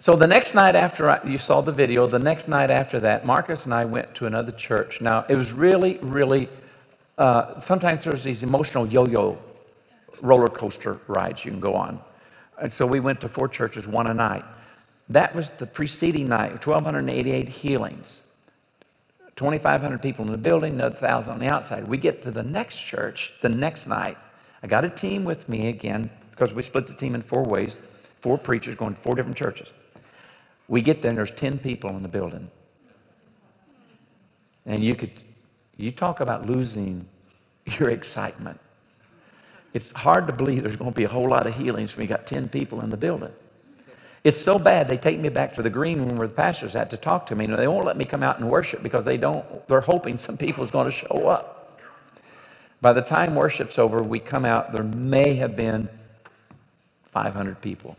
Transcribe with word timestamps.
So 0.00 0.16
the 0.16 0.26
next 0.26 0.54
night 0.54 0.76
after 0.76 1.10
I, 1.10 1.20
you 1.26 1.36
saw 1.36 1.60
the 1.60 1.72
video, 1.72 2.06
the 2.06 2.18
next 2.18 2.48
night 2.48 2.70
after 2.70 2.98
that, 3.00 3.26
Marcus 3.26 3.66
and 3.66 3.74
I 3.74 3.84
went 3.84 4.14
to 4.14 4.24
another 4.24 4.50
church. 4.50 5.02
Now, 5.02 5.26
it 5.28 5.36
was 5.36 5.52
really, 5.52 5.98
really, 5.98 6.48
uh, 7.18 7.60
sometimes 7.60 8.04
there's 8.04 8.24
these 8.24 8.42
emotional 8.42 8.86
yo 8.86 9.06
yo 9.06 9.38
roller 10.22 10.48
coaster 10.48 10.98
rides 11.06 11.44
you 11.44 11.50
can 11.50 11.60
go 11.60 11.74
on. 11.74 12.00
And 12.58 12.72
so 12.72 12.86
we 12.86 12.98
went 12.98 13.20
to 13.20 13.28
four 13.28 13.46
churches, 13.46 13.86
one 13.86 14.06
a 14.06 14.14
night. 14.14 14.42
That 15.10 15.34
was 15.34 15.50
the 15.50 15.66
preceding 15.66 16.30
night, 16.30 16.52
1,288 16.66 17.50
healings. 17.50 18.22
2,500 19.36 20.00
people 20.00 20.24
in 20.24 20.32
the 20.32 20.38
building, 20.38 20.74
another 20.74 20.94
1,000 20.94 21.30
on 21.30 21.38
the 21.40 21.48
outside. 21.48 21.86
We 21.86 21.98
get 21.98 22.22
to 22.22 22.30
the 22.30 22.42
next 22.42 22.78
church 22.78 23.34
the 23.42 23.50
next 23.50 23.86
night. 23.86 24.16
I 24.62 24.66
got 24.66 24.82
a 24.82 24.90
team 24.90 25.24
with 25.24 25.46
me 25.46 25.68
again 25.68 26.08
because 26.30 26.54
we 26.54 26.62
split 26.62 26.86
the 26.86 26.94
team 26.94 27.14
in 27.14 27.20
four 27.20 27.42
ways, 27.42 27.76
four 28.22 28.38
preachers 28.38 28.76
going 28.76 28.94
to 28.94 29.00
four 29.02 29.14
different 29.14 29.36
churches. 29.36 29.72
We 30.70 30.82
get 30.82 31.02
there 31.02 31.08
and 31.08 31.18
there's 31.18 31.32
10 31.32 31.58
people 31.58 31.90
in 31.90 32.02
the 32.02 32.08
building. 32.08 32.48
And 34.64 34.84
you 34.84 34.94
could, 34.94 35.10
you 35.76 35.90
talk 35.90 36.20
about 36.20 36.46
losing 36.46 37.06
your 37.78 37.90
excitement. 37.90 38.60
It's 39.74 39.90
hard 39.92 40.28
to 40.28 40.32
believe 40.32 40.62
there's 40.62 40.76
going 40.76 40.92
to 40.92 40.96
be 40.96 41.04
a 41.04 41.08
whole 41.08 41.28
lot 41.28 41.48
of 41.48 41.56
healings 41.56 41.96
when 41.96 42.04
you 42.04 42.08
got 42.08 42.24
10 42.24 42.48
people 42.48 42.80
in 42.82 42.90
the 42.90 42.96
building. 42.96 43.32
It's 44.22 44.40
so 44.40 44.60
bad 44.60 44.86
they 44.86 44.96
take 44.96 45.18
me 45.18 45.28
back 45.28 45.56
to 45.56 45.62
the 45.62 45.70
green 45.70 45.98
room 45.98 46.16
where 46.16 46.28
the 46.28 46.34
pastors 46.34 46.74
had 46.74 46.88
to 46.90 46.96
talk 46.96 47.26
to 47.26 47.34
me. 47.34 47.48
Know, 47.48 47.56
they 47.56 47.66
won't 47.66 47.84
let 47.84 47.96
me 47.96 48.04
come 48.04 48.22
out 48.22 48.38
and 48.38 48.48
worship 48.48 48.80
because 48.80 49.04
they 49.04 49.16
don't, 49.16 49.66
they're 49.66 49.80
hoping 49.80 50.18
some 50.18 50.36
people's 50.36 50.70
going 50.70 50.86
to 50.86 50.92
show 50.92 51.26
up. 51.26 51.80
By 52.80 52.92
the 52.92 53.02
time 53.02 53.34
worship's 53.34 53.76
over, 53.76 54.02
we 54.04 54.20
come 54.20 54.44
out, 54.44 54.72
there 54.72 54.84
may 54.84 55.34
have 55.34 55.56
been 55.56 55.88
500 57.06 57.60
people. 57.60 57.96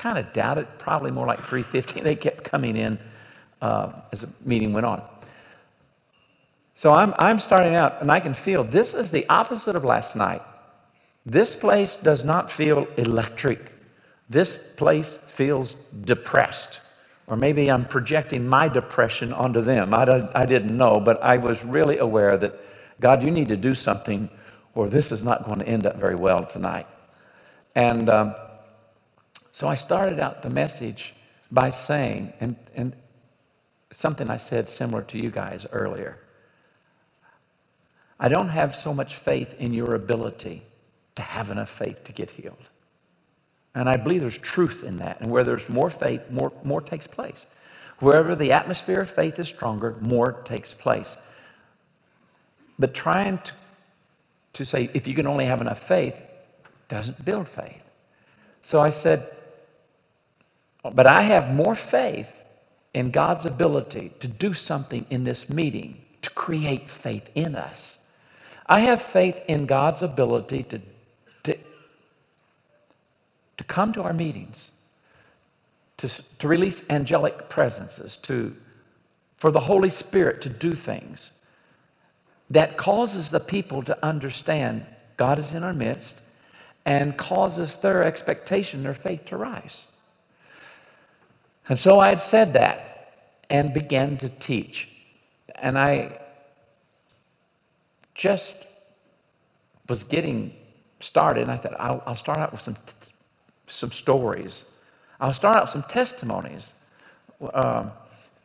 Kind 0.00 0.16
of 0.16 0.32
doubt 0.32 0.56
it, 0.56 0.78
probably 0.78 1.10
more 1.10 1.26
like 1.26 1.40
350. 1.40 2.00
They 2.00 2.16
kept 2.16 2.42
coming 2.42 2.74
in 2.74 2.98
uh, 3.60 3.92
as 4.12 4.22
the 4.22 4.30
meeting 4.42 4.72
went 4.72 4.86
on. 4.86 5.02
So 6.74 6.88
I'm, 6.88 7.12
I'm 7.18 7.38
starting 7.38 7.74
out, 7.74 8.00
and 8.00 8.10
I 8.10 8.18
can 8.18 8.32
feel 8.32 8.64
this 8.64 8.94
is 8.94 9.10
the 9.10 9.28
opposite 9.28 9.76
of 9.76 9.84
last 9.84 10.16
night. 10.16 10.40
This 11.26 11.54
place 11.54 11.96
does 11.96 12.24
not 12.24 12.50
feel 12.50 12.88
electric. 12.96 13.72
This 14.30 14.58
place 14.76 15.18
feels 15.26 15.74
depressed. 16.00 16.80
Or 17.26 17.36
maybe 17.36 17.70
I'm 17.70 17.84
projecting 17.84 18.48
my 18.48 18.68
depression 18.68 19.34
onto 19.34 19.60
them. 19.60 19.92
I, 19.92 20.30
I 20.34 20.46
didn't 20.46 20.74
know, 20.74 20.98
but 20.98 21.22
I 21.22 21.36
was 21.36 21.62
really 21.62 21.98
aware 21.98 22.38
that, 22.38 22.54
God, 23.02 23.22
you 23.22 23.30
need 23.30 23.48
to 23.48 23.56
do 23.58 23.74
something, 23.74 24.30
or 24.74 24.88
this 24.88 25.12
is 25.12 25.22
not 25.22 25.44
going 25.44 25.58
to 25.58 25.68
end 25.68 25.84
up 25.84 25.96
very 25.96 26.14
well 26.14 26.46
tonight. 26.46 26.86
And 27.74 28.08
um, 28.08 28.34
so 29.60 29.68
I 29.68 29.74
started 29.74 30.18
out 30.18 30.40
the 30.40 30.48
message 30.48 31.12
by 31.52 31.68
saying, 31.68 32.32
and, 32.40 32.56
and 32.74 32.96
something 33.92 34.30
I 34.30 34.38
said 34.38 34.70
similar 34.70 35.02
to 35.02 35.18
you 35.18 35.30
guys 35.30 35.66
earlier. 35.70 36.18
I 38.18 38.30
don't 38.30 38.48
have 38.48 38.74
so 38.74 38.94
much 38.94 39.16
faith 39.16 39.52
in 39.58 39.74
your 39.74 39.94
ability 39.94 40.62
to 41.16 41.20
have 41.20 41.50
enough 41.50 41.68
faith 41.68 42.04
to 42.04 42.12
get 42.12 42.30
healed. 42.30 42.70
And 43.74 43.86
I 43.86 43.98
believe 43.98 44.22
there's 44.22 44.38
truth 44.38 44.82
in 44.82 44.96
that. 44.96 45.20
And 45.20 45.30
where 45.30 45.44
there's 45.44 45.68
more 45.68 45.90
faith, 45.90 46.22
more, 46.30 46.52
more 46.64 46.80
takes 46.80 47.06
place. 47.06 47.44
Wherever 47.98 48.34
the 48.34 48.52
atmosphere 48.52 49.02
of 49.02 49.10
faith 49.10 49.38
is 49.38 49.48
stronger, 49.48 49.94
more 50.00 50.40
takes 50.46 50.72
place. 50.72 51.18
But 52.78 52.94
trying 52.94 53.36
to, 53.40 53.52
to 54.54 54.64
say, 54.64 54.88
if 54.94 55.06
you 55.06 55.14
can 55.14 55.26
only 55.26 55.44
have 55.44 55.60
enough 55.60 55.86
faith, 55.86 56.18
doesn't 56.88 57.26
build 57.26 57.46
faith. 57.46 57.84
So 58.62 58.80
I 58.80 58.88
said, 58.88 59.36
but 60.82 61.06
I 61.06 61.22
have 61.22 61.52
more 61.52 61.74
faith 61.74 62.42
in 62.94 63.10
God's 63.10 63.44
ability 63.44 64.12
to 64.20 64.28
do 64.28 64.54
something 64.54 65.06
in 65.10 65.24
this 65.24 65.48
meeting, 65.48 66.02
to 66.22 66.30
create 66.30 66.90
faith 66.90 67.30
in 67.34 67.54
us. 67.54 67.98
I 68.66 68.80
have 68.80 69.02
faith 69.02 69.40
in 69.48 69.66
God's 69.66 70.02
ability 70.02 70.64
to 70.64 70.80
to 71.44 71.56
to 73.60 73.64
come 73.64 73.92
to 73.92 74.02
our 74.02 74.14
meetings, 74.14 74.70
to, 75.98 76.08
to 76.38 76.48
release 76.48 76.82
angelic 76.88 77.50
presences, 77.50 78.16
to, 78.22 78.56
for 79.36 79.50
the 79.50 79.60
Holy 79.60 79.90
Spirit 79.90 80.40
to 80.40 80.48
do 80.48 80.72
things 80.72 81.32
that 82.48 82.78
causes 82.78 83.28
the 83.28 83.38
people 83.38 83.82
to 83.82 84.04
understand 84.04 84.86
God 85.18 85.38
is 85.38 85.52
in 85.52 85.62
our 85.62 85.74
midst 85.74 86.14
and 86.86 87.18
causes 87.18 87.76
their 87.76 88.02
expectation, 88.02 88.82
their 88.82 88.94
faith 88.94 89.26
to 89.26 89.36
rise. 89.36 89.86
And 91.70 91.78
so 91.78 92.00
I 92.00 92.08
had 92.08 92.20
said 92.20 92.52
that 92.54 93.14
and 93.48 93.72
began 93.72 94.16
to 94.18 94.28
teach. 94.28 94.88
And 95.54 95.78
I 95.78 96.18
just 98.14 98.56
was 99.88 100.04
getting 100.04 100.52
started, 100.98 101.42
and 101.42 101.52
I 101.52 101.56
thought, 101.56 101.80
I'll, 101.80 102.02
I'll 102.06 102.16
start 102.16 102.38
out 102.38 102.52
with 102.52 102.60
some 102.60 102.76
some 103.68 103.92
stories. 103.92 104.64
I'll 105.20 105.32
start 105.32 105.56
out 105.56 105.62
with 105.62 105.70
some 105.70 105.84
testimonies. 105.84 106.72
Um, 107.54 107.92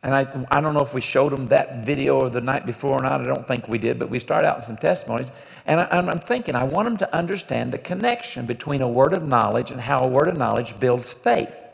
and 0.03 0.13
I, 0.13 0.45
I 0.51 0.61
don't 0.61 0.75
know 0.75 0.81
if 0.83 0.93
we 0.93 1.01
showed 1.01 1.31
them 1.31 1.47
that 1.47 1.83
video 1.83 2.29
the 2.29 2.41
night 2.41 2.67
before 2.67 2.99
or 2.99 3.01
not. 3.01 3.21
I 3.21 3.23
don't 3.23 3.47
think 3.47 3.67
we 3.67 3.79
did, 3.79 3.97
but 3.97 4.11
we 4.11 4.19
started 4.19 4.47
out 4.47 4.57
with 4.57 4.67
some 4.67 4.77
testimonies. 4.77 5.31
And 5.65 5.81
I, 5.81 5.87
I'm 5.89 6.19
thinking, 6.19 6.55
I 6.55 6.63
want 6.63 6.87
them 6.87 6.97
to 6.97 7.15
understand 7.15 7.71
the 7.71 7.79
connection 7.79 8.45
between 8.45 8.83
a 8.83 8.87
word 8.87 9.13
of 9.13 9.23
knowledge 9.23 9.71
and 9.71 9.81
how 9.81 9.99
a 9.99 10.07
word 10.07 10.27
of 10.27 10.37
knowledge 10.37 10.79
builds 10.79 11.09
faith. 11.11 11.64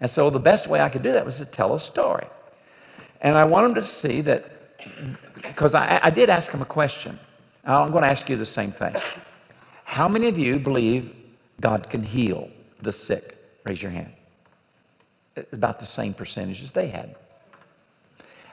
And 0.00 0.10
so 0.10 0.30
the 0.30 0.40
best 0.40 0.66
way 0.66 0.80
I 0.80 0.88
could 0.88 1.02
do 1.02 1.12
that 1.12 1.24
was 1.26 1.36
to 1.36 1.44
tell 1.44 1.74
a 1.74 1.80
story. 1.80 2.26
And 3.20 3.36
I 3.36 3.44
want 3.46 3.66
them 3.66 3.74
to 3.82 3.88
see 3.88 4.22
that, 4.22 4.78
because 5.42 5.74
I, 5.74 6.00
I 6.02 6.10
did 6.10 6.30
ask 6.30 6.52
them 6.52 6.62
a 6.62 6.66
question. 6.66 7.18
I'm 7.64 7.90
going 7.90 8.04
to 8.04 8.10
ask 8.10 8.28
you 8.28 8.36
the 8.36 8.46
same 8.46 8.72
thing. 8.72 8.94
How 9.84 10.08
many 10.08 10.28
of 10.28 10.38
you 10.38 10.58
believe 10.58 11.14
God 11.60 11.90
can 11.90 12.02
heal? 12.02 12.48
the 12.82 12.92
sick? 12.92 13.36
Raise 13.64 13.82
your 13.82 13.90
hand. 13.90 14.12
About 15.52 15.78
the 15.78 15.86
same 15.86 16.14
percentage 16.14 16.62
as 16.62 16.72
they 16.72 16.88
had. 16.88 17.14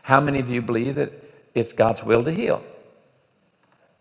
How 0.04 0.22
many 0.22 0.40
of 0.40 0.50
you 0.50 0.62
believe 0.62 0.96
that 0.96 1.12
it's 1.54 1.74
God's 1.74 2.04
will 2.04 2.24
to 2.24 2.32
heal? 2.32 2.64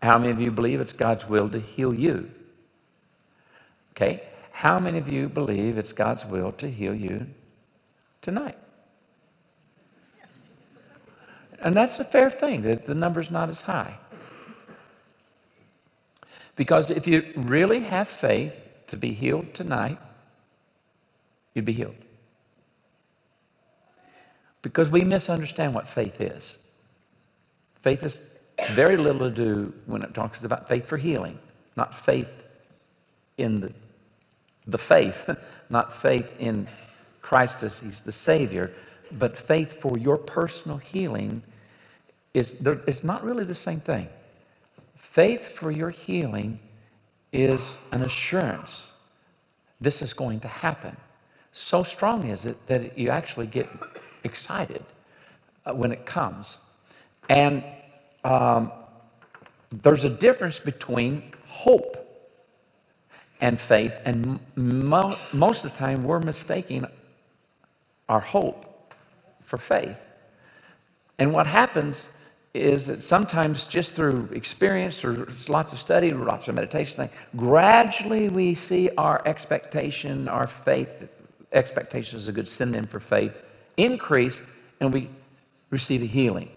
How 0.01 0.17
many 0.17 0.31
of 0.31 0.39
you 0.39 0.51
believe 0.51 0.79
it's 0.79 0.93
God's 0.93 1.27
will 1.27 1.49
to 1.49 1.59
heal 1.59 1.93
you? 1.93 2.29
Okay. 3.91 4.23
How 4.51 4.79
many 4.79 4.97
of 4.97 5.11
you 5.11 5.27
believe 5.27 5.77
it's 5.77 5.93
God's 5.93 6.25
will 6.25 6.51
to 6.53 6.69
heal 6.69 6.93
you 6.93 7.27
tonight? 8.21 8.57
And 11.59 11.75
that's 11.75 11.99
a 11.99 12.03
fair 12.03 12.29
thing 12.29 12.61
that 12.63 12.85
the 12.85 12.95
number's 12.95 13.31
not 13.31 13.49
as 13.49 13.61
high. 13.61 13.97
Because 16.55 16.89
if 16.89 17.07
you 17.07 17.33
really 17.35 17.81
have 17.81 18.07
faith 18.07 18.53
to 18.87 18.97
be 18.97 19.13
healed 19.13 19.53
tonight, 19.53 19.99
you'd 21.53 21.65
be 21.65 21.73
healed. 21.73 21.95
Because 24.61 24.89
we 24.89 25.01
misunderstand 25.03 25.73
what 25.73 25.87
faith 25.87 26.19
is. 26.19 26.57
Faith 27.81 28.03
is 28.03 28.19
very 28.71 28.97
little 28.97 29.29
to 29.29 29.35
do 29.35 29.73
when 29.85 30.01
it 30.01 30.13
talks 30.13 30.43
about 30.43 30.67
faith 30.67 30.87
for 30.87 30.97
healing, 30.97 31.37
not 31.75 31.93
faith 31.97 32.43
in 33.37 33.61
the, 33.61 33.73
the 34.65 34.79
faith, 34.79 35.29
not 35.69 35.95
faith 35.95 36.31
in 36.39 36.67
Christ 37.27 37.61
as 37.63 37.79
He's 37.79 37.99
the 38.01 38.13
Savior, 38.13 38.71
but 39.11 39.37
faith 39.37 39.81
for 39.81 39.97
your 39.97 40.17
personal 40.17 40.77
healing 40.77 41.43
is 42.33 42.55
it's 42.61 43.03
not 43.03 43.23
really 43.23 43.43
the 43.43 43.55
same 43.55 43.81
thing. 43.81 44.07
Faith 44.95 45.49
for 45.49 45.69
your 45.69 45.89
healing 45.89 46.59
is 47.33 47.77
an 47.91 48.01
assurance 48.01 48.93
this 49.79 50.01
is 50.01 50.13
going 50.13 50.39
to 50.41 50.47
happen. 50.47 50.95
So 51.51 51.83
strong 51.83 52.27
is 52.27 52.45
it 52.45 52.65
that 52.67 52.97
you 52.97 53.09
actually 53.09 53.47
get 53.47 53.69
excited 54.23 54.83
uh, 55.65 55.73
when 55.73 55.91
it 55.91 56.05
comes. 56.05 56.57
And 57.29 57.63
um, 58.23 58.71
there's 59.69 60.03
a 60.03 60.09
difference 60.09 60.59
between 60.59 61.33
hope 61.47 62.03
and 63.39 63.59
faith, 63.61 63.93
and 64.03 64.39
mo- 64.55 65.19
most 65.31 65.63
of 65.63 65.71
the 65.71 65.77
time 65.77 66.03
we're 66.03 66.19
mistaking 66.19 66.85
our 68.09 68.19
hope 68.19 68.93
for 69.41 69.57
faith. 69.57 69.99
And 71.19 71.33
what 71.33 71.47
happens 71.47 72.09
is 72.53 72.85
that 72.85 73.03
sometimes 73.03 73.65
just 73.65 73.93
through 73.93 74.29
experience 74.33 75.03
or 75.03 75.27
lots 75.47 75.73
of 75.73 75.79
study, 75.79 76.09
lots 76.11 76.47
of 76.47 76.55
meditation, 76.55 77.09
gradually 77.35 78.29
we 78.29 78.55
see 78.55 78.89
our 78.97 79.21
expectation, 79.25 80.27
our 80.27 80.47
faith 80.47 80.89
expectation 81.51 82.17
is 82.17 82.27
a 82.27 82.31
good 82.31 82.47
synonym 82.47 82.85
for 82.85 82.99
faith, 82.99 83.33
increase, 83.77 84.41
and 84.79 84.93
we 84.93 85.09
receive 85.69 86.01
a 86.01 86.05
healing. 86.05 86.49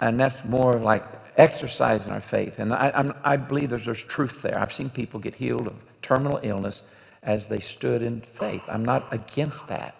And 0.00 0.18
that's 0.20 0.44
more 0.44 0.76
of 0.76 0.82
like 0.82 1.04
exercising 1.36 2.12
our 2.12 2.20
faith. 2.20 2.58
And 2.58 2.72
I, 2.72 2.92
I'm, 2.94 3.14
I 3.24 3.36
believe 3.36 3.70
there's, 3.70 3.84
there's 3.84 4.02
truth 4.02 4.42
there. 4.42 4.58
I've 4.58 4.72
seen 4.72 4.90
people 4.90 5.20
get 5.20 5.34
healed 5.34 5.66
of 5.66 5.74
terminal 6.02 6.40
illness 6.42 6.82
as 7.22 7.46
they 7.46 7.60
stood 7.60 8.02
in 8.02 8.20
faith. 8.20 8.62
I'm 8.68 8.84
not 8.84 9.12
against 9.12 9.66
that. 9.68 9.94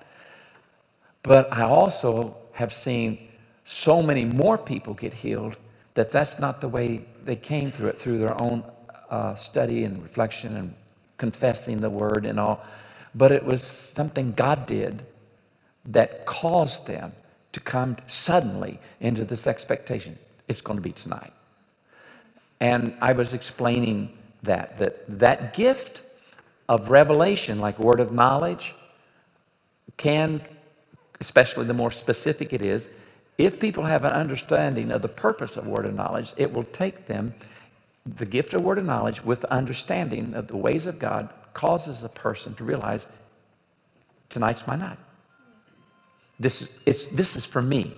But 1.22 1.52
I 1.52 1.62
also 1.62 2.36
have 2.52 2.72
seen 2.72 3.28
so 3.64 4.02
many 4.02 4.24
more 4.24 4.58
people 4.58 4.94
get 4.94 5.12
healed 5.14 5.56
that 5.94 6.10
that's 6.10 6.38
not 6.38 6.60
the 6.60 6.68
way 6.68 7.04
they 7.24 7.36
came 7.36 7.70
through 7.72 7.88
it, 7.88 8.00
through 8.00 8.18
their 8.18 8.40
own 8.40 8.64
uh, 9.10 9.34
study 9.34 9.84
and 9.84 10.02
reflection 10.02 10.56
and 10.56 10.74
confessing 11.18 11.78
the 11.80 11.90
word 11.90 12.24
and 12.24 12.38
all. 12.40 12.64
But 13.14 13.32
it 13.32 13.44
was 13.44 13.62
something 13.62 14.32
God 14.32 14.66
did 14.66 15.04
that 15.86 16.26
caused 16.26 16.86
them 16.86 17.12
to 17.52 17.60
come 17.60 17.96
suddenly 18.06 18.80
into 19.00 19.24
this 19.24 19.46
expectation 19.46 20.18
it's 20.48 20.60
going 20.62 20.76
to 20.78 20.82
be 20.82 20.92
tonight. 20.92 21.32
And 22.60 22.94
I 23.00 23.12
was 23.12 23.32
explaining 23.32 24.16
that, 24.42 24.78
that 24.78 25.20
that 25.20 25.54
gift 25.54 26.02
of 26.68 26.90
revelation, 26.90 27.60
like 27.60 27.78
word 27.78 28.00
of 28.00 28.12
knowledge, 28.12 28.74
can, 29.96 30.42
especially 31.20 31.66
the 31.66 31.74
more 31.74 31.90
specific 31.90 32.52
it 32.52 32.62
is, 32.62 32.88
if 33.38 33.60
people 33.60 33.84
have 33.84 34.04
an 34.04 34.12
understanding 34.12 34.90
of 34.90 35.02
the 35.02 35.08
purpose 35.08 35.56
of 35.56 35.66
word 35.66 35.86
of 35.86 35.94
knowledge, 35.94 36.32
it 36.36 36.52
will 36.52 36.64
take 36.64 37.06
them, 37.06 37.34
the 38.06 38.26
gift 38.26 38.54
of 38.54 38.62
word 38.62 38.78
of 38.78 38.84
knowledge, 38.84 39.24
with 39.24 39.40
the 39.42 39.52
understanding 39.52 40.34
of 40.34 40.48
the 40.48 40.56
ways 40.56 40.86
of 40.86 40.98
God, 40.98 41.28
causes 41.54 42.02
a 42.02 42.08
person 42.08 42.54
to 42.54 42.64
realize 42.64 43.06
tonight's 44.28 44.66
my 44.66 44.76
night. 44.76 44.98
This, 46.40 46.62
is- 46.62 46.68
it's, 46.86 47.06
this 47.08 47.36
is 47.36 47.44
for 47.44 47.62
me. 47.62 47.96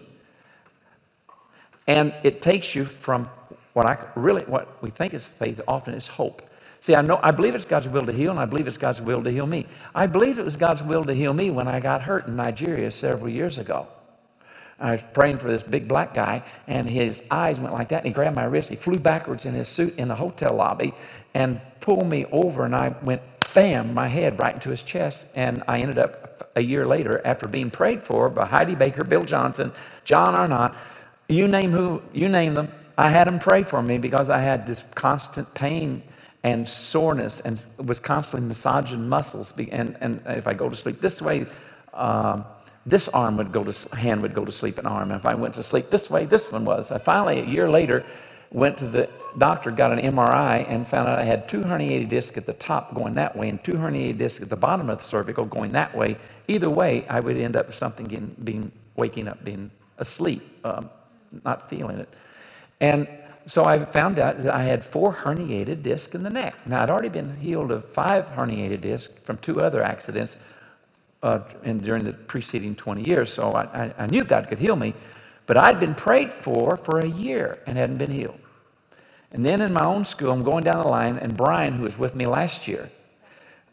And 1.86 2.14
it 2.22 2.42
takes 2.42 2.74
you 2.74 2.84
from 2.84 3.28
what 3.72 3.86
I 3.86 3.98
really, 4.14 4.44
what 4.44 4.82
we 4.82 4.90
think 4.90 5.14
is 5.14 5.24
faith 5.24 5.60
often 5.68 5.94
is 5.94 6.06
hope. 6.06 6.42
See, 6.80 6.94
I 6.94 7.02
know, 7.02 7.20
I 7.22 7.30
believe 7.30 7.54
it's 7.54 7.66
God's 7.66 7.88
will 7.88 8.06
to 8.06 8.12
heal, 8.12 8.30
and 8.30 8.40
I 8.40 8.46
believe 8.46 8.66
it's 8.66 8.78
God's 8.78 9.02
will 9.02 9.22
to 9.22 9.30
heal 9.30 9.46
me. 9.46 9.66
I 9.94 10.06
believe 10.06 10.38
it 10.38 10.44
was 10.44 10.56
God's 10.56 10.82
will 10.82 11.04
to 11.04 11.14
heal 11.14 11.34
me 11.34 11.50
when 11.50 11.68
I 11.68 11.78
got 11.78 12.02
hurt 12.02 12.26
in 12.26 12.36
Nigeria 12.36 12.90
several 12.90 13.28
years 13.28 13.58
ago. 13.58 13.86
I 14.78 14.92
was 14.92 15.02
praying 15.12 15.38
for 15.38 15.48
this 15.48 15.62
big 15.62 15.86
black 15.86 16.14
guy, 16.14 16.42
and 16.66 16.88
his 16.88 17.20
eyes 17.30 17.60
went 17.60 17.74
like 17.74 17.90
that, 17.90 17.98
and 17.98 18.06
he 18.06 18.12
grabbed 18.12 18.34
my 18.34 18.44
wrist. 18.44 18.70
He 18.70 18.76
flew 18.76 18.98
backwards 18.98 19.44
in 19.44 19.52
his 19.52 19.68
suit 19.68 19.94
in 19.98 20.08
the 20.08 20.14
hotel 20.14 20.54
lobby 20.54 20.94
and 21.34 21.60
pulled 21.80 22.08
me 22.08 22.24
over, 22.32 22.64
and 22.64 22.74
I 22.74 22.94
went 23.02 23.20
bam, 23.52 23.92
my 23.92 24.08
head 24.08 24.38
right 24.38 24.54
into 24.54 24.70
his 24.70 24.82
chest. 24.82 25.26
And 25.34 25.62
I 25.68 25.80
ended 25.80 25.98
up 25.98 26.50
a 26.56 26.62
year 26.62 26.86
later, 26.86 27.20
after 27.26 27.46
being 27.46 27.70
prayed 27.70 28.02
for 28.02 28.30
by 28.30 28.46
Heidi 28.46 28.74
Baker, 28.74 29.04
Bill 29.04 29.22
Johnson, 29.22 29.72
John 30.04 30.34
Arnott, 30.34 30.72
you 31.28 31.46
name 31.46 31.72
who, 31.72 32.00
you 32.14 32.28
name 32.28 32.54
them, 32.54 32.72
I 32.96 33.10
had 33.10 33.26
them 33.26 33.38
pray 33.38 33.62
for 33.64 33.82
me 33.82 33.98
because 33.98 34.30
I 34.30 34.38
had 34.38 34.66
this 34.66 34.82
constant 34.94 35.52
pain 35.52 36.02
and 36.42 36.68
soreness 36.68 37.40
and 37.40 37.60
was 37.76 38.00
constantly 38.00 38.46
massaging 38.46 39.08
muscles. 39.08 39.52
And, 39.70 39.96
and 40.00 40.22
if 40.26 40.46
I 40.46 40.54
go 40.54 40.68
to 40.68 40.76
sleep 40.76 41.00
this 41.00 41.20
way, 41.20 41.46
um, 41.92 42.44
this 42.86 43.08
arm 43.08 43.36
would 43.36 43.52
go 43.52 43.62
to 43.64 43.96
hand 43.96 44.22
would 44.22 44.34
go 44.34 44.44
to 44.44 44.52
sleep 44.52 44.78
an 44.78 44.86
arm. 44.86 45.10
If 45.12 45.26
I 45.26 45.34
went 45.34 45.54
to 45.54 45.62
sleep 45.62 45.90
this 45.90 46.08
way, 46.08 46.24
this 46.24 46.50
one 46.50 46.64
was. 46.64 46.90
I 46.90 46.98
finally, 46.98 47.40
a 47.40 47.44
year 47.44 47.68
later, 47.68 48.04
went 48.50 48.78
to 48.78 48.86
the 48.86 49.08
doctor, 49.38 49.70
got 49.70 49.92
an 49.92 49.98
MRI, 49.98 50.66
and 50.68 50.86
found 50.88 51.08
out 51.08 51.18
I 51.18 51.24
had 51.24 51.48
two 51.48 51.60
herniated 51.60 52.08
discs 52.08 52.36
at 52.36 52.46
the 52.46 52.54
top 52.54 52.94
going 52.94 53.14
that 53.14 53.36
way 53.36 53.48
and 53.48 53.62
two 53.62 53.72
herniated 53.72 54.18
discs 54.18 54.42
at 54.42 54.48
the 54.48 54.56
bottom 54.56 54.88
of 54.90 54.98
the 54.98 55.04
cervical 55.04 55.44
going 55.44 55.72
that 55.72 55.94
way. 55.94 56.16
Either 56.48 56.70
way, 56.70 57.06
I 57.08 57.20
would 57.20 57.36
end 57.36 57.54
up 57.54 57.66
with 57.66 57.76
something 57.76 58.06
getting, 58.06 58.34
being 58.42 58.72
waking 58.96 59.28
up, 59.28 59.44
being 59.44 59.70
asleep, 59.98 60.42
um, 60.64 60.90
not 61.44 61.68
feeling 61.68 61.98
it. 61.98 62.08
And 62.80 63.06
so 63.46 63.64
I 63.64 63.84
found 63.84 64.18
out 64.18 64.42
that 64.42 64.54
I 64.54 64.62
had 64.62 64.84
four 64.84 65.14
herniated 65.14 65.82
discs 65.82 66.14
in 66.14 66.22
the 66.22 66.30
neck. 66.30 66.66
Now, 66.66 66.82
I'd 66.82 66.90
already 66.90 67.08
been 67.08 67.36
healed 67.36 67.70
of 67.70 67.84
five 67.84 68.26
herniated 68.28 68.82
discs 68.82 69.12
from 69.24 69.38
two 69.38 69.60
other 69.60 69.82
accidents 69.82 70.36
uh, 71.22 71.40
in, 71.64 71.78
during 71.78 72.04
the 72.04 72.12
preceding 72.12 72.74
20 72.74 73.02
years, 73.02 73.32
so 73.32 73.50
I, 73.52 73.62
I, 73.64 73.94
I 73.98 74.06
knew 74.06 74.24
God 74.24 74.48
could 74.48 74.58
heal 74.58 74.76
me. 74.76 74.94
But 75.46 75.58
I'd 75.58 75.80
been 75.80 75.94
prayed 75.94 76.32
for 76.32 76.76
for 76.76 77.00
a 77.00 77.08
year 77.08 77.58
and 77.66 77.76
hadn't 77.76 77.98
been 77.98 78.12
healed. 78.12 78.38
And 79.32 79.44
then 79.44 79.60
in 79.60 79.72
my 79.72 79.84
own 79.84 80.04
school, 80.04 80.30
I'm 80.30 80.44
going 80.44 80.64
down 80.64 80.82
the 80.82 80.88
line, 80.88 81.18
and 81.18 81.36
Brian, 81.36 81.74
who 81.74 81.84
was 81.84 81.98
with 81.98 82.14
me 82.14 82.26
last 82.26 82.68
year, 82.68 82.90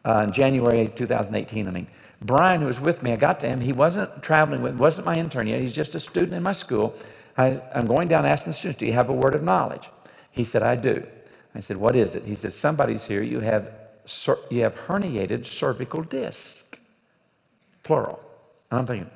uh, 0.06 0.24
in 0.28 0.32
January 0.32 0.88
2018, 0.88 1.68
I 1.68 1.72
mean, 1.72 1.88
Brian, 2.22 2.62
who 2.62 2.68
was 2.68 2.80
with 2.80 3.04
me, 3.04 3.12
I 3.12 3.16
got 3.16 3.40
to 3.42 3.48
him. 3.48 3.62
He 3.62 3.74
wasn't 3.74 4.24
traveling 4.24 4.62
with, 4.62 4.76
wasn't 4.76 5.06
my 5.06 5.16
intern 5.16 5.48
yet. 5.48 5.62
He's 5.62 5.74
just 5.74 5.94
a 5.96 6.00
student 6.00 6.34
in 6.34 6.44
my 6.44 6.54
school. 6.54 6.96
I, 7.38 7.62
I'm 7.76 7.86
going 7.88 8.08
down 8.08 8.26
asking 8.26 8.52
the 8.54 8.58
students, 8.58 8.80
"Do 8.80 8.86
you 8.88 8.94
have 8.94 9.10
a 9.10 9.14
word 9.14 9.36
of 9.36 9.44
knowledge?" 9.44 9.90
He 10.32 10.44
said, 10.44 10.64
"I 10.64 10.76
do." 10.76 11.06
I 11.56 11.62
said, 11.62 11.78
"What 11.78 11.96
is 11.96 12.16
it?" 12.16 12.26
He 12.26 12.36
said, 12.36 12.56
"Somebody's 12.56 13.06
here. 13.06 13.24
You 13.24 13.42
have 13.42 13.72
you 14.52 14.64
have 14.64 14.76
herniated 14.88 15.46
cervical 15.46 16.04
disc, 16.04 16.80
plural." 17.84 18.20
And 18.72 18.82
I'm 18.82 18.88
thinking, 18.88 19.12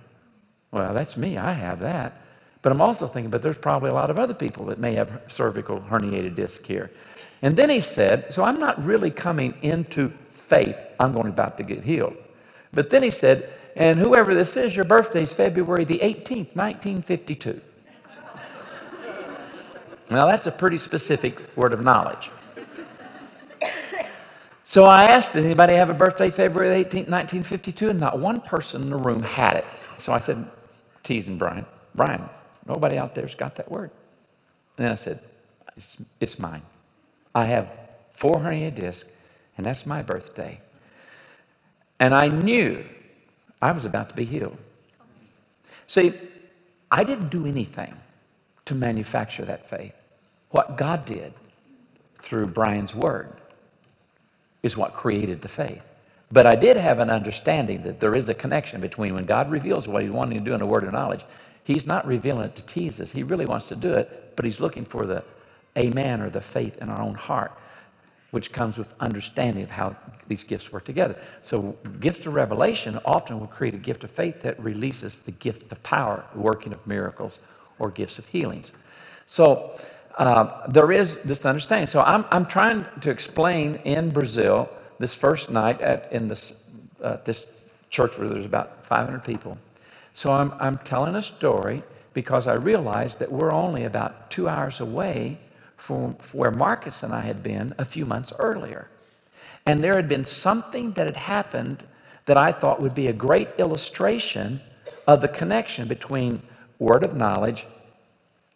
"Well, 0.71 0.93
that's 0.93 1.17
me. 1.17 1.37
I 1.37 1.53
have 1.53 1.79
that." 1.81 2.13
But 2.61 2.71
I'm 2.73 2.81
also 2.81 3.07
thinking, 3.07 3.31
but 3.31 3.41
there's 3.41 3.57
probably 3.57 3.91
a 3.91 3.95
lot 3.95 4.09
of 4.11 4.19
other 4.19 4.33
people 4.35 4.65
that 4.67 4.79
may 4.79 4.93
have 4.95 5.21
cervical 5.29 5.81
herniated 5.81 6.35
disc 6.35 6.65
here. 6.65 6.91
And 7.41 7.57
then 7.57 7.69
he 7.69 7.81
said, 7.81 8.33
"So 8.33 8.43
I'm 8.43 8.59
not 8.59 8.83
really 8.85 9.11
coming 9.11 9.55
into 9.63 10.13
faith. 10.31 10.77
I'm 10.99 11.13
going 11.13 11.27
about 11.29 11.57
to 11.57 11.63
get 11.63 11.83
healed." 11.83 12.17
But 12.73 12.89
then 12.91 13.03
he 13.03 13.11
said, 13.11 13.49
"And 13.75 13.99
whoever 13.99 14.33
this 14.33 14.57
is, 14.57 14.75
your 14.75 14.85
birthday's 14.85 15.33
February 15.33 15.85
the 15.85 15.99
18th, 16.03 16.55
1952." 16.55 17.61
Now, 20.11 20.27
that's 20.27 20.45
a 20.45 20.51
pretty 20.51 20.77
specific 20.77 21.39
word 21.55 21.73
of 21.73 21.81
knowledge. 21.83 22.29
So 24.65 24.85
I 24.85 25.03
asked, 25.03 25.33
did 25.33 25.43
anybody 25.43 25.73
have 25.73 25.89
a 25.89 25.93
birthday 25.93 26.31
February 26.31 26.73
18, 26.79 26.99
1952? 27.01 27.89
And 27.89 27.99
not 27.99 28.19
one 28.19 28.41
person 28.41 28.83
in 28.83 28.89
the 28.89 28.97
room 28.97 29.21
had 29.21 29.57
it. 29.57 29.65
So 29.99 30.13
I 30.13 30.17
said, 30.17 30.49
teasing 31.03 31.37
Brian, 31.37 31.65
Brian, 31.93 32.29
nobody 32.65 32.97
out 32.97 33.13
there's 33.13 33.35
got 33.35 33.55
that 33.55 33.69
word. 33.69 33.91
And 34.77 34.85
then 34.85 34.91
I 34.93 34.95
said, 34.95 35.19
it's, 35.75 35.97
it's 36.21 36.39
mine. 36.39 36.61
I 37.35 37.45
have 37.45 37.69
four 38.13 38.39
hernia 38.39 38.71
discs, 38.71 39.09
and 39.57 39.65
that's 39.65 39.85
my 39.85 40.01
birthday. 40.01 40.61
And 41.99 42.13
I 42.13 42.29
knew 42.29 42.85
I 43.61 43.73
was 43.73 43.85
about 43.85 44.09
to 44.09 44.15
be 44.15 44.25
healed. 44.25 44.57
See, 45.87 46.13
I 46.89 47.03
didn't 47.03 47.29
do 47.29 47.45
anything 47.45 47.93
to 48.65 48.73
manufacture 48.75 49.43
that 49.45 49.69
faith. 49.69 49.93
What 50.51 50.77
God 50.77 51.05
did 51.05 51.33
through 52.21 52.47
Brian's 52.47 52.95
word 52.95 53.33
is 54.63 54.77
what 54.77 54.93
created 54.93 55.41
the 55.41 55.49
faith. 55.49 55.83
But 56.31 56.45
I 56.47 56.55
did 56.55 56.77
have 56.77 56.99
an 56.99 57.09
understanding 57.09 57.83
that 57.83 57.99
there 57.99 58.15
is 58.15 58.29
a 58.29 58.33
connection 58.33 58.81
between 58.81 59.13
when 59.15 59.25
God 59.25 59.51
reveals 59.51 59.87
what 59.87 60.03
He's 60.03 60.11
wanting 60.11 60.39
to 60.39 60.43
do 60.45 60.53
in 60.53 60.59
the 60.59 60.65
word 60.65 60.83
of 60.83 60.93
knowledge, 60.93 61.25
He's 61.63 61.85
not 61.85 62.07
revealing 62.07 62.45
it 62.45 62.55
to 62.55 62.65
tease 62.65 62.99
us. 63.01 63.11
He 63.11 63.23
really 63.23 63.45
wants 63.45 63.67
to 63.69 63.75
do 63.75 63.93
it, 63.93 64.33
but 64.35 64.45
He's 64.45 64.59
looking 64.59 64.85
for 64.85 65.05
the 65.05 65.23
amen 65.77 66.21
or 66.21 66.29
the 66.29 66.41
faith 66.41 66.77
in 66.79 66.89
our 66.89 67.01
own 67.01 67.15
heart, 67.15 67.51
which 68.31 68.51
comes 68.53 68.77
with 68.77 68.93
understanding 68.99 69.63
of 69.63 69.71
how 69.71 69.95
these 70.27 70.43
gifts 70.43 70.71
work 70.71 70.85
together. 70.85 71.15
So, 71.43 71.77
gifts 71.99 72.25
of 72.25 72.33
revelation 72.33 72.99
often 73.05 73.39
will 73.39 73.47
create 73.47 73.73
a 73.73 73.77
gift 73.79 74.03
of 74.03 74.11
faith 74.11 74.41
that 74.41 74.59
releases 74.59 75.19
the 75.19 75.31
gift 75.31 75.71
of 75.71 75.83
power, 75.83 76.25
working 76.35 76.73
of 76.73 76.85
miracles, 76.87 77.39
or 77.79 77.91
gifts 77.91 78.19
of 78.19 78.25
healings. 78.27 78.71
So, 79.25 79.79
uh, 80.17 80.67
there 80.67 80.91
is 80.91 81.17
this 81.19 81.45
understanding. 81.45 81.87
So, 81.87 82.01
I'm, 82.01 82.25
I'm 82.31 82.45
trying 82.45 82.85
to 83.01 83.09
explain 83.09 83.75
in 83.83 84.09
Brazil 84.09 84.69
this 84.99 85.15
first 85.15 85.49
night 85.49 85.81
at, 85.81 86.11
in 86.11 86.27
this, 86.27 86.53
uh, 87.01 87.17
this 87.25 87.45
church 87.89 88.17
where 88.17 88.29
there's 88.29 88.45
about 88.45 88.85
500 88.85 89.23
people. 89.23 89.57
So, 90.13 90.31
I'm, 90.31 90.53
I'm 90.59 90.77
telling 90.79 91.15
a 91.15 91.21
story 91.21 91.83
because 92.13 92.47
I 92.47 92.53
realized 92.53 93.19
that 93.19 93.31
we're 93.31 93.51
only 93.51 93.85
about 93.85 94.29
two 94.29 94.49
hours 94.49 94.79
away 94.79 95.37
from 95.77 96.15
where 96.31 96.51
Marcus 96.51 97.03
and 97.03 97.13
I 97.13 97.21
had 97.21 97.41
been 97.41 97.73
a 97.77 97.85
few 97.85 98.05
months 98.05 98.31
earlier. 98.37 98.87
And 99.65 99.83
there 99.83 99.95
had 99.95 100.07
been 100.07 100.25
something 100.25 100.93
that 100.93 101.07
had 101.07 101.17
happened 101.17 101.83
that 102.25 102.37
I 102.37 102.51
thought 102.51 102.81
would 102.81 102.95
be 102.95 103.07
a 103.07 103.13
great 103.13 103.49
illustration 103.57 104.61
of 105.07 105.21
the 105.21 105.27
connection 105.27 105.87
between 105.87 106.41
word 106.79 107.03
of 107.03 107.15
knowledge 107.15 107.65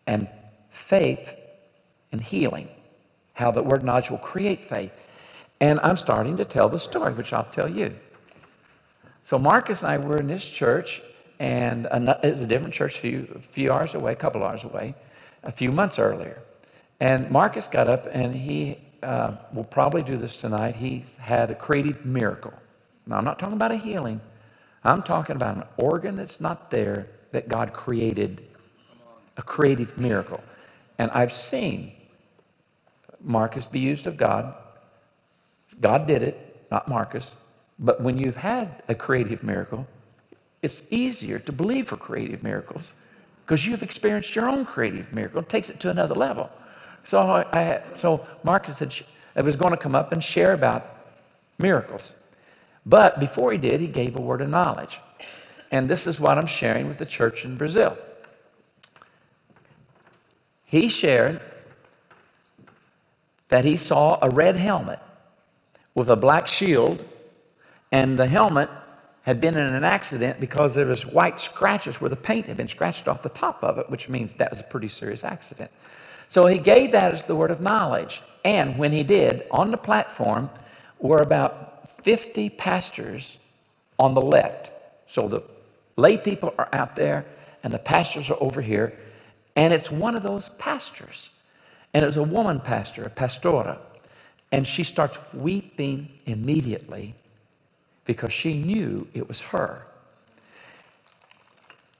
and 0.05 0.27
faith 0.69 1.33
and 2.15 2.23
healing. 2.23 2.69
How 3.33 3.51
the 3.51 3.61
word 3.61 3.83
knowledge 3.83 4.09
will 4.09 4.17
create 4.17 4.63
faith. 4.63 4.93
And 5.59 5.79
I'm 5.83 5.97
starting 5.97 6.37
to 6.37 6.45
tell 6.45 6.69
the 6.69 6.79
story, 6.79 7.13
which 7.13 7.33
I'll 7.33 7.51
tell 7.59 7.69
you. 7.69 7.95
So 9.23 9.37
Marcus 9.37 9.81
and 9.81 9.91
I 9.91 9.97
were 9.97 10.17
in 10.17 10.27
this 10.27 10.45
church, 10.45 11.01
and 11.39 11.87
it's 12.23 12.39
a 12.39 12.45
different 12.45 12.73
church, 12.73 12.95
a 12.95 12.99
few, 12.99 13.41
few 13.51 13.71
hours 13.73 13.93
away, 13.93 14.13
a 14.13 14.15
couple 14.15 14.43
hours 14.43 14.63
away, 14.63 14.95
a 15.43 15.51
few 15.51 15.71
months 15.71 15.99
earlier. 15.99 16.41
And 16.99 17.29
Marcus 17.29 17.67
got 17.67 17.89
up, 17.89 18.07
and 18.11 18.33
he 18.33 18.77
uh, 19.03 19.35
will 19.53 19.65
probably 19.65 20.03
do 20.03 20.15
this 20.15 20.37
tonight. 20.37 20.77
He 20.77 21.03
had 21.17 21.51
a 21.51 21.55
creative 21.55 22.05
miracle. 22.05 22.53
Now, 23.05 23.17
I'm 23.17 23.25
not 23.25 23.39
talking 23.39 23.55
about 23.55 23.73
a 23.73 23.77
healing. 23.77 24.21
I'm 24.83 25.03
talking 25.03 25.35
about 25.35 25.57
an 25.57 25.63
organ 25.77 26.15
that's 26.15 26.39
not 26.39 26.71
there 26.71 27.07
that 27.31 27.49
God 27.49 27.73
created, 27.73 28.43
a 29.35 29.41
creative 29.41 29.97
miracle. 29.97 30.41
And 30.97 31.11
I've 31.11 31.33
seen 31.33 31.91
Marcus 33.25 33.65
be 33.65 33.79
used 33.79 34.07
of 34.07 34.17
God. 34.17 34.53
God 35.81 36.07
did 36.07 36.23
it, 36.23 36.67
not 36.71 36.87
Marcus. 36.87 37.33
But 37.77 38.01
when 38.01 38.17
you've 38.17 38.37
had 38.37 38.83
a 38.87 38.95
creative 38.95 39.43
miracle, 39.43 39.87
it's 40.61 40.83
easier 40.89 41.39
to 41.39 41.51
believe 41.51 41.87
for 41.87 41.97
creative 41.97 42.43
miracles 42.43 42.93
because 43.45 43.65
you've 43.65 43.83
experienced 43.83 44.35
your 44.35 44.47
own 44.47 44.65
creative 44.65 45.13
miracle. 45.13 45.41
It 45.41 45.49
takes 45.49 45.69
it 45.69 45.79
to 45.81 45.89
another 45.89 46.15
level. 46.15 46.49
So, 47.05 47.19
I, 47.19 47.81
so 47.97 48.25
Marcus 48.43 48.77
said 48.77 48.93
I 49.35 49.41
was 49.41 49.55
going 49.55 49.71
to 49.71 49.77
come 49.77 49.95
up 49.95 50.11
and 50.11 50.23
share 50.23 50.53
about 50.53 50.85
miracles. 51.59 52.11
But 52.85 53.19
before 53.19 53.51
he 53.51 53.57
did, 53.57 53.81
he 53.81 53.87
gave 53.87 54.15
a 54.15 54.21
word 54.21 54.41
of 54.41 54.49
knowledge. 54.49 54.99
And 55.71 55.89
this 55.89 56.07
is 56.07 56.19
what 56.19 56.37
I'm 56.37 56.47
sharing 56.47 56.87
with 56.87 56.97
the 56.97 57.05
church 57.05 57.43
in 57.43 57.57
Brazil. 57.57 57.97
He 60.63 60.89
shared 60.89 61.41
that 63.49 63.65
he 63.65 63.77
saw 63.77 64.17
a 64.21 64.29
red 64.29 64.55
helmet 64.55 64.99
with 65.93 66.09
a 66.09 66.15
black 66.15 66.47
shield, 66.47 67.05
and 67.91 68.19
the 68.19 68.27
helmet 68.27 68.69
had 69.21 69.41
been 69.41 69.55
in 69.55 69.63
an 69.63 69.83
accident 69.83 70.39
because 70.39 70.75
there 70.75 70.85
was 70.85 71.05
white 71.05 71.41
scratches 71.41 71.99
where 71.99 72.09
the 72.09 72.15
paint 72.15 72.45
had 72.45 72.57
been 72.57 72.67
scratched 72.67 73.07
off 73.07 73.23
the 73.23 73.29
top 73.29 73.63
of 73.63 73.77
it, 73.77 73.89
which 73.89 74.07
means 74.07 74.33
that 74.35 74.51
was 74.51 74.59
a 74.59 74.63
pretty 74.63 74.87
serious 74.87 75.23
accident. 75.23 75.71
So 76.27 76.45
he 76.45 76.59
gave 76.59 76.91
that 76.91 77.13
as 77.13 77.23
the 77.23 77.35
word 77.35 77.51
of 77.51 77.61
knowledge. 77.61 78.21
And 78.43 78.77
when 78.77 78.91
he 78.91 79.03
did, 79.03 79.45
on 79.49 79.71
the 79.71 79.77
platform 79.77 80.49
were 80.99 81.17
about 81.17 82.03
50 82.03 82.49
pastors 82.51 83.37
on 83.97 84.13
the 84.13 84.21
left. 84.21 84.71
So 85.07 85.27
the 85.27 85.41
lay 85.97 86.17
people 86.17 86.53
are 86.59 86.69
out 86.71 86.95
there 86.95 87.25
and 87.63 87.73
the 87.73 87.79
pastors 87.79 88.29
are 88.29 88.37
over 88.39 88.61
here. 88.61 88.93
And 89.55 89.73
it's 89.73 89.89
one 89.89 90.15
of 90.15 90.21
those 90.21 90.49
pastors. 90.59 91.29
And 91.95 92.03
it 92.03 92.07
was 92.07 92.17
a 92.17 92.23
woman 92.23 92.59
pastor, 92.59 93.03
a 93.03 93.09
pastora. 93.09 93.77
And 94.51 94.67
she 94.67 94.83
starts 94.83 95.17
weeping 95.33 96.09
immediately 96.25 97.15
because 98.03 98.33
she 98.33 98.53
knew 98.53 99.07
it 99.13 99.29
was 99.29 99.39
her. 99.39 99.81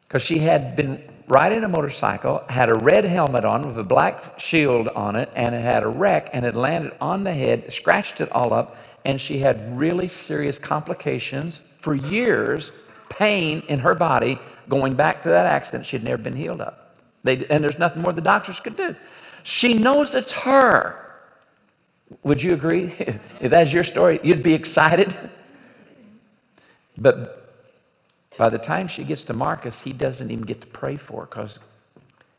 Because 0.06 0.22
she 0.22 0.40
had 0.40 0.76
been 0.76 1.02
riding 1.30 1.64
a 1.64 1.70
motorcycle, 1.70 2.44
had 2.50 2.70
a 2.70 2.76
red 2.76 3.06
helmet 3.06 3.46
on 3.46 3.66
with 3.66 3.78
a 3.78 3.86
black 3.86 4.38
shield 4.38 4.90
on 4.90 5.16
it, 5.16 5.30
and 5.34 5.56
it 5.56 5.62
had 5.62 5.84
a 5.84 5.88
wreck 5.88 6.30
and 6.34 6.46
it 6.46 6.58
landed 6.58 6.92
on 7.00 7.24
the 7.24 7.34
head, 7.34 7.72
scratched 7.72 8.20
it 8.20 8.30
all 8.34 8.54
up, 8.54 8.76
and 9.06 9.22
she 9.22 9.40
had 9.40 9.80
really 9.80 10.10
serious 10.10 10.60
complications 10.60 11.62
for 11.80 11.96
years, 11.96 12.74
pain 13.08 13.64
in 13.70 13.80
her 13.80 13.96
body 13.96 14.40
going 14.68 14.94
back 14.94 15.24
to 15.24 15.30
that 15.30 15.46
accident. 15.46 15.86
She'd 15.86 16.04
never 16.04 16.22
been 16.22 16.36
healed 16.36 16.60
up. 16.60 16.98
They, 17.24 17.46
and 17.48 17.64
there's 17.64 17.80
nothing 17.80 18.02
more 18.02 18.12
the 18.12 18.20
doctors 18.20 18.60
could 18.60 18.76
do. 18.76 18.94
She 19.46 19.76
knows 19.76 20.16
it's 20.16 20.32
her. 20.32 21.00
Would 22.24 22.42
you 22.42 22.54
agree? 22.54 22.86
if 23.40 23.52
that's 23.52 23.72
your 23.72 23.84
story, 23.84 24.20
you'd 24.24 24.42
be 24.42 24.56
excited. 24.56 25.14
But 26.98 27.54
by 28.38 28.50
the 28.50 28.58
time 28.58 28.88
she 28.88 29.04
gets 29.04 29.22
to 29.26 29.34
Marcus, 29.34 29.82
he 29.82 29.94
doesn't 29.94 30.32
even 30.32 30.46
get 30.46 30.62
to 30.62 30.68
pray 30.68 30.98
for 30.98 31.22
her 31.22 31.26
because 31.28 31.60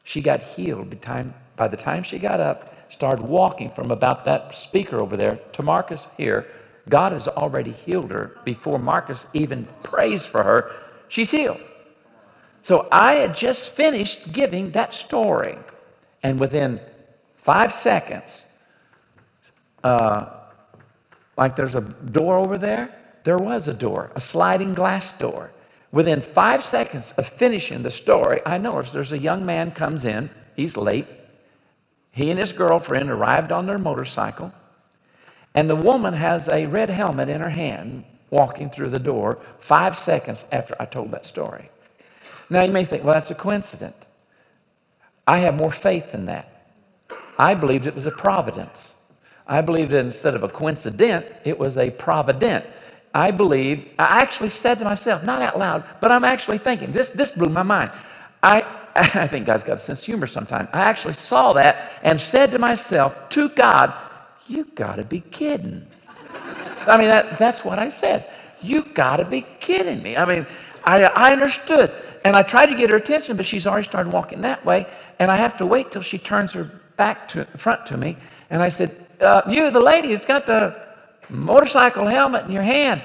she 0.03 0.21
got 0.21 0.43
healed. 0.43 0.91
By 0.91 0.97
the, 0.97 0.97
time, 0.97 1.35
by 1.55 1.69
the 1.69 1.77
time 1.77 2.03
she 2.03 2.19
got 2.19 2.41
up, 2.41 2.75
started 2.91 3.25
walking 3.25 3.71
from 3.71 3.93
about 3.93 4.25
that 4.25 4.57
speaker 4.57 5.01
over 5.01 5.17
there 5.17 5.39
to 5.53 5.63
Marcus 5.63 6.09
here, 6.17 6.49
God 6.89 7.13
has 7.13 7.29
already 7.29 7.71
healed 7.71 8.11
her 8.11 8.37
before 8.45 8.81
Marcus 8.81 9.29
even 9.33 9.69
prays 9.85 10.27
for 10.27 10.43
her. 10.43 10.73
She's 11.09 11.31
healed. 11.31 11.61
So 12.65 12.89
I 12.91 13.15
had 13.15 13.37
just 13.37 13.71
finished 13.71 14.33
giving 14.33 14.73
that 14.73 14.93
story. 14.93 15.57
And 16.25 16.41
within 16.41 16.81
five 17.47 17.73
seconds, 17.73 18.45
uh, 19.85 20.27
like 21.39 21.55
there's 21.55 21.77
a 21.77 21.81
door 21.81 22.39
over 22.39 22.59
there, 22.59 22.93
there 23.23 23.39
was 23.39 23.69
a 23.69 23.73
door, 23.73 24.11
a 24.17 24.21
sliding 24.21 24.75
glass 24.75 25.17
door. 25.17 25.53
Within 25.93 26.21
five 26.21 26.65
seconds 26.65 27.13
of 27.17 27.29
finishing 27.29 27.85
the 27.85 27.91
story, 27.93 28.41
I 28.45 28.59
noticed 28.59 28.93
there's 28.93 29.13
a 29.13 29.19
young 29.19 29.47
man 29.47 29.71
comes 29.71 30.05
in. 30.05 30.29
He's 30.57 30.77
late. 30.77 31.07
He 32.11 32.31
and 32.31 32.41
his 32.41 32.53
girlfriend 32.53 33.11
arrived 33.11 33.53
on 33.53 33.67
their 33.67 33.79
motorcycle, 33.79 34.53
and 35.55 35.71
the 35.71 35.77
woman 35.77 36.15
has 36.15 36.49
a 36.49 36.67
red 36.67 36.91
helmet 36.91 37.29
in 37.29 37.41
her 37.41 37.51
hand 37.51 38.05
walking 38.29 38.71
through 38.71 38.91
the 38.91 38.99
door 38.99 39.39
five 39.57 39.97
seconds 39.97 40.49
after 40.51 40.75
I 40.81 40.87
told 40.87 41.13
that 41.13 41.27
story. 41.27 41.71
Now, 42.51 42.65
you 42.65 42.73
may 42.73 42.85
think, 42.85 43.05
well, 43.05 43.15
that's 43.15 43.31
a 43.31 43.37
coincidence. 43.37 44.05
I 45.29 45.39
have 45.39 45.55
more 45.55 45.71
faith 45.71 46.11
than 46.11 46.27
that. 46.27 46.56
I 47.39 47.55
believed 47.55 47.87
it 47.87 47.95
was 47.95 48.07
a 48.07 48.11
providence. 48.11 48.95
I 49.47 49.61
believed 49.61 49.91
that 49.91 50.05
instead 50.05 50.35
of 50.35 50.43
a 50.43 50.49
coincidence, 50.49 51.27
it 51.45 51.59
was 51.59 51.77
a 51.77 51.91
provident. 51.91 52.65
I 53.15 53.31
believe, 53.31 53.89
I 53.99 54.21
actually 54.21 54.51
said 54.51 54.79
to 54.81 54.85
myself, 54.85 55.23
not 55.23 55.41
out 55.41 55.59
loud, 55.59 55.85
but 56.01 56.13
I'm 56.13 56.25
actually 56.25 56.59
thinking, 56.59 56.93
this, 56.93 57.09
this 57.11 57.31
blew 57.31 57.49
my 57.49 57.63
mind. 57.63 57.91
I, 58.43 58.63
I 58.95 59.27
think 59.27 59.47
God's 59.47 59.65
got 59.65 59.79
a 59.79 59.81
sense 59.81 60.01
of 60.01 60.05
humor 60.05 60.27
sometimes. 60.27 60.69
I 60.73 60.81
actually 60.81 61.15
saw 61.15 61.53
that 61.55 61.93
and 62.03 62.21
said 62.21 62.51
to 62.51 62.59
myself, 62.59 63.29
to 63.31 63.49
God, 63.51 63.95
you 64.47 64.65
gotta 64.75 65.05
be 65.05 65.21
kidding. 65.21 65.87
I 66.87 66.99
mean, 66.99 67.09
that, 67.09 67.39
that's 67.39 67.65
what 67.65 67.79
I 67.79 67.91
said. 67.91 68.31
You 68.63 68.85
gotta 68.85 69.25
be 69.25 69.47
kidding 69.61 70.03
me. 70.03 70.17
I 70.17 70.25
mean, 70.25 70.47
I, 70.85 71.05
I 71.05 71.33
understood. 71.33 71.93
And 72.25 72.37
I 72.37 72.43
tried 72.43 72.67
to 72.67 72.75
get 72.75 72.91
her 72.91 72.97
attention, 72.97 73.37
but 73.37 73.47
she's 73.47 73.67
already 73.67 73.87
started 73.87 74.13
walking 74.13 74.41
that 74.43 74.65
way. 74.65 74.87
And 75.19 75.31
I 75.31 75.37
have 75.37 75.57
to 75.59 75.67
wait 75.67 75.91
till 75.91 76.03
she 76.03 76.19
turns 76.19 76.53
her 76.53 76.71
back 76.97 77.29
to 77.29 77.45
front 77.57 77.87
to 77.87 77.97
me. 77.97 78.17
And 78.51 78.63
I 78.63 78.69
said, 78.69 79.07
uh, 79.21 79.43
You, 79.49 79.71
the 79.71 79.81
lady 79.81 80.09
that's 80.09 80.27
got 80.27 80.47
the 80.47 80.81
motorcycle 81.29 82.07
helmet 82.07 82.45
in 82.47 82.53
your 82.53 82.63
hand. 82.63 83.03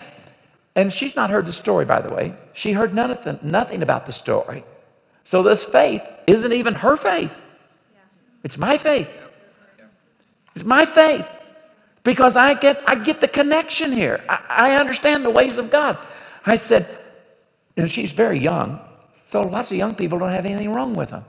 And 0.75 0.93
she's 0.93 1.15
not 1.15 1.29
heard 1.29 1.45
the 1.45 1.53
story, 1.53 1.85
by 1.85 2.01
the 2.01 2.13
way. 2.13 2.33
She 2.53 2.71
heard 2.73 2.93
nothing, 2.93 3.39
nothing 3.41 3.83
about 3.83 4.05
the 4.05 4.13
story. 4.13 4.63
So 5.25 5.43
this 5.43 5.63
faith 5.63 6.01
isn't 6.27 6.53
even 6.53 6.75
her 6.75 6.95
faith. 6.95 7.33
It's 8.43 8.57
my 8.57 8.77
faith. 8.77 9.09
It's 10.55 10.65
my 10.65 10.85
faith. 10.85 11.27
Because 12.03 12.35
I 12.35 12.55
get, 12.55 12.81
I 12.87 12.95
get 12.95 13.21
the 13.21 13.27
connection 13.27 13.91
here. 13.91 14.23
I, 14.27 14.39
I 14.49 14.75
understand 14.75 15.23
the 15.23 15.29
ways 15.29 15.57
of 15.57 15.69
God. 15.69 15.97
I 16.45 16.55
said, 16.55 16.87
and 17.77 17.91
she's 17.91 18.11
very 18.11 18.39
young, 18.39 18.79
so 19.27 19.41
lots 19.41 19.71
of 19.71 19.77
young 19.77 19.95
people 19.95 20.19
don't 20.19 20.31
have 20.31 20.45
anything 20.45 20.73
wrong 20.73 20.93
with 20.93 21.11
them. 21.11 21.23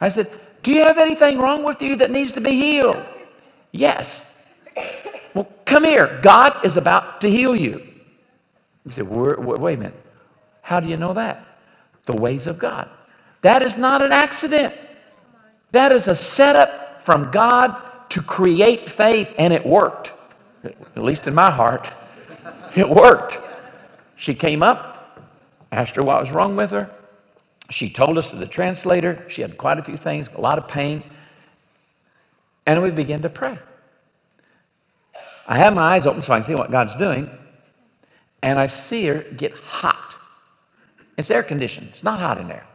I 0.00 0.10
said, 0.10 0.30
Do 0.68 0.74
you 0.74 0.84
have 0.84 0.98
anything 0.98 1.38
wrong 1.38 1.64
with 1.64 1.80
you 1.80 1.96
that 1.96 2.10
needs 2.10 2.32
to 2.32 2.42
be 2.42 2.50
healed? 2.50 3.02
Yes. 3.72 4.26
Well, 5.32 5.48
come 5.64 5.84
here. 5.84 6.20
God 6.22 6.62
is 6.62 6.76
about 6.76 7.22
to 7.22 7.30
heal 7.30 7.56
you. 7.56 7.82
You 8.84 8.90
say, 8.90 9.00
wait 9.00 9.74
a 9.74 9.78
minute. 9.78 9.94
How 10.60 10.78
do 10.78 10.90
you 10.90 10.98
know 10.98 11.14
that? 11.14 11.42
The 12.04 12.12
ways 12.12 12.46
of 12.46 12.58
God. 12.58 12.90
That 13.40 13.62
is 13.62 13.78
not 13.78 14.02
an 14.02 14.12
accident. 14.12 14.74
That 15.72 15.90
is 15.90 16.06
a 16.06 16.14
setup 16.14 17.02
from 17.02 17.30
God 17.30 17.74
to 18.10 18.20
create 18.20 18.90
faith, 18.90 19.32
and 19.38 19.54
it 19.54 19.64
worked. 19.64 20.12
At 20.62 21.02
least 21.02 21.26
in 21.26 21.34
my 21.34 21.50
heart, 21.50 21.90
it 22.76 22.90
worked. 22.90 23.38
She 24.16 24.34
came 24.34 24.62
up, 24.62 25.18
asked 25.72 25.96
her 25.96 26.02
what 26.02 26.20
was 26.20 26.30
wrong 26.30 26.56
with 26.56 26.72
her. 26.72 26.90
She 27.70 27.90
told 27.90 28.16
us 28.16 28.30
to 28.30 28.36
the 28.36 28.46
translator. 28.46 29.24
She 29.28 29.42
had 29.42 29.58
quite 29.58 29.78
a 29.78 29.82
few 29.82 29.96
things, 29.96 30.28
a 30.34 30.40
lot 30.40 30.58
of 30.58 30.68
pain. 30.68 31.02
And 32.66 32.82
we 32.82 32.90
began 32.90 33.22
to 33.22 33.28
pray. 33.28 33.58
I 35.46 35.56
have 35.56 35.74
my 35.74 35.94
eyes 35.94 36.06
open 36.06 36.20
so 36.20 36.34
I 36.34 36.36
can 36.36 36.44
see 36.44 36.54
what 36.54 36.70
God's 36.70 36.94
doing, 36.96 37.30
and 38.42 38.58
I 38.58 38.66
see 38.66 39.06
her 39.06 39.20
get 39.34 39.52
hot. 39.54 40.16
It's 41.16 41.30
air 41.30 41.42
conditioned, 41.42 41.88
it's 41.92 42.04
not 42.04 42.20
hot 42.20 42.38
in 42.38 42.48
there. 42.48 42.66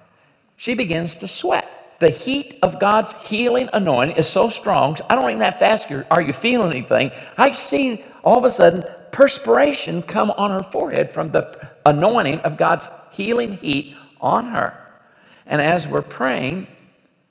She 0.58 0.74
begins 0.74 1.16
to 1.16 1.28
sweat. 1.28 1.70
The 2.00 2.10
heat 2.10 2.58
of 2.64 2.80
God's 2.80 3.14
healing 3.28 3.70
anointing 3.72 4.18
is 4.18 4.28
so 4.28 4.50
strong, 4.50 4.98
I 5.08 5.16
don't 5.16 5.30
even 5.30 5.42
have 5.42 5.60
to 5.60 5.66
ask 5.66 5.88
her, 5.90 6.08
Are 6.10 6.22
you 6.22 6.34
feeling 6.34 6.72
anything? 6.72 7.12
I 7.38 7.52
see 7.52 8.04
all 8.24 8.40
of 8.40 8.44
a 8.44 8.52
sudden 8.52 8.84
perspiration 9.12 10.02
come 10.02 10.32
on 10.32 10.50
her 10.50 10.64
forehead 10.64 11.12
from 11.14 11.32
the 11.32 11.70
anointing 11.86 12.40
of 12.40 12.58
God's 12.58 12.90
healing 13.12 13.58
heat 13.58 13.96
on 14.20 14.48
her. 14.48 14.83
And 15.46 15.62
as 15.62 15.88
we're 15.88 16.02
praying, 16.02 16.68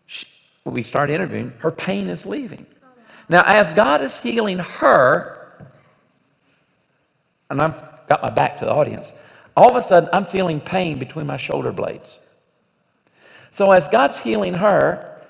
she, 0.07 0.27
we 0.65 0.83
start 0.83 1.11
interviewing, 1.11 1.53
her 1.59 1.71
pain 1.71 2.09
is 2.09 2.27
leaving. 2.27 2.67
Now, 3.29 3.43
as 3.47 3.71
God 3.71 4.03
is 4.03 4.19
healing 4.19 4.59
her, 4.59 5.67
and 7.49 7.61
I've 7.61 8.07
got 8.09 8.23
my 8.23 8.31
back 8.31 8.59
to 8.59 8.65
the 8.65 8.73
audience, 8.73 9.13
all 9.57 9.71
of 9.71 9.77
a 9.77 9.83
sudden 9.83 10.09
I'm 10.13 10.25
feeling 10.25 10.61
pain 10.61 10.99
between 10.99 11.27
my 11.27 11.37
shoulder 11.37 11.73
blades. 11.73 12.21
So, 13.53 13.71
as 13.73 13.87
God's 13.89 14.19
healing 14.19 14.55
her, 14.55 15.21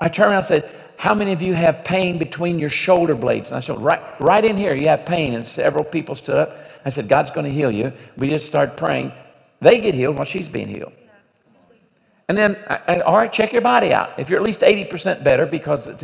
I 0.00 0.08
turn 0.08 0.28
around 0.28 0.38
and 0.38 0.46
say, 0.46 0.70
How 0.96 1.14
many 1.14 1.32
of 1.32 1.42
you 1.42 1.54
have 1.54 1.84
pain 1.84 2.18
between 2.18 2.58
your 2.58 2.70
shoulder 2.70 3.14
blades? 3.14 3.48
And 3.48 3.56
I 3.58 3.60
said, 3.60 3.78
Right, 3.78 4.02
right 4.20 4.44
in 4.44 4.56
here, 4.56 4.74
you 4.74 4.88
have 4.88 5.04
pain. 5.04 5.34
And 5.34 5.46
several 5.46 5.84
people 5.84 6.14
stood 6.14 6.38
up. 6.38 6.56
I 6.84 6.90
said, 6.90 7.08
God's 7.08 7.30
going 7.30 7.44
to 7.44 7.52
heal 7.52 7.70
you. 7.70 7.92
We 8.16 8.28
just 8.28 8.46
started 8.46 8.76
praying. 8.76 9.12
They 9.60 9.80
get 9.80 9.94
healed 9.94 10.16
while 10.16 10.24
she's 10.24 10.48
being 10.48 10.68
healed. 10.68 10.92
And 12.30 12.38
then, 12.38 12.54
uh, 12.68 12.78
uh, 12.86 13.00
all 13.04 13.16
right, 13.16 13.32
check 13.32 13.52
your 13.52 13.60
body 13.60 13.92
out. 13.92 14.12
If 14.16 14.30
you're 14.30 14.38
at 14.38 14.44
least 14.44 14.60
80% 14.60 15.24
better, 15.24 15.46
because 15.46 15.88
a 15.88 15.98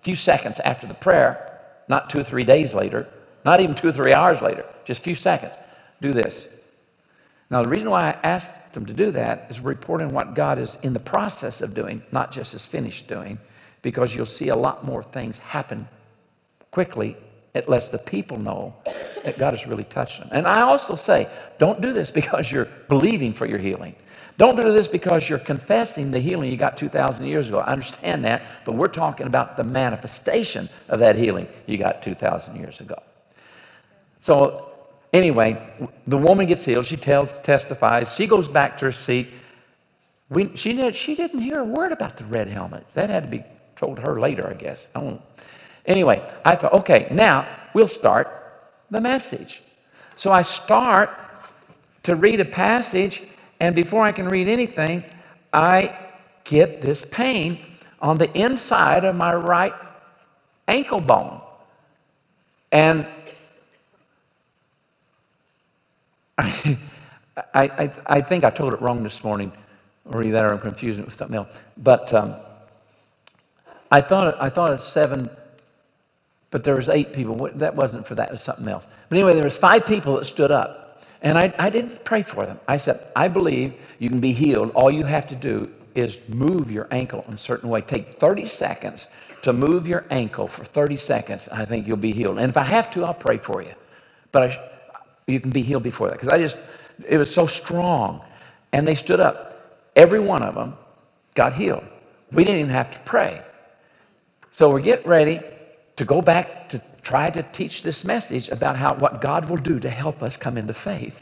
few 0.00 0.14
seconds 0.14 0.60
after 0.60 0.86
the 0.86 0.94
prayer, 0.94 1.58
not 1.88 2.08
two 2.08 2.20
or 2.20 2.22
three 2.22 2.44
days 2.44 2.72
later, 2.72 3.08
not 3.44 3.58
even 3.58 3.74
two 3.74 3.88
or 3.88 3.92
three 3.92 4.14
hours 4.14 4.40
later, 4.40 4.64
just 4.84 5.00
a 5.00 5.02
few 5.02 5.16
seconds, 5.16 5.56
do 6.00 6.12
this. 6.12 6.46
Now, 7.50 7.62
the 7.62 7.68
reason 7.68 7.90
why 7.90 8.12
I 8.12 8.18
asked 8.22 8.74
them 8.74 8.86
to 8.86 8.92
do 8.92 9.10
that 9.10 9.48
is 9.50 9.58
reporting 9.58 10.10
what 10.14 10.36
God 10.36 10.60
is 10.60 10.78
in 10.84 10.92
the 10.92 11.00
process 11.00 11.60
of 11.60 11.74
doing, 11.74 12.04
not 12.12 12.30
just 12.30 12.54
is 12.54 12.64
finished 12.64 13.08
doing, 13.08 13.40
because 13.82 14.14
you'll 14.14 14.24
see 14.24 14.50
a 14.50 14.56
lot 14.56 14.84
more 14.84 15.02
things 15.02 15.40
happen 15.40 15.88
quickly 16.70 17.16
it 17.54 17.68
lets 17.68 17.88
the 17.88 17.98
people 17.98 18.38
know 18.38 18.74
that 19.24 19.38
God 19.38 19.52
has 19.52 19.66
really 19.66 19.84
touched 19.84 20.20
them. 20.20 20.28
And 20.32 20.46
I 20.46 20.62
also 20.62 20.94
say, 20.94 21.28
don't 21.58 21.80
do 21.80 21.92
this 21.92 22.10
because 22.20 22.50
you're 22.50 22.68
believing 22.88 23.32
for 23.32 23.46
your 23.46 23.58
healing. 23.58 23.94
Don't 24.42 24.56
do 24.56 24.72
this 24.72 24.88
because 24.88 25.28
you're 25.28 25.38
confessing 25.38 26.10
the 26.10 26.18
healing 26.18 26.50
you 26.50 26.56
got 26.56 26.76
2,000 26.76 27.26
years 27.26 27.48
ago. 27.48 27.60
I 27.60 27.70
understand 27.70 28.24
that, 28.24 28.42
but 28.64 28.74
we're 28.74 28.88
talking 28.88 29.28
about 29.28 29.56
the 29.56 29.62
manifestation 29.62 30.68
of 30.88 30.98
that 30.98 31.14
healing 31.14 31.46
you 31.64 31.78
got 31.78 32.02
2,000 32.02 32.56
years 32.56 32.80
ago. 32.80 33.00
So, 34.18 34.72
anyway, 35.12 35.64
the 36.08 36.18
woman 36.18 36.46
gets 36.46 36.64
healed. 36.64 36.86
She 36.86 36.96
tells, 36.96 37.38
testifies. 37.44 38.16
She 38.16 38.26
goes 38.26 38.48
back 38.48 38.78
to 38.78 38.86
her 38.86 38.90
seat. 38.90 39.28
We, 40.28 40.56
she, 40.56 40.72
did, 40.72 40.96
she 40.96 41.14
didn't 41.14 41.42
hear 41.42 41.60
a 41.60 41.64
word 41.64 41.92
about 41.92 42.16
the 42.16 42.24
red 42.24 42.48
helmet. 42.48 42.84
That 42.94 43.10
had 43.10 43.22
to 43.22 43.28
be 43.28 43.44
told 43.76 44.00
her 44.00 44.18
later, 44.18 44.48
I 44.48 44.54
guess. 44.54 44.88
I 44.96 45.20
Anyway, 45.86 46.20
I 46.44 46.56
thought, 46.56 46.72
okay, 46.80 47.06
now 47.12 47.46
we'll 47.74 47.86
start 47.86 48.26
the 48.90 49.00
message. 49.00 49.62
So 50.16 50.32
I 50.32 50.42
start 50.42 51.16
to 52.02 52.16
read 52.16 52.40
a 52.40 52.44
passage, 52.44 53.22
and 53.62 53.74
before 53.76 54.02
I 54.02 54.10
can 54.10 54.28
read 54.28 54.48
anything, 54.48 55.04
I 55.52 55.96
get 56.42 56.82
this 56.82 57.04
pain 57.10 57.60
on 58.00 58.18
the 58.18 58.28
inside 58.36 59.04
of 59.04 59.14
my 59.14 59.32
right 59.32 59.72
ankle 60.66 61.00
bone. 61.00 61.40
And 62.72 63.06
I, 66.38 66.76
I, 67.54 67.92
I 68.06 68.20
think 68.20 68.42
I 68.42 68.50
told 68.50 68.74
it 68.74 68.82
wrong 68.82 69.04
this 69.04 69.22
morning, 69.22 69.52
or 70.06 70.24
either 70.24 70.52
I'm 70.52 70.58
confusing 70.58 71.04
it 71.04 71.06
with 71.06 71.14
something 71.14 71.36
else. 71.36 71.56
But 71.76 72.12
um, 72.12 72.34
I 73.92 74.00
thought 74.00 74.42
I 74.42 74.48
thought 74.48 74.72
it's 74.72 74.88
seven 74.88 75.30
but 76.52 76.64
there 76.64 76.76
was 76.76 76.88
eight 76.90 77.14
people. 77.14 77.50
That 77.54 77.74
wasn't 77.74 78.06
for 78.06 78.14
that, 78.14 78.28
it 78.28 78.32
was 78.32 78.42
something 78.42 78.68
else. 78.68 78.86
But 79.08 79.18
anyway, 79.18 79.32
there 79.32 79.42
was 79.42 79.56
five 79.56 79.86
people 79.86 80.16
that 80.16 80.26
stood 80.26 80.50
up. 80.50 80.81
And 81.22 81.38
I, 81.38 81.54
I 81.58 81.70
didn't 81.70 82.04
pray 82.04 82.22
for 82.22 82.44
them. 82.44 82.60
I 82.66 82.76
said, 82.76 83.06
I 83.14 83.28
believe 83.28 83.74
you 83.98 84.08
can 84.08 84.20
be 84.20 84.32
healed. 84.32 84.72
All 84.72 84.90
you 84.90 85.04
have 85.04 85.28
to 85.28 85.36
do 85.36 85.72
is 85.94 86.18
move 86.28 86.70
your 86.70 86.88
ankle 86.90 87.24
in 87.28 87.34
a 87.34 87.38
certain 87.38 87.70
way. 87.70 87.80
Take 87.80 88.18
30 88.18 88.46
seconds 88.46 89.08
to 89.42 89.52
move 89.52 89.86
your 89.86 90.04
ankle 90.10 90.48
for 90.48 90.64
30 90.64 90.96
seconds. 90.96 91.48
I 91.48 91.64
think 91.64 91.86
you'll 91.86 91.96
be 91.96 92.12
healed. 92.12 92.38
And 92.38 92.50
if 92.50 92.56
I 92.56 92.64
have 92.64 92.90
to, 92.92 93.04
I'll 93.04 93.14
pray 93.14 93.38
for 93.38 93.62
you. 93.62 93.72
But 94.32 94.42
I, 94.42 94.70
you 95.26 95.38
can 95.40 95.50
be 95.50 95.62
healed 95.62 95.84
before 95.84 96.08
that. 96.08 96.14
Because 96.14 96.28
I 96.28 96.38
just, 96.38 96.58
it 97.06 97.18
was 97.18 97.32
so 97.32 97.46
strong. 97.46 98.22
And 98.72 98.86
they 98.86 98.94
stood 98.96 99.20
up. 99.20 99.90
Every 99.94 100.20
one 100.20 100.42
of 100.42 100.54
them 100.54 100.76
got 101.34 101.54
healed. 101.54 101.84
We 102.32 102.44
didn't 102.44 102.60
even 102.60 102.72
have 102.72 102.90
to 102.92 102.98
pray. 103.00 103.42
So 104.50 104.70
we're 104.70 104.80
getting 104.80 105.08
ready 105.08 105.40
to 105.96 106.04
go 106.04 106.22
back 106.22 106.68
to 106.70 106.82
try 107.02 107.30
to 107.30 107.42
teach 107.42 107.82
this 107.82 108.04
message 108.04 108.48
about 108.48 108.76
how 108.76 108.94
what 108.94 109.20
God 109.20 109.48
will 109.48 109.56
do 109.56 109.80
to 109.80 109.90
help 109.90 110.22
us 110.22 110.36
come 110.36 110.56
into 110.56 110.74
faith. 110.74 111.20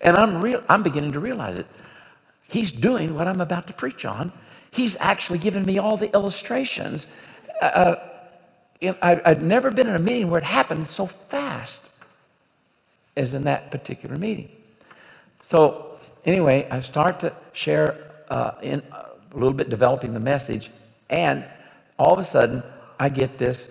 And 0.00 0.16
I'm 0.16 0.40
real 0.40 0.62
I'm 0.68 0.82
beginning 0.82 1.12
to 1.12 1.20
realize 1.20 1.56
it. 1.56 1.66
He's 2.46 2.70
doing 2.70 3.14
what 3.14 3.26
I'm 3.26 3.40
about 3.40 3.66
to 3.66 3.72
preach 3.72 4.04
on. 4.04 4.32
He's 4.70 4.96
actually 5.00 5.38
given 5.38 5.64
me 5.64 5.78
all 5.78 5.96
the 5.96 6.12
illustrations. 6.12 7.06
Uh, 7.60 7.64
uh 7.64 8.08
I, 8.82 9.20
I'd 9.24 9.42
never 9.42 9.70
been 9.70 9.88
in 9.88 9.94
a 9.94 10.00
meeting 10.00 10.28
where 10.28 10.38
it 10.38 10.44
happened 10.44 10.88
so 10.88 11.06
fast 11.06 11.88
as 13.16 13.34
in 13.34 13.44
that 13.44 13.70
particular 13.70 14.16
meeting. 14.16 14.48
So, 15.42 15.98
anyway, 16.24 16.66
I 16.70 16.80
start 16.80 17.20
to 17.20 17.32
share 17.52 18.12
uh, 18.28 18.52
in 18.62 18.82
a 18.92 19.10
little 19.32 19.52
bit 19.52 19.70
developing 19.70 20.14
the 20.14 20.20
message, 20.20 20.70
and 21.08 21.44
all 21.98 22.12
of 22.12 22.18
a 22.18 22.24
sudden, 22.24 22.62
I 22.98 23.08
get 23.08 23.38
this 23.38 23.68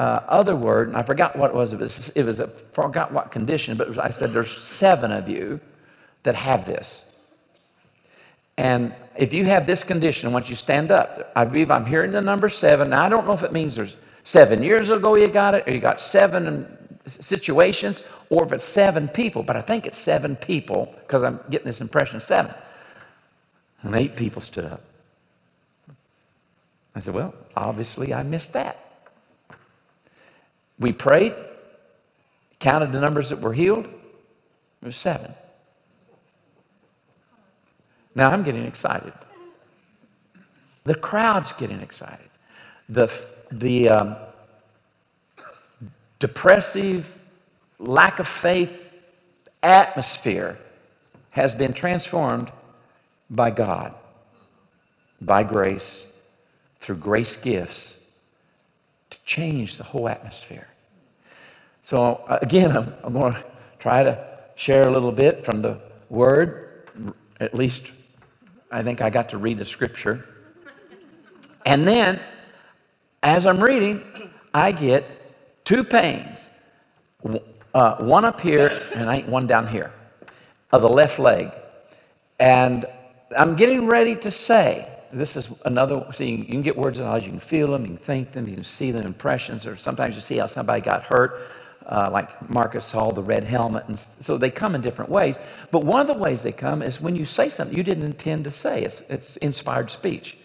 uh, 0.00 0.24
other 0.28 0.56
word, 0.56 0.88
and 0.88 0.96
I 0.96 1.02
forgot 1.02 1.36
what 1.36 1.50
it 1.50 1.54
was. 1.54 1.74
It 1.74 1.78
was, 1.78 2.08
it 2.14 2.22
was 2.22 2.40
a, 2.40 2.48
forgot 2.48 3.12
what 3.12 3.30
condition, 3.30 3.76
but 3.76 3.98
I 3.98 4.10
said, 4.10 4.32
There's 4.32 4.50
seven 4.50 5.12
of 5.12 5.28
you 5.28 5.60
that 6.22 6.34
have 6.34 6.64
this. 6.64 7.04
And 8.56 8.94
if 9.14 9.34
you 9.34 9.44
have 9.44 9.66
this 9.66 9.84
condition, 9.84 10.32
once 10.32 10.48
you 10.48 10.56
stand 10.56 10.90
up, 10.90 11.30
I 11.36 11.44
believe 11.44 11.70
I'm 11.70 11.84
hearing 11.84 12.12
the 12.12 12.22
number 12.22 12.48
seven. 12.48 12.88
Now, 12.88 13.04
I 13.04 13.10
don't 13.10 13.26
know 13.26 13.34
if 13.34 13.42
it 13.42 13.52
means 13.52 13.74
there's 13.74 13.94
seven 14.24 14.62
years 14.62 14.88
ago 14.88 15.16
you 15.16 15.28
got 15.28 15.54
it, 15.54 15.68
or 15.68 15.72
you 15.72 15.80
got 15.80 16.00
seven 16.00 16.98
situations, 17.20 18.02
or 18.30 18.44
if 18.44 18.52
it's 18.52 18.64
seven 18.64 19.06
people, 19.06 19.42
but 19.42 19.54
I 19.54 19.60
think 19.60 19.86
it's 19.86 19.98
seven 19.98 20.34
people 20.34 20.94
because 21.00 21.22
I'm 21.22 21.40
getting 21.50 21.66
this 21.66 21.82
impression 21.82 22.16
of 22.16 22.24
seven. 22.24 22.54
And 23.82 23.94
eight 23.94 24.16
people 24.16 24.40
stood 24.40 24.64
up. 24.64 24.82
I 26.94 27.00
said, 27.00 27.12
Well, 27.12 27.34
obviously 27.54 28.14
I 28.14 28.22
missed 28.22 28.54
that. 28.54 28.89
We 30.80 30.92
prayed, 30.92 31.34
counted 32.58 32.92
the 32.92 33.00
numbers 33.00 33.28
that 33.28 33.40
were 33.40 33.52
healed. 33.52 33.84
It 33.84 34.86
was 34.86 34.96
seven. 34.96 35.34
Now 38.14 38.30
I'm 38.30 38.42
getting 38.42 38.64
excited. 38.64 39.12
The 40.84 40.94
crowd's 40.94 41.52
getting 41.52 41.80
excited. 41.80 42.30
The, 42.88 43.12
the 43.52 43.90
um, 43.90 44.16
depressive, 46.18 47.20
lack 47.78 48.18
of 48.18 48.26
faith 48.26 48.88
atmosphere 49.62 50.58
has 51.30 51.54
been 51.54 51.74
transformed 51.74 52.50
by 53.28 53.50
God, 53.50 53.94
by 55.20 55.42
grace, 55.42 56.06
through 56.80 56.96
grace 56.96 57.36
gifts 57.36 57.99
change 59.30 59.76
the 59.76 59.84
whole 59.84 60.08
atmosphere. 60.08 60.66
So, 61.84 62.24
uh, 62.26 62.40
again, 62.42 62.76
I'm, 62.76 62.92
I'm 63.04 63.12
going 63.12 63.34
to 63.34 63.44
try 63.78 64.02
to 64.02 64.26
share 64.56 64.88
a 64.88 64.90
little 64.90 65.12
bit 65.12 65.44
from 65.44 65.62
the 65.62 65.80
Word. 66.08 66.88
At 67.38 67.54
least 67.54 67.84
I 68.72 68.82
think 68.82 69.00
I 69.00 69.08
got 69.08 69.28
to 69.28 69.38
read 69.38 69.58
the 69.58 69.64
scripture. 69.64 70.26
And 71.64 71.86
then, 71.86 72.18
as 73.22 73.46
I'm 73.46 73.62
reading, 73.62 74.02
I 74.52 74.72
get 74.72 75.04
two 75.64 75.84
pains 75.84 76.48
uh, 77.72 78.02
one 78.02 78.24
up 78.24 78.40
here 78.40 78.72
and 78.96 79.28
one 79.28 79.46
down 79.46 79.68
here 79.68 79.92
of 80.72 80.82
the 80.82 80.88
left 80.88 81.20
leg. 81.20 81.52
And 82.40 82.84
I'm 83.38 83.54
getting 83.54 83.86
ready 83.86 84.16
to 84.16 84.30
say, 84.32 84.89
this 85.12 85.36
is 85.36 85.48
another, 85.64 86.06
see, 86.12 86.30
you 86.30 86.44
can 86.44 86.62
get 86.62 86.76
words 86.76 86.98
of 86.98 87.04
knowledge, 87.04 87.24
you 87.24 87.30
can 87.30 87.40
feel 87.40 87.72
them, 87.72 87.82
you 87.82 87.88
can 87.88 87.96
think 87.96 88.32
them, 88.32 88.48
you 88.48 88.54
can 88.54 88.64
see 88.64 88.90
them, 88.90 89.04
impressions, 89.04 89.66
or 89.66 89.76
sometimes 89.76 90.14
you 90.14 90.20
see 90.20 90.36
how 90.38 90.46
somebody 90.46 90.80
got 90.80 91.02
hurt, 91.04 91.40
uh, 91.86 92.08
like 92.12 92.48
Marcus 92.48 92.84
saw 92.84 93.10
the 93.10 93.22
red 93.22 93.44
helmet. 93.44 93.84
And 93.88 93.98
so 94.20 94.38
they 94.38 94.50
come 94.50 94.74
in 94.74 94.80
different 94.80 95.10
ways. 95.10 95.38
But 95.70 95.84
one 95.84 96.00
of 96.00 96.06
the 96.06 96.14
ways 96.14 96.42
they 96.42 96.52
come 96.52 96.82
is 96.82 97.00
when 97.00 97.16
you 97.16 97.24
say 97.24 97.48
something 97.48 97.76
you 97.76 97.82
didn't 97.82 98.04
intend 98.04 98.44
to 98.44 98.50
say, 98.50 98.84
it's, 98.84 99.02
it's 99.08 99.36
inspired 99.38 99.90
speech. 99.90 100.36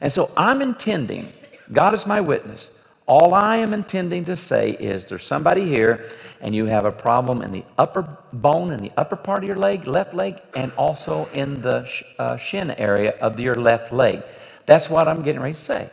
And 0.00 0.12
so 0.12 0.30
I'm 0.36 0.60
intending, 0.60 1.32
God 1.72 1.94
is 1.94 2.06
my 2.06 2.20
witness, 2.20 2.70
all 3.12 3.34
I 3.34 3.58
am 3.58 3.74
intending 3.74 4.24
to 4.24 4.36
say 4.36 4.70
is 4.70 5.06
there's 5.10 5.26
somebody 5.26 5.66
here 5.66 6.08
and 6.40 6.54
you 6.54 6.64
have 6.64 6.86
a 6.86 6.90
problem 6.90 7.42
in 7.42 7.52
the 7.52 7.62
upper 7.76 8.08
bone, 8.32 8.72
in 8.72 8.80
the 8.80 8.90
upper 8.96 9.16
part 9.16 9.42
of 9.42 9.46
your 9.46 9.58
leg, 9.58 9.86
left 9.86 10.14
leg, 10.14 10.40
and 10.56 10.72
also 10.78 11.28
in 11.34 11.60
the 11.60 11.86
uh, 12.18 12.38
shin 12.38 12.70
area 12.70 13.10
of 13.20 13.38
your 13.38 13.54
left 13.54 13.92
leg. 13.92 14.22
That's 14.64 14.88
what 14.88 15.08
I'm 15.08 15.22
getting 15.22 15.42
ready 15.42 15.52
to 15.52 15.60
say. 15.60 15.90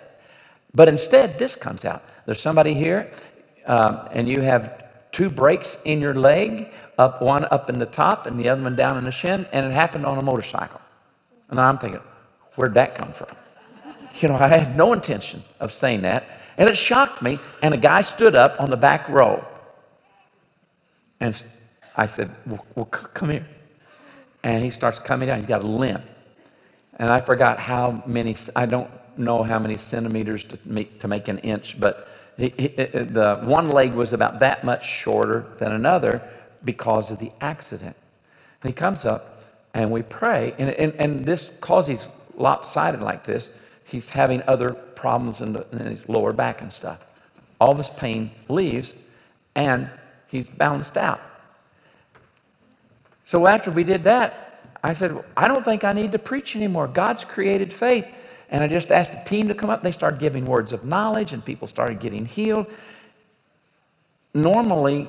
But 0.74 0.88
instead, 0.88 1.38
this 1.38 1.58
comes 1.58 1.84
out. 1.84 2.06
There's 2.26 2.40
somebody 2.40 2.74
here 2.74 3.12
um, 3.66 4.00
and 4.14 4.30
you 4.30 4.40
have 4.40 4.86
two 5.12 5.30
breaks 5.30 5.78
in 5.84 6.00
your 6.00 6.14
leg, 6.14 6.70
up 6.98 7.22
one 7.22 7.44
up 7.52 7.70
in 7.70 7.80
the 7.80 7.86
top 7.86 8.28
and 8.28 8.40
the 8.40 8.48
other 8.48 8.64
one 8.64 8.78
down 8.78 8.98
in 8.98 9.04
the 9.04 9.12
shin, 9.12 9.46
and 9.52 9.66
it 9.66 9.74
happened 9.74 10.06
on 10.06 10.18
a 10.18 10.22
motorcycle. 10.22 10.80
And 11.50 11.60
I'm 11.60 11.80
thinking, 11.80 12.00
where'd 12.56 12.76
that 12.76 12.96
come 12.96 13.12
from? 13.12 13.36
You 14.22 14.30
know, 14.30 14.36
I 14.36 14.48
had 14.48 14.78
no 14.78 14.94
intention 14.94 15.44
of 15.60 15.74
saying 15.74 16.04
that. 16.04 16.24
And 16.60 16.70
it 16.70 16.78
shocked 16.78 17.22
me. 17.22 17.40
And 17.64 17.74
a 17.74 17.78
guy 17.78 18.02
stood 18.02 18.36
up 18.36 18.60
on 18.60 18.70
the 18.70 18.78
back 18.78 19.08
row. 19.10 19.44
And 21.20 21.42
I 21.96 22.06
said, 22.06 22.30
well, 22.46 22.66
well, 22.76 22.86
come 22.86 23.30
here. 23.30 23.48
And 24.44 24.64
he 24.64 24.70
starts 24.70 25.00
coming 25.00 25.28
down. 25.28 25.40
He's 25.40 25.48
got 25.48 25.64
a 25.64 25.68
limp. 25.68 26.04
And 26.98 27.10
I 27.10 27.22
forgot 27.22 27.60
how 27.60 28.04
many, 28.06 28.36
I 28.56 28.66
don't 28.66 28.90
know 29.18 29.42
how 29.44 29.58
many 29.58 29.78
centimeters 29.78 30.44
to 30.44 30.60
make, 30.66 31.00
to 31.00 31.08
make 31.08 31.30
an 31.30 31.40
inch, 31.40 31.80
but 31.80 32.10
he, 32.38 32.54
he, 32.58 32.78
uh, 32.78 32.84
uh, 32.84 33.04
the 33.04 33.42
one 33.44 33.70
leg 33.70 33.94
was 33.94 34.14
about 34.14 34.40
that 34.40 34.64
much 34.64 34.86
shorter 34.86 35.46
than 35.60 35.72
another 35.72 36.28
because 36.64 37.10
of 37.10 37.20
the 37.20 37.32
accident. 37.40 37.96
And 38.62 38.70
he 38.70 38.74
comes 38.74 39.06
up 39.06 39.44
and 39.74 39.92
we 39.92 40.02
pray. 40.02 40.54
And, 40.58 40.70
and, 40.72 40.94
and 40.96 41.26
this, 41.26 41.46
because 41.46 41.88
he's 41.88 42.06
lopsided 42.36 43.02
like 43.02 43.24
this, 43.24 43.50
he's 43.86 44.10
having 44.10 44.42
other 44.46 44.78
problems 45.00 45.42
in, 45.42 45.54
the, 45.54 45.66
in 45.72 45.80
his 45.80 46.10
lower 46.10 46.34
back 46.34 46.62
and 46.62 46.72
stuff. 46.72 47.00
All 47.60 47.74
this 47.74 47.90
pain 47.90 48.32
leaves, 48.48 48.94
and 49.56 49.90
he's 50.28 50.48
balanced 50.48 50.98
out. 50.98 51.22
So 53.26 53.48
after 53.48 53.72
we 53.72 53.84
did 53.84 54.04
that, 54.04 54.62
I 54.84 54.94
said, 54.94 55.24
I 55.36 55.48
don't 55.48 55.64
think 55.64 55.84
I 55.84 55.94
need 55.94 56.12
to 56.14 56.20
preach 56.20 56.56
anymore. 56.56 56.88
God's 56.88 57.24
created 57.24 57.74
faith. 57.74 58.06
And 58.50 58.64
I 58.64 58.68
just 58.68 58.92
asked 58.92 59.12
the 59.12 59.24
team 59.30 59.48
to 59.50 59.54
come 59.54 59.70
up. 59.70 59.84
They 59.84 59.92
started 59.92 60.20
giving 60.20 60.46
words 60.46 60.74
of 60.74 60.84
knowledge, 60.84 61.34
and 61.34 61.44
people 61.44 61.68
started 61.68 62.00
getting 62.00 62.26
healed. 62.26 62.66
Normally, 64.34 65.08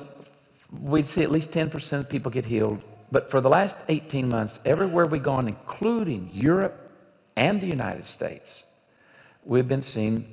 we'd 0.71 1.07
see 1.07 1.23
at 1.23 1.31
least 1.31 1.51
10% 1.51 1.99
of 1.99 2.09
people 2.09 2.31
get 2.31 2.45
healed. 2.45 2.81
But 3.11 3.31
for 3.31 3.41
the 3.41 3.49
last 3.49 3.75
18 3.89 4.29
months, 4.29 4.59
everywhere 4.63 5.05
we've 5.05 5.23
gone, 5.23 5.47
including 5.47 6.29
Europe 6.33 6.91
and 7.35 7.59
the 7.59 7.67
United 7.67 8.05
States, 8.05 8.65
we've 9.43 9.67
been 9.67 9.83
seeing 9.83 10.25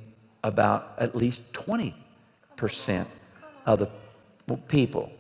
about 0.45 0.95
at 0.99 1.15
least 1.15 1.53
20% 1.53 1.95
of 3.67 3.79
the 3.79 3.89
people. 4.69 5.13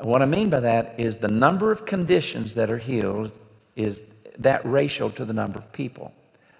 What 0.00 0.22
I 0.22 0.26
mean 0.26 0.50
by 0.50 0.60
that 0.60 0.94
is 0.98 1.18
the 1.18 1.28
number 1.28 1.70
of 1.70 1.86
conditions 1.86 2.54
that 2.54 2.70
are 2.70 2.78
healed 2.78 3.30
is 3.76 4.02
that 4.38 4.64
ratio 4.64 5.08
to 5.10 5.24
the 5.24 5.32
number 5.32 5.58
of 5.58 5.72
people. 5.72 6.12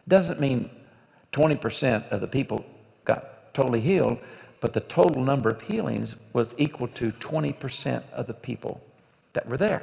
Doesn't 0.07 0.41
mean 0.41 0.71
20% 1.33 2.09
of 2.11 2.21
the 2.21 2.27
people 2.27 2.65
got 3.05 3.55
totally 3.55 3.81
healed, 3.81 4.19
but 4.61 4.73
the 4.73 4.81
total 4.81 5.23
number 5.23 5.51
of 5.51 5.61
healings 5.63 6.15
was 6.33 6.55
equal 6.59 6.89
to 6.89 7.13
20% 7.13 8.03
of 8.13 8.27
the 8.27 8.35
people 8.35 8.81
that 9.33 9.49
were 9.49 9.57
there. 9.57 9.83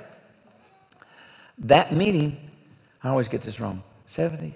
That 1.58 1.94
meeting, 1.94 2.38
I 3.04 3.10
always 3.10 3.28
get 3.28 3.42
this 3.42 3.60
wrong, 3.60 3.84
70, 4.08 4.56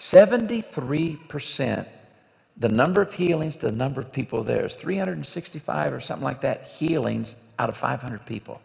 73%, 0.00 1.86
the 2.56 2.68
number 2.68 3.00
of 3.00 3.12
healings 3.14 3.56
to 3.56 3.66
the 3.66 3.72
number 3.72 4.00
of 4.00 4.12
people 4.12 4.42
there 4.44 4.66
is 4.66 4.74
365 4.74 5.92
or 5.92 6.00
something 6.00 6.24
like 6.24 6.40
that 6.42 6.64
healings 6.64 7.36
out 7.58 7.68
of 7.68 7.76
500 7.76 8.24
people. 8.26 8.60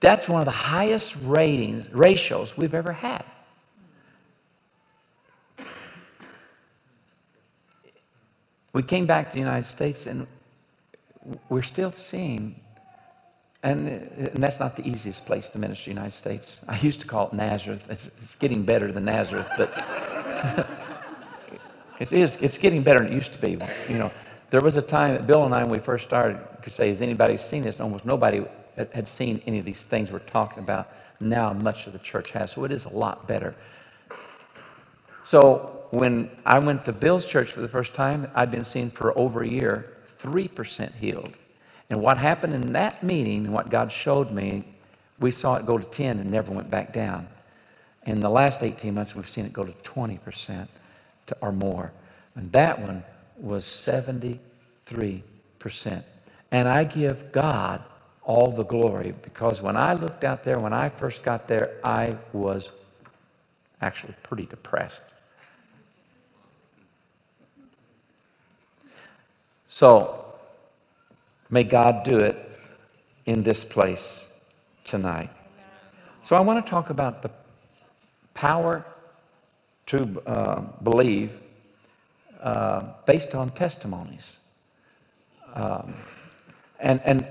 That's 0.00 0.28
one 0.28 0.40
of 0.40 0.44
the 0.44 0.50
highest 0.52 1.16
ratings, 1.22 1.92
ratios 1.92 2.56
we've 2.56 2.74
ever 2.74 2.92
had. 2.92 3.24
We 8.72 8.82
came 8.84 9.06
back 9.06 9.30
to 9.30 9.32
the 9.32 9.40
United 9.40 9.66
States 9.66 10.06
and 10.06 10.26
we're 11.48 11.62
still 11.62 11.90
seeing, 11.90 12.60
and, 13.62 13.88
uh, 13.88 14.30
and 14.34 14.42
that's 14.42 14.60
not 14.60 14.76
the 14.76 14.86
easiest 14.86 15.26
place 15.26 15.48
to 15.50 15.58
minister 15.58 15.90
in 15.90 15.96
the 15.96 16.00
United 16.00 16.16
States. 16.16 16.60
I 16.68 16.78
used 16.78 17.00
to 17.00 17.06
call 17.06 17.28
it 17.28 17.32
Nazareth. 17.32 17.86
It's, 17.90 18.06
it's 18.22 18.36
getting 18.36 18.62
better 18.62 18.92
than 18.92 19.04
Nazareth, 19.04 19.48
but 19.56 20.68
it 22.00 22.12
is, 22.12 22.36
it's 22.40 22.58
getting 22.58 22.82
better 22.82 23.00
than 23.00 23.08
it 23.08 23.14
used 23.14 23.32
to 23.32 23.40
be. 23.40 23.58
You 23.88 23.98
know, 23.98 24.12
there 24.50 24.60
was 24.60 24.76
a 24.76 24.82
time 24.82 25.14
that 25.14 25.26
Bill 25.26 25.44
and 25.44 25.54
I, 25.54 25.62
when 25.62 25.72
we 25.72 25.78
first 25.78 26.06
started, 26.06 26.38
could 26.62 26.72
say, 26.72 26.88
has 26.88 27.02
anybody 27.02 27.36
seen 27.36 27.62
this? 27.62 27.76
And 27.76 27.82
almost 27.82 28.04
nobody 28.04 28.44
had 28.76 29.08
seen 29.08 29.42
any 29.46 29.58
of 29.58 29.64
these 29.64 29.82
things 29.82 30.12
we're 30.12 30.20
talking 30.20 30.60
about. 30.60 30.92
Now 31.20 31.52
much 31.52 31.86
of 31.86 31.92
the 31.92 31.98
church 31.98 32.30
has. 32.30 32.52
So 32.52 32.64
it 32.64 32.70
is 32.70 32.84
a 32.84 32.90
lot 32.90 33.26
better. 33.26 33.56
So 35.24 35.86
when 35.90 36.30
I 36.46 36.58
went 36.60 36.84
to 36.84 36.92
Bill's 36.92 37.26
church 37.26 37.50
for 37.50 37.60
the 37.60 37.68
first 37.68 37.92
time, 37.92 38.30
I'd 38.34 38.50
been 38.50 38.64
seen 38.64 38.90
for 38.90 39.18
over 39.18 39.42
a 39.42 39.48
year 39.48 39.96
3% 40.20 40.94
healed. 40.94 41.34
And 41.90 42.02
what 42.02 42.18
happened 42.18 42.54
in 42.54 42.72
that 42.74 43.02
meeting 43.02 43.46
and 43.46 43.54
what 43.54 43.70
God 43.70 43.90
showed 43.90 44.30
me, 44.30 44.64
we 45.18 45.30
saw 45.30 45.56
it 45.56 45.66
go 45.66 45.78
to 45.78 45.84
10 45.84 46.18
and 46.18 46.30
never 46.30 46.52
went 46.52 46.70
back 46.70 46.92
down. 46.92 47.28
In 48.04 48.20
the 48.20 48.28
last 48.28 48.62
18 48.62 48.94
months, 48.94 49.14
we've 49.14 49.28
seen 49.28 49.46
it 49.46 49.52
go 49.52 49.64
to 49.64 49.72
20% 49.72 50.68
to, 51.26 51.36
or 51.40 51.52
more. 51.52 51.92
And 52.34 52.52
that 52.52 52.80
one 52.80 53.02
was 53.36 53.64
73%. 53.64 54.38
And 56.50 56.68
I 56.68 56.84
give 56.84 57.32
God 57.32 57.82
all 58.22 58.50
the 58.50 58.64
glory 58.64 59.14
because 59.22 59.60
when 59.62 59.76
I 59.76 59.94
looked 59.94 60.24
out 60.24 60.44
there, 60.44 60.58
when 60.58 60.72
I 60.72 60.90
first 60.90 61.22
got 61.22 61.48
there, 61.48 61.76
I 61.82 62.16
was 62.32 62.70
actually 63.80 64.14
pretty 64.22 64.46
depressed. 64.46 65.00
So, 69.68 70.27
may 71.50 71.64
God 71.64 72.04
do 72.04 72.18
it 72.18 72.50
in 73.26 73.42
this 73.42 73.64
place 73.64 74.24
tonight. 74.84 75.30
So, 76.22 76.36
I 76.36 76.40
want 76.40 76.64
to 76.64 76.70
talk 76.70 76.90
about 76.90 77.22
the 77.22 77.30
power 78.34 78.84
to 79.86 80.22
uh, 80.26 80.60
believe 80.82 81.32
uh, 82.40 82.82
based 83.06 83.34
on 83.34 83.50
testimonies. 83.50 84.38
Um, 85.54 85.94
and, 86.78 87.00
and 87.04 87.26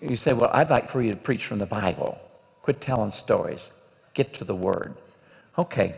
you 0.00 0.16
say, 0.16 0.32
Well, 0.32 0.50
I'd 0.52 0.70
like 0.70 0.88
for 0.90 1.02
you 1.02 1.10
to 1.10 1.16
preach 1.16 1.46
from 1.46 1.58
the 1.58 1.66
Bible. 1.66 2.18
Quit 2.62 2.80
telling 2.80 3.10
stories. 3.10 3.70
Get 4.14 4.32
to 4.34 4.44
the 4.44 4.54
Word. 4.54 4.94
Okay, 5.58 5.94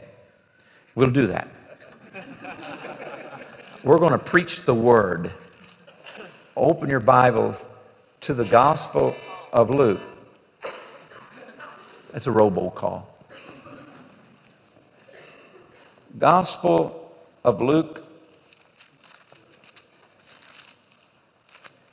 we'll 0.95 1.11
do 1.11 1.27
that. 1.27 1.49
We're 3.85 3.99
going 3.99 4.13
to 4.13 4.19
preach 4.19 4.65
the 4.65 4.75
Word. 4.75 5.33
Open 6.59 6.89
your 6.89 7.01
Bibles 7.01 7.69
to 8.23 8.33
the 8.33 8.47
Gospel 8.47 9.15
of 9.53 9.69
Luke. 9.69 10.01
That's 12.11 12.27
a 12.27 12.31
robo 12.31 12.71
call. 12.71 13.15
Gospel 16.19 17.13
of 17.45 17.61
Luke, 17.61 18.07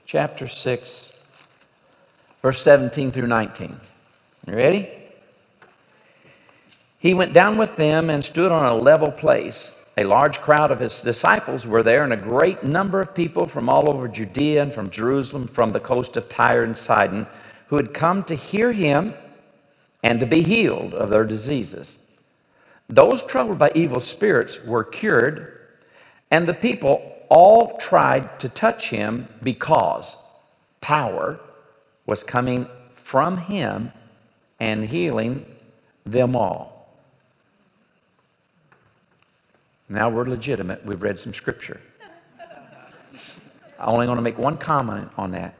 chapter 0.06 0.48
6, 0.48 1.12
verse 2.42 2.62
17 2.62 3.12
through 3.12 3.28
19. 3.28 3.78
You 4.48 4.54
ready? 4.54 4.90
He 7.00 7.14
went 7.14 7.34
down 7.34 7.58
with 7.58 7.76
them 7.76 8.10
and 8.10 8.24
stood 8.24 8.54
on 8.54 8.66
a 8.66 8.76
level 8.76 9.12
place. 9.12 9.74
A 9.96 10.04
large 10.04 10.42
crowd 10.42 10.72
of 10.72 10.80
his 10.80 11.02
disciples 11.02 11.68
were 11.68 11.84
there, 11.84 12.04
and 12.04 12.12
a 12.12 12.18
great 12.18 12.64
number 12.64 13.00
of 13.00 13.14
people 13.14 13.46
from 13.48 13.70
all 13.70 13.90
over 13.90 14.08
Judea 14.08 14.64
and 14.64 14.74
from 14.74 14.90
Jerusalem, 14.90 15.48
from 15.48 15.72
the 15.72 15.80
coast 15.80 16.18
of 16.18 16.30
Tyre 16.30 16.64
and 16.64 16.76
Sidon, 16.76 17.28
who 17.68 17.76
had 17.76 17.94
come 17.94 18.24
to 18.24 18.36
hear 18.36 18.72
him 18.72 19.14
and 20.02 20.20
to 20.20 20.26
be 20.26 20.42
healed 20.42 20.94
of 20.94 21.10
their 21.10 21.26
diseases. 21.26 22.00
Those 22.90 23.24
troubled 23.24 23.60
by 23.60 23.72
evil 23.76 24.00
spirits 24.00 24.64
were 24.64 24.84
cured, 24.84 25.70
and 26.32 26.48
the 26.48 26.54
people 26.54 27.16
all 27.30 27.78
tried 27.78 28.40
to 28.40 28.50
touch 28.50 28.90
him 28.90 29.28
because 29.42 30.18
power 30.82 31.40
was 32.06 32.24
coming 32.24 32.68
from 32.92 33.38
him 33.38 33.92
and 34.60 34.86
healing 34.86 35.46
them 36.06 36.36
all. 36.36 36.73
Now 39.94 40.10
we're 40.10 40.26
legitimate. 40.26 40.84
We've 40.84 41.04
read 41.04 41.20
some 41.20 41.36
scripture. 41.36 41.80
I 43.80 43.86
only 43.86 44.08
want 44.08 44.18
to 44.18 44.24
make 44.24 44.40
one 44.40 44.58
comment 44.58 45.12
on 45.18 45.32
that. 45.34 45.54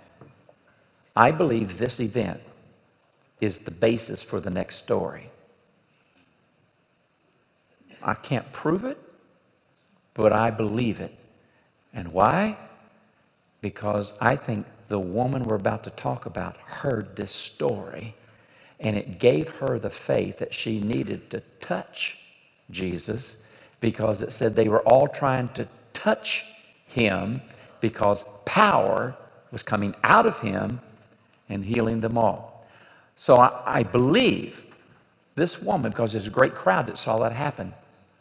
I 1.16 1.30
believe 1.30 1.78
this 1.78 2.00
event 2.00 2.42
is 3.40 3.60
the 3.60 3.70
basis 3.70 4.24
for 4.24 4.40
the 4.40 4.50
next 4.50 4.78
story. 4.78 5.30
I 8.02 8.16
can't 8.16 8.52
prove 8.52 8.84
it, 8.86 8.98
but 10.16 10.34
I 10.34 10.50
believe 10.50 11.00
it. 11.00 11.16
And 11.94 12.12
why? 12.12 12.58
Because 13.62 14.14
I 14.20 14.36
think 14.36 14.66
the 14.88 14.98
woman 14.98 15.44
we're 15.44 15.58
about 15.58 15.84
to 15.84 15.92
talk 15.92 16.26
about 16.26 16.58
heard 16.58 17.16
this 17.18 17.32
story 17.32 18.16
and 18.80 18.98
it 18.98 19.20
gave 19.20 19.50
her 19.60 19.78
the 19.78 19.92
faith 19.92 20.40
that 20.40 20.56
she 20.56 20.80
needed 20.80 21.30
to 21.30 21.44
touch 21.62 22.18
Jesus 22.72 23.36
because 23.84 24.24
it 24.24 24.32
said 24.32 24.56
they 24.56 24.70
were 24.70 24.82
all 24.84 25.10
trying 25.10 25.50
to 25.50 25.68
touch 25.94 26.46
him 26.88 27.42
because 27.82 28.24
power 28.46 29.16
was 29.52 29.62
coming 29.62 29.94
out 30.04 30.26
of 30.26 30.40
him 30.40 30.80
and 31.50 31.66
healing 31.66 32.02
them 32.02 32.18
all. 32.18 32.66
So 33.18 33.36
I, 33.36 33.80
I 33.80 33.84
believe 33.84 34.66
this 35.36 35.62
woman, 35.62 35.92
because 35.92 36.14
there's 36.14 36.28
a 36.28 36.32
great 36.32 36.56
crowd 36.56 36.88
that 36.88 36.98
saw 36.98 37.20
that 37.20 37.34
happen, 37.34 37.74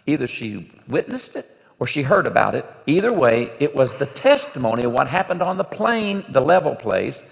Either 0.06 0.26
she 0.26 0.70
witnessed 0.88 1.36
it 1.36 1.48
or 1.78 1.86
she 1.86 2.02
heard 2.02 2.26
about 2.26 2.56
it. 2.56 2.66
Either 2.86 3.12
way, 3.12 3.52
it 3.60 3.74
was 3.74 3.94
the 3.94 4.06
testimony 4.06 4.82
of 4.82 4.92
what 4.92 5.06
happened 5.08 5.42
on 5.42 5.58
the 5.58 5.64
plain, 5.64 6.24
the 6.28 6.40
level 6.40 6.74
place, 6.74 7.22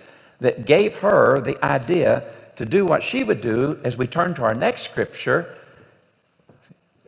that 0.41 0.65
gave 0.67 0.95
her 0.97 1.41
the 1.41 1.63
idea 1.65 2.25
to 2.57 2.65
do 2.65 2.85
what 2.85 3.03
she 3.03 3.25
would 3.25 3.41
do 3.41 3.79
as 3.85 3.97
we 3.97 4.07
turn 4.07 4.35
to 4.35 4.43
our 4.43 4.55
next 4.55 4.83
scripture. 4.83 5.57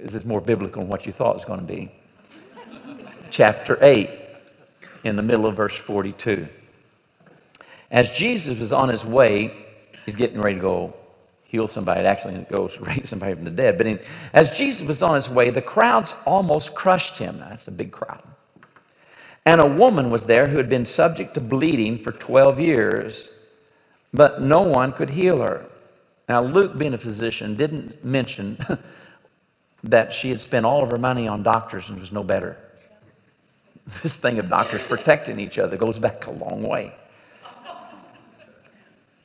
This 0.02 0.14
is 0.14 0.24
more 0.26 0.40
biblical 0.40 0.82
than 0.82 0.90
what 0.90 1.06
you 1.06 1.12
thought 1.12 1.32
it 1.32 1.36
was 1.36 1.44
going 1.44 1.60
to 1.60 1.66
be. 1.66 1.92
Chapter 3.30 3.78
8, 3.82 4.10
in 5.04 5.16
the 5.16 5.22
middle 5.22 5.46
of 5.46 5.56
verse 5.56 5.76
42. 5.76 6.48
As 7.90 8.10
Jesus 8.10 8.58
was 8.58 8.72
on 8.72 8.88
his 8.90 9.06
way, 9.06 9.54
he's 10.06 10.16
getting 10.16 10.40
ready 10.40 10.56
to 10.56 10.62
go 10.62 10.94
heal 11.44 11.68
somebody. 11.68 12.02
Actually 12.02 12.46
goes 12.50 12.78
raise 12.80 13.08
somebody 13.08 13.34
from 13.34 13.44
the 13.44 13.50
dead. 13.50 13.78
But 13.78 13.86
in, 13.88 14.00
as 14.34 14.50
Jesus 14.52 14.86
was 14.86 15.02
on 15.02 15.16
his 15.16 15.30
way, 15.30 15.50
the 15.50 15.62
crowds 15.62 16.14
almost 16.26 16.74
crushed 16.74 17.18
him. 17.18 17.38
That's 17.40 17.68
a 17.68 17.72
big 17.72 17.92
crowd. 17.92 18.22
And 19.46 19.60
a 19.60 19.66
woman 19.66 20.10
was 20.10 20.26
there 20.26 20.48
who 20.48 20.58
had 20.58 20.68
been 20.68 20.86
subject 20.86 21.34
to 21.34 21.40
bleeding 21.40 21.98
for 21.98 22.12
12 22.12 22.60
years. 22.60 23.28
but 24.12 24.42
no 24.42 24.62
one 24.62 24.92
could 24.92 25.10
heal 25.10 25.42
her. 25.42 25.66
Now, 26.28 26.42
Luke, 26.42 26.78
being 26.78 26.94
a 26.94 26.98
physician, 26.98 27.56
didn't 27.56 28.04
mention 28.04 28.58
that 29.84 30.12
she 30.12 30.30
had 30.30 30.40
spent 30.40 30.64
all 30.64 30.82
of 30.82 30.90
her 30.90 30.98
money 30.98 31.26
on 31.26 31.42
doctors 31.42 31.88
and 31.88 31.98
was 31.98 32.12
no 32.12 32.22
better. 32.22 32.56
This 34.02 34.16
thing 34.16 34.38
of 34.38 34.48
doctors 34.48 34.82
protecting 34.82 35.40
each 35.40 35.58
other 35.58 35.76
goes 35.76 35.98
back 35.98 36.26
a 36.26 36.30
long 36.30 36.62
way. 36.62 36.92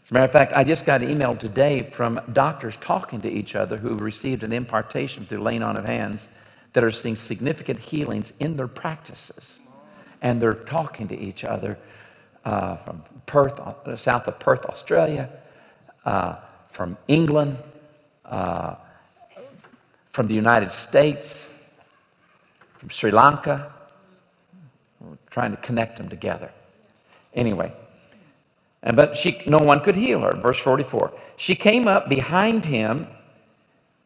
As 0.04 0.12
a 0.12 0.14
matter 0.14 0.26
of 0.26 0.32
fact, 0.32 0.54
I 0.54 0.64
just 0.64 0.86
got 0.86 1.02
an 1.04 1.10
email 1.10 1.36
today 1.36 1.84
from 1.84 2.20
doctors 2.32 2.78
talking 2.78 3.22
to 3.22 3.30
each 3.30 3.56
other 3.56 3.78
who 3.78 3.96
received 3.98 4.42
an 4.42 4.54
impartation 4.54 5.26
through 5.26 5.42
laying 5.42 5.62
on 5.62 5.76
of 5.76 5.86
hands 5.86 6.30
that 6.74 6.84
are 6.84 6.92
seeing 6.92 7.16
significant 7.16 7.80
healings 7.80 8.32
in 8.40 8.56
their 8.56 8.70
practices. 8.70 9.60
And 10.22 10.42
they're 10.42 10.54
talking 10.54 11.10
to 11.10 11.20
each 11.20 11.44
other 11.44 11.78
uh, 12.46 12.78
from 12.78 13.04
Perth, 13.26 13.60
uh, 13.60 13.98
south 13.98 14.28
of 14.28 14.40
Perth, 14.40 14.66
Australia, 14.66 15.30
uh, 16.06 16.38
from 16.72 16.98
England, 17.08 17.58
uh, 18.26 18.76
from 20.18 20.26
the 20.26 20.34
United 20.34 20.72
States, 20.72 21.48
from 22.80 22.90
Sri 22.90 23.12
Lanka. 23.12 23.72
We're 25.00 25.16
trying 25.30 25.52
to 25.52 25.58
connect 25.58 25.98
them 25.98 26.10
together. 26.10 26.50
Anyway, 27.36 27.72
and 28.82 28.98
but 28.98 29.16
she, 29.16 29.44
no 29.46 29.60
one 29.60 29.80
could 29.82 29.96
heal 29.96 30.22
her. 30.22 30.32
Verse 30.32 30.58
44. 30.58 31.14
She 31.36 31.54
came 31.54 31.88
up 31.88 32.10
behind 32.10 32.66
him 32.66 33.06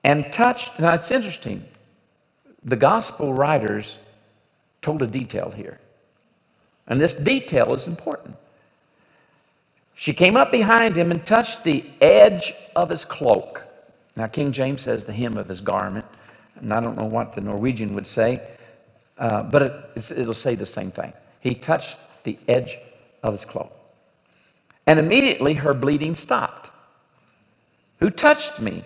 and 0.04 0.34
touched. 0.34 0.78
Now 0.82 0.96
it's 0.96 1.12
interesting. 1.12 1.64
The 2.62 2.76
gospel 2.76 3.34
writers 3.34 3.98
told 4.82 5.02
a 5.02 5.08
detail 5.08 5.52
here. 5.56 5.80
And 6.88 7.00
this 7.00 7.14
detail 7.14 7.74
is 7.74 7.88
important. 7.88 8.36
She 9.96 10.12
came 10.12 10.36
up 10.36 10.52
behind 10.52 10.98
him 10.98 11.10
and 11.10 11.26
touched 11.26 11.64
the 11.64 11.86
edge 12.02 12.54
of 12.76 12.90
his 12.90 13.06
cloak. 13.06 13.71
Now, 14.16 14.28
King 14.28 14.52
James 14.52 14.82
says 14.82 15.06
the 15.06 15.14
hem 15.14 15.38
of 15.38 15.48
his 15.48 15.62
garment. 15.62 16.06
And 16.56 16.74
I 16.74 16.80
don't 16.80 16.98
know 16.98 17.06
what 17.06 17.34
the 17.34 17.42
Norwegian 17.42 17.96
would 17.96 18.08
say, 18.08 18.42
uh, 19.18 19.44
but 19.44 19.62
it, 19.96 20.12
it'll 20.12 20.34
say 20.34 20.56
the 20.56 20.66
same 20.66 20.92
thing. 20.92 21.14
He 21.40 21.56
touched 21.56 21.98
the 22.24 22.38
edge 22.48 22.78
of 23.24 23.34
his 23.34 23.46
cloak. 23.46 23.72
And 24.86 25.00
immediately 25.00 25.56
her 25.56 25.74
bleeding 25.74 26.16
stopped. 26.16 26.70
Who 28.00 28.10
touched 28.10 28.60
me? 28.60 28.84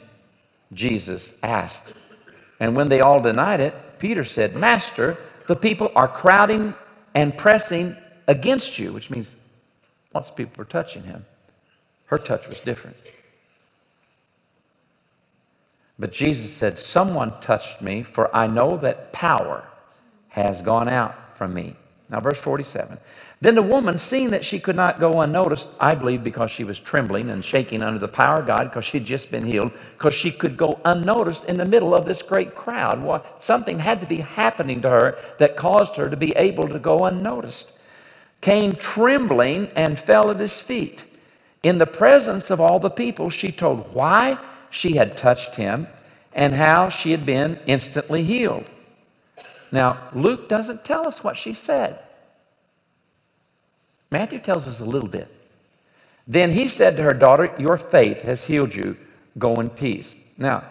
Jesus 0.74 1.34
asked. 1.42 1.94
And 2.60 2.76
when 2.76 2.90
they 2.90 3.02
all 3.02 3.22
denied 3.22 3.60
it, 3.60 3.74
Peter 4.00 4.24
said, 4.24 4.56
Master, 4.56 5.18
the 5.48 5.56
people 5.56 5.92
are 5.96 6.08
crowding 6.08 6.74
and 7.14 7.38
pressing 7.38 7.96
against 8.28 8.78
you, 8.80 8.92
which 8.94 9.10
means 9.10 9.36
lots 10.14 10.30
of 10.30 10.36
people 10.36 10.54
were 10.58 10.66
touching 10.66 11.04
him. 11.04 11.26
Her 12.08 12.18
touch 12.18 12.48
was 12.48 12.60
different. 12.60 12.98
But 15.98 16.12
Jesus 16.12 16.52
said, 16.52 16.78
Someone 16.78 17.40
touched 17.40 17.82
me, 17.82 18.04
for 18.04 18.36
I 18.36 18.48
know 18.48 18.78
that 18.78 19.14
power 19.14 19.68
has 20.30 20.62
gone 20.62 20.90
out 20.90 21.38
from 21.38 21.54
me. 21.54 21.76
Now, 22.10 22.20
verse 22.20 22.38
47. 22.38 22.98
Then 23.42 23.56
the 23.56 23.62
woman, 23.62 23.98
seeing 23.98 24.30
that 24.32 24.46
she 24.46 24.60
could 24.60 24.76
not 24.76 25.00
go 25.00 25.22
unnoticed, 25.22 25.68
I 25.80 25.96
believe 25.96 26.24
because 26.24 26.52
she 26.52 26.64
was 26.64 26.80
trembling 26.80 27.30
and 27.30 27.44
shaking 27.44 27.82
under 27.82 28.00
the 28.00 28.08
power 28.08 28.40
of 28.42 28.48
God, 28.48 28.66
because 28.66 28.86
she'd 28.86 29.06
just 29.06 29.32
been 29.32 29.46
healed, 29.46 29.72
because 29.98 30.14
she 30.14 30.32
could 30.32 30.58
go 30.58 30.80
unnoticed 30.86 31.46
in 31.46 31.58
the 31.58 31.66
middle 31.66 31.94
of 31.94 32.06
this 32.06 32.22
great 32.22 32.56
crowd. 32.56 33.04
Well, 33.04 33.26
something 33.40 33.80
had 33.80 34.00
to 34.02 34.08
be 34.08 34.18
happening 34.18 34.82
to 34.82 34.90
her 34.90 35.18
that 35.40 35.58
caused 35.58 35.96
her 35.96 36.10
to 36.10 36.18
be 36.18 36.32
able 36.36 36.68
to 36.68 36.80
go 36.80 37.00
unnoticed. 37.00 37.72
Came 38.42 38.74
trembling 38.74 39.70
and 39.76 40.00
fell 40.00 40.30
at 40.32 40.40
his 40.40 40.62
feet. 40.62 41.06
In 41.64 41.80
the 41.80 41.88
presence 41.88 42.52
of 42.52 42.62
all 42.62 42.80
the 42.80 42.90
people, 42.90 43.30
she 43.30 43.52
told 43.52 43.94
why 43.94 44.38
she 44.76 44.98
had 44.98 45.18
touched 45.18 45.56
him 45.56 45.88
and 46.34 46.54
how 46.54 46.90
she 46.90 47.12
had 47.12 47.26
been 47.26 47.58
instantly 47.66 48.24
healed. 48.24 48.66
Now, 49.72 50.10
Luke 50.14 50.50
doesn't 50.50 50.84
tell 50.84 51.08
us 51.08 51.24
what 51.24 51.38
she 51.38 51.54
said. 51.54 52.00
Matthew 54.12 54.40
tells 54.40 54.68
us 54.68 54.82
a 54.82 54.86
little 54.86 55.08
bit. 55.08 55.34
Then 56.28 56.52
he 56.52 56.68
said 56.68 56.98
to 56.98 57.04
her 57.04 57.14
daughter, 57.14 57.56
Your 57.58 57.78
faith 57.78 58.24
has 58.24 58.46
healed 58.46 58.76
you. 58.76 58.98
Go 59.40 59.56
in 59.56 59.70
peace. 59.70 60.14
Now, 60.38 60.66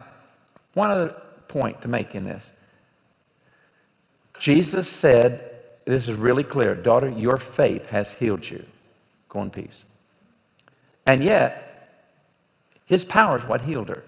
one 0.75 0.91
other 0.91 1.15
point 1.49 1.81
to 1.83 1.89
make 1.89 2.15
in 2.15 2.25
this. 2.25 2.53
Jesus 4.39 4.87
said, 4.87 5.51
This 5.87 6.09
is 6.09 6.17
really 6.17 6.45
clear, 6.45 6.75
daughter, 6.75 7.09
your 7.09 7.39
faith 7.39 7.87
has 7.87 8.13
healed 8.13 8.49
you. 8.51 8.67
Go 9.31 9.41
in 9.41 9.51
peace. 9.51 9.87
And 11.07 11.25
yet, 11.25 11.64
his 12.85 13.05
power 13.05 13.39
is 13.39 13.45
what 13.45 13.63
healed 13.63 13.89
her. 13.89 14.05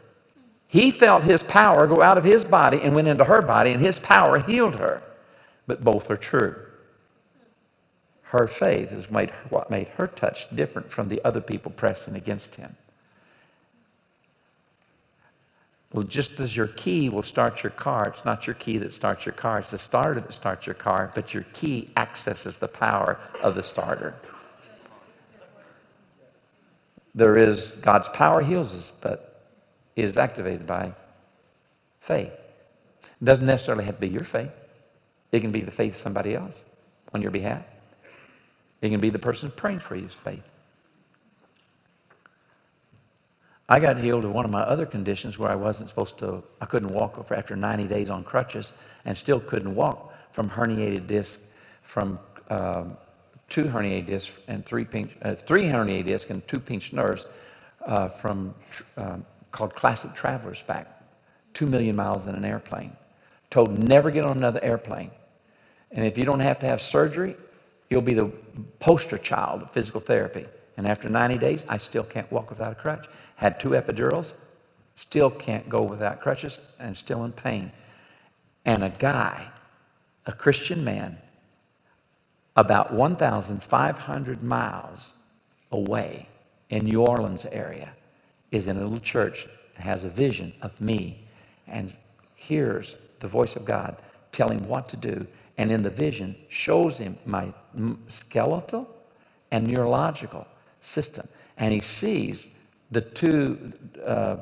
He 0.69 0.91
felt 0.91 1.23
his 1.23 1.43
power 1.43 1.87
go 1.87 2.03
out 2.03 2.19
of 2.19 2.25
his 2.25 2.45
body 2.45 2.81
and 2.83 2.95
went 2.95 3.09
into 3.09 3.25
her 3.25 3.41
body, 3.41 3.71
and 3.71 3.81
his 3.81 3.99
power 3.99 4.41
healed 4.41 4.79
her. 4.79 5.03
But 5.67 5.85
both 5.85 6.11
are 6.11 6.17
true 6.17 6.57
her 8.31 8.49
faith 8.49 8.91
is 8.93 9.11
made, 9.11 9.31
what 9.51 9.71
made 9.71 9.89
her 9.97 10.07
touch 10.07 10.47
different 10.55 10.91
from 10.91 11.09
the 11.09 11.25
other 11.25 11.41
people 11.41 11.71
pressing 11.71 12.17
against 12.17 12.57
him. 12.57 12.77
Well, 15.93 16.03
just 16.03 16.41
as 16.41 16.57
your 16.57 16.67
key 16.67 17.09
will 17.09 17.23
start 17.23 17.63
your 17.63 17.71
car, 17.71 18.09
it's 18.09 18.25
not 18.25 18.47
your 18.47 18.55
key 18.55 18.79
that 18.79 18.93
starts 18.93 19.25
your 19.25 19.33
car, 19.33 19.61
it's 19.61 19.71
the 19.71 19.79
starter 19.79 20.21
that 20.21 20.35
starts 20.35 20.67
your 20.67 20.75
car, 20.75 21.13
but 21.15 21.33
your 21.33 21.45
key 21.53 21.91
accesses 21.97 22.59
the 22.59 22.69
power 22.69 23.19
of 23.41 23.55
the 23.55 23.63
starter. 23.63 24.15
There 27.17 27.39
is 27.39 27.69
God's 27.81 28.09
power 28.09 28.43
heals 28.43 28.75
us, 28.75 28.93
but 29.01 29.43
it 29.97 30.05
is 30.05 30.19
activated 30.19 30.67
by 30.67 30.93
faith. 32.01 32.33
It 33.03 33.25
doesn't 33.25 33.47
necessarily 33.47 33.87
have 33.87 33.97
to 33.97 34.01
be 34.03 34.09
your 34.09 34.25
faith, 34.25 34.53
it 35.33 35.41
can 35.41 35.51
be 35.51 35.63
the 35.63 35.71
faith 35.71 35.95
of 35.95 36.01
somebody 36.01 36.35
else 36.35 36.63
on 37.15 37.23
your 37.23 37.31
behalf. 37.33 37.65
It 38.83 38.91
can 38.91 39.01
be 39.01 39.11
the 39.11 39.19
person 39.19 39.51
praying 39.51 39.81
for 39.81 39.97
you's 39.97 40.15
faith. 40.15 40.43
I 43.69 43.81
got 43.81 43.99
healed 43.99 44.25
of 44.25 44.33
one 44.33 44.45
of 44.45 44.51
my 44.51 44.61
other 44.61 44.87
conditions 44.87 45.39
where 45.39 45.51
I 45.51 45.57
wasn't 45.57 45.89
supposed 45.89 46.19
to, 46.19 46.45
I 46.61 46.67
couldn't 46.67 46.91
walk 46.93 47.27
for 47.27 47.35
after 47.35 47.57
90 47.57 47.85
days 47.85 48.11
on 48.11 48.23
crutches 48.23 48.73
and 49.05 49.19
still 49.19 49.41
couldn't 49.41 49.75
walk 49.75 50.13
from 50.31 50.51
herniated 50.51 51.07
disc, 51.09 51.41
from 51.83 52.21
um, 52.51 52.97
two 53.49 53.65
herniated 53.65 54.07
discs 54.07 54.37
and 54.49 54.65
three, 54.65 54.85
pinch, 54.85 55.13
uh, 55.23 55.35
three 55.35 55.65
herniated 55.65 56.07
discs 56.07 56.31
and 56.31 56.47
two 56.49 56.61
pinched 56.61 56.93
nerves 56.93 57.27
uh, 57.85 58.09
from 58.09 58.55
um, 58.97 59.25
called 59.53 59.75
classic 59.75 60.15
traveler's 60.15 60.63
back, 60.63 61.03
two 61.55 61.67
million 61.67 61.97
miles 61.97 62.27
in 62.27 62.35
an 62.35 62.45
airplane. 62.45 62.97
Told 63.51 63.79
never 63.79 64.11
get 64.11 64.25
on 64.25 64.37
another 64.37 64.63
airplane. 64.63 65.11
And 65.93 66.05
if 66.05 66.19
you 66.19 66.25
don't 66.25 66.41
have 66.41 66.59
to 66.61 66.67
have 66.67 66.83
surgery, 66.83 67.37
You'll 67.89 68.03
be 68.03 68.15
the 68.15 68.31
poster 68.81 69.19
child 69.19 69.63
of 69.63 69.71
physical 69.71 70.01
therapy. 70.01 70.47
And 70.77 70.87
after 70.87 71.09
90 71.09 71.39
days, 71.39 71.65
I 71.69 71.79
still 71.79 72.03
can't 72.03 72.31
walk 72.31 72.51
without 72.51 72.73
a 72.73 72.75
crutch. 72.75 73.07
Had 73.37 73.61
two 73.61 73.71
epidurals, 73.71 74.33
still 74.95 75.31
can't 75.31 75.69
go 75.69 75.83
without 75.83 76.21
crutches, 76.21 76.59
and 76.79 76.97
still 76.97 77.25
in 77.25 77.33
pain. 77.33 77.73
And 78.65 78.83
a 78.83 78.91
guy, 78.91 79.49
a 80.27 80.33
Christian 80.33 80.85
man, 80.85 81.19
about 82.57 82.93
1,500 82.93 84.43
miles 84.43 85.13
away 85.71 86.29
in 86.71 86.85
New 86.85 87.03
Orleans 87.03 87.47
area, 87.53 87.91
is 88.51 88.67
in 88.67 88.77
a 88.77 88.81
little 88.81 88.99
church 88.99 89.47
and 89.75 89.85
has 89.85 90.05
a 90.05 90.09
vision 90.09 90.53
of 90.63 90.81
me. 90.81 91.27
And 91.69 91.95
hears 92.35 92.97
the 93.21 93.29
voice 93.29 93.57
of 93.57 93.65
God 93.65 93.97
tell 94.31 94.51
him 94.51 94.69
what 94.69 94.89
to 94.91 94.97
do. 94.97 95.27
And 95.59 95.73
in 95.73 95.83
the 95.83 95.91
vision 95.91 96.37
shows 96.49 96.99
him 96.99 97.19
my 97.25 97.53
skeletal 98.09 98.89
and 99.51 99.67
neurological 99.67 100.47
system. 100.81 101.29
And 101.57 101.73
he 101.73 101.81
sees 101.81 102.49
the 102.91 103.01
two 103.01 103.73
uh, 104.05 104.37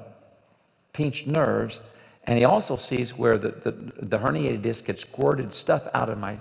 pinched 0.92 1.26
nerves, 1.26 1.80
and 2.24 2.38
he 2.38 2.44
also 2.44 2.76
sees 2.76 3.16
where 3.16 3.38
the, 3.38 3.50
the, 3.50 3.70
the 3.70 4.18
herniated 4.18 4.62
disc 4.62 4.86
had 4.86 4.98
squirted 4.98 5.54
stuff 5.54 5.88
out 5.94 6.08
of 6.10 6.18
my 6.18 6.38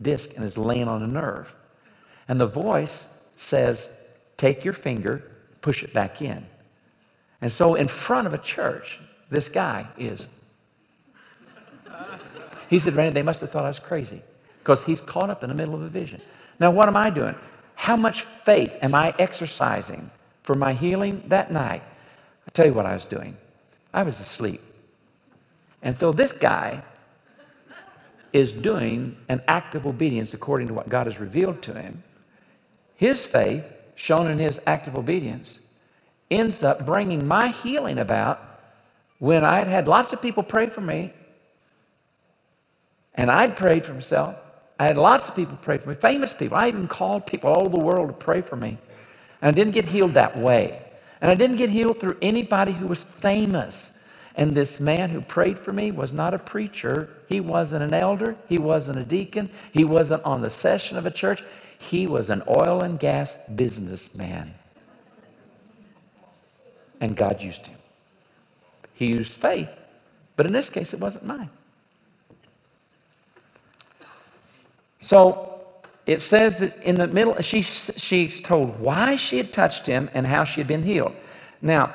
disc 0.00 0.34
and 0.36 0.44
is 0.44 0.58
laying 0.58 0.88
on 0.88 1.02
a 1.02 1.06
nerve. 1.06 1.54
And 2.28 2.40
the 2.40 2.46
voice 2.46 3.06
says, 3.36 3.90
Take 4.36 4.64
your 4.64 4.74
finger, 4.74 5.22
push 5.62 5.82
it 5.82 5.92
back 5.92 6.20
in. 6.20 6.46
And 7.40 7.52
so, 7.52 7.74
in 7.74 7.88
front 7.88 8.26
of 8.26 8.34
a 8.34 8.38
church, 8.38 8.98
this 9.30 9.48
guy 9.48 9.88
is 9.96 10.26
he 12.68 12.78
said, 12.78 12.96
Randy, 12.96 13.14
they 13.14 13.22
must 13.22 13.40
have 13.40 13.50
thought 13.50 13.64
I 13.64 13.68
was 13.68 13.78
crazy 13.78 14.22
because 14.58 14.84
he's 14.84 15.00
caught 15.00 15.30
up 15.30 15.42
in 15.42 15.48
the 15.48 15.54
middle 15.54 15.74
of 15.74 15.82
a 15.82 15.88
vision. 15.88 16.20
Now, 16.58 16.70
what 16.70 16.88
am 16.88 16.96
I 16.96 17.10
doing? 17.10 17.34
How 17.74 17.96
much 17.96 18.22
faith 18.44 18.74
am 18.82 18.94
I 18.94 19.14
exercising 19.18 20.10
for 20.42 20.54
my 20.54 20.72
healing 20.72 21.22
that 21.28 21.52
night? 21.52 21.82
i 22.46 22.50
tell 22.52 22.66
you 22.66 22.74
what 22.74 22.86
I 22.86 22.94
was 22.94 23.04
doing. 23.04 23.36
I 23.92 24.02
was 24.02 24.20
asleep. 24.20 24.60
And 25.82 25.96
so 25.96 26.12
this 26.12 26.32
guy 26.32 26.82
is 28.36 28.52
doing 28.52 29.16
an 29.30 29.40
act 29.48 29.74
of 29.74 29.86
obedience 29.86 30.34
according 30.34 30.68
to 30.68 30.74
what 30.74 30.90
God 30.90 31.06
has 31.06 31.18
revealed 31.18 31.62
to 31.62 31.72
him. 31.72 32.02
His 32.94 33.24
faith, 33.24 33.64
shown 33.94 34.30
in 34.30 34.38
his 34.38 34.60
act 34.66 34.86
of 34.86 34.98
obedience, 34.98 35.58
ends 36.30 36.62
up 36.62 36.84
bringing 36.84 37.26
my 37.26 37.48
healing 37.48 37.98
about 37.98 38.38
when 39.18 39.42
I'd 39.42 39.68
had 39.68 39.88
lots 39.88 40.12
of 40.12 40.20
people 40.20 40.42
pray 40.42 40.68
for 40.68 40.82
me 40.82 41.14
and 43.14 43.30
I'd 43.30 43.56
prayed 43.56 43.86
for 43.86 43.94
myself. 43.94 44.36
I 44.78 44.84
had 44.84 44.98
lots 44.98 45.30
of 45.30 45.34
people 45.34 45.58
pray 45.62 45.78
for 45.78 45.88
me, 45.88 45.94
famous 45.94 46.34
people. 46.34 46.58
I 46.58 46.68
even 46.68 46.88
called 46.88 47.24
people 47.24 47.48
all 47.50 47.62
over 47.62 47.78
the 47.78 47.82
world 47.82 48.08
to 48.08 48.12
pray 48.12 48.42
for 48.42 48.56
me. 48.56 48.76
And 49.40 49.48
I 49.48 49.52
didn't 49.52 49.72
get 49.72 49.86
healed 49.86 50.12
that 50.12 50.36
way. 50.36 50.82
And 51.22 51.30
I 51.30 51.34
didn't 51.34 51.56
get 51.56 51.70
healed 51.70 52.00
through 52.00 52.18
anybody 52.20 52.72
who 52.72 52.86
was 52.86 53.02
famous. 53.02 53.92
And 54.36 54.54
this 54.54 54.78
man 54.78 55.10
who 55.10 55.22
prayed 55.22 55.58
for 55.58 55.72
me 55.72 55.90
was 55.90 56.12
not 56.12 56.34
a 56.34 56.38
preacher. 56.38 57.08
He 57.26 57.40
wasn't 57.40 57.82
an 57.82 57.94
elder. 57.94 58.36
He 58.48 58.58
wasn't 58.58 58.98
a 58.98 59.04
deacon. 59.04 59.50
He 59.72 59.82
wasn't 59.82 60.22
on 60.24 60.42
the 60.42 60.50
session 60.50 60.98
of 60.98 61.06
a 61.06 61.10
church. 61.10 61.42
He 61.78 62.06
was 62.06 62.28
an 62.28 62.42
oil 62.46 62.82
and 62.82 63.00
gas 63.00 63.38
businessman. 63.54 64.54
And 67.00 67.16
God 67.16 67.40
used 67.40 67.66
him. 67.66 67.78
He 68.92 69.06
used 69.06 69.32
faith. 69.32 69.70
But 70.36 70.46
in 70.46 70.52
this 70.52 70.68
case, 70.68 70.92
it 70.92 71.00
wasn't 71.00 71.24
mine. 71.24 71.50
So 75.00 75.60
it 76.04 76.20
says 76.20 76.58
that 76.58 76.76
in 76.82 76.96
the 76.96 77.06
middle, 77.06 77.40
she, 77.40 77.62
she's 77.62 78.40
told 78.40 78.80
why 78.80 79.16
she 79.16 79.38
had 79.38 79.52
touched 79.52 79.86
him 79.86 80.10
and 80.12 80.26
how 80.26 80.44
she 80.44 80.60
had 80.60 80.68
been 80.68 80.82
healed. 80.82 81.14
Now, 81.62 81.94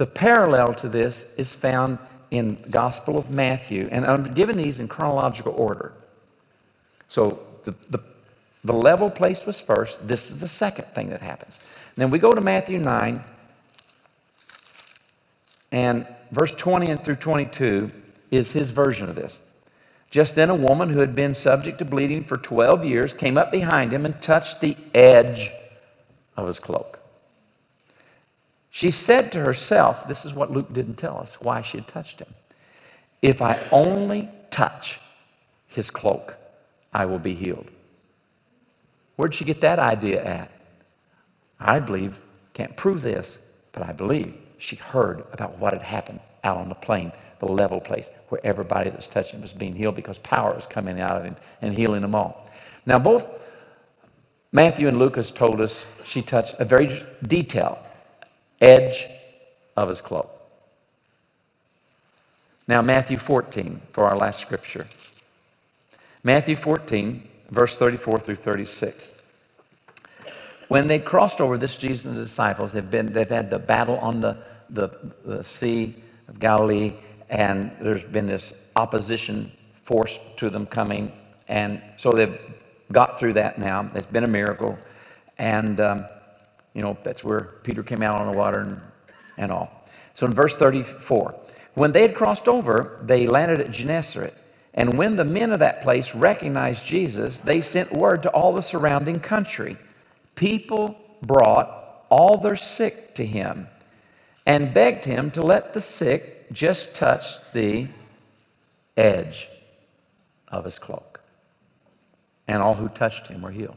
the 0.00 0.06
parallel 0.06 0.72
to 0.72 0.88
this 0.88 1.26
is 1.36 1.54
found 1.54 1.98
in 2.30 2.56
the 2.62 2.70
Gospel 2.70 3.18
of 3.18 3.28
Matthew, 3.28 3.86
and 3.92 4.06
I'm 4.06 4.32
giving 4.32 4.56
these 4.56 4.80
in 4.80 4.88
chronological 4.88 5.52
order. 5.52 5.92
So 7.08 7.40
the, 7.64 7.74
the, 7.90 7.98
the 8.64 8.72
level 8.72 9.10
place 9.10 9.44
was 9.44 9.60
first. 9.60 10.08
This 10.08 10.30
is 10.30 10.40
the 10.40 10.48
second 10.48 10.86
thing 10.94 11.10
that 11.10 11.20
happens. 11.20 11.58
And 11.94 11.96
then 12.02 12.10
we 12.10 12.18
go 12.18 12.32
to 12.32 12.40
Matthew 12.40 12.78
9, 12.78 13.22
and 15.70 16.06
verse 16.30 16.52
20 16.52 16.90
and 16.92 17.04
through 17.04 17.16
22 17.16 17.90
is 18.30 18.52
his 18.52 18.70
version 18.70 19.06
of 19.10 19.16
this. 19.16 19.38
Just 20.10 20.34
then, 20.34 20.48
a 20.48 20.54
woman 20.54 20.88
who 20.88 21.00
had 21.00 21.14
been 21.14 21.34
subject 21.34 21.78
to 21.80 21.84
bleeding 21.84 22.24
for 22.24 22.38
12 22.38 22.86
years 22.86 23.12
came 23.12 23.36
up 23.36 23.52
behind 23.52 23.92
him 23.92 24.06
and 24.06 24.22
touched 24.22 24.62
the 24.62 24.78
edge 24.94 25.52
of 26.38 26.46
his 26.46 26.58
cloak. 26.58 26.99
She 28.70 28.90
said 28.90 29.32
to 29.32 29.40
herself, 29.40 30.06
This 30.06 30.24
is 30.24 30.32
what 30.32 30.52
Luke 30.52 30.72
didn't 30.72 30.94
tell 30.94 31.18
us 31.18 31.34
why 31.40 31.62
she 31.62 31.78
had 31.78 31.88
touched 31.88 32.20
him. 32.20 32.34
If 33.20 33.42
I 33.42 33.58
only 33.70 34.30
touch 34.50 35.00
his 35.66 35.90
cloak, 35.90 36.36
I 36.92 37.04
will 37.04 37.18
be 37.18 37.34
healed. 37.34 37.68
Where'd 39.16 39.34
she 39.34 39.44
get 39.44 39.60
that 39.60 39.78
idea 39.78 40.24
at? 40.24 40.50
I 41.58 41.78
believe, 41.78 42.18
can't 42.54 42.76
prove 42.76 43.02
this, 43.02 43.38
but 43.72 43.82
I 43.82 43.92
believe 43.92 44.34
she 44.58 44.76
heard 44.76 45.24
about 45.32 45.58
what 45.58 45.72
had 45.72 45.82
happened 45.82 46.20
out 46.42 46.56
on 46.56 46.68
the 46.68 46.74
plain 46.74 47.12
the 47.40 47.46
level 47.46 47.80
place 47.80 48.08
where 48.28 48.40
everybody 48.44 48.90
that's 48.90 49.06
touching 49.06 49.40
was 49.40 49.52
being 49.52 49.74
healed 49.74 49.96
because 49.96 50.18
power 50.18 50.54
was 50.54 50.66
coming 50.66 51.00
out 51.00 51.16
of 51.16 51.24
him 51.24 51.36
and 51.60 51.74
healing 51.74 52.02
them 52.02 52.14
all. 52.14 52.46
Now, 52.86 52.98
both 52.98 53.26
Matthew 54.52 54.88
and 54.88 54.98
Lucas 54.98 55.30
told 55.30 55.60
us 55.60 55.86
she 56.04 56.22
touched 56.22 56.54
a 56.58 56.64
very 56.64 57.04
detailed 57.22 57.78
edge 58.60 59.06
of 59.76 59.88
his 59.88 60.00
cloak. 60.00 60.30
Now, 62.68 62.82
Matthew 62.82 63.18
14 63.18 63.80
for 63.92 64.04
our 64.04 64.16
last 64.16 64.40
scripture. 64.40 64.86
Matthew 66.22 66.54
14, 66.54 67.28
verse 67.50 67.76
34 67.76 68.20
through 68.20 68.36
36. 68.36 69.12
When 70.68 70.86
they 70.86 71.00
crossed 71.00 71.40
over, 71.40 71.58
this 71.58 71.76
Jesus 71.76 72.06
and 72.06 72.16
the 72.16 72.22
disciples, 72.22 72.72
they've, 72.72 72.88
been, 72.88 73.12
they've 73.12 73.28
had 73.28 73.50
the 73.50 73.58
battle 73.58 73.98
on 73.98 74.20
the, 74.20 74.36
the, 74.68 74.90
the 75.24 75.42
Sea 75.42 75.96
of 76.28 76.38
Galilee 76.38 76.92
and 77.28 77.72
there's 77.80 78.04
been 78.04 78.26
this 78.26 78.52
opposition 78.76 79.50
force 79.84 80.18
to 80.36 80.50
them 80.50 80.66
coming. 80.66 81.12
And 81.48 81.80
so 81.96 82.12
they've 82.12 82.38
got 82.92 83.18
through 83.18 83.34
that 83.34 83.58
now. 83.58 83.90
It's 83.94 84.06
been 84.06 84.24
a 84.24 84.28
miracle. 84.28 84.78
And, 85.38 85.80
um, 85.80 86.04
you 86.74 86.82
know, 86.82 86.96
that's 87.02 87.24
where 87.24 87.40
Peter 87.62 87.82
came 87.82 88.02
out 88.02 88.20
on 88.20 88.30
the 88.30 88.36
water 88.36 88.60
and, 88.60 88.80
and 89.36 89.52
all. 89.52 89.70
So 90.14 90.26
in 90.26 90.32
verse 90.32 90.54
34, 90.54 91.34
when 91.74 91.92
they 91.92 92.02
had 92.02 92.14
crossed 92.14 92.48
over, 92.48 92.98
they 93.02 93.26
landed 93.26 93.60
at 93.60 93.70
Gennesaret. 93.70 94.36
And 94.72 94.96
when 94.96 95.16
the 95.16 95.24
men 95.24 95.52
of 95.52 95.58
that 95.58 95.82
place 95.82 96.14
recognized 96.14 96.84
Jesus, 96.84 97.38
they 97.38 97.60
sent 97.60 97.92
word 97.92 98.22
to 98.22 98.30
all 98.30 98.52
the 98.52 98.62
surrounding 98.62 99.20
country. 99.20 99.76
People 100.36 101.00
brought 101.22 102.04
all 102.08 102.36
their 102.36 102.56
sick 102.56 103.14
to 103.14 103.24
him 103.24 103.68
and 104.46 104.74
begged 104.74 105.04
him 105.04 105.30
to 105.32 105.42
let 105.42 105.74
the 105.74 105.80
sick 105.80 106.52
just 106.52 106.94
touch 106.94 107.36
the 107.52 107.88
edge 108.96 109.48
of 110.48 110.64
his 110.64 110.78
cloak. 110.78 111.20
And 112.46 112.62
all 112.62 112.74
who 112.74 112.88
touched 112.88 113.28
him 113.28 113.42
were 113.42 113.50
healed. 113.50 113.76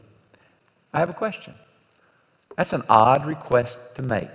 I 0.92 0.98
have 1.00 1.10
a 1.10 1.14
question. 1.14 1.54
That's 2.56 2.72
an 2.72 2.82
odd 2.88 3.26
request 3.26 3.78
to 3.96 4.02
make. 4.02 4.30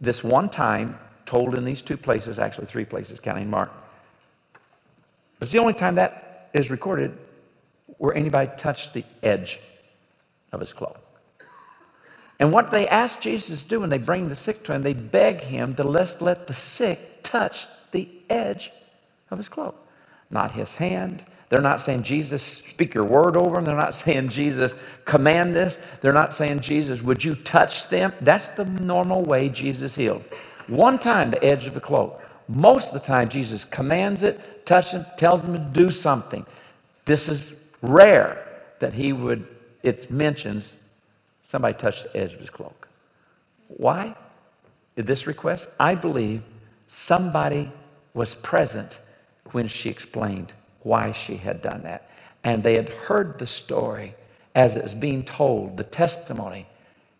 This 0.00 0.24
one 0.24 0.48
time, 0.48 0.98
told 1.26 1.54
in 1.54 1.64
these 1.64 1.82
two 1.82 1.96
places, 1.96 2.38
actually 2.38 2.66
three 2.66 2.84
places, 2.84 3.20
counting 3.20 3.48
Mark. 3.48 3.70
But 5.38 5.46
It's 5.46 5.52
the 5.52 5.58
only 5.58 5.74
time 5.74 5.94
that 5.96 6.48
is 6.52 6.70
recorded 6.70 7.16
where 7.98 8.14
anybody 8.14 8.50
touched 8.56 8.94
the 8.94 9.04
edge 9.22 9.60
of 10.52 10.60
his 10.60 10.72
cloak. 10.72 10.98
And 12.38 12.52
what 12.52 12.70
they 12.70 12.88
ask 12.88 13.20
Jesus 13.20 13.62
to 13.62 13.68
do 13.68 13.80
when 13.80 13.90
they 13.90 13.98
bring 13.98 14.28
the 14.28 14.36
sick 14.36 14.64
to 14.64 14.72
him, 14.72 14.82
they 14.82 14.94
beg 14.94 15.42
him 15.42 15.74
to 15.74 15.84
let, 15.84 16.22
let 16.22 16.46
the 16.46 16.54
sick 16.54 17.22
touch 17.22 17.66
the 17.92 18.08
edge 18.30 18.72
of 19.30 19.38
his 19.38 19.48
cloak, 19.48 19.76
not 20.30 20.52
his 20.52 20.74
hand. 20.74 21.22
They're 21.50 21.60
not 21.60 21.82
saying, 21.82 22.04
Jesus, 22.04 22.42
speak 22.42 22.94
your 22.94 23.04
word 23.04 23.36
over 23.36 23.56
them. 23.56 23.66
They're 23.66 23.76
not 23.76 23.96
saying, 23.96 24.30
Jesus, 24.30 24.74
command 25.04 25.54
this. 25.54 25.78
They're 26.00 26.12
not 26.12 26.34
saying, 26.34 26.60
Jesus, 26.60 27.02
would 27.02 27.22
you 27.24 27.34
touch 27.34 27.88
them? 27.88 28.14
That's 28.20 28.48
the 28.48 28.64
normal 28.64 29.24
way 29.24 29.50
Jesus 29.50 29.96
healed. 29.96 30.24
One 30.68 30.98
time, 30.98 31.32
the 31.32 31.44
edge 31.44 31.66
of 31.66 31.74
the 31.74 31.80
cloak. 31.80 32.22
Most 32.48 32.88
of 32.88 32.94
the 32.94 33.00
time, 33.06 33.28
Jesus 33.28 33.64
commands 33.64 34.22
it, 34.22 34.66
touches 34.66 34.92
them, 34.92 35.06
tells 35.18 35.42
them 35.42 35.52
to 35.52 35.58
do 35.58 35.90
something. 35.90 36.46
This 37.04 37.28
is 37.28 37.52
rare 37.82 38.46
that 38.78 38.94
he 38.94 39.12
would, 39.12 39.46
it 39.82 40.10
mentions 40.10 40.78
Somebody 41.50 41.74
touched 41.74 42.04
the 42.04 42.16
edge 42.16 42.32
of 42.34 42.38
his 42.38 42.48
cloak. 42.48 42.86
Why 43.66 44.14
this 44.94 45.26
request? 45.26 45.68
I 45.80 45.96
believe 45.96 46.42
somebody 46.86 47.72
was 48.14 48.34
present 48.34 49.00
when 49.50 49.66
she 49.66 49.88
explained 49.88 50.52
why 50.82 51.12
she 51.12 51.36
had 51.36 51.62
done 51.62 51.82
that. 51.82 52.10
And 52.42 52.62
they 52.62 52.76
had 52.76 52.88
heard 52.88 53.38
the 53.38 53.46
story 53.46 54.14
as 54.54 54.76
it 54.76 54.82
was 54.82 54.94
being 54.94 55.24
told, 55.24 55.76
the 55.76 55.84
testimony. 55.84 56.66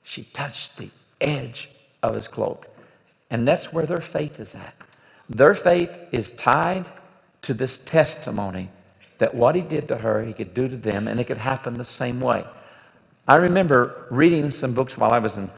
She 0.02 0.24
touched 0.24 0.76
the 0.76 0.90
edge 1.20 1.68
of 2.02 2.14
his 2.14 2.28
cloak. 2.28 2.66
And 3.30 3.46
that's 3.46 3.72
where 3.72 3.86
their 3.86 4.00
faith 4.00 4.40
is 4.40 4.54
at. 4.54 4.74
Their 5.28 5.54
faith 5.54 5.96
is 6.10 6.32
tied 6.32 6.86
to 7.42 7.54
this 7.54 7.78
testimony 7.78 8.70
that 9.18 9.34
what 9.34 9.54
he 9.54 9.60
did 9.60 9.86
to 9.88 9.98
her, 9.98 10.24
he 10.24 10.32
could 10.32 10.54
do 10.54 10.66
to 10.66 10.76
them, 10.76 11.06
and 11.06 11.20
it 11.20 11.26
could 11.26 11.38
happen 11.38 11.74
the 11.74 11.84
same 11.84 12.20
way. 12.20 12.44
I 13.28 13.36
remember 13.36 14.06
reading 14.10 14.50
some 14.50 14.74
books 14.74 14.96
while 14.96 15.12
I 15.12 15.18
was 15.18 15.36
in, 15.36 15.50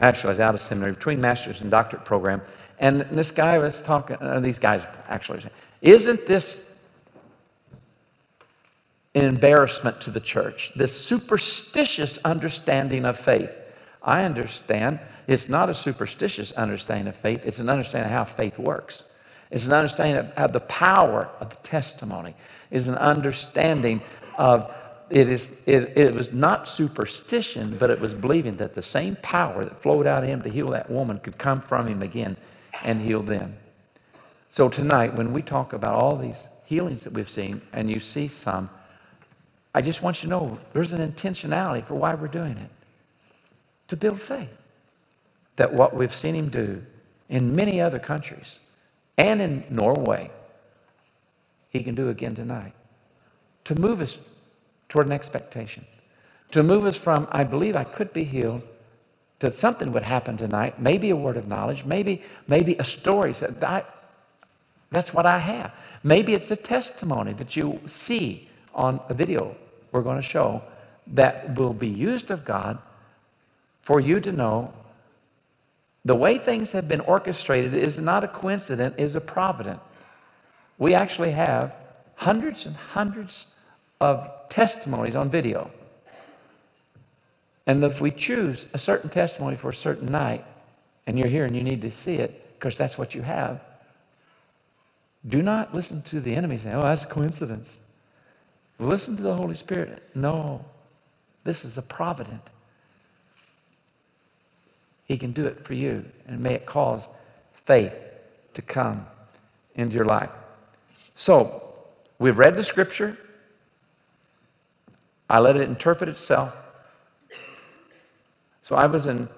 actually, 0.00 0.28
I 0.28 0.30
was 0.30 0.40
out 0.40 0.54
of 0.54 0.60
seminary, 0.60 0.92
between 0.92 1.20
master's 1.20 1.60
and 1.60 1.70
doctorate 1.70 2.04
program, 2.04 2.40
and 2.78 3.02
this 3.10 3.30
guy 3.30 3.58
was 3.58 3.82
talking, 3.82 4.16
uh, 4.20 4.40
these 4.40 4.58
guys 4.58 4.84
actually, 5.08 5.42
isn't 5.82 6.26
this 6.26 6.69
an 9.14 9.24
embarrassment 9.24 10.00
to 10.02 10.10
the 10.10 10.20
church? 10.20 10.72
This 10.76 10.98
superstitious 10.98 12.18
understanding 12.24 13.04
of 13.04 13.18
faith. 13.18 13.56
I 14.02 14.24
understand 14.24 15.00
it's 15.26 15.48
not 15.48 15.68
a 15.68 15.74
superstitious 15.74 16.52
understanding 16.52 17.08
of 17.08 17.16
faith, 17.16 17.44
it's 17.44 17.58
an 17.58 17.68
understanding 17.68 18.10
of 18.10 18.16
how 18.16 18.24
faith 18.24 18.58
works. 18.58 19.04
It's 19.50 19.66
an 19.66 19.72
understanding 19.72 20.32
of 20.36 20.52
the 20.52 20.60
power 20.60 21.28
of 21.40 21.50
the 21.50 21.56
testimony. 21.56 22.36
It's 22.70 22.86
an 22.86 22.94
understanding 22.94 24.00
of 24.38 24.72
it, 25.10 25.28
is, 25.28 25.50
it, 25.66 25.98
it 25.98 26.14
was 26.14 26.32
not 26.32 26.68
superstition, 26.68 27.76
but 27.78 27.90
it 27.90 28.00
was 28.00 28.14
believing 28.14 28.56
that 28.58 28.74
the 28.74 28.82
same 28.82 29.16
power 29.16 29.64
that 29.64 29.82
flowed 29.82 30.06
out 30.06 30.22
of 30.22 30.28
him 30.28 30.42
to 30.42 30.48
heal 30.48 30.68
that 30.68 30.88
woman 30.88 31.18
could 31.18 31.36
come 31.36 31.60
from 31.60 31.88
him 31.88 32.00
again 32.00 32.36
and 32.84 33.02
heal 33.02 33.22
them. 33.22 33.56
So 34.48 34.68
tonight, 34.68 35.16
when 35.16 35.32
we 35.32 35.42
talk 35.42 35.72
about 35.72 36.00
all 36.00 36.16
these 36.16 36.46
healings 36.64 37.02
that 37.02 37.12
we've 37.12 37.28
seen, 37.28 37.60
and 37.72 37.90
you 37.90 37.98
see 37.98 38.28
some, 38.28 38.70
I 39.74 39.82
just 39.82 40.02
want 40.02 40.22
you 40.22 40.28
to 40.28 40.36
know 40.36 40.58
there's 40.72 40.92
an 40.92 41.12
intentionality 41.12 41.84
for 41.84 41.94
why 41.94 42.14
we're 42.14 42.28
doing 42.28 42.56
it 42.58 42.70
to 43.88 43.96
build 43.96 44.20
faith. 44.20 44.48
That 45.56 45.72
what 45.72 45.94
we've 45.94 46.14
seen 46.14 46.34
him 46.34 46.48
do 46.48 46.84
in 47.28 47.54
many 47.54 47.80
other 47.80 47.98
countries 47.98 48.60
and 49.16 49.40
in 49.40 49.64
Norway, 49.70 50.30
he 51.68 51.84
can 51.84 51.94
do 51.94 52.08
again 52.08 52.34
tonight. 52.34 52.72
To 53.64 53.74
move 53.74 54.00
us 54.00 54.18
toward 54.88 55.06
an 55.06 55.12
expectation. 55.12 55.86
To 56.52 56.62
move 56.62 56.84
us 56.84 56.96
from, 56.96 57.28
I 57.30 57.44
believe 57.44 57.76
I 57.76 57.84
could 57.84 58.12
be 58.12 58.24
healed, 58.24 58.62
that 59.38 59.54
something 59.54 59.92
would 59.92 60.04
happen 60.04 60.36
tonight, 60.36 60.80
maybe 60.80 61.10
a 61.10 61.16
word 61.16 61.36
of 61.36 61.46
knowledge, 61.48 61.84
maybe, 61.84 62.22
maybe 62.48 62.76
a 62.76 62.84
story. 62.84 63.32
That 63.32 63.62
I, 63.62 63.84
that's 64.90 65.14
what 65.14 65.26
I 65.26 65.38
have. 65.38 65.72
Maybe 66.02 66.34
it's 66.34 66.50
a 66.50 66.56
testimony 66.56 67.32
that 67.34 67.56
you 67.56 67.80
see 67.86 68.49
on 68.74 69.00
a 69.08 69.14
video 69.14 69.56
we're 69.92 70.02
going 70.02 70.16
to 70.16 70.26
show 70.26 70.62
that 71.06 71.58
will 71.58 71.74
be 71.74 71.88
used 71.88 72.30
of 72.30 72.44
God 72.44 72.78
for 73.82 74.00
you 74.00 74.20
to 74.20 74.32
know 74.32 74.72
the 76.04 76.16
way 76.16 76.38
things 76.38 76.72
have 76.72 76.88
been 76.88 77.00
orchestrated 77.00 77.74
is 77.74 77.98
not 77.98 78.24
a 78.24 78.28
coincidence, 78.28 78.94
is 78.96 79.14
a 79.14 79.20
providence. 79.20 79.80
We 80.78 80.94
actually 80.94 81.32
have 81.32 81.74
hundreds 82.16 82.64
and 82.64 82.76
hundreds 82.76 83.46
of 84.00 84.30
testimonies 84.48 85.14
on 85.14 85.28
video. 85.28 85.70
And 87.66 87.84
if 87.84 88.00
we 88.00 88.10
choose 88.10 88.66
a 88.72 88.78
certain 88.78 89.10
testimony 89.10 89.56
for 89.56 89.70
a 89.70 89.74
certain 89.74 90.06
night, 90.06 90.44
and 91.06 91.18
you're 91.18 91.28
here 91.28 91.44
and 91.44 91.54
you 91.54 91.62
need 91.62 91.82
to 91.82 91.90
see 91.90 92.14
it, 92.14 92.58
because 92.58 92.76
that's 92.76 92.96
what 92.96 93.14
you 93.14 93.22
have, 93.22 93.60
do 95.26 95.42
not 95.42 95.74
listen 95.74 96.00
to 96.02 96.20
the 96.20 96.34
enemy 96.34 96.56
saying, 96.56 96.76
oh, 96.76 96.82
that's 96.82 97.04
a 97.04 97.06
coincidence. 97.06 97.78
Listen 98.80 99.14
to 99.16 99.22
the 99.22 99.36
Holy 99.36 99.54
Spirit. 99.54 100.02
No, 100.14 100.64
this 101.44 101.66
is 101.66 101.76
a 101.76 101.82
provident. 101.82 102.48
He 105.04 105.18
can 105.18 105.32
do 105.32 105.44
it 105.44 105.64
for 105.64 105.74
you, 105.74 106.06
and 106.26 106.40
may 106.40 106.54
it 106.54 106.64
cause 106.64 107.06
faith 107.52 107.92
to 108.54 108.62
come 108.62 109.06
into 109.74 109.96
your 109.96 110.06
life. 110.06 110.30
So, 111.14 111.74
we've 112.18 112.38
read 112.38 112.56
the 112.56 112.64
scripture. 112.64 113.18
I 115.28 115.40
let 115.40 115.56
it 115.56 115.62
interpret 115.68 116.08
itself. 116.08 116.56
So, 118.62 118.76
I 118.76 118.86
was 118.86 119.04
in 119.06 119.28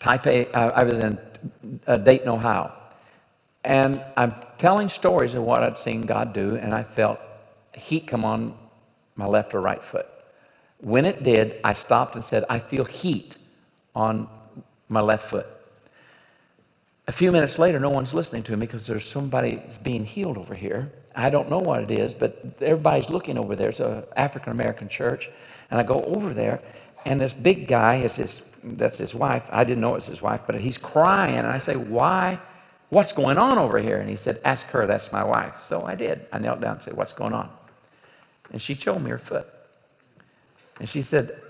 Taipei, 0.00 0.54
uh, 0.54 0.72
I 0.74 0.84
was 0.84 0.98
in 0.98 1.18
uh, 1.86 1.96
Dayton, 1.96 2.28
Ohio. 2.28 2.72
And 3.64 4.04
I'm 4.18 4.34
telling 4.58 4.90
stories 4.90 5.32
of 5.32 5.44
what 5.44 5.62
I'd 5.62 5.78
seen 5.78 6.02
God 6.02 6.34
do, 6.34 6.56
and 6.56 6.74
I 6.74 6.82
felt 6.82 7.18
heat 7.74 8.06
come 8.06 8.24
on 8.24 8.56
my 9.16 9.26
left 9.26 9.54
or 9.54 9.60
right 9.60 9.82
foot. 9.82 10.06
When 10.78 11.04
it 11.04 11.22
did, 11.22 11.60
I 11.64 11.72
stopped 11.72 12.14
and 12.14 12.24
said, 12.24 12.44
I 12.48 12.58
feel 12.58 12.84
heat 12.84 13.36
on 13.94 14.28
my 14.88 15.00
left 15.00 15.30
foot. 15.30 15.46
A 17.06 17.12
few 17.12 17.30
minutes 17.30 17.58
later, 17.58 17.78
no 17.78 17.90
one's 17.90 18.14
listening 18.14 18.42
to 18.44 18.56
me 18.56 18.66
because 18.66 18.86
there's 18.86 19.06
somebody 19.06 19.62
being 19.82 20.04
healed 20.04 20.38
over 20.38 20.54
here. 20.54 20.90
I 21.14 21.30
don't 21.30 21.50
know 21.50 21.58
what 21.58 21.82
it 21.82 21.90
is, 21.90 22.14
but 22.14 22.44
everybody's 22.60 23.10
looking 23.10 23.38
over 23.38 23.54
there. 23.54 23.68
It's 23.68 23.80
an 23.80 24.04
African 24.16 24.52
American 24.52 24.88
church. 24.88 25.30
And 25.70 25.78
I 25.78 25.82
go 25.82 26.02
over 26.04 26.32
there, 26.34 26.60
and 27.04 27.20
this 27.20 27.32
big 27.32 27.68
guy 27.68 27.96
is 27.96 28.16
his, 28.16 28.42
that's 28.62 28.98
his 28.98 29.14
wife. 29.14 29.44
I 29.50 29.64
didn't 29.64 29.80
know 29.80 29.92
it 29.92 29.96
was 29.96 30.06
his 30.06 30.22
wife, 30.22 30.42
but 30.46 30.58
he's 30.60 30.78
crying. 30.78 31.36
And 31.36 31.46
I 31.46 31.58
say, 31.58 31.76
Why? 31.76 32.40
What's 32.88 33.12
going 33.12 33.38
on 33.38 33.58
over 33.58 33.78
here? 33.78 33.98
And 33.98 34.08
he 34.08 34.16
said, 34.16 34.40
Ask 34.44 34.66
her, 34.68 34.86
that's 34.86 35.12
my 35.12 35.24
wife. 35.24 35.56
So 35.66 35.82
I 35.82 35.94
did. 35.94 36.26
I 36.32 36.38
knelt 36.38 36.60
down 36.60 36.76
and 36.76 36.82
said, 36.82 36.94
What's 36.94 37.12
going 37.12 37.32
on? 37.32 37.50
And 38.54 38.62
she 38.62 38.74
showed 38.74 39.02
me 39.02 39.10
her 39.10 39.18
foot. 39.18 39.48
And 40.78 40.88
she 40.88 41.02
said, 41.02 41.42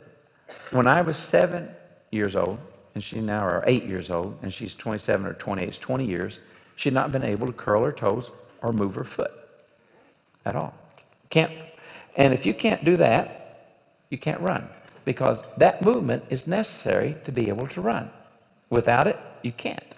When 0.70 0.86
I 0.86 1.02
was 1.02 1.18
seven 1.18 1.68
years 2.10 2.34
old, 2.34 2.58
and 2.94 3.04
she 3.04 3.20
now 3.20 3.40
are 3.40 3.62
eight 3.66 3.84
years 3.84 4.08
old, 4.08 4.38
and 4.40 4.50
she's 4.54 4.74
27 4.74 5.26
or 5.26 5.34
28, 5.34 5.68
it's 5.68 5.76
20 5.76 6.06
years, 6.06 6.38
she'd 6.76 6.94
not 6.94 7.12
been 7.12 7.22
able 7.22 7.46
to 7.46 7.52
curl 7.52 7.84
her 7.84 7.92
toes 7.92 8.30
or 8.62 8.72
move 8.72 8.94
her 8.94 9.04
foot 9.04 9.32
at 10.46 10.56
all. 10.56 10.72
Can't, 11.28 11.52
and 12.16 12.32
if 12.32 12.46
you 12.46 12.54
can't 12.54 12.82
do 12.86 12.96
that, 12.96 13.82
you 14.08 14.16
can't 14.16 14.40
run 14.40 14.66
because 15.04 15.40
that 15.58 15.84
movement 15.84 16.24
is 16.30 16.46
necessary 16.46 17.16
to 17.26 17.32
be 17.32 17.50
able 17.50 17.68
to 17.68 17.82
run. 17.82 18.08
Without 18.70 19.06
it, 19.06 19.18
you 19.42 19.52
can't. 19.52 19.94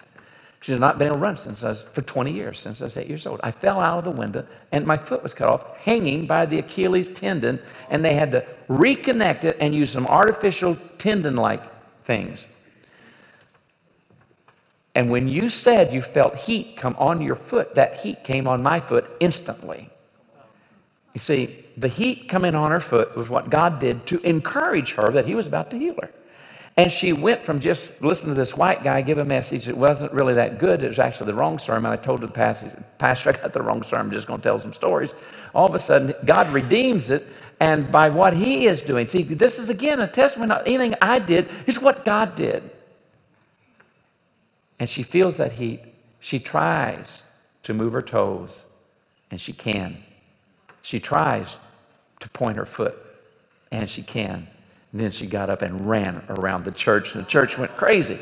She 0.61 0.71
has 0.71 0.81
not 0.81 0.97
been 0.97 1.07
able 1.07 1.17
to 1.17 1.21
run 1.21 1.37
since 1.37 1.63
I 1.63 1.69
was, 1.69 1.83
for 1.93 2.01
20 2.01 2.31
years, 2.31 2.59
since 2.59 2.81
I 2.81 2.85
was 2.85 2.97
eight 2.97 3.07
years 3.07 3.25
old. 3.25 3.39
I 3.43 3.51
fell 3.51 3.79
out 3.79 3.99
of 3.99 4.05
the 4.05 4.11
window 4.11 4.45
and 4.71 4.85
my 4.85 4.97
foot 4.97 5.23
was 5.23 5.33
cut 5.33 5.49
off, 5.49 5.77
hanging 5.77 6.25
by 6.25 6.45
the 6.45 6.59
Achilles 6.59 7.09
tendon, 7.09 7.59
and 7.89 8.03
they 8.03 8.15
had 8.15 8.31
to 8.31 8.45
reconnect 8.67 9.43
it 9.43 9.57
and 9.59 9.75
use 9.75 9.91
some 9.91 10.07
artificial 10.07 10.77
tendon 10.97 11.35
like 11.35 11.61
things. 12.05 12.47
And 14.95 15.11
when 15.11 15.27
you 15.27 15.49
said 15.49 15.93
you 15.93 16.01
felt 16.01 16.35
heat 16.35 16.75
come 16.75 16.95
on 16.97 17.21
your 17.21 17.35
foot, 17.35 17.75
that 17.75 17.97
heat 17.97 18.23
came 18.23 18.47
on 18.47 18.63
my 18.63 18.79
foot 18.79 19.07
instantly. 19.19 19.91
You 21.13 21.19
see, 21.19 21.65
the 21.77 21.87
heat 21.87 22.27
coming 22.27 22.55
on 22.55 22.71
her 22.71 22.79
foot 22.79 23.15
was 23.15 23.29
what 23.29 23.51
God 23.51 23.79
did 23.79 24.07
to 24.07 24.19
encourage 24.21 24.93
her 24.93 25.11
that 25.11 25.27
He 25.27 25.35
was 25.35 25.45
about 25.45 25.69
to 25.69 25.77
heal 25.77 25.95
her. 26.01 26.09
And 26.77 26.91
she 26.91 27.11
went 27.11 27.43
from 27.43 27.59
just 27.59 27.89
listening 28.01 28.35
to 28.35 28.39
this 28.39 28.55
white 28.55 28.83
guy 28.83 29.01
give 29.01 29.17
a 29.17 29.25
message 29.25 29.65
that 29.65 29.75
wasn't 29.75 30.13
really 30.13 30.35
that 30.35 30.59
good. 30.59 30.83
It 30.83 30.89
was 30.89 30.99
actually 30.99 31.25
the 31.25 31.33
wrong 31.33 31.59
sermon. 31.59 31.91
I 31.91 31.97
told 31.97 32.21
the 32.21 32.27
pastor, 32.27 32.85
I 33.01 33.15
got 33.15 33.53
the 33.53 33.63
wrong 33.63 33.83
sermon, 33.83 34.07
I'm 34.07 34.11
just 34.11 34.27
going 34.27 34.39
to 34.39 34.43
tell 34.43 34.59
some 34.59 34.73
stories. 34.73 35.13
All 35.55 35.67
of 35.67 35.75
a 35.75 35.79
sudden, 35.79 36.13
God 36.25 36.53
redeems 36.53 37.09
it. 37.09 37.27
And 37.59 37.91
by 37.91 38.09
what 38.09 38.35
he 38.35 38.67
is 38.67 38.81
doing, 38.81 39.07
see, 39.07 39.23
this 39.23 39.57
is 39.57 39.69
again 39.69 39.99
a 39.99 40.07
testament, 40.07 40.49
not 40.49 40.67
anything 40.67 40.93
I 41.01 41.19
did, 41.19 41.49
it's 41.65 41.81
what 41.81 42.05
God 42.05 42.35
did 42.35 42.69
and 44.79 44.89
she 44.89 45.03
feels 45.03 45.37
that 45.37 45.53
heat. 45.53 45.81
She 46.19 46.39
tries 46.39 47.21
to 47.63 47.73
move 47.73 47.93
her 47.93 48.01
toes, 48.01 48.63
and 49.31 49.39
she 49.41 49.53
can. 49.53 50.03
She 50.81 50.99
tries 50.99 51.55
to 52.19 52.29
point 52.29 52.57
her 52.57 52.65
foot, 52.65 52.97
and 53.71 53.89
she 53.89 54.01
can. 54.03 54.47
And 54.91 55.01
then 55.01 55.11
she 55.11 55.27
got 55.27 55.49
up 55.49 55.61
and 55.61 55.87
ran 55.87 56.23
around 56.29 56.65
the 56.65 56.71
church, 56.71 57.13
and 57.13 57.23
the 57.23 57.29
church 57.29 57.57
went 57.57 57.75
crazy. 57.75 58.19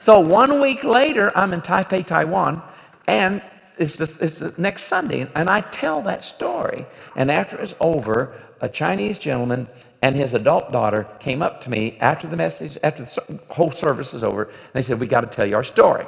So 0.00 0.20
one 0.20 0.60
week 0.60 0.84
later, 0.84 1.32
I'm 1.36 1.52
in 1.52 1.62
Taipei, 1.62 2.04
Taiwan, 2.04 2.62
and 3.06 3.42
it's 3.78 3.96
the, 3.96 4.16
it's 4.20 4.38
the 4.38 4.54
next 4.58 4.84
Sunday, 4.84 5.28
and 5.34 5.48
I 5.48 5.60
tell 5.60 6.02
that 6.02 6.22
story. 6.22 6.86
And 7.16 7.30
after 7.30 7.56
it's 7.58 7.74
over, 7.80 8.34
a 8.60 8.68
Chinese 8.68 9.18
gentleman 9.18 9.68
and 10.02 10.14
his 10.16 10.34
adult 10.34 10.70
daughter 10.72 11.06
came 11.20 11.42
up 11.42 11.62
to 11.62 11.70
me 11.70 11.96
after 12.00 12.26
the 12.26 12.36
message, 12.36 12.78
after 12.82 13.04
the 13.04 13.40
whole 13.48 13.70
service 13.70 14.14
is 14.14 14.22
over, 14.22 14.44
and 14.44 14.52
they 14.74 14.82
said, 14.82 15.00
We 15.00 15.06
got 15.06 15.22
to 15.22 15.26
tell 15.26 15.46
you 15.46 15.56
our 15.56 15.64
story. 15.64 16.06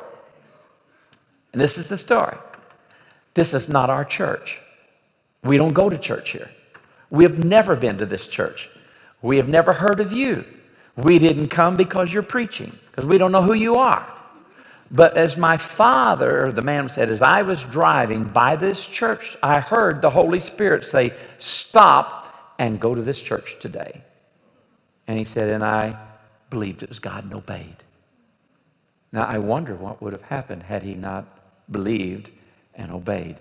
And 1.53 1.61
this 1.61 1.79
is 1.79 1.89
the 1.89 1.99
story. 1.99 2.37
This 3.35 3.55
is 3.55 3.69
not 3.69 3.91
our 3.91 4.05
church. 4.05 4.61
We 5.43 5.57
don't 5.57 5.73
go 5.73 5.89
to 5.89 5.99
church 5.99 6.31
here. 6.31 6.51
We 7.11 7.25
have 7.25 7.43
never 7.45 7.77
been 7.77 7.99
to 7.99 8.07
this 8.07 8.27
church. 8.27 8.69
We 9.27 9.39
have 9.39 9.49
never 9.49 9.73
heard 9.73 9.99
of 9.99 10.13
you. 10.13 10.45
We 10.95 11.19
didn't 11.19 11.49
come 11.49 11.77
because 11.77 12.13
you're 12.13 12.23
preaching, 12.23 12.79
because 12.91 13.05
we 13.05 13.19
don't 13.19 13.33
know 13.33 13.43
who 13.43 13.55
you 13.55 13.75
are. 13.75 14.07
But 14.89 15.17
as 15.17 15.37
my 15.37 15.57
father, 15.57 16.53
the 16.53 16.63
man 16.63 16.89
said, 16.89 17.11
as 17.11 17.21
I 17.21 17.43
was 17.43 17.65
driving 17.65 18.25
by 18.25 18.55
this 18.55 18.87
church, 18.87 19.37
I 19.43 19.59
heard 19.59 20.01
the 20.01 20.11
Holy 20.11 20.39
Spirit 20.39 20.85
say, 20.85 21.13
Stop 21.39 22.55
and 22.59 22.81
go 22.81 22.95
to 22.95 23.03
this 23.03 23.21
church 23.21 23.57
today. 23.61 24.03
And 25.09 25.19
he 25.19 25.25
said, 25.25 25.51
and 25.51 25.65
I 25.65 25.99
believed 26.49 26.83
it 26.83 26.89
was 26.89 27.01
God 27.01 27.25
and 27.25 27.35
obeyed. 27.35 27.77
Now, 29.13 29.25
I 29.25 29.39
wonder 29.39 29.75
what 29.75 30.01
would 30.01 30.13
have 30.13 30.23
happened 30.23 30.65
had 30.65 30.83
he 30.83 30.95
not 30.95 31.27
believed 31.71 32.31
and 32.75 32.93
obeyed. 32.93 33.37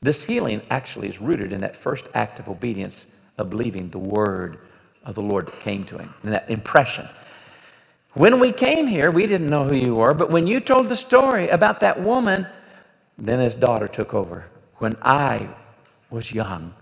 This 0.00 0.24
healing 0.24 0.62
actually 0.68 1.08
is 1.08 1.20
rooted 1.20 1.52
in 1.52 1.60
that 1.60 1.76
first 1.76 2.06
act 2.12 2.38
of 2.40 2.48
obedience 2.48 3.06
of 3.38 3.50
believing 3.50 3.90
the 3.90 3.98
word 3.98 4.58
of 5.04 5.14
the 5.14 5.22
Lord 5.22 5.52
came 5.60 5.84
to 5.84 5.98
him, 5.98 6.14
and 6.22 6.32
that 6.32 6.50
impression. 6.50 7.08
When 8.14 8.40
we 8.40 8.52
came 8.52 8.86
here, 8.86 9.10
we 9.10 9.26
didn't 9.26 9.48
know 9.48 9.64
who 9.64 9.74
you 9.76 9.94
were, 9.94 10.14
but 10.14 10.30
when 10.30 10.46
you 10.46 10.60
told 10.60 10.88
the 10.88 10.96
story 10.96 11.48
about 11.48 11.80
that 11.80 12.00
woman, 12.00 12.46
then 13.18 13.40
his 13.40 13.54
daughter 13.54 13.88
took 13.88 14.12
over. 14.14 14.46
When 14.76 14.96
I 15.02 15.48
was 16.10 16.32
young, 16.32 16.74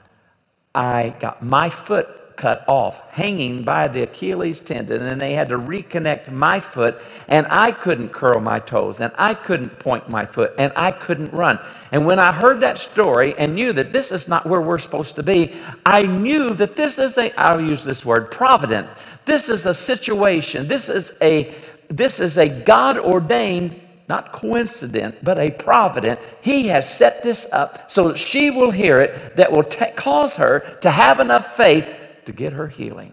I 0.74 1.14
got 1.20 1.42
my 1.44 1.70
foot 1.70 2.08
cut 2.40 2.64
off, 2.66 3.06
hanging 3.10 3.62
by 3.62 3.86
the 3.86 4.02
Achilles 4.02 4.60
tendon, 4.60 5.02
and 5.02 5.20
they 5.20 5.34
had 5.34 5.50
to 5.50 5.58
reconnect 5.58 6.32
my 6.32 6.58
foot, 6.58 6.98
and 7.28 7.46
I 7.50 7.70
couldn't 7.70 8.08
curl 8.08 8.40
my 8.40 8.60
toes, 8.60 8.98
and 8.98 9.12
I 9.18 9.34
couldn't 9.34 9.78
point 9.78 10.08
my 10.08 10.24
foot, 10.24 10.54
and 10.56 10.72
I 10.74 10.90
couldn't 10.90 11.34
run. 11.34 11.58
And 11.92 12.06
when 12.06 12.18
I 12.18 12.32
heard 12.32 12.60
that 12.60 12.78
story 12.78 13.34
and 13.36 13.54
knew 13.54 13.74
that 13.74 13.92
this 13.92 14.10
is 14.10 14.26
not 14.26 14.46
where 14.46 14.62
we're 14.62 14.78
supposed 14.78 15.16
to 15.16 15.22
be, 15.22 15.54
I 15.84 16.02
knew 16.02 16.54
that 16.54 16.76
this 16.76 16.98
is 16.98 17.18
a, 17.18 17.38
I'll 17.38 17.60
use 17.60 17.84
this 17.84 18.06
word, 18.06 18.30
provident. 18.30 18.88
This 19.26 19.50
is 19.50 19.66
a 19.66 19.74
situation, 19.74 20.66
this 20.66 20.88
is 20.88 21.12
a 21.20 21.54
this 21.90 22.20
is 22.20 22.38
a 22.38 22.48
God 22.48 22.98
ordained 22.98 23.78
not 24.08 24.32
coincident, 24.32 25.16
but 25.22 25.38
a 25.38 25.50
provident. 25.52 26.18
He 26.40 26.66
has 26.66 26.92
set 26.92 27.22
this 27.22 27.46
up 27.52 27.90
so 27.90 28.08
that 28.08 28.18
she 28.18 28.50
will 28.50 28.72
hear 28.72 28.98
it, 28.98 29.36
that 29.36 29.52
will 29.52 29.62
t- 29.62 29.86
cause 29.94 30.34
her 30.34 30.78
to 30.80 30.90
have 30.90 31.20
enough 31.20 31.56
faith 31.56 31.88
to 32.26 32.32
get 32.32 32.52
her 32.52 32.68
healing. 32.68 33.12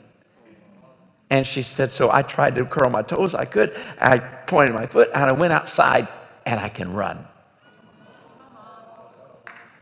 And 1.29 1.45
she 1.45 1.61
said, 1.63 1.91
So 1.91 2.11
I 2.11 2.21
tried 2.21 2.55
to 2.55 2.65
curl 2.65 2.89
my 2.89 3.01
toes. 3.01 3.35
I 3.35 3.45
could. 3.45 3.75
I 3.99 4.19
pointed 4.19 4.73
my 4.73 4.87
foot 4.87 5.09
and 5.13 5.25
I 5.25 5.33
went 5.33 5.53
outside 5.53 6.07
and 6.45 6.59
I 6.59 6.69
can 6.69 6.93
run. 6.93 7.27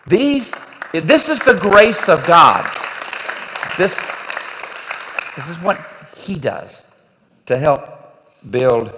These, 0.08 0.54
this 0.92 1.30
is 1.30 1.40
the 1.42 1.54
grace 1.54 2.10
of 2.10 2.26
God. 2.26 2.64
This, 3.78 3.96
this 5.36 5.50
is 5.50 5.58
what 5.60 5.80
He 6.16 6.36
does 6.36 6.84
to 7.46 7.58
help 7.58 7.90
build 8.50 8.92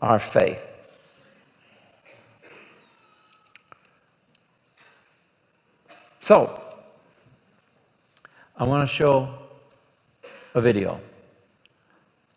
our 0.00 0.18
faith. 0.18 0.60
So, 6.20 6.62
I 8.56 8.64
want 8.64 8.88
to 8.88 8.94
show 8.94 9.39
a 10.54 10.60
video. 10.60 11.00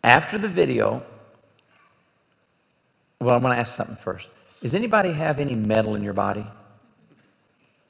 After 0.02 0.38
the 0.38 0.48
video, 0.48 1.02
well, 3.20 3.34
I 3.34 3.38
want 3.38 3.54
to 3.54 3.58
ask 3.58 3.74
something 3.74 3.96
first. 3.96 4.28
Does 4.60 4.74
anybody 4.74 5.12
have 5.12 5.40
any 5.40 5.54
metal 5.54 5.94
in 5.94 6.02
your 6.02 6.12
body? 6.12 6.46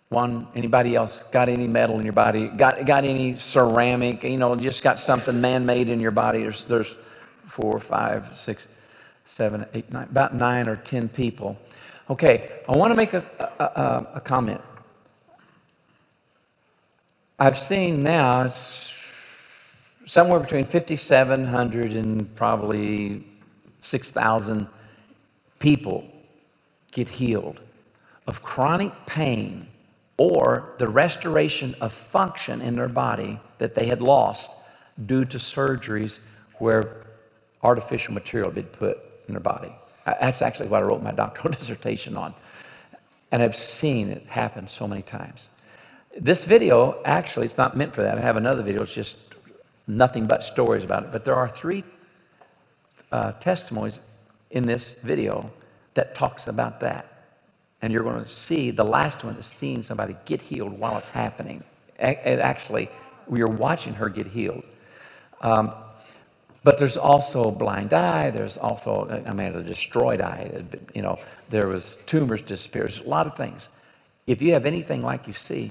One, 0.09 0.47
anybody 0.55 0.95
else 0.95 1.25
got 1.33 1.49
any 1.49 1.67
metal 1.67 1.99
in 1.99 2.05
your 2.05 2.13
body? 2.13 2.47
Got, 2.49 2.87
got 2.87 3.05
any 3.05 3.37
ceramic? 3.37 4.23
You 4.23 4.37
know, 4.37 4.55
just 4.55 4.83
got 4.83 4.99
something 4.99 5.41
man 5.41 5.67
made 5.67 5.89
in 5.89 5.99
your 5.99 6.13
body? 6.13 6.43
There's, 6.43 6.63
there's 6.65 6.95
four, 7.47 7.81
five, 7.81 8.37
six, 8.37 8.69
seven, 9.25 9.67
eight, 9.75 9.91
nine, 9.93 10.09
about 10.09 10.35
nine 10.35 10.69
or 10.69 10.77
ten 10.77 11.09
people. 11.09 11.59
Okay, 12.09 12.61
I 12.69 12.77
want 12.77 12.93
to 12.93 12.97
make 12.97 13.15
a, 13.15 13.25
a, 13.39 13.65
a, 13.65 14.07
a 14.17 14.21
comment. 14.21 14.61
I've 17.39 17.59
seen 17.59 18.03
now 18.05 18.53
somewhere 20.07 20.41
between 20.41 20.65
5,700 20.65 21.93
and 21.93 22.35
probably 22.37 23.25
6,000 23.81 24.67
people 25.59 26.07
get 26.93 27.09
healed 27.09 27.61
of 28.27 28.43
chronic 28.43 28.93
pain 29.07 29.67
or 30.17 30.75
the 30.79 30.89
restoration 30.89 31.75
of 31.81 31.93
function 31.93 32.61
in 32.61 32.77
their 32.77 32.89
body 32.89 33.41
that 33.59 33.75
they 33.75 33.87
had 33.87 34.01
lost 34.01 34.51
due 35.07 35.25
to 35.25 35.39
surgeries 35.39 36.21
where 36.59 37.05
artificial 37.63 38.15
material 38.15 38.49
had 38.51 38.55
been 38.55 38.65
put 38.65 38.99
in 39.27 39.35
their 39.35 39.41
body. 39.41 39.75
That's 40.07 40.43
actually 40.43 40.69
what 40.69 40.83
I 40.83 40.87
wrote 40.87 41.03
my 41.03 41.13
doctoral 41.13 41.53
dissertation 41.59 42.17
on. 42.17 42.35
And 43.33 43.43
I've 43.43 43.57
seen 43.57 44.09
it 44.11 44.25
happen 44.27 44.69
so 44.69 44.87
many 44.87 45.03
times. 45.03 45.49
This 46.17 46.45
video, 46.45 47.03
actually, 47.05 47.47
it's 47.47 47.59
not 47.59 47.77
meant 47.77 47.93
for 47.93 48.03
that. 48.03 48.17
I 48.17 48.21
have 48.21 48.37
another 48.37 48.63
video, 48.63 48.83
it's 48.83 48.95
just 48.95 49.17
nothing 49.87 50.27
but 50.27 50.45
stories 50.45 50.85
about 50.85 51.05
it. 51.05 51.13
But 51.13 51.25
there 51.25 51.35
are 51.35 51.49
three 51.49 51.85
uh, 53.13 53.33
testimonies 53.33 54.01
in 54.51 54.67
this 54.67 54.93
video 55.03 55.51
that 55.95 56.15
talks 56.15 56.47
about 56.47 56.81
that 56.81 57.15
and 57.85 57.93
you're 57.93 58.03
going 58.03 58.25
to 58.25 58.31
see 58.31 58.71
the 58.71 58.83
last 58.83 59.25
one 59.25 59.37
is 59.37 59.45
seeing 59.45 59.83
somebody 59.83 60.17
get 60.25 60.41
healed 60.41 60.79
while 60.79 60.97
it's 60.97 61.11
happening. 61.11 61.63
It 61.99 62.41
actually, 62.41 62.89
we 63.27 63.43
are 63.43 63.47
watching 63.47 63.93
her 63.93 64.09
get 64.09 64.27
healed. 64.27 64.63
Um, 65.43 65.71
but 66.63 66.79
there's 66.79 66.97
also 66.97 67.51
blind 67.51 67.93
eye. 67.93 68.31
There's 68.31 68.57
also, 68.57 69.23
I 69.27 69.35
mean, 69.35 69.55
a 69.55 69.63
destroyed 69.63 70.23
eye. 70.23 70.65
You 70.95 71.03
know, 71.03 71.19
there 71.51 71.69
was 71.69 71.99
tumors 72.07 72.41
disappear. 72.41 72.85
There's 72.85 73.01
a 73.01 73.09
lot 73.09 73.27
of 73.27 73.37
things. 73.37 73.69
If 74.27 74.41
you 74.41 74.55
have 74.55 74.65
anything 74.65 75.03
like 75.03 75.27
you 75.27 75.35
see, 75.35 75.71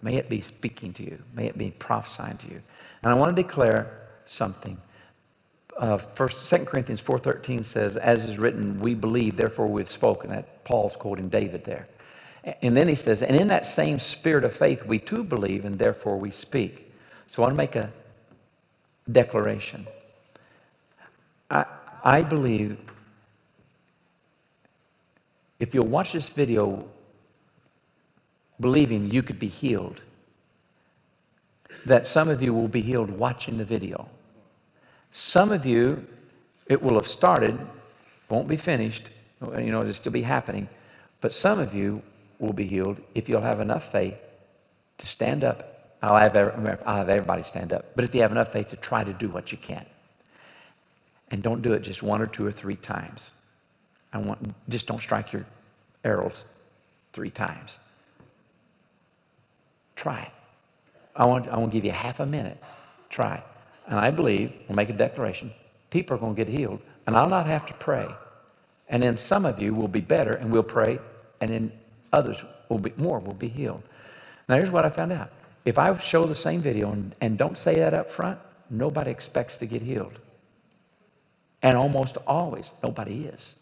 may 0.00 0.14
it 0.14 0.28
be 0.28 0.40
speaking 0.40 0.92
to 0.92 1.02
you. 1.02 1.18
May 1.34 1.46
it 1.46 1.58
be 1.58 1.72
prophesying 1.72 2.36
to 2.36 2.46
you. 2.46 2.62
And 3.02 3.12
I 3.12 3.14
want 3.14 3.36
to 3.36 3.42
declare 3.42 4.08
something 4.26 4.78
uh, 5.78 5.96
first, 5.96 6.50
2 6.50 6.64
Corinthians 6.64 7.00
4.13 7.00 7.64
says, 7.64 7.96
as 7.96 8.24
is 8.24 8.36
written, 8.36 8.80
we 8.80 8.94
believe, 8.94 9.36
therefore 9.36 9.68
we've 9.68 9.88
spoken. 9.88 10.30
That 10.30 10.64
Paul's 10.64 10.96
quoting 10.96 11.28
David 11.28 11.64
there. 11.64 11.86
And 12.62 12.76
then 12.76 12.88
he 12.88 12.94
says, 12.94 13.22
and 13.22 13.36
in 13.36 13.48
that 13.48 13.66
same 13.66 13.98
spirit 13.98 14.42
of 14.42 14.54
faith, 14.54 14.84
we 14.84 14.98
too 14.98 15.22
believe, 15.22 15.64
and 15.64 15.78
therefore 15.78 16.18
we 16.18 16.30
speak. 16.30 16.92
So 17.28 17.42
I 17.42 17.46
want 17.46 17.52
to 17.52 17.56
make 17.56 17.76
a 17.76 17.92
declaration. 19.10 19.86
I, 21.50 21.64
I 22.02 22.22
believe 22.22 22.78
if 25.60 25.74
you'll 25.74 25.86
watch 25.86 26.12
this 26.12 26.28
video 26.28 26.88
believing 28.58 29.10
you 29.10 29.22
could 29.22 29.38
be 29.38 29.48
healed, 29.48 30.00
that 31.88 32.06
some 32.06 32.28
of 32.28 32.42
you 32.42 32.54
will 32.54 32.68
be 32.68 32.80
healed 32.80 33.10
watching 33.10 33.58
the 33.58 33.64
video. 33.64 34.08
Some 35.10 35.50
of 35.52 35.66
you, 35.66 36.06
it 36.66 36.82
will 36.82 36.94
have 36.94 37.08
started, 37.08 37.58
won't 38.28 38.48
be 38.48 38.56
finished, 38.56 39.10
you 39.40 39.70
know, 39.70 39.80
it'll 39.80 39.94
still 39.94 40.12
be 40.12 40.22
happening. 40.22 40.68
But 41.20 41.32
some 41.32 41.58
of 41.58 41.74
you 41.74 42.02
will 42.38 42.52
be 42.52 42.66
healed 42.66 43.00
if 43.14 43.28
you'll 43.28 43.40
have 43.40 43.60
enough 43.60 43.90
faith 43.90 44.14
to 44.98 45.06
stand 45.06 45.44
up. 45.44 45.96
I'll 46.02 46.16
have, 46.16 46.36
I'll 46.86 46.96
have 46.96 47.08
everybody 47.08 47.42
stand 47.42 47.72
up. 47.72 47.96
But 47.96 48.04
if 48.04 48.14
you 48.14 48.22
have 48.22 48.30
enough 48.30 48.52
faith 48.52 48.68
to 48.70 48.76
try 48.76 49.02
to 49.02 49.12
do 49.12 49.28
what 49.28 49.50
you 49.50 49.58
can. 49.58 49.84
And 51.30 51.42
don't 51.42 51.62
do 51.62 51.72
it 51.72 51.82
just 51.82 52.02
one 52.02 52.22
or 52.22 52.26
two 52.26 52.46
or 52.46 52.52
three 52.52 52.76
times. 52.76 53.32
I 54.12 54.18
want, 54.18 54.54
just 54.68 54.86
don't 54.86 55.00
strike 55.00 55.32
your 55.32 55.44
arrows 56.04 56.44
three 57.12 57.30
times. 57.30 57.78
Try 59.96 60.22
it. 60.22 60.37
I 61.18 61.26
want, 61.26 61.48
I 61.48 61.58
want 61.58 61.72
to 61.72 61.76
give 61.76 61.84
you 61.84 61.92
half 61.92 62.20
a 62.20 62.26
minute. 62.26 62.62
Try 63.10 63.42
and 63.88 63.98
I 63.98 64.10
believe, 64.10 64.52
we'll 64.68 64.76
make 64.76 64.90
a 64.90 64.92
declaration, 64.92 65.52
people 65.90 66.16
are 66.16 66.20
going 66.20 66.36
to 66.36 66.44
get 66.44 66.56
healed, 66.56 66.80
and 67.06 67.16
I'll 67.16 67.28
not 67.28 67.46
have 67.46 67.66
to 67.66 67.74
pray. 67.74 68.06
And 68.88 69.02
then 69.02 69.16
some 69.16 69.46
of 69.46 69.60
you 69.60 69.74
will 69.74 69.88
be 69.88 70.00
better, 70.00 70.32
and 70.32 70.52
we'll 70.52 70.62
pray, 70.62 70.98
and 71.40 71.50
then 71.50 71.72
others 72.12 72.36
will 72.68 72.78
be 72.78 72.92
more 72.96 73.18
will 73.18 73.34
be 73.34 73.48
healed. 73.48 73.82
Now 74.48 74.56
here's 74.56 74.70
what 74.70 74.84
I 74.84 74.90
found 74.90 75.12
out. 75.12 75.30
If 75.64 75.78
I 75.78 75.96
show 75.98 76.24
the 76.24 76.34
same 76.34 76.60
video 76.60 76.92
and, 76.92 77.14
and 77.20 77.36
don't 77.38 77.56
say 77.56 77.76
that 77.76 77.94
up 77.94 78.10
front, 78.10 78.38
nobody 78.70 79.10
expects 79.10 79.56
to 79.56 79.66
get 79.66 79.82
healed. 79.82 80.18
And 81.62 81.76
almost 81.76 82.16
always, 82.26 82.70
nobody 82.82 83.24
is. 83.26 83.56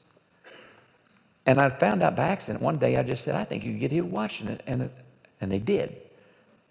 And 1.46 1.61
I 1.61 1.70
found 1.70 2.02
out 2.02 2.16
by 2.16 2.28
accident 2.28 2.62
one 2.62 2.78
day, 2.78 2.96
I 2.96 3.02
just 3.02 3.24
said, 3.24 3.36
I 3.36 3.44
think 3.44 3.64
you 3.64 3.72
get 3.74 3.92
healed 3.92 4.11
watching 4.11 4.48
it. 4.48 4.62
And, 4.66 4.90
and 5.40 5.50
they 5.50 5.59
did. 5.61 5.96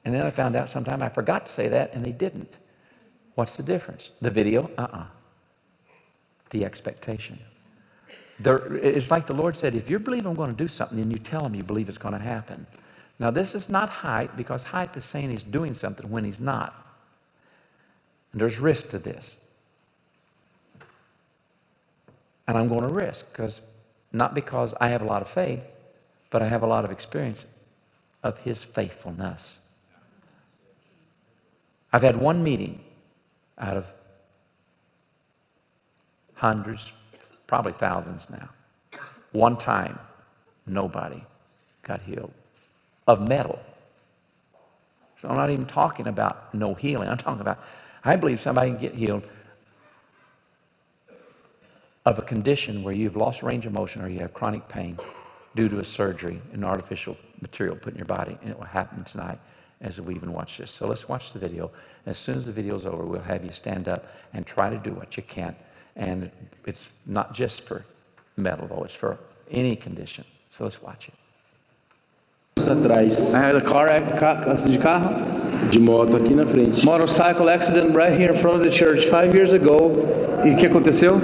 And 0.05 0.13
then 0.13 0.21
I 0.21 0.29
found 0.29 0.55
out 0.55 0.69
sometime 0.69 1.01
I 1.01 1.09
forgot 1.09 1.47
to 1.47 1.51
say 1.51 1.67
that, 1.69 1.93
and 1.93 2.05
they 2.05 2.11
didn't. 2.11 2.53
What's 3.33 3.57
the 3.57 3.63
difference? 3.63 4.11
The 4.21 4.29
video? 4.29 4.71
Uh 4.77 4.83
uh-uh. 4.83 4.97
uh 4.99 5.05
The 6.51 6.63
expectation. 6.63 7.39
There, 8.39 8.75
it's 8.75 9.11
like 9.11 9.27
the 9.27 9.33
Lord 9.33 9.57
said 9.57 9.75
if 9.75 9.89
you 9.89 9.99
believe 9.99 10.25
I'm 10.25 10.35
going 10.35 10.55
to 10.55 10.63
do 10.63 10.67
something, 10.67 10.97
then 10.97 11.11
you 11.11 11.19
tell 11.19 11.45
him 11.45 11.55
you 11.55 11.63
believe 11.63 11.89
it's 11.89 11.97
going 11.97 12.13
to 12.13 12.19
happen. 12.19 12.67
Now, 13.17 13.31
this 13.31 13.55
is 13.55 13.69
not 13.69 13.89
hype 13.89 14.35
because 14.35 14.63
hype 14.63 14.97
is 14.97 15.05
saying 15.05 15.31
he's 15.31 15.43
doing 15.43 15.73
something 15.73 16.09
when 16.09 16.25
he's 16.25 16.39
not. 16.39 16.75
And 18.31 18.41
there's 18.41 18.59
risk 18.59 18.89
to 18.89 18.99
this. 18.99 19.37
And 22.47 22.57
I'm 22.57 22.67
going 22.67 22.81
to 22.81 22.93
risk 22.93 23.31
because 23.31 23.61
not 24.11 24.33
because 24.35 24.73
I 24.79 24.89
have 24.89 25.01
a 25.01 25.05
lot 25.05 25.21
of 25.21 25.29
faith, 25.29 25.61
but 26.29 26.41
I 26.41 26.49
have 26.49 26.61
a 26.61 26.67
lot 26.67 26.85
of 26.85 26.91
experience 26.91 27.45
of 28.23 28.39
his 28.39 28.63
faithfulness. 28.63 29.61
I've 31.95 32.03
had 32.03 32.17
one 32.17 32.43
meeting 32.43 32.81
out 33.57 33.77
of 33.77 33.85
hundreds, 36.33 36.91
probably 37.47 37.71
thousands 37.71 38.29
now. 38.29 38.49
One 39.31 39.55
time, 39.55 39.97
nobody 40.67 41.23
got 41.83 42.01
healed 42.01 42.33
of 43.07 43.25
metal. 43.25 43.61
So 45.19 45.29
I'm 45.29 45.37
not 45.37 45.49
even 45.49 45.67
talking 45.67 46.07
about 46.07 46.53
no 46.53 46.73
healing. 46.73 47.07
I'm 47.07 47.15
talking 47.15 47.39
about, 47.39 47.63
I 48.03 48.17
believe 48.17 48.41
somebody 48.41 48.71
can 48.71 48.79
get 48.81 48.93
healed 48.93 49.23
of 52.05 52.19
a 52.19 52.23
condition 52.23 52.83
where 52.83 52.93
you've 52.93 53.15
lost 53.15 53.41
range 53.41 53.65
of 53.65 53.71
motion 53.71 54.01
or 54.01 54.09
you 54.09 54.19
have 54.19 54.33
chronic 54.33 54.67
pain 54.67 54.99
due 55.55 55.69
to 55.69 55.79
a 55.79 55.85
surgery, 55.85 56.41
an 56.51 56.65
artificial 56.65 57.15
material 57.39 57.77
put 57.77 57.93
in 57.93 57.97
your 57.97 58.05
body, 58.05 58.37
and 58.41 58.49
it 58.49 58.57
will 58.57 58.65
happen 58.65 59.05
tonight 59.05 59.39
as 59.81 59.99
we 59.99 60.15
even 60.15 60.33
watch 60.33 60.57
this. 60.57 60.71
So 60.71 60.87
let's 60.87 61.07
watch 61.07 61.33
the 61.33 61.39
video. 61.39 61.71
As 62.05 62.17
soon 62.17 62.37
as 62.37 62.45
the 62.45 62.51
video 62.51 62.75
is 62.75 62.85
over, 62.85 63.03
we'll 63.03 63.21
have 63.21 63.43
you 63.43 63.51
stand 63.51 63.87
up 63.87 64.05
and 64.33 64.45
try 64.45 64.69
to 64.69 64.77
do 64.77 64.91
what 64.91 65.17
you 65.17 65.23
can. 65.23 65.55
And 65.95 66.31
it's 66.65 66.89
not 67.05 67.33
just 67.33 67.61
for 67.61 67.85
metal, 68.37 68.67
though, 68.67 68.83
it's 68.83 68.95
for 68.95 69.17
any 69.49 69.75
condition. 69.75 70.25
So 70.51 70.63
let's 70.63 70.81
watch 70.81 71.09
it. 71.09 71.13
Atrás. 72.57 73.33
I 73.33 73.39
had 73.39 73.55
a 73.55 73.61
car 73.61 73.89
accident 73.89 74.77
de 74.77 74.81
carro. 74.81 75.69
De 75.69 75.79
moto 75.79 76.17
aqui 76.17 76.33
na 76.33 76.45
frente. 76.45 76.83
Motorcycle 76.83 77.49
accident 77.49 77.95
right 77.95 78.19
here 78.19 78.31
in 78.31 78.37
front 78.37 78.57
of 78.57 78.63
the 78.63 78.71
church 78.71 79.05
five 79.05 79.35
years 79.35 79.53
ago. 79.53 79.91
E 80.43 80.53
o 80.53 80.57
que 80.57 80.65
aconteceu? 80.65 81.19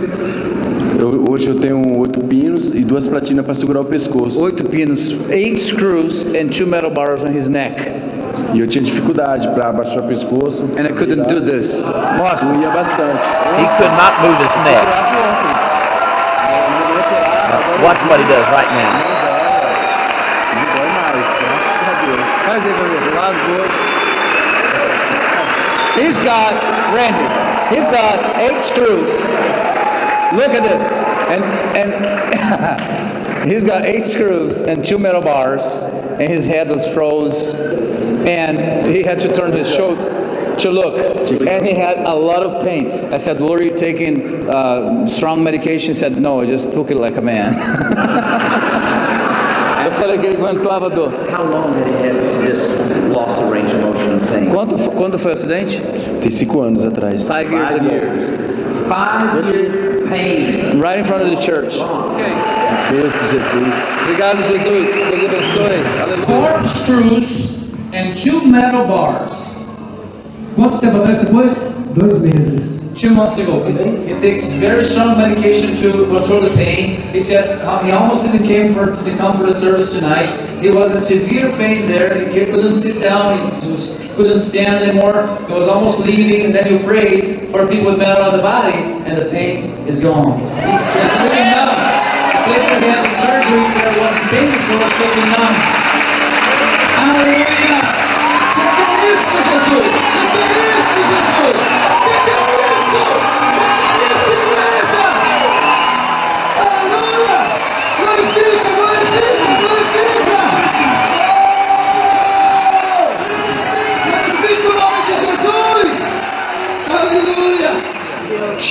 Eu, 0.99 1.31
hoje 1.31 1.47
eu 1.47 1.59
tenho 1.59 1.97
oito 1.97 2.21
pinos 2.25 2.73
e 2.73 2.83
duas 2.83 3.07
platinas 3.07 3.43
para 3.43 3.55
segurar 3.55 3.81
o 3.81 3.85
pescoço. 3.85 4.41
Oito 4.41 4.69
pinos, 4.69 5.11
eight 5.31 5.59
screws 5.59 6.25
and 6.25 6.49
two 6.49 6.67
metal 6.67 6.91
bars 6.91 7.23
on 7.23 7.35
his 7.35 7.49
neck. 7.49 8.10
E 8.53 8.59
eu 8.59 8.67
tinha 8.67 8.83
dificuldade 8.83 9.47
para 9.49 9.69
abaixar 9.69 9.99
o 9.99 10.07
pescoço. 10.07 10.63
And 10.77 10.87
I 10.87 10.91
couldn't 10.93 11.27
do 11.27 11.41
this. 11.41 11.83
Mostra. 12.17 12.49
Doía 12.49 12.69
bastante. 12.69 13.23
He 13.57 13.65
could 13.77 13.91
not 13.97 14.13
move 14.21 14.37
his 14.37 14.55
neck. 14.63 14.87
Watch 17.83 18.01
what 18.07 18.19
he 18.19 18.27
does 18.27 18.47
right 18.51 18.69
now. 18.71 18.93
Não 20.55 20.65
dói 20.75 20.89
mais, 20.93 21.25
graças 21.39 21.87
a 21.87 21.93
Deus. 22.05 22.25
Faz 22.45 22.65
aí 22.65 22.73
pra 22.73 22.85
ver, 22.87 23.15
lado 23.15 23.37
do 23.45 23.51
outro. 23.61 23.81
He's 25.97 26.19
got, 26.19 26.53
Randy, 26.93 27.27
he's 27.75 27.87
got 27.89 28.19
eight 28.39 28.61
screws 28.61 29.11
Look 30.33 30.51
at 30.51 30.63
this. 30.63 30.89
And 31.27 31.43
and 31.75 33.51
he's 33.51 33.65
got 33.65 33.83
eight 33.83 34.07
screws 34.07 34.61
and 34.61 34.85
two 34.85 34.97
metal 34.97 35.21
bars, 35.21 35.63
and 35.83 36.29
his 36.29 36.45
head 36.45 36.69
was 36.69 36.87
froze, 36.93 37.53
and 38.25 38.85
he 38.93 39.03
had 39.03 39.19
to 39.21 39.33
turn 39.33 39.53
his 39.53 39.69
shoulder 39.73 40.19
to 40.57 40.69
look, 40.69 40.95
and 41.47 41.65
he 41.65 41.73
had 41.73 41.99
a 41.99 42.13
lot 42.13 42.43
of 42.43 42.63
pain. 42.63 43.11
I 43.13 43.17
said, 43.17 43.39
"Were 43.39 43.61
you 43.61 43.75
taking 43.75 44.47
uh, 44.49 45.07
strong 45.07 45.43
medication?" 45.43 45.93
He 45.93 45.99
said, 45.99 46.17
"No, 46.21 46.41
I 46.41 46.45
just 46.45 46.71
took 46.73 46.91
it 46.91 46.97
like 46.97 47.17
a 47.17 47.21
man." 47.21 47.55
Eu 49.83 49.91
falei 49.93 50.17
que 50.19 50.27
ele 50.27 50.37
aguentava 50.37 50.87
a 50.87 50.89
dor. 50.89 51.09
How 51.29 51.43
long 51.43 51.73
had 51.73 51.87
he 51.87 51.93
had 52.07 52.45
this 52.45 52.67
loss 53.09 53.37
of 53.39 53.51
range 53.51 53.71
of 53.73 53.81
motion 53.81 54.11
and 54.11 54.27
pain? 54.27 54.49
Quanto, 54.51 54.77
quando 54.91 55.17
foi 55.17 55.31
o 55.31 55.33
acidente? 55.33 55.81
Tem 56.21 56.29
cinco 56.31 56.61
anos 56.61 56.85
atrás. 56.85 57.27
Five 57.27 57.51
years 57.51 57.67
Five 57.67 57.81
ago. 57.81 57.89
years. 57.89 58.87
Five 58.87 59.49
years 59.49 60.09
pain. 60.09 60.79
Right 60.79 60.99
in 60.99 61.05
front 61.05 61.23
of 61.23 61.29
the 61.29 61.41
church. 61.41 61.73
Deus 62.91 63.11
de 63.13 63.19
Jesus. 63.27 64.01
Obrigado, 64.03 64.43
Jesus. 64.43 64.93
Deus 65.09 65.23
abençoe. 65.25 65.81
Aleluia. 66.01 66.25
four 66.25 66.67
screws 66.67 67.50
and 67.50 67.50
two 68.21 68.45
metal 68.45 68.85
bars. 68.85 69.67
Quanto 70.55 70.77
tempo 70.77 70.97
atrás 70.97 71.17
você 71.17 71.25
foi? 71.25 71.49
Dois 71.95 72.19
meses. 72.19 72.79
Two 72.93 73.09
months 73.09 73.37
ago. 73.37 73.65
He, 73.65 74.13
he 74.13 74.19
takes 74.19 74.53
very 74.53 74.83
strong 74.83 75.17
medication 75.17 75.75
to 75.77 76.05
control 76.05 76.41
the 76.41 76.51
pain. 76.51 77.01
He 77.11 77.19
said 77.19 77.59
uh, 77.61 77.81
he 77.81 77.91
almost 77.91 78.23
didn't 78.23 78.45
came 78.45 78.73
for 78.75 78.93
to 78.93 79.17
come 79.17 79.37
for 79.37 79.47
the 79.47 79.55
service 79.55 79.97
tonight. 79.97 80.29
He 80.61 80.69
was 80.69 80.93
in 80.93 81.01
severe 81.01 81.49
pain 81.57 81.87
there. 81.87 82.29
He 82.29 82.45
couldn't 82.45 82.73
sit 82.73 83.01
down. 83.01 83.39
He 83.59 83.71
was, 83.71 83.97
couldn't 84.15 84.39
stand 84.39 84.83
anymore. 84.83 85.25
He 85.47 85.53
was 85.53 85.67
almost 85.67 86.05
leaving. 86.05 86.45
And 86.45 86.53
then 86.53 86.67
you 86.71 86.85
prayed 86.85 87.49
for 87.49 87.65
people 87.67 87.87
with 87.87 87.97
metal 87.97 88.23
on 88.23 88.37
the 88.37 88.43
body, 88.43 88.77
and 89.07 89.17
the 89.17 89.31
pain 89.31 89.71
is 89.87 90.01
gone. 90.01 90.41
It's 90.61 91.17
looking 91.23 91.49
numb. 91.49 91.73
The 91.73 92.43
place 92.45 92.65
where 92.69 92.79
he 92.81 92.85
had 92.85 93.01
the 93.01 93.13
surgery 93.17 93.65
where 93.65 93.89
it 93.89 93.97
wasn't 93.97 94.29
painful 94.29 94.77
was 94.77 94.93
looking 94.99 95.29
numb. 95.31 95.55
Aleluia! 97.01 98.00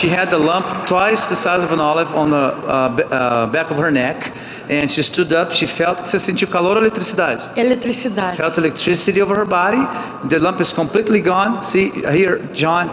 She 0.01 0.09
had 0.09 0.31
the 0.31 0.39
lump 0.39 0.87
twice 0.87 1.27
the 1.29 1.37
size 1.37 1.63
of 1.63 1.73
an 1.73 1.81
olive 1.81 2.15
on 2.15 2.31
the 2.31 2.37
uh, 2.37 2.97
uh, 3.11 3.47
back 3.49 3.71
of 3.71 3.77
her 3.77 3.91
neck, 3.91 4.33
and 4.71 4.89
she 4.91 5.03
stood 5.03 5.33
up. 5.33 5.53
She 5.53 5.67
felt. 5.67 6.07
Você 6.07 6.19
sentiu 6.19 6.47
calor 6.47 6.77
ou 6.77 6.83
eletricidade? 6.83 7.43
Eletricidade. 7.57 8.37
Felt 8.37 8.57
electricity 8.57 9.21
over 9.21 9.35
her 9.35 9.45
body. 9.45 9.85
The 10.29 10.39
lump 10.39 10.61
is 10.61 10.73
completely 10.73 11.21
gone. 11.21 11.61
See 11.61 11.91
here, 11.91 12.39
John. 12.55 12.89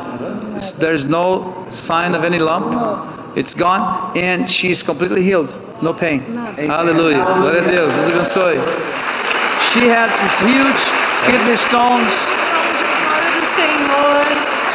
There's 0.79 1.05
no 1.05 1.67
sign 1.69 2.15
of 2.15 2.25
any 2.25 2.39
lump. 2.39 2.73
It's 3.35 3.53
gone, 3.53 4.17
and 4.17 4.49
she's 4.49 4.81
completely 4.81 5.21
healed. 5.21 5.55
No 5.83 5.93
pain. 5.93 6.21
Hallelujah. 6.57 7.23
Glória 7.23 7.61
a 7.61 7.69
Deus. 7.69 7.93
Deus 7.93 8.07
abençoe. 8.09 8.57
She 9.71 9.87
had 9.87 10.09
these 10.23 10.39
huge 10.41 10.81
kidney 11.29 11.55
stones. 11.55 12.33
Glória 13.05 13.29
do 13.37 13.45
Senhor. 13.55 14.25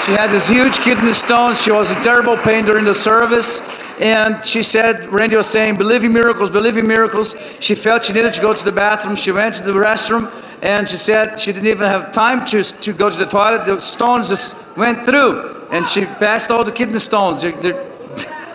She 0.07 0.12
had 0.12 0.30
these 0.30 0.46
huge 0.46 0.78
kidney 0.78 1.12
stones. 1.12 1.61
She 1.61 1.72
was 1.72 1.90
in 1.90 2.00
terrible 2.03 2.36
pain 2.36 2.64
during 2.64 2.84
the 2.84 2.94
service. 2.94 3.68
And 4.03 4.44
she 4.44 4.64
said, 4.64 5.07
Randy 5.12 5.36
was 5.36 5.46
saying, 5.46 5.76
believe 5.76 6.03
in 6.03 6.12
miracles, 6.12 6.50
believe 6.50 6.76
in 6.76 6.88
miracles. 6.88 7.36
She 7.61 7.76
felt 7.76 8.05
she 8.05 8.12
needed 8.12 8.34
to 8.34 8.40
go 8.40 8.53
to 8.53 8.64
the 8.64 8.72
bathroom. 8.72 9.14
She 9.14 9.30
went 9.30 9.55
to 9.55 9.62
the 9.62 9.70
restroom 9.70 10.28
and 10.61 10.88
she 10.88 10.96
said 10.96 11.38
she 11.38 11.53
didn't 11.53 11.68
even 11.68 11.86
have 11.86 12.11
time 12.11 12.44
to, 12.46 12.64
to 12.64 12.92
go 12.92 13.09
to 13.09 13.16
the 13.16 13.26
toilet. 13.26 13.64
The 13.64 13.78
stones 13.78 14.28
just 14.28 14.57
went 14.76 15.07
through 15.07 15.68
and 15.70 15.86
she 15.88 16.05
passed 16.05 16.50
all 16.50 16.64
the 16.64 16.72
kidney 16.72 16.98
stones. 16.98 17.42
They're, 17.42 17.53
they're 17.53 17.86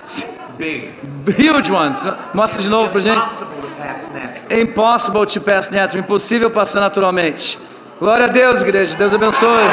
Big. 0.58 0.92
huge 1.38 1.70
ones. 1.70 2.04
Mostra 2.34 2.62
de 2.62 2.68
novo 2.68 2.92
pra 2.92 3.00
gente. 3.00 3.18
Impossible 3.18 3.62
to 3.62 3.70
pass 3.78 4.04
natural. 4.12 4.60
Impossible 4.60 5.26
to 5.28 5.40
pass 5.40 5.72
natural. 5.72 6.04
Impossível 6.04 6.52
passar 6.52 6.82
naturalmente. 6.82 7.58
Glória 8.02 8.26
a 8.26 8.28
Deus, 8.28 8.62
igreja. 8.62 8.98
Deus 8.98 9.14
abençoe. 9.14 9.64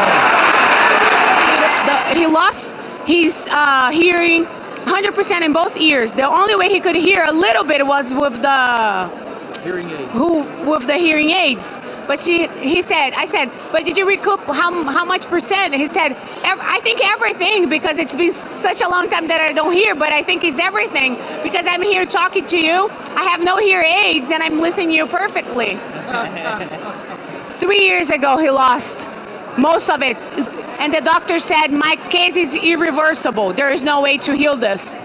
the, 1.85 2.15
he 2.21 2.27
lost 2.29 2.77
his 3.07 3.49
uh, 3.51 3.91
hearing 3.91 4.47
100% 4.95 5.43
in 5.43 5.53
both 5.53 5.77
ears. 5.77 6.13
The 6.15 6.27
only 6.27 6.55
way 6.57 6.69
he 6.69 6.81
could 6.81 6.97
hear 6.97 7.25
a 7.27 7.33
little 7.33 7.65
bit 7.65 7.85
was 7.87 8.15
with 8.15 8.41
the 8.43 9.11
Hearing 9.65 9.91
aid. 9.91 10.09
who 10.11 10.43
with 10.71 10.87
the 10.87 10.95
hearing 10.97 11.31
aids. 11.31 11.79
But 12.07 12.21
she, 12.21 12.49
he 12.61 12.83
said, 12.83 13.13
I 13.15 13.25
said, 13.25 13.51
but 13.73 13.87
did 13.87 13.97
you 13.99 14.07
recoup 14.07 14.41
how 14.41 14.71
how 14.85 15.05
much 15.07 15.27
percent? 15.27 15.75
He 15.75 15.87
said, 15.87 16.17
I 16.45 16.81
think 16.83 17.01
everything 17.03 17.69
because 17.71 17.99
it's 17.99 18.15
been 18.15 18.31
such 18.33 18.83
a 18.83 18.89
long 18.89 19.09
time 19.09 19.27
that 19.29 19.41
I 19.41 19.53
don't 19.53 19.73
hear. 19.73 19.95
But 19.95 20.13
I 20.13 20.23
think 20.23 20.45
it's 20.45 20.59
everything 20.59 21.17
because 21.43 21.67
I'm 21.67 21.83
here 21.83 22.05
talking 22.07 22.47
to 22.49 22.59
you. 22.59 22.91
I 23.17 23.25
have 23.33 23.43
no 23.43 23.57
hearing 23.57 23.91
aids 24.07 24.31
and 24.31 24.43
I'm 24.43 24.61
listening 24.61 24.91
to 24.91 24.95
you 24.95 25.07
perfectly. 25.07 25.79
Three 27.59 27.81
years 27.89 28.11
ago, 28.11 28.37
he 28.37 28.51
lost 28.51 29.09
most 29.57 29.89
of 29.91 30.03
it. 30.03 30.19
And 30.79 30.93
the 30.93 31.01
doctor 31.01 31.39
said, 31.39 31.69
My 31.69 31.97
case 32.11 32.37
is 32.37 32.55
irreversible. 32.55 33.53
There 33.53 33.73
is 33.73 33.85
no 33.85 34.03
way 34.03 34.19
to 34.19 34.35
heal 34.35 34.57
this. 34.57 34.97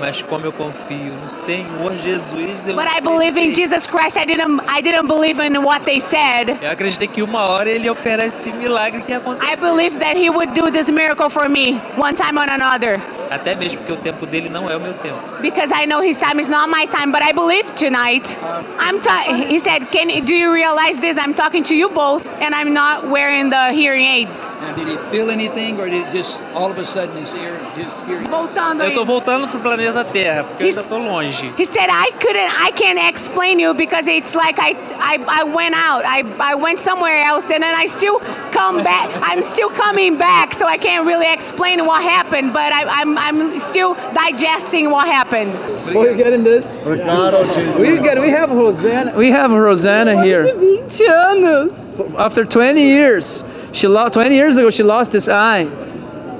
Mas 0.00 0.22
como 0.22 0.44
eu 0.44 0.52
confio 0.52 1.12
no 1.22 1.28
Senhor 1.28 1.96
Jesus, 2.02 2.68
eu, 2.68 2.74
But 2.74 2.86
I 2.88 3.00
believe 3.00 3.38
in 3.38 3.54
Jesus 3.54 3.86
Christ. 3.86 4.16
I 4.18 4.24
didn't 4.24 4.60
I 4.68 4.82
didn't 4.82 5.06
believe 5.06 5.40
in 5.40 5.56
what 5.62 5.84
they 5.84 6.00
said. 6.00 6.58
eu 6.60 6.70
acreditei 6.70 7.08
que 7.08 7.22
uma 7.22 7.46
hora 7.48 7.68
ele 7.68 7.84
ia 7.84 7.92
operar 7.92 8.26
esse 8.26 8.52
milagre 8.52 9.02
que 9.02 9.12
ia 9.12 9.22
I 9.40 9.56
believe 9.56 9.98
that 10.00 10.16
he 10.16 10.28
would 10.30 10.52
do 10.54 10.70
this 10.70 10.90
miracle 10.90 11.30
for 11.30 11.48
me 11.48 11.80
one 11.96 12.14
time 12.14 12.38
or 12.38 12.48
another. 12.50 13.00
Até 13.30 13.54
mesmo 13.54 13.78
porque 13.78 13.92
o 13.94 13.96
tempo 13.96 14.26
dele 14.26 14.50
não 14.50 14.68
é 14.68 14.76
o 14.76 14.80
meu 14.80 14.92
tempo. 14.92 15.16
Because 15.40 15.72
I 15.72 15.86
know 15.86 16.02
his 16.02 16.18
time 16.18 16.38
is 16.38 16.50
not 16.50 16.68
my 16.68 16.86
time, 16.86 17.10
but 17.10 17.22
I 17.22 17.32
believe 17.32 17.72
tonight. 17.74 18.36
I'm 18.78 19.00
ta- 19.00 19.32
he 19.32 19.58
said, 19.58 19.86
"Can 19.90 20.08
do 20.22 20.34
you 20.34 20.52
realize 20.52 20.98
this? 21.00 21.16
I'm 21.16 21.32
talking 21.32 21.62
to 21.64 21.74
you 21.74 21.88
both 21.88 22.26
and 22.42 22.54
I'm 22.54 22.74
not 22.74 23.06
wearing 23.08 23.48
the 23.48 23.72
hearing 23.72 24.04
aids." 24.04 24.58
Now, 24.60 24.74
did 24.74 24.86
he 24.86 24.98
feel 25.10 25.30
anything, 25.30 25.80
or 25.80 25.88
did 25.88 26.02
it 26.06 26.12
just 26.12 26.42
all 26.54 26.70
of 26.70 26.76
a 26.76 26.84
sudden 26.84 27.16
his 27.16 27.32
ear, 27.32 27.58
his 27.74 27.88
hearing? 28.06 28.28
Voltando 28.28 28.82
Eu 28.84 28.92
tô 28.92 29.02
voltando 29.02 29.48
pro 29.48 29.58
planeta 29.62 30.04
Terra, 30.04 30.44
porque 30.44 30.62
eu 30.64 30.68
ainda 30.68 30.82
tô 30.82 30.98
longe. 30.98 31.52
He 31.56 31.64
said, 31.64 31.88
I 31.88 32.10
couldn't, 32.20 32.50
I 32.60 32.70
can't 32.72 32.98
explain 32.98 33.58
you 33.60 33.74
because 33.74 34.06
it's 34.06 34.34
like 34.34 34.58
I, 34.58 34.74
I, 34.98 35.18
I 35.28 35.44
went 35.44 35.74
out. 35.74 36.04
I, 36.04 36.24
I 36.40 36.54
went 36.54 36.78
somewhere 36.78 37.22
else 37.22 37.50
and 37.50 37.62
then 37.62 37.74
I 37.74 37.86
still 37.86 38.20
come 38.52 38.82
back. 38.92 39.10
I'm 39.22 39.42
still 39.42 39.70
coming 39.70 40.18
back, 40.18 40.52
so 40.54 40.66
I 40.66 40.76
can't 40.76 41.06
really 41.06 41.32
explain 41.32 41.84
what 41.86 42.02
happened, 42.02 42.52
but 42.52 42.72
I, 42.72 43.00
I'm, 43.00 43.16
I'm 43.16 43.58
still 43.58 43.94
digesting 44.14 44.90
what 44.90 45.06
happened. 45.06 45.52
We're 45.94 46.16
getting 46.16 46.44
this. 46.44 46.66
We 46.84 47.98
get, 47.98 48.20
we 48.20 48.30
have 48.30 48.50
Rosanna. 48.50 49.16
We 49.16 49.30
have 49.30 49.52
Rosanna 49.52 50.22
here. 50.22 50.52
20 50.52 51.06
anos. 51.08 51.72
After 52.16 52.44
20 52.44 52.82
years, 52.82 53.44
she 53.72 53.86
lost. 53.88 54.14
20 54.14 54.34
years 54.34 54.56
ago, 54.56 54.70
she 54.70 54.82
lost 54.82 55.12
this 55.12 55.28
eye, 55.28 55.64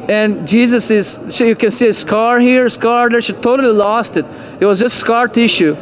and 0.09 0.46
Jesus 0.46 0.90
is. 0.90 1.18
She, 1.30 1.48
you 1.48 1.57
can 1.57 1.70
see 1.70 1.88
a 1.88 1.92
scar 1.92 2.40
here, 2.40 2.68
scar 2.68 3.09
there. 3.09 3.20
She 3.20 3.32
totally 3.32 3.72
lost 3.72 4.16
it. 4.16 4.26
It 4.61 4.66
was 4.66 4.80
just 4.80 4.96
scar 4.96 5.28
tissue, 5.28 5.74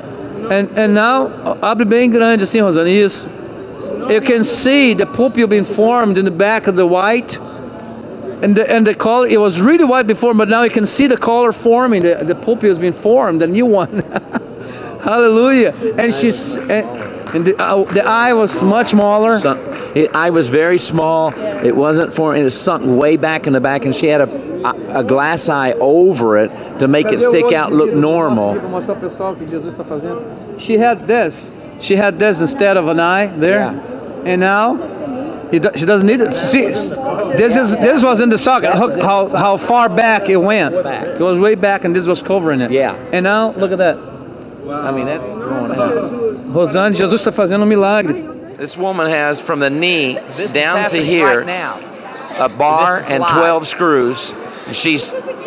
and 0.50 0.68
and 0.76 0.94
now 0.94 1.28
abre 1.62 1.88
bem 1.88 2.10
grande 2.10 2.42
assim, 2.42 2.60
Rosana. 2.60 2.88
Isso. 2.88 3.28
You 4.10 4.20
can 4.20 4.42
see 4.42 4.94
the 4.94 5.06
pupil 5.06 5.46
being 5.46 5.64
formed 5.64 6.18
in 6.18 6.24
the 6.24 6.30
back 6.30 6.66
of 6.66 6.76
the 6.76 6.86
white. 6.86 7.38
And 8.42 8.56
the, 8.56 8.68
and 8.70 8.86
the 8.86 8.94
color, 8.94 9.28
it 9.28 9.38
was 9.38 9.60
really 9.60 9.84
white 9.84 10.06
before, 10.06 10.32
but 10.32 10.48
now 10.48 10.62
you 10.62 10.70
can 10.70 10.86
see 10.86 11.06
the 11.06 11.18
color 11.18 11.52
forming. 11.52 12.02
The, 12.02 12.24
the 12.24 12.34
pupil 12.34 12.70
has 12.70 12.78
been 12.78 12.94
formed, 12.94 13.42
a 13.42 13.46
new 13.46 13.66
one. 13.66 14.00
Hallelujah. 15.02 15.74
And 15.98 16.14
she's, 16.14 16.56
and, 16.56 16.86
and 17.34 17.44
the, 17.44 17.62
uh, 17.62 17.84
the 17.84 18.02
eye 18.02 18.32
was 18.32 18.62
much 18.62 18.90
smaller. 18.90 19.38
It, 19.94 20.14
I 20.14 20.30
was 20.30 20.48
very 20.48 20.78
small. 20.78 21.32
It 21.34 21.74
wasn't 21.74 22.12
for 22.14 22.36
it 22.36 22.42
was 22.42 22.58
sunk 22.58 22.82
way 22.86 23.16
back 23.16 23.46
in 23.46 23.52
the 23.52 23.60
back, 23.60 23.84
and 23.84 23.94
she 23.94 24.06
had 24.06 24.20
a, 24.20 24.66
a, 24.66 25.00
a 25.00 25.04
glass 25.04 25.48
eye 25.48 25.72
over 25.72 26.38
it 26.38 26.78
to 26.78 26.88
make 26.88 27.06
it 27.06 27.20
stick 27.20 27.52
out, 27.52 27.72
look 27.72 27.92
normal. 27.92 28.54
She 30.58 30.78
had 30.78 31.06
this. 31.06 31.60
She 31.80 31.96
had 31.96 32.18
this 32.18 32.40
instead 32.40 32.76
of 32.76 32.88
an 32.88 33.00
eye 33.00 33.26
there, 33.26 33.68
and 34.24 34.40
now 34.40 34.76
it 35.50 35.78
she 35.78 35.86
doesn't 35.86 36.06
need 36.06 36.20
it. 36.20 36.32
See, 36.32 36.66
this 36.66 37.56
is 37.56 37.76
this 37.78 38.04
was 38.04 38.20
in 38.20 38.28
the 38.28 38.38
socket. 38.38 38.76
Look 38.76 39.00
how 39.00 39.28
how 39.28 39.56
far 39.56 39.88
back 39.88 40.28
it 40.28 40.36
went. 40.36 40.74
It 40.74 41.20
was 41.20 41.38
way 41.38 41.54
back, 41.54 41.84
and 41.84 41.96
this 41.96 42.06
was 42.06 42.22
covering 42.22 42.60
it. 42.60 42.70
Yeah. 42.70 42.94
And 43.12 43.24
now 43.24 43.52
look 43.52 43.72
at 43.72 43.78
that. 43.78 43.96
I 43.96 44.92
mean, 44.92 45.06
that's 45.06 45.24
going 45.24 45.72
out. 45.72 46.36
Rosane, 46.54 46.94
Jesus 46.94 47.20
está 47.20 47.32
fazendo 47.32 47.62
um 47.62 47.68
milagre. 47.68 48.39
This 48.60 48.76
woman 48.76 49.08
has 49.08 49.40
from 49.40 49.58
the 49.58 49.70
knee 49.70 50.18
This 50.36 50.52
down 50.52 50.90
to 50.90 51.02
here 51.02 51.38
right 51.38 51.46
now. 51.46 51.80
a 52.38 52.46
bar 52.50 52.98
and 52.98 53.20
live. 53.22 53.30
12 53.30 53.66
screws. 53.66 54.34
She 54.72 54.98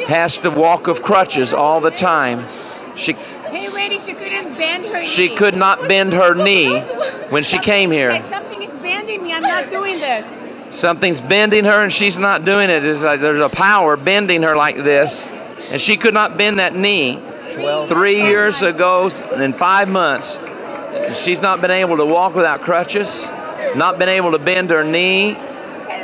has 0.07 0.39
to 0.39 0.49
walk 0.49 0.87
of 0.87 1.03
crutches 1.03 1.53
all 1.53 1.79
the 1.79 1.91
time. 1.91 2.47
She 2.95 3.13
Hey, 3.13 3.69
Randy, 3.69 3.99
she 3.99 4.15
couldn't 4.15 4.55
bend 4.55 4.85
her 4.85 5.05
she 5.05 5.27
knee. 5.27 5.35
could 5.35 5.55
not 5.55 5.87
bend 5.87 6.13
her 6.13 6.33
knee 6.33 6.79
when 7.29 7.43
she 7.43 7.59
came 7.59 7.91
here. 7.91 8.19
Something 8.31 8.63
is 8.63 8.71
bending 8.81 9.21
me. 9.21 9.31
I'm 9.31 9.43
not 9.43 9.69
doing 9.69 9.99
this. 9.99 10.75
Something's 10.75 11.21
bending 11.21 11.65
her 11.65 11.83
and 11.83 11.93
she's 11.93 12.17
not 12.17 12.43
doing 12.45 12.71
it. 12.71 12.83
It's 12.83 13.03
like 13.03 13.21
there's 13.21 13.39
a 13.39 13.47
power 13.49 13.95
bending 13.95 14.41
her 14.41 14.55
like 14.55 14.77
this, 14.77 15.23
and 15.69 15.79
she 15.79 15.97
could 15.97 16.15
not 16.15 16.35
bend 16.35 16.57
that 16.57 16.75
knee. 16.75 17.21
Three 17.87 18.23
years 18.23 18.63
ago, 18.63 19.11
in 19.35 19.53
five 19.53 19.87
months, 19.87 20.39
she's 21.15 21.41
not 21.41 21.61
been 21.61 21.71
able 21.71 21.97
to 21.97 22.05
walk 22.05 22.35
without 22.35 22.61
crutches, 22.61 23.29
not 23.75 23.99
been 23.99 24.09
able 24.09 24.31
to 24.31 24.39
bend 24.39 24.69
her 24.71 24.83
knee. 24.83 25.33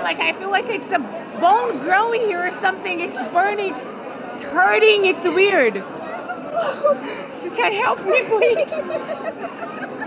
Like 0.04 0.20
I 0.20 0.34
feel 0.34 0.50
like 0.52 0.66
it's 0.68 0.92
a 0.92 1.00
bone 1.40 1.80
growing 1.80 2.22
here 2.22 2.46
or 2.46 2.52
something. 2.52 3.00
It's 3.00 3.18
burning. 3.32 3.74
It's, 3.74 3.86
it's 4.34 4.44
hurting. 4.44 5.06
It's 5.06 5.24
weird. 5.26 5.76
Said, 7.40 7.74
"Help 7.74 8.06
me, 8.06 8.24
please." 8.26 8.74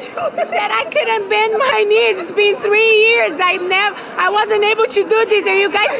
She 0.00 0.06
said, 0.36 0.70
"I 0.70 0.84
couldn't 0.90 1.28
bend 1.28 1.52
my 1.58 1.84
knees. 1.88 2.18
It's 2.18 2.32
been 2.32 2.56
three 2.56 2.92
years. 3.06 3.32
I 3.40 3.56
never, 3.58 3.96
I 4.18 4.28
wasn't 4.30 4.64
able 4.64 4.86
to 4.86 5.02
do 5.08 5.24
this. 5.26 5.46
Are 5.46 5.56
you 5.56 5.70
guys, 5.70 5.90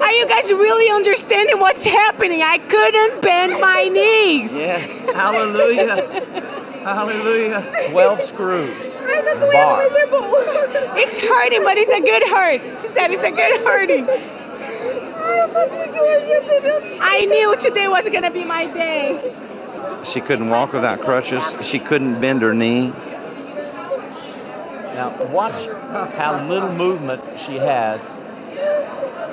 are 0.00 0.12
you 0.12 0.26
guys 0.26 0.50
really 0.52 0.90
understanding 0.90 1.58
what's 1.58 1.84
happening? 1.84 2.42
I 2.42 2.58
couldn't 2.58 3.20
bend 3.22 3.60
my 3.60 3.88
knees." 3.88 4.54
Yes, 4.54 4.90
hallelujah, 5.14 6.06
hallelujah. 6.84 7.64
Twelve 7.90 8.20
screws. 8.22 8.74
Bar. 9.52 9.82
It's 10.96 11.18
hurting, 11.20 11.62
but 11.64 11.76
it's 11.76 11.90
a 11.90 12.00
good 12.00 12.22
hurt. 12.28 12.60
She 12.80 12.88
said 12.88 13.10
it's 13.10 13.24
a 13.24 13.30
good 13.30 13.60
hurting. 13.66 14.06
I 17.02 17.24
knew 17.26 17.56
today 17.56 17.88
was 17.88 18.08
gonna 18.08 18.30
be 18.30 18.44
my 18.44 18.66
day. 18.66 19.34
She 20.04 20.20
couldn't 20.20 20.50
walk 20.50 20.72
without 20.72 21.00
crutches. 21.00 21.54
She 21.62 21.78
couldn't 21.78 22.20
bend 22.20 22.42
her 22.42 22.54
knee. 22.54 22.92
Now, 24.94 25.14
watch 25.30 25.54
how 26.14 26.44
little 26.46 26.72
movement 26.72 27.22
she 27.46 27.56
has 27.56 28.00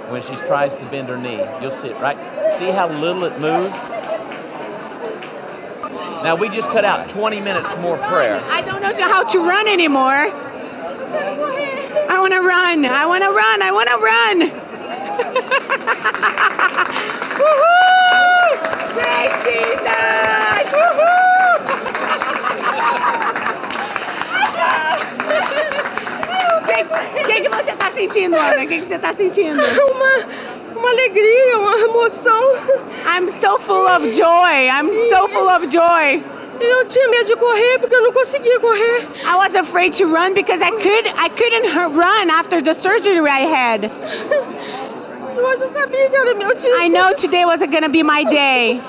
when 0.10 0.22
she 0.22 0.36
tries 0.48 0.76
to 0.76 0.86
bend 0.86 1.10
her 1.10 1.18
knee. 1.18 1.44
You'll 1.62 1.72
see 1.72 1.90
it, 1.90 2.00
right? 2.00 2.18
See 2.58 2.70
how 2.72 2.88
little 2.90 3.24
it 3.26 3.40
moves? 3.40 3.74
Now, 6.24 6.36
we 6.36 6.50
just 6.50 6.68
cut 6.70 6.86
out 6.86 7.10
20 7.10 7.42
minutes 7.42 7.70
more 7.82 7.98
prayer. 7.98 8.42
I 8.50 8.62
don't 8.62 8.82
know 8.82 8.94
how 9.08 9.24
to 9.24 9.40
run 9.40 9.68
anymore. 9.68 10.32
I 12.10 12.20
wanna 12.20 12.42
run. 12.42 12.86
I 12.86 13.06
wanna 13.06 13.32
run. 13.32 13.62
I 13.62 13.72
wanna 13.72 13.98
run. 13.98 14.52
Woohoo! 17.38 18.94
Praise 18.94 19.34
Jesus! 19.44 20.37
O 27.20 27.26
que, 27.26 27.42
que, 27.42 27.50
você 27.50 27.72
tá 27.74 27.92
sentindo, 27.92 28.36
Ana? 28.36 28.64
O 28.64 28.68
que, 28.68 28.80
que 28.80 28.86
você 28.86 29.00
tá 29.00 29.14
sentindo? 29.14 29.62
Uma, 29.62 30.26
uma 30.76 30.90
alegria, 30.90 31.58
uma 31.60 31.78
emoção. 31.78 32.54
I'm 33.06 33.30
so 33.30 33.58
full 33.60 33.88
of 33.88 34.12
joy. 34.14 34.68
I'm 34.68 35.10
so 35.10 35.28
full 35.28 35.50
of 35.50 35.68
joy. 35.68 36.24
Eu 36.60 36.86
tinha 36.88 37.08
medo 37.10 37.26
de 37.26 37.36
correr 37.36 37.78
porque 37.80 37.96
eu 37.96 38.02
não 38.02 38.12
conseguia 38.12 38.60
correr. 38.60 39.08
I 39.24 39.36
was 39.36 39.56
afraid 39.56 39.96
to 39.98 40.06
run 40.06 40.34
because 40.34 40.62
I 40.64 40.72
could 40.72 41.08
I 41.16 41.30
couldn't 41.30 41.72
run 41.96 42.32
after 42.32 42.62
the 42.62 42.74
surgery 42.74 43.20
I 43.30 43.46
had. 43.46 43.92
Hoje 45.38 45.62
eu 45.62 45.72
sabia 45.72 46.10
que 46.10 46.16
era 46.16 46.34
meu 46.34 46.56
dia. 46.56 46.84
I 46.84 46.90
know 46.90 47.14
today 47.14 47.46
wasn't 47.46 47.72
gonna 47.72 47.90
be 47.90 48.02
my 48.02 48.24
day. 48.26 48.82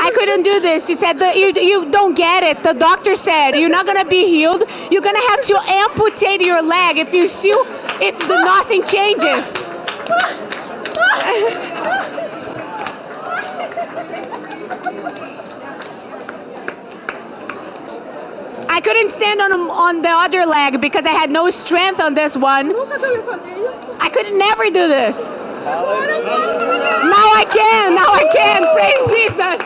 I 0.00 0.10
couldn't 0.10 0.42
do 0.42 0.60
this. 0.60 0.86
She 0.86 0.94
said 0.94 1.20
you 1.36 1.52
you 1.60 1.90
don't 1.90 2.14
get 2.14 2.42
it. 2.42 2.62
The 2.62 2.72
doctor 2.72 3.16
said 3.16 3.52
you're 3.52 3.68
not 3.68 3.86
gonna 3.86 4.04
be 4.04 4.26
healed. 4.26 4.64
You're 4.90 5.02
gonna 5.02 5.28
have 5.28 5.40
to 5.42 5.58
amputate 5.68 6.40
your 6.40 6.62
leg 6.62 6.98
if 6.98 7.12
you 7.12 7.28
still 7.28 7.64
if 8.00 8.18
the, 8.18 8.42
nothing 8.42 8.84
changes. 8.84 9.44
I 18.68 18.80
couldn't 18.80 19.10
stand 19.10 19.40
on 19.40 19.52
on 19.52 20.02
the 20.02 20.08
other 20.08 20.46
leg 20.46 20.80
because 20.80 21.04
I 21.04 21.10
had 21.10 21.30
no 21.30 21.50
strength 21.50 22.00
on 22.00 22.14
this 22.14 22.36
one. 22.36 22.74
I 24.00 24.10
could 24.12 24.32
never 24.34 24.64
do 24.66 24.88
this. 24.88 25.38
Now 25.64 27.28
I 27.34 27.44
can. 27.48 27.94
Now 27.94 28.12
I 28.12 28.24
can. 28.32 28.66
Praise 28.74 29.06
Jesus. 29.10 29.58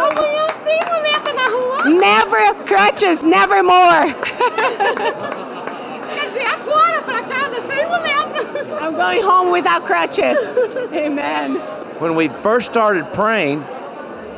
Amanhã 0.00 0.46
sem 0.64 0.80
muleta 0.90 1.32
na 1.34 1.46
rua. 1.48 1.84
Never 2.00 2.54
crutches. 2.64 3.22
Never 3.22 3.62
more. 3.62 4.14
Quer 6.14 6.26
dizer, 6.28 6.46
agora 6.46 7.02
pra 7.02 7.22
casa 7.22 7.62
sem 7.68 7.86
muleta. 7.86 8.40
I'm 8.80 8.94
going 8.94 9.22
home 9.22 9.50
without 9.50 9.84
crutches. 9.86 10.38
Amen. 10.92 11.56
When 11.98 12.14
we 12.14 12.28
first 12.28 12.70
started 12.70 13.12
praying, 13.12 13.64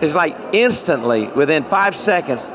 it's 0.01 0.15
like 0.15 0.35
instantly, 0.53 1.29
within 1.29 1.65
five 1.65 1.95
seconds, 1.95 2.51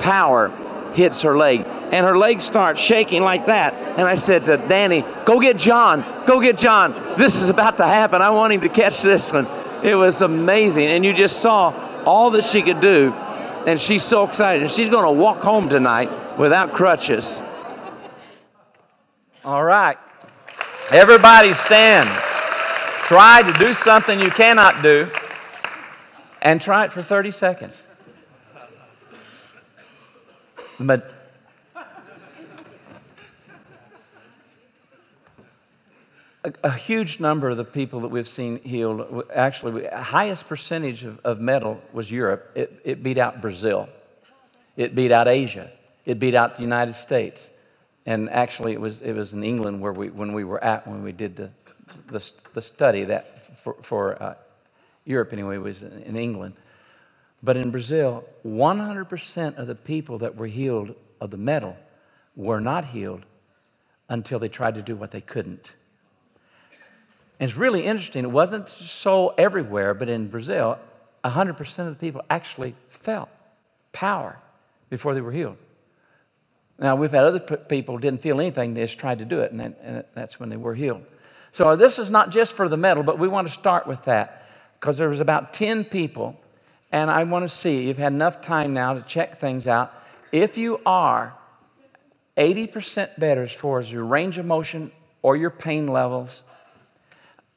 power 0.00 0.50
hits 0.94 1.22
her 1.22 1.36
leg. 1.36 1.64
And 1.92 2.06
her 2.06 2.16
legs 2.16 2.42
start 2.42 2.78
shaking 2.78 3.22
like 3.22 3.46
that. 3.46 3.74
And 3.74 4.08
I 4.08 4.14
said 4.16 4.46
to 4.46 4.56
Danny, 4.56 5.04
Go 5.26 5.38
get 5.38 5.58
John. 5.58 6.24
Go 6.26 6.40
get 6.40 6.56
John. 6.56 7.18
This 7.18 7.36
is 7.36 7.50
about 7.50 7.76
to 7.76 7.84
happen. 7.84 8.22
I 8.22 8.30
want 8.30 8.54
him 8.54 8.62
to 8.62 8.70
catch 8.70 9.02
this 9.02 9.30
one. 9.30 9.46
It 9.84 9.94
was 9.94 10.22
amazing. 10.22 10.86
And 10.86 11.04
you 11.04 11.12
just 11.12 11.40
saw 11.40 12.02
all 12.04 12.30
that 12.30 12.44
she 12.44 12.62
could 12.62 12.80
do. 12.80 13.12
And 13.66 13.78
she's 13.78 14.02
so 14.02 14.24
excited. 14.24 14.62
And 14.62 14.70
she's 14.70 14.88
going 14.88 15.04
to 15.04 15.12
walk 15.12 15.42
home 15.42 15.68
tonight 15.68 16.38
without 16.38 16.72
crutches. 16.72 17.42
All 19.44 19.62
right. 19.62 19.98
Everybody 20.90 21.52
stand. 21.52 22.08
Try 23.06 23.42
to 23.42 23.52
do 23.58 23.74
something 23.74 24.18
you 24.18 24.30
cannot 24.30 24.82
do 24.82 25.10
and 26.40 26.60
try 26.60 26.86
it 26.86 26.92
for 26.92 27.02
30 27.02 27.30
seconds. 27.32 27.82
But 30.80 31.21
a, 36.44 36.52
a 36.64 36.72
huge 36.72 37.20
number 37.20 37.50
of 37.50 37.56
the 37.56 37.64
people 37.64 38.00
that 38.00 38.08
we've 38.08 38.28
seen 38.28 38.58
healed, 38.62 39.24
actually, 39.34 39.72
we- 39.72 39.86
highest 39.86 40.48
percentage 40.48 41.04
of, 41.04 41.20
of 41.24 41.40
metal 41.40 41.80
was 41.92 42.10
Europe. 42.10 42.50
It, 42.54 42.80
it 42.84 43.02
beat 43.02 43.18
out 43.18 43.40
Brazil. 43.40 43.88
It 44.76 44.94
beat 44.94 45.12
out 45.12 45.28
Asia. 45.28 45.70
It 46.04 46.18
beat 46.18 46.34
out 46.34 46.56
the 46.56 46.62
United 46.62 46.94
States. 46.94 47.50
And 48.06 48.28
actually, 48.30 48.72
it 48.72 48.80
was, 48.80 49.00
it 49.00 49.12
was 49.12 49.32
in 49.32 49.44
England 49.44 49.80
where 49.80 49.92
we, 49.92 50.10
when 50.10 50.32
we 50.32 50.44
were 50.44 50.62
at 50.62 50.86
when 50.88 51.02
we 51.04 51.12
did 51.12 51.36
the, 51.36 51.50
the, 52.08 52.28
the 52.54 52.62
study 52.62 53.04
that 53.04 53.58
for, 53.62 53.76
for 53.82 54.20
uh, 54.20 54.34
Europe 55.04 55.32
anyway 55.32 55.58
was 55.58 55.82
in 55.82 56.02
in 56.02 56.16
England. 56.16 56.54
But 57.42 57.56
in 57.56 57.70
Brazil, 57.70 58.24
100% 58.46 59.56
of 59.56 59.66
the 59.66 59.74
people 59.74 60.18
that 60.18 60.36
were 60.36 60.46
healed 60.46 60.94
of 61.20 61.30
the 61.30 61.36
metal 61.36 61.76
were 62.36 62.60
not 62.60 62.86
healed 62.86 63.24
until 64.08 64.38
they 64.38 64.48
tried 64.48 64.76
to 64.76 64.82
do 64.82 64.94
what 64.94 65.10
they 65.10 65.20
couldn't. 65.20 65.72
And 67.40 67.50
it's 67.50 67.58
really 67.58 67.84
interesting. 67.84 68.24
It 68.24 68.30
wasn't 68.30 68.68
so 68.68 69.34
everywhere, 69.38 69.94
but 69.94 70.08
in 70.08 70.28
Brazil, 70.28 70.78
100% 71.24 71.78
of 71.78 71.86
the 71.86 71.94
people 71.94 72.22
actually 72.30 72.74
felt 72.88 73.28
power 73.92 74.38
before 74.90 75.14
they 75.14 75.20
were 75.20 75.32
healed. 75.32 75.56
Now, 76.78 76.96
we've 76.96 77.10
had 77.10 77.24
other 77.24 77.40
people 77.40 77.98
didn't 77.98 78.22
feel 78.22 78.40
anything, 78.40 78.74
they 78.74 78.82
just 78.82 78.98
tried 78.98 79.20
to 79.20 79.24
do 79.24 79.40
it, 79.40 79.52
and, 79.52 79.60
then, 79.60 79.76
and 79.82 80.04
that's 80.14 80.40
when 80.40 80.48
they 80.48 80.56
were 80.56 80.74
healed. 80.74 81.04
So, 81.52 81.76
this 81.76 81.98
is 81.98 82.10
not 82.10 82.30
just 82.30 82.54
for 82.54 82.68
the 82.68 82.76
metal, 82.76 83.02
but 83.02 83.18
we 83.18 83.28
want 83.28 83.46
to 83.46 83.52
start 83.52 83.86
with 83.86 84.02
that 84.04 84.48
because 84.80 84.98
there 84.98 85.08
was 85.08 85.20
about 85.20 85.52
10 85.52 85.84
people, 85.84 86.36
and 86.90 87.10
I 87.10 87.22
want 87.24 87.44
to 87.44 87.48
see, 87.48 87.86
you've 87.86 87.98
had 87.98 88.12
enough 88.12 88.42
time 88.42 88.74
now 88.74 88.94
to 88.94 89.02
check 89.02 89.38
things 89.38 89.68
out. 89.68 89.92
If 90.32 90.56
you 90.56 90.80
are 90.84 91.34
80% 92.36 93.18
better 93.18 93.42
as 93.44 93.52
far 93.52 93.78
as 93.78 93.92
your 93.92 94.04
range 94.04 94.38
of 94.38 94.46
motion 94.46 94.90
or 95.20 95.36
your 95.36 95.50
pain 95.50 95.86
levels, 95.86 96.42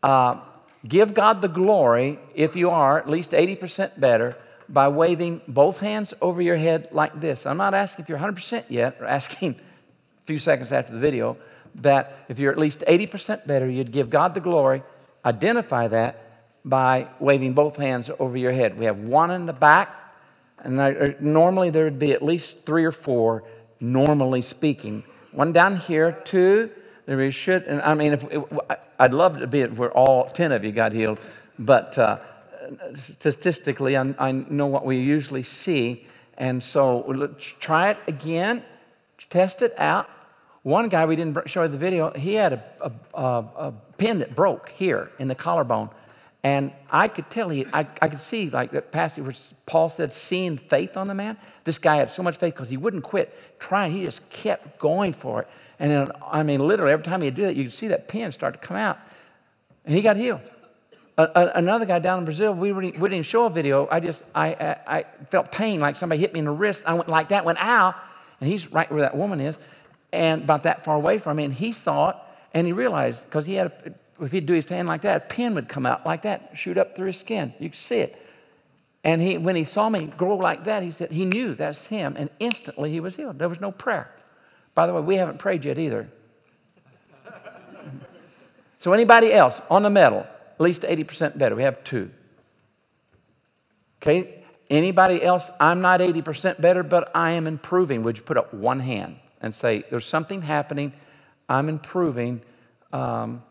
uh, 0.06 0.40
give 0.88 1.16
God 1.16 1.42
the 1.42 1.48
glory 1.48 2.20
if 2.36 2.56
you 2.56 2.70
are 2.70 3.00
at 3.00 3.10
least 3.10 3.32
80% 3.32 4.00
better 4.00 4.38
by 4.70 4.88
waving 4.88 5.42
both 5.48 5.80
hands 5.80 6.14
over 6.22 6.44
your 6.44 6.58
head 6.58 6.90
like 6.92 7.20
this. 7.20 7.48
I'm 7.48 7.58
not 7.58 7.74
asking 7.74 8.04
if 8.04 8.10
you're 8.10 8.20
100% 8.20 8.66
yet, 8.70 8.98
or 9.00 9.06
asking 9.20 9.56
a 9.56 10.26
few 10.26 10.38
seconds 10.38 10.72
after 10.72 10.94
the 10.94 11.00
video, 11.00 11.38
that 11.76 12.26
if 12.30 12.38
you're 12.38 12.52
at 12.52 12.60
least 12.60 12.84
80% 12.88 13.48
better, 13.48 13.68
you'd 13.68 13.92
give 13.92 14.12
God 14.12 14.36
the 14.36 14.40
glory. 14.40 14.84
Identify 15.26 15.88
that 15.88 16.22
by 16.64 17.08
waving 17.20 17.54
both 17.54 17.78
hands 17.78 18.12
over 18.20 18.38
your 18.38 18.52
head. 18.52 18.78
We 18.78 18.86
have 18.86 19.00
one 19.00 19.32
in 19.32 19.48
the 19.48 19.54
back, 19.54 19.90
and 20.60 20.78
there, 20.78 21.16
normally 21.20 21.72
there 21.72 21.86
would 21.86 22.00
be 22.00 22.12
at 22.12 22.22
least 22.22 22.64
three 22.64 22.86
or 22.86 22.92
four, 22.92 23.44
normally 23.80 24.44
speaking. 24.44 25.04
One 25.32 25.52
down 25.52 25.78
here, 25.78 26.12
two, 26.12 26.70
There 27.06 27.18
really 27.18 27.32
should. 27.32 27.64
And 27.64 27.82
I 27.82 27.94
mean, 27.94 28.14
if 28.14 28.26
I'd 29.00 29.14
love 29.14 29.40
to 29.40 29.48
be 29.48 29.62
if 29.62 29.72
we're 29.74 29.92
all 29.92 30.30
ten 30.30 30.52
of 30.52 30.64
you 30.64 30.72
got 30.72 30.92
healed, 30.92 31.20
but 31.60 31.98
uh, 31.98 32.18
statistically, 33.20 33.96
I, 33.96 34.16
I 34.18 34.32
know 34.32 34.66
what 34.66 34.86
we 34.86 34.98
usually 34.98 35.44
see, 35.44 36.08
and 36.38 36.64
so 36.64 37.06
let's 37.08 37.44
try 37.60 37.92
it 37.92 37.98
again, 38.08 38.64
test 39.30 39.62
it 39.62 39.74
out. 39.78 40.10
One 40.64 40.90
guy 40.90 41.06
we 41.06 41.16
didn't 41.16 41.48
show 41.48 41.62
you 41.62 41.68
the 41.68 41.78
video. 41.78 42.12
He 42.14 42.34
had 42.34 42.54
a, 42.54 42.64
a, 42.82 42.92
a, 43.14 43.24
a 43.68 43.74
pin 43.98 44.18
that 44.20 44.34
broke 44.34 44.70
here 44.70 45.12
in 45.20 45.28
the 45.28 45.36
collarbone, 45.36 45.92
and 46.44 46.72
I 46.90 47.08
could 47.08 47.30
tell 47.30 47.50
he, 47.50 47.68
I, 47.72 47.82
I 48.02 48.08
could 48.10 48.20
see 48.20 48.50
like 48.50 48.72
that 48.72 48.92
passage 48.92 49.24
where 49.24 49.36
Paul 49.68 49.90
said, 49.90 50.12
seeing 50.12 50.58
faith 50.58 50.98
on 50.98 51.08
the 51.08 51.14
man. 51.14 51.38
This 51.66 51.78
guy 51.78 51.98
had 51.98 52.10
so 52.10 52.24
much 52.24 52.38
faith 52.38 52.56
because 52.56 52.70
he 52.70 52.78
wouldn't 52.78 53.04
quit 53.04 53.32
trying. 53.60 53.92
He 53.92 54.06
just 54.06 54.28
kept 54.32 54.80
going 54.80 55.14
for 55.14 55.44
it. 55.44 55.48
And 55.80 55.92
then, 55.92 56.12
I 56.26 56.44
mean, 56.44 56.66
literally, 56.66 56.94
every 56.94 57.04
time 57.04 57.22
he'd 57.22 57.36
do 57.36 57.44
that, 57.44 57.56
you 57.56 57.66
could 57.66 57.74
see 57.74 57.90
that 57.90 58.08
pin 58.08 58.32
start 58.32 58.54
to 58.54 58.60
come 58.60 58.78
out. 58.78 58.98
And 59.86 59.94
he 59.96 60.02
got 60.02 60.18
healed. 60.18 60.42
A, 61.18 61.24
a, 61.24 61.52
another 61.56 61.86
guy 61.86 62.00
down 62.00 62.20
in 62.20 62.26
Brazil, 62.26 62.54
we, 62.54 62.72
we 62.72 62.92
didn't 62.92 63.26
show 63.26 63.46
a 63.46 63.50
video. 63.50 63.88
I 63.90 64.00
just, 64.00 64.22
I, 64.34 64.48
I, 64.54 64.98
I, 64.98 65.06
felt 65.30 65.52
pain 65.52 65.80
like 65.80 65.96
somebody 65.96 66.20
hit 66.20 66.34
me 66.34 66.40
in 66.40 66.46
the 66.46 66.52
wrist. 66.52 66.84
I 66.86 66.94
went 66.94 67.08
like 67.08 67.30
that, 67.30 67.46
went 67.46 67.62
ow. 67.62 67.96
And 68.42 68.50
he's 68.50 68.72
right 68.72 68.92
where 68.92 69.02
that 69.02 69.16
woman 69.16 69.40
is, 69.40 69.58
and 70.12 70.44
about 70.44 70.64
that 70.64 70.84
far 70.84 70.96
away 70.96 71.20
from 71.20 71.38
me. 71.38 71.46
And 71.46 71.54
he 71.54 71.72
saw 71.72 72.10
it, 72.10 72.16
and 72.54 72.68
he 72.68 72.74
realized, 72.74 73.24
because 73.24 73.46
he 73.46 73.54
had, 73.54 73.68
a, 73.68 74.24
if 74.24 74.32
he'd 74.32 74.46
do 74.46 74.54
his 74.54 74.68
hand 74.68 74.88
like 74.88 75.02
that, 75.02 75.18
a 75.18 75.20
pin 75.22 75.56
would 75.56 75.70
come 75.70 75.86
out 75.86 76.06
like 76.06 76.24
that, 76.24 76.52
shoot 76.54 76.78
up 76.78 76.96
through 76.96 77.08
his 77.08 77.18
skin. 77.18 77.54
You 77.60 77.70
could 77.70 77.80
see 77.80 78.00
it. 78.00 78.22
And 79.06 79.22
he, 79.22 79.38
when 79.38 79.56
he 79.56 79.64
saw 79.64 79.88
me 79.88 80.06
grow 80.06 80.36
like 80.36 80.64
that, 80.64 80.84
he 80.84 80.92
said, 80.92 81.12
he 81.12 81.26
knew 81.26 81.54
that's 81.54 81.86
him. 81.86 82.16
And 82.18 82.30
instantly 82.40 82.92
he 82.92 83.00
was 83.00 83.16
healed. 83.16 83.40
There 83.40 83.48
was 83.48 83.62
no 83.62 83.72
prayer. 83.72 84.15
By 84.76 84.88
the 84.88 84.94
way, 84.94 85.02
we 85.02 85.16
haven't 85.16 85.40
prayed 85.40 85.64
yet 85.64 85.80
either. 85.80 86.10
so, 88.80 88.92
anybody 88.92 89.32
else 89.34 89.62
on 89.70 89.84
the 89.84 89.90
metal, 89.90 90.20
at 90.20 90.62
least 90.62 90.82
80% 90.82 91.38
better? 91.38 91.56
We 91.56 91.64
have 91.64 91.84
two. 91.84 92.12
Okay? 94.02 94.44
Anybody 94.70 95.24
else? 95.24 95.50
I'm 95.60 95.82
not 95.82 96.02
80% 96.02 96.60
better, 96.60 96.84
but 96.84 97.10
I 97.16 97.32
am 97.32 97.48
improving. 97.48 98.04
Would 98.04 98.18
you 98.18 98.24
put 98.24 98.38
up 98.38 98.54
one 98.54 98.82
hand 98.82 99.18
and 99.42 99.56
say, 99.56 99.84
There's 99.90 100.06
something 100.06 100.42
happening. 100.42 100.92
I'm 101.48 101.70
improving. 101.70 102.42
Um, 102.92 103.44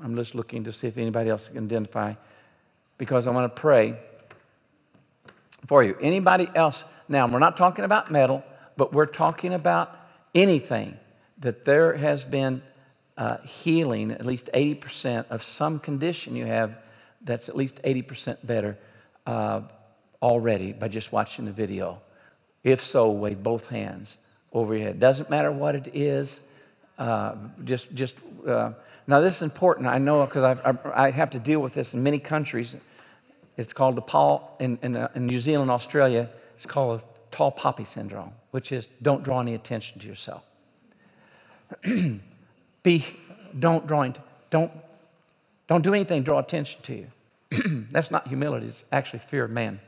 I'm 0.00 0.14
just 0.14 0.34
looking 0.34 0.64
to 0.64 0.72
see 0.72 0.86
if 0.86 0.96
anybody 0.96 1.30
else 1.30 1.48
can 1.48 1.64
identify 1.64 2.14
because 2.98 3.26
I 3.26 3.30
want 3.30 3.52
to 3.54 3.60
pray 3.60 3.98
for 5.66 5.82
you. 5.82 5.96
Anybody 6.00 6.48
else? 6.54 6.84
Now, 7.08 7.26
we're 7.26 7.38
not 7.38 7.56
talking 7.56 7.84
about 7.84 8.12
metal 8.12 8.44
but 8.78 8.92
we're 8.92 9.06
talking 9.06 9.52
about 9.52 9.94
anything 10.36 10.96
that 11.40 11.64
there 11.64 11.96
has 11.96 12.22
been 12.22 12.62
uh, 13.16 13.38
healing, 13.38 14.12
at 14.12 14.24
least 14.24 14.48
80% 14.54 15.26
of 15.30 15.42
some 15.42 15.80
condition 15.80 16.36
you 16.36 16.46
have 16.46 16.78
that's 17.20 17.48
at 17.48 17.56
least 17.56 17.82
80% 17.82 18.46
better 18.46 18.78
uh, 19.26 19.62
already 20.22 20.72
by 20.72 20.86
just 20.86 21.10
watching 21.10 21.44
the 21.44 21.50
video. 21.50 22.00
If 22.62 22.84
so, 22.84 23.10
wave 23.10 23.42
both 23.42 23.66
hands 23.66 24.16
over 24.52 24.76
your 24.76 24.86
head. 24.86 25.00
Doesn't 25.00 25.28
matter 25.28 25.50
what 25.50 25.74
it 25.74 25.90
is. 25.92 26.40
Uh, 26.96 27.34
just, 27.64 27.92
just 27.92 28.14
uh, 28.46 28.72
now 29.08 29.18
this 29.18 29.36
is 29.36 29.42
important. 29.42 29.88
I 29.88 29.98
know 29.98 30.24
because 30.24 30.58
I, 30.64 30.76
I 30.94 31.10
have 31.10 31.30
to 31.30 31.40
deal 31.40 31.58
with 31.58 31.74
this 31.74 31.94
in 31.94 32.04
many 32.04 32.20
countries. 32.20 32.76
It's 33.56 33.72
called 33.72 33.96
the 33.96 34.02
Paul 34.02 34.56
in, 34.60 34.78
in, 34.82 34.96
uh, 34.96 35.08
in 35.16 35.26
New 35.26 35.40
Zealand, 35.40 35.72
Australia. 35.72 36.30
It's 36.56 36.66
called 36.66 37.02
tall 37.30 37.50
poppy 37.50 37.84
syndrome, 37.84 38.32
which 38.50 38.72
is 38.72 38.86
don't 39.02 39.22
draw 39.22 39.40
any 39.40 39.54
attention 39.54 40.00
to 40.00 40.06
yourself. 40.06 40.44
Be, 42.82 43.06
don't 43.58 43.86
draw, 43.86 44.10
don't, 44.50 44.72
don't 45.66 45.82
do 45.82 45.94
anything, 45.94 46.22
draw 46.22 46.38
attention 46.38 46.80
to 46.82 46.94
you. 46.94 47.06
That's 47.90 48.10
not 48.10 48.28
humility, 48.28 48.68
it's 48.68 48.84
actually 48.92 49.20
fear 49.20 49.44
of 49.44 49.50
man. 49.50 49.80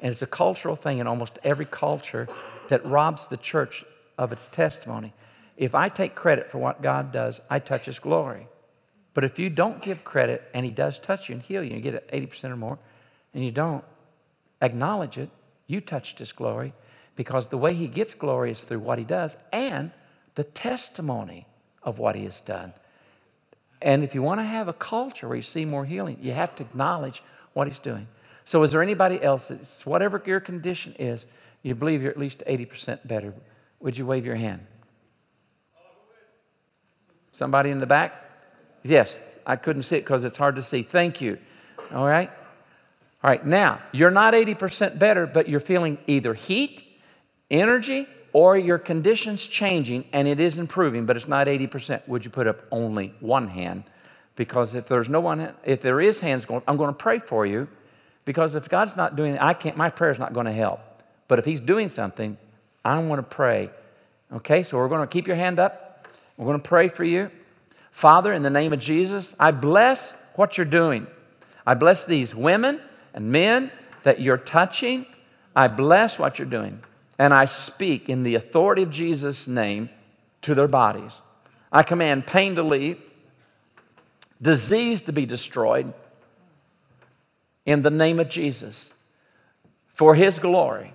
And 0.00 0.12
it's 0.12 0.22
a 0.22 0.26
cultural 0.26 0.76
thing 0.76 0.98
in 0.98 1.06
almost 1.06 1.38
every 1.42 1.64
culture 1.64 2.28
that 2.68 2.84
robs 2.84 3.26
the 3.26 3.36
church 3.36 3.84
of 4.16 4.32
its 4.32 4.46
testimony. 4.46 5.12
If 5.56 5.74
I 5.74 5.88
take 5.88 6.14
credit 6.14 6.50
for 6.50 6.58
what 6.58 6.82
God 6.82 7.10
does, 7.10 7.40
I 7.50 7.58
touch 7.58 7.86
His 7.86 7.98
glory. 7.98 8.46
But 9.14 9.24
if 9.24 9.38
you 9.38 9.50
don't 9.50 9.82
give 9.82 10.04
credit 10.04 10.48
and 10.54 10.64
He 10.64 10.70
does 10.70 10.98
touch 10.98 11.28
you 11.28 11.34
and 11.34 11.42
heal 11.42 11.64
you, 11.64 11.70
and 11.70 11.84
you 11.84 11.90
get 11.90 11.94
it 11.94 12.08
80% 12.12 12.50
or 12.50 12.56
more, 12.56 12.78
and 13.34 13.44
you 13.44 13.50
don't 13.50 13.84
acknowledge 14.62 15.18
it, 15.18 15.30
you 15.68 15.80
touched 15.80 16.18
his 16.18 16.32
glory 16.32 16.72
because 17.14 17.48
the 17.48 17.58
way 17.58 17.74
he 17.74 17.86
gets 17.86 18.14
glory 18.14 18.50
is 18.50 18.58
through 18.58 18.80
what 18.80 18.98
he 18.98 19.04
does 19.04 19.36
and 19.52 19.92
the 20.34 20.42
testimony 20.42 21.46
of 21.84 22.00
what 22.00 22.16
he 22.16 22.24
has 22.24 22.40
done. 22.40 22.72
And 23.80 24.02
if 24.02 24.14
you 24.14 24.22
want 24.22 24.40
to 24.40 24.44
have 24.44 24.66
a 24.66 24.72
culture 24.72 25.28
where 25.28 25.36
you 25.36 25.42
see 25.42 25.64
more 25.64 25.84
healing, 25.84 26.18
you 26.20 26.32
have 26.32 26.56
to 26.56 26.64
acknowledge 26.64 27.22
what 27.52 27.68
he's 27.68 27.78
doing. 27.78 28.08
So, 28.44 28.62
is 28.62 28.72
there 28.72 28.82
anybody 28.82 29.22
else 29.22 29.48
that's 29.48 29.84
whatever 29.84 30.20
your 30.24 30.40
condition 30.40 30.96
is, 30.98 31.26
you 31.62 31.74
believe 31.74 32.02
you're 32.02 32.10
at 32.10 32.18
least 32.18 32.42
80% 32.46 33.06
better? 33.06 33.34
Would 33.80 33.98
you 33.98 34.06
wave 34.06 34.24
your 34.24 34.36
hand? 34.36 34.66
Somebody 37.32 37.70
in 37.70 37.78
the 37.78 37.86
back? 37.86 38.14
Yes, 38.82 39.18
I 39.46 39.56
couldn't 39.56 39.82
see 39.82 39.96
it 39.96 40.00
because 40.00 40.24
it's 40.24 40.38
hard 40.38 40.56
to 40.56 40.62
see. 40.62 40.82
Thank 40.82 41.20
you. 41.20 41.38
All 41.92 42.06
right? 42.06 42.30
All 43.22 43.30
right, 43.30 43.44
now, 43.44 43.80
you're 43.92 44.12
not 44.12 44.34
80% 44.34 44.98
better, 44.98 45.26
but 45.26 45.48
you're 45.48 45.58
feeling 45.58 45.98
either 46.06 46.34
heat, 46.34 46.84
energy, 47.50 48.06
or 48.32 48.56
your 48.56 48.78
condition's 48.78 49.44
changing 49.44 50.04
and 50.12 50.28
it 50.28 50.38
is 50.38 50.58
improving, 50.58 51.06
but 51.06 51.16
it's 51.16 51.26
not 51.26 51.46
80%. 51.46 52.06
Would 52.06 52.24
you 52.24 52.30
put 52.30 52.46
up 52.46 52.60
only 52.70 53.14
one 53.20 53.48
hand? 53.48 53.84
Because 54.36 54.74
if 54.74 54.86
there's 54.86 55.08
no 55.08 55.18
one, 55.18 55.52
if 55.64 55.80
there 55.80 56.00
is 56.00 56.20
hands 56.20 56.44
going, 56.44 56.62
I'm 56.68 56.76
going 56.76 56.90
to 56.90 56.96
pray 56.96 57.18
for 57.18 57.44
you. 57.44 57.66
Because 58.24 58.54
if 58.54 58.68
God's 58.68 58.94
not 58.94 59.16
doing 59.16 59.34
it, 59.34 59.42
I 59.42 59.54
can't, 59.54 59.76
my 59.76 59.90
prayer's 59.90 60.18
not 60.18 60.32
going 60.32 60.46
to 60.46 60.52
help. 60.52 60.80
But 61.26 61.38
if 61.40 61.44
He's 61.44 61.60
doing 61.60 61.88
something, 61.88 62.36
I 62.84 62.98
want 62.98 63.18
to 63.18 63.34
pray. 63.34 63.70
Okay, 64.32 64.62
so 64.62 64.76
we're 64.76 64.88
going 64.88 65.00
to 65.00 65.06
keep 65.06 65.26
your 65.26 65.36
hand 65.36 65.58
up. 65.58 66.06
We're 66.36 66.44
going 66.44 66.60
to 66.60 66.68
pray 66.68 66.88
for 66.88 67.04
you. 67.04 67.30
Father, 67.90 68.32
in 68.32 68.42
the 68.42 68.50
name 68.50 68.72
of 68.72 68.78
Jesus, 68.78 69.34
I 69.40 69.50
bless 69.50 70.12
what 70.34 70.56
you're 70.56 70.66
doing. 70.66 71.06
I 71.66 71.74
bless 71.74 72.04
these 72.04 72.34
women 72.34 72.80
and 73.18 73.32
men 73.32 73.72
that 74.04 74.20
you're 74.20 74.36
touching, 74.38 75.04
I 75.56 75.66
bless 75.66 76.20
what 76.20 76.38
you're 76.38 76.46
doing. 76.46 76.84
And 77.18 77.34
I 77.34 77.46
speak 77.46 78.08
in 78.08 78.22
the 78.22 78.36
authority 78.36 78.84
of 78.84 78.92
Jesus' 78.92 79.48
name 79.48 79.90
to 80.42 80.54
their 80.54 80.68
bodies. 80.68 81.20
I 81.72 81.82
command 81.82 82.28
pain 82.28 82.54
to 82.54 82.62
leave, 82.62 82.96
disease 84.40 85.00
to 85.02 85.12
be 85.12 85.26
destroyed 85.26 85.92
in 87.66 87.82
the 87.82 87.90
name 87.90 88.20
of 88.20 88.28
Jesus. 88.28 88.92
For 89.88 90.14
his 90.14 90.38
glory, 90.38 90.94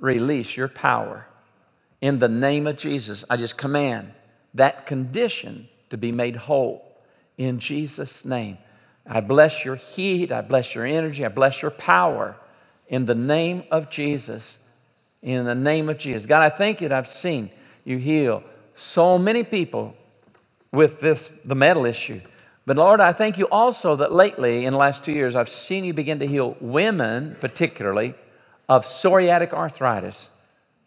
release 0.00 0.56
your 0.56 0.66
power. 0.66 1.28
In 2.00 2.18
the 2.18 2.28
name 2.28 2.66
of 2.66 2.76
Jesus, 2.76 3.24
I 3.30 3.36
just 3.36 3.56
command 3.56 4.14
that 4.52 4.84
condition 4.84 5.68
to 5.90 5.96
be 5.96 6.10
made 6.10 6.34
whole 6.34 6.98
in 7.38 7.60
Jesus' 7.60 8.24
name. 8.24 8.58
I 9.06 9.20
bless 9.20 9.64
your 9.64 9.76
heat. 9.76 10.32
I 10.32 10.40
bless 10.40 10.74
your 10.74 10.84
energy. 10.84 11.24
I 11.24 11.28
bless 11.28 11.62
your 11.62 11.70
power 11.70 12.36
in 12.88 13.06
the 13.06 13.14
name 13.14 13.64
of 13.70 13.90
Jesus. 13.90 14.58
In 15.22 15.44
the 15.44 15.54
name 15.54 15.88
of 15.88 15.98
Jesus. 15.98 16.26
God, 16.26 16.42
I 16.42 16.50
thank 16.50 16.80
you 16.80 16.88
that 16.88 16.98
I've 16.98 17.08
seen 17.08 17.50
you 17.84 17.98
heal 17.98 18.42
so 18.74 19.18
many 19.18 19.42
people 19.42 19.94
with 20.72 21.00
this, 21.00 21.30
the 21.44 21.54
metal 21.54 21.84
issue. 21.84 22.20
But 22.64 22.76
Lord, 22.76 23.00
I 23.00 23.12
thank 23.12 23.38
you 23.38 23.46
also 23.46 23.96
that 23.96 24.12
lately, 24.12 24.64
in 24.64 24.72
the 24.72 24.78
last 24.78 25.04
two 25.04 25.12
years, 25.12 25.34
I've 25.34 25.48
seen 25.48 25.84
you 25.84 25.92
begin 25.92 26.20
to 26.20 26.26
heal 26.26 26.56
women, 26.60 27.36
particularly, 27.40 28.14
of 28.68 28.86
psoriatic 28.86 29.52
arthritis. 29.52 30.28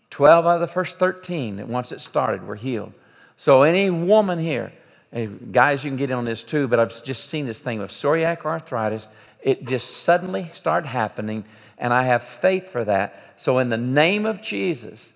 12 0.09 0.45
out 0.45 0.55
of 0.55 0.61
the 0.61 0.67
first 0.67 0.97
13 0.97 1.57
that 1.57 1.67
once 1.67 1.91
it 1.91 1.99
started 1.99 2.47
were 2.47 2.55
healed. 2.55 2.93
So, 3.35 3.63
any 3.63 3.89
woman 3.89 4.39
here 4.39 4.71
Guys, 5.15 5.81
you 5.81 5.89
can 5.89 5.95
get 5.95 6.09
in 6.09 6.17
on 6.17 6.25
this 6.25 6.43
too, 6.43 6.67
but 6.67 6.77
I've 6.77 7.03
just 7.05 7.29
seen 7.29 7.45
this 7.45 7.61
thing 7.61 7.79
with 7.79 7.91
psoriatic 7.91 8.43
arthritis. 8.43 9.07
It 9.41 9.65
just 9.65 10.03
suddenly 10.03 10.51
started 10.53 10.89
happening, 10.89 11.45
and 11.77 11.93
I 11.93 12.03
have 12.03 12.21
faith 12.21 12.69
for 12.69 12.83
that. 12.83 13.33
So, 13.37 13.59
in 13.59 13.69
the 13.69 13.77
name 13.77 14.25
of 14.25 14.41
Jesus, 14.41 15.13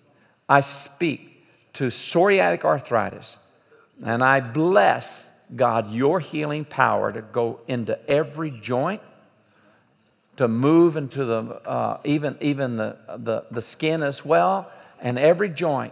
I 0.47 0.61
speak 0.61 1.45
to 1.73 1.87
psoriatic 1.87 2.63
arthritis, 2.63 3.35
and 4.01 4.23
I 4.23 4.39
bless 4.39 5.27
God 5.53 5.91
your 5.91 6.21
healing 6.21 6.63
power 6.63 7.11
to 7.11 7.21
go 7.21 7.59
into 7.67 7.99
every 8.09 8.51
joint, 8.51 9.01
to 10.37 10.47
move 10.47 10.95
into 10.95 11.25
the 11.25 11.39
uh, 11.67 11.99
even 12.05 12.37
even 12.39 12.77
the, 12.77 12.95
the 13.17 13.43
the 13.51 13.61
skin 13.61 14.01
as 14.01 14.23
well, 14.23 14.71
and 15.01 15.19
every 15.19 15.49
joint. 15.49 15.91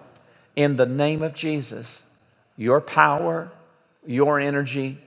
In 0.55 0.77
the 0.77 0.85
name 0.85 1.23
of 1.23 1.35
Jesus, 1.35 2.03
your 2.55 2.79
power 2.79 3.51
your 4.07 4.39
energy 4.39 4.97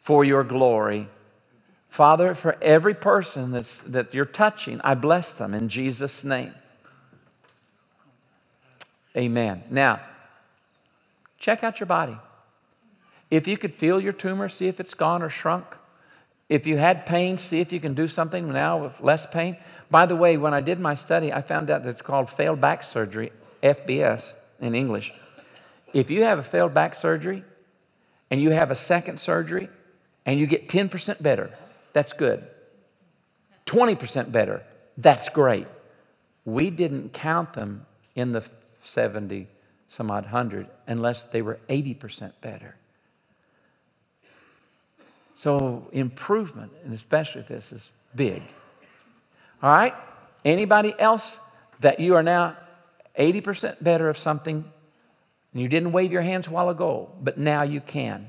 for 0.00 0.24
your 0.24 0.42
glory. 0.42 1.08
Father, 1.88 2.34
for 2.34 2.56
every 2.60 2.94
person 2.94 3.52
that's, 3.52 3.78
that 3.78 4.12
you're 4.14 4.24
touching, 4.24 4.80
I 4.82 4.94
bless 4.94 5.32
them 5.32 5.54
in 5.54 5.68
Jesus' 5.68 6.24
name. 6.24 6.54
Amen. 9.16 9.64
Now, 9.70 10.00
check 11.38 11.64
out 11.64 11.80
your 11.80 11.86
body. 11.86 12.16
If 13.30 13.46
you 13.46 13.58
could 13.58 13.74
feel 13.74 14.00
your 14.00 14.12
tumor, 14.12 14.48
see 14.48 14.68
if 14.68 14.80
it's 14.80 14.94
gone 14.94 15.22
or 15.22 15.30
shrunk. 15.30 15.66
If 16.48 16.66
you 16.66 16.78
had 16.78 17.04
pain, 17.04 17.36
see 17.36 17.60
if 17.60 17.72
you 17.72 17.80
can 17.80 17.94
do 17.94 18.08
something 18.08 18.50
now 18.50 18.78
with 18.78 19.00
less 19.00 19.26
pain. 19.26 19.58
By 19.90 20.06
the 20.06 20.16
way, 20.16 20.36
when 20.36 20.54
I 20.54 20.62
did 20.62 20.80
my 20.80 20.94
study, 20.94 21.32
I 21.32 21.42
found 21.42 21.68
out 21.68 21.82
that 21.82 21.90
it's 21.90 22.02
called 22.02 22.30
failed 22.30 22.60
back 22.60 22.82
surgery, 22.82 23.32
FBS 23.62 24.32
in 24.60 24.74
English. 24.74 25.12
If 25.92 26.10
you 26.10 26.22
have 26.22 26.38
a 26.38 26.42
failed 26.42 26.72
back 26.72 26.94
surgery 26.94 27.44
and 28.30 28.40
you 28.40 28.50
have 28.50 28.70
a 28.70 28.74
second 28.74 29.18
surgery 29.20 29.68
and 30.26 30.38
you 30.38 30.46
get 30.46 30.68
10% 30.68 31.22
better, 31.22 31.50
that's 31.92 32.12
good. 32.12 32.46
20% 33.66 34.32
better, 34.32 34.62
that's 34.96 35.28
great. 35.28 35.66
We 36.44 36.70
didn't 36.70 37.12
count 37.12 37.52
them 37.54 37.86
in 38.14 38.32
the 38.32 38.44
70 38.82 39.48
some 39.88 40.10
odd 40.10 40.26
hundred 40.26 40.66
unless 40.86 41.24
they 41.24 41.42
were 41.42 41.58
80% 41.68 42.32
better. 42.40 42.76
So 45.36 45.88
improvement, 45.92 46.72
and 46.84 46.92
especially 46.92 47.42
this, 47.42 47.72
is 47.72 47.90
big. 48.14 48.42
All 49.62 49.70
right? 49.70 49.94
Anybody 50.44 50.94
else 50.98 51.38
that 51.80 52.00
you 52.00 52.16
are 52.16 52.22
now 52.22 52.56
80% 53.18 53.82
better 53.82 54.08
of 54.08 54.18
something 54.18 54.64
and 55.52 55.62
you 55.62 55.68
didn't 55.68 55.92
wave 55.92 56.12
your 56.12 56.22
hands 56.22 56.46
a 56.46 56.50
while 56.50 56.68
ago, 56.68 57.10
but 57.20 57.38
now 57.38 57.62
you 57.62 57.80
can. 57.80 58.28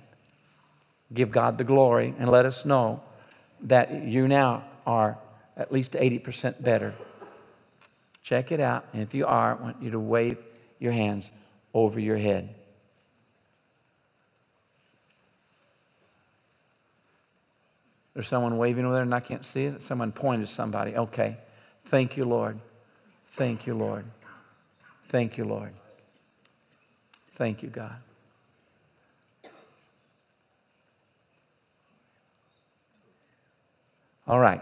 Give 1.13 1.31
God 1.31 1.57
the 1.57 1.63
glory 1.63 2.13
and 2.17 2.29
let 2.29 2.45
us 2.45 2.65
know 2.65 3.01
that 3.61 4.03
you 4.03 4.27
now 4.27 4.63
are 4.85 5.17
at 5.57 5.71
least 5.71 5.93
80% 5.93 6.63
better. 6.63 6.93
Check 8.23 8.51
it 8.51 8.59
out. 8.59 8.85
And 8.93 9.01
if 9.01 9.13
you 9.13 9.25
are, 9.25 9.57
I 9.57 9.61
want 9.61 9.81
you 9.81 9.91
to 9.91 9.99
wave 9.99 10.37
your 10.79 10.91
hands 10.91 11.29
over 11.73 11.99
your 11.99 12.17
head. 12.17 12.55
There's 18.13 18.27
someone 18.27 18.57
waving 18.57 18.85
over 18.85 18.93
there 18.93 19.03
and 19.03 19.15
I 19.15 19.19
can't 19.19 19.45
see 19.45 19.65
it. 19.65 19.81
Someone 19.81 20.11
pointed 20.11 20.47
to 20.47 20.53
somebody. 20.53 20.95
Okay. 20.95 21.37
Thank 21.85 22.17
you, 22.17 22.25
Lord. 22.25 22.59
Thank 23.31 23.65
you, 23.65 23.73
Lord. 23.73 24.05
Thank 25.09 25.37
you, 25.37 25.45
Lord. 25.45 25.73
Thank 27.39 27.63
you, 27.63 27.69
God. 27.69 27.95
All 34.27 34.39
right. 34.39 34.61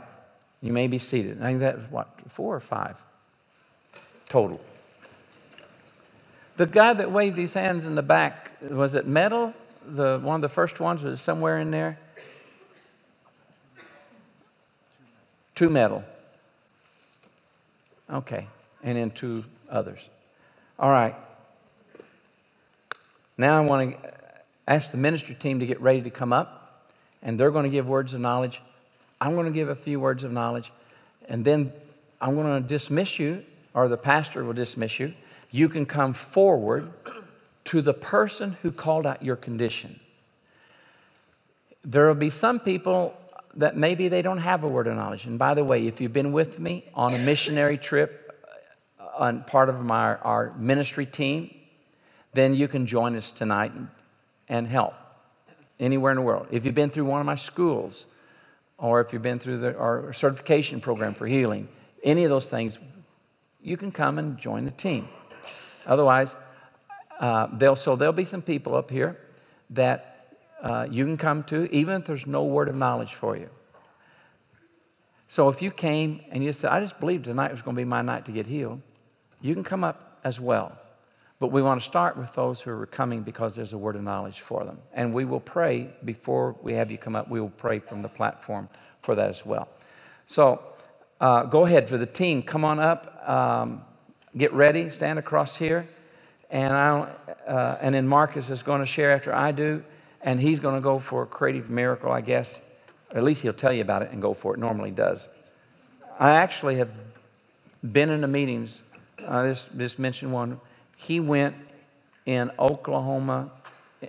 You 0.62 0.72
may 0.72 0.86
be 0.86 1.00
seated. 1.00 1.42
I 1.42 1.48
think 1.48 1.60
that 1.62 1.76
was 1.76 1.92
what, 1.92 2.08
four 2.30 2.56
or 2.56 2.60
five 2.60 2.96
total. 4.30 4.62
The 6.58 6.68
guy 6.68 6.94
that 6.94 7.12
waved 7.12 7.38
his 7.38 7.54
hands 7.54 7.84
in 7.84 7.96
the 7.96 8.04
back, 8.04 8.52
was 8.62 8.94
it 8.94 9.08
metal? 9.08 9.56
The, 9.84 10.20
one 10.22 10.36
of 10.36 10.42
the 10.42 10.50
first 10.50 10.80
ones 10.80 11.02
was 11.02 11.20
somewhere 11.20 11.58
in 11.58 11.72
there? 11.72 11.98
Two 15.56 15.72
metal. 15.72 16.04
Okay. 18.08 18.48
And 18.84 18.98
then 18.98 19.10
two 19.10 19.46
others. 19.68 20.00
All 20.78 20.92
right. 20.92 21.16
Now 23.38 23.62
I 23.62 23.66
want 23.66 23.92
to 23.92 24.14
ask 24.68 24.92
the 24.92 24.98
ministry 24.98 25.36
team 25.36 25.60
to 25.60 25.66
get 25.66 25.80
ready 25.80 26.02
to 26.02 26.10
come 26.10 26.34
up, 26.34 26.84
and 27.22 27.40
they're 27.40 27.52
going 27.52 27.66
to 27.66 27.70
give 27.70 27.88
words 27.88 28.14
of 28.14 28.20
knowledge. 28.20 28.62
I'm 29.22 29.34
going 29.34 29.46
to 29.46 29.52
give 29.52 29.70
a 29.70 29.76
few 29.76 30.00
words 30.00 30.24
of 30.24 30.32
knowledge, 30.32 30.72
and 31.28 31.46
then 31.46 31.72
I'm 32.20 32.36
going 32.36 32.62
to 32.62 32.68
dismiss 32.68 33.20
you, 33.20 33.44
or 33.74 33.88
the 33.88 33.98
pastor 33.98 34.44
will 34.44 34.54
dismiss 34.54 35.00
you. 35.00 35.14
You 35.52 35.70
can 35.70 35.86
come 35.86 36.14
forward 36.14 36.92
to 37.66 37.82
the 37.82 37.94
person 37.94 38.58
who 38.62 38.72
called 38.72 39.06
out 39.06 39.24
your 39.24 39.36
condition. 39.36 40.00
There 41.84 42.08
will 42.08 42.16
be 42.16 42.30
some 42.30 42.60
people 42.60 43.14
that 43.56 43.76
maybe 43.76 44.08
they 44.08 44.22
don't 44.22 44.40
have 44.40 44.64
a 44.64 44.68
word 44.68 44.88
of 44.88 44.96
knowledge. 44.96 45.26
And 45.26 45.38
by 45.38 45.54
the 45.54 45.64
way, 45.64 45.88
if 45.88 46.02
you've 46.02 46.14
been 46.14 46.32
with 46.32 46.60
me 46.60 46.86
on 46.94 47.14
a 47.14 47.20
missionary 47.20 47.78
trip, 47.78 48.46
uh, 49.00 49.24
on 49.24 49.44
part 49.44 49.70
of 49.70 49.84
my, 49.84 50.16
our 50.16 50.54
ministry 50.58 51.06
team, 51.06 51.54
then 52.38 52.54
you 52.54 52.68
can 52.68 52.86
join 52.86 53.16
us 53.16 53.32
tonight 53.32 53.72
and 54.48 54.68
help 54.68 54.94
anywhere 55.80 56.12
in 56.12 56.18
the 56.18 56.22
world. 56.22 56.48
If 56.52 56.66
you've 56.66 56.76
been 56.76 56.90
through 56.90 57.06
one 57.06 57.20
of 57.20 57.26
my 57.26 57.36
schools, 57.36 58.06
or 58.78 59.02
if 59.02 59.12
you've 59.12 59.22
been 59.22 59.40
through 59.40 59.58
the, 59.60 59.78
our 59.78 60.14
certification 60.14 60.80
program 60.80 61.14
for 61.14 61.26
healing, 61.28 61.68
any 62.04 62.24
of 62.24 62.30
those 62.30 62.50
things, 62.50 62.78
you 63.62 63.76
can 63.76 63.92
come 63.92 64.20
and 64.20 64.38
join 64.38 64.66
the 64.66 64.72
team. 64.72 65.08
Otherwise, 65.86 66.36
uh, 67.20 67.48
they'll, 67.54 67.76
so 67.76 67.96
there'll 67.96 68.14
be 68.14 68.26
some 68.26 68.42
people 68.42 68.76
up 68.76 68.92
here 68.92 69.18
that 69.72 70.38
uh, 70.62 70.88
you 70.90 71.06
can 71.06 71.18
come 71.18 71.44
to, 71.44 71.74
even 71.74 72.02
if 72.02 72.08
there's 72.08 72.28
no 72.28 72.44
word 72.44 72.70
of 72.70 72.76
knowledge 72.76 73.14
for 73.14 73.36
you. 73.36 73.50
So 75.28 75.50
if 75.50 75.62
you 75.62 75.72
came 75.72 76.22
and 76.32 76.44
you 76.44 76.54
said, 76.54 76.70
I 76.70 76.80
just 76.80 77.00
believed 77.00 77.26
tonight 77.26 77.52
was 77.52 77.62
going 77.62 77.76
to 77.76 77.80
be 77.80 77.86
my 77.86 78.02
night 78.02 78.26
to 78.26 78.32
get 78.32 78.48
healed, 78.48 78.82
you 79.42 79.54
can 79.54 79.64
come 79.64 79.84
up 79.84 80.20
as 80.24 80.40
well. 80.40 80.78
But 81.40 81.52
we 81.52 81.62
want 81.62 81.82
to 81.82 81.88
start 81.88 82.18
with 82.18 82.34
those 82.34 82.62
who 82.62 82.72
are 82.72 82.86
coming 82.88 83.22
because 83.22 83.56
there's 83.56 83.74
a 83.74 83.78
word 83.78 83.96
of 83.96 84.02
knowledge 84.02 84.42
for 84.42 84.66
them. 84.66 84.80
And 84.92 85.14
we 85.14 85.24
will 85.24 85.40
pray 85.40 85.90
before 86.04 86.56
we 86.64 86.74
have 86.74 86.90
you 86.90 86.98
come 86.98 87.16
up, 87.16 87.30
we 87.30 87.40
will 87.40 87.50
pray 87.50 87.80
from 87.80 88.02
the 88.02 88.10
platform 88.10 88.70
for 89.02 89.14
that 89.14 89.30
as 89.30 89.46
well. 89.46 89.68
So 90.26 90.64
uh, 91.22 91.44
go 91.44 91.66
ahead 91.66 91.88
for 91.88 91.98
the 91.98 92.08
team. 92.08 92.42
Come 92.42 92.66
on 92.66 92.80
up, 92.80 93.30
um, 93.30 93.84
get 94.36 94.52
ready, 94.54 94.90
stand 94.90 95.20
across 95.20 95.56
here. 95.56 95.88
And, 96.50 96.74
I, 96.74 97.10
uh, 97.46 97.78
and 97.82 97.94
then 97.94 98.08
Marcus 98.08 98.50
is 98.50 98.64
going 98.64 98.80
to 98.80 98.88
share 98.88 99.12
after 99.12 99.34
I 99.34 99.52
do. 99.52 99.84
And 100.22 100.40
he's 100.40 100.60
going 100.60 100.76
to 100.76 100.82
go 100.82 100.98
for 100.98 101.24
a 101.24 101.26
creative 101.28 101.70
miracle, 101.70 102.12
I 102.12 102.22
guess. 102.22 102.62
Or 103.12 103.18
at 103.18 103.24
least 103.24 103.44
he'll 103.44 103.54
tell 103.54 103.72
you 103.72 103.82
about 103.82 104.02
it 104.02 104.12
and 104.12 104.22
go 104.22 104.34
for 104.34 104.56
it. 104.56 104.60
Normally 104.60 104.92
does. 104.92 105.28
I 106.20 106.32
actually 106.32 106.78
have 106.78 106.90
been 107.84 108.10
in 108.10 108.22
the 108.22 108.28
meetings. 108.28 108.82
I 109.26 109.48
just, 109.50 109.78
just 109.78 110.00
mentioned 110.00 110.34
one 110.34 110.60
he 110.98 111.20
went 111.20 111.56
in 112.26 112.52
Oklahoma, 112.60 113.52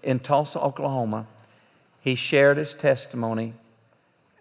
in 0.02 0.18
Tulsa, 0.18 0.58
Oklahoma. 0.58 1.26
He 2.00 2.14
shared 2.14 2.56
his 2.56 2.74
testimony, 2.74 3.52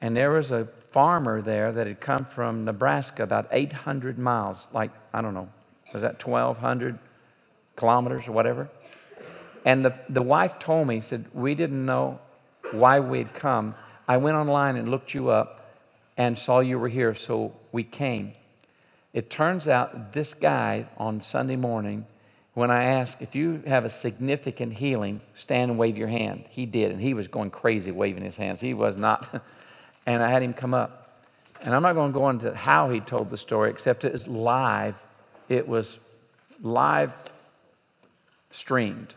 and 0.02 0.16
there 0.16 0.32
was 0.32 0.50
a 0.50 0.66
farmer 0.89 1.41
there 1.41 1.72
that 1.74 1.86
had 1.86 2.00
come 2.00 2.24
from 2.24 2.64
Nebraska 2.64 3.22
about 3.22 3.48
800 3.52 4.18
miles, 4.18 4.66
like, 4.74 4.91
I 5.14 5.22
don't 5.22 5.34
know, 5.34 5.50
was 5.93 6.02
that 6.02 6.26
1,200 6.26 6.98
kilometers 7.76 8.28
or 8.28 8.32
whatever? 8.32 8.70
And 9.66 9.84
the, 9.84 10.00
the 10.08 10.24
wife 10.24 10.58
told 10.58 10.88
me, 10.88 11.02
said, 11.02 11.26
We 11.34 11.54
didn't 11.54 11.86
know 11.86 12.20
why 12.72 13.02
we'd 13.02 13.34
come. 13.34 13.76
I 14.08 14.18
went 14.18 14.38
online 14.38 14.78
and 14.78 14.89
looked 14.89 15.14
you 15.14 15.30
up 15.30 15.70
and 16.16 16.39
saw 16.39 16.62
you 16.62 16.80
were 16.80 16.88
here, 16.88 17.14
so 17.14 17.54
we 17.74 17.84
came. 17.84 18.34
It 19.14 19.30
turns 19.30 19.68
out 19.68 20.14
this 20.14 20.34
guy 20.34 20.88
on 20.98 21.20
Sunday 21.20 21.58
morning 21.58 22.06
when 22.58 22.72
I 22.72 22.86
asked 22.86 23.22
if 23.22 23.36
you 23.36 23.62
have 23.68 23.86
a 23.86 23.89
significant 23.89 24.74
healing, 24.74 25.22
stand 25.36 25.70
and 25.70 25.80
wave 25.80 25.95
your 25.95 26.08
hand. 26.08 26.43
He 26.49 26.66
did, 26.66 26.91
and 26.91 26.99
he 26.99 27.14
was 27.14 27.28
going 27.28 27.51
crazy 27.51 27.91
waving 27.91 28.24
his 28.24 28.36
hands. 28.36 28.60
He 28.60 28.74
was 28.74 28.97
not. 28.97 29.43
and 30.08 30.24
I 30.24 30.30
had 30.32 30.41
him 30.41 30.53
come 30.53 30.74
up. 30.74 31.22
And 31.62 31.76
I'm 31.76 31.84
not 31.84 31.93
going 31.93 32.12
to 32.12 32.18
go 32.18 32.28
into 32.32 32.55
how 32.55 32.89
he 32.89 32.99
told 32.99 33.30
the 33.30 33.38
story, 33.38 33.70
except 33.70 34.05
it 34.05 34.12
was 34.12 34.28
live. 34.28 34.95
It 35.49 35.68
was 35.68 35.99
live 36.64 37.14
streamed. 38.49 39.14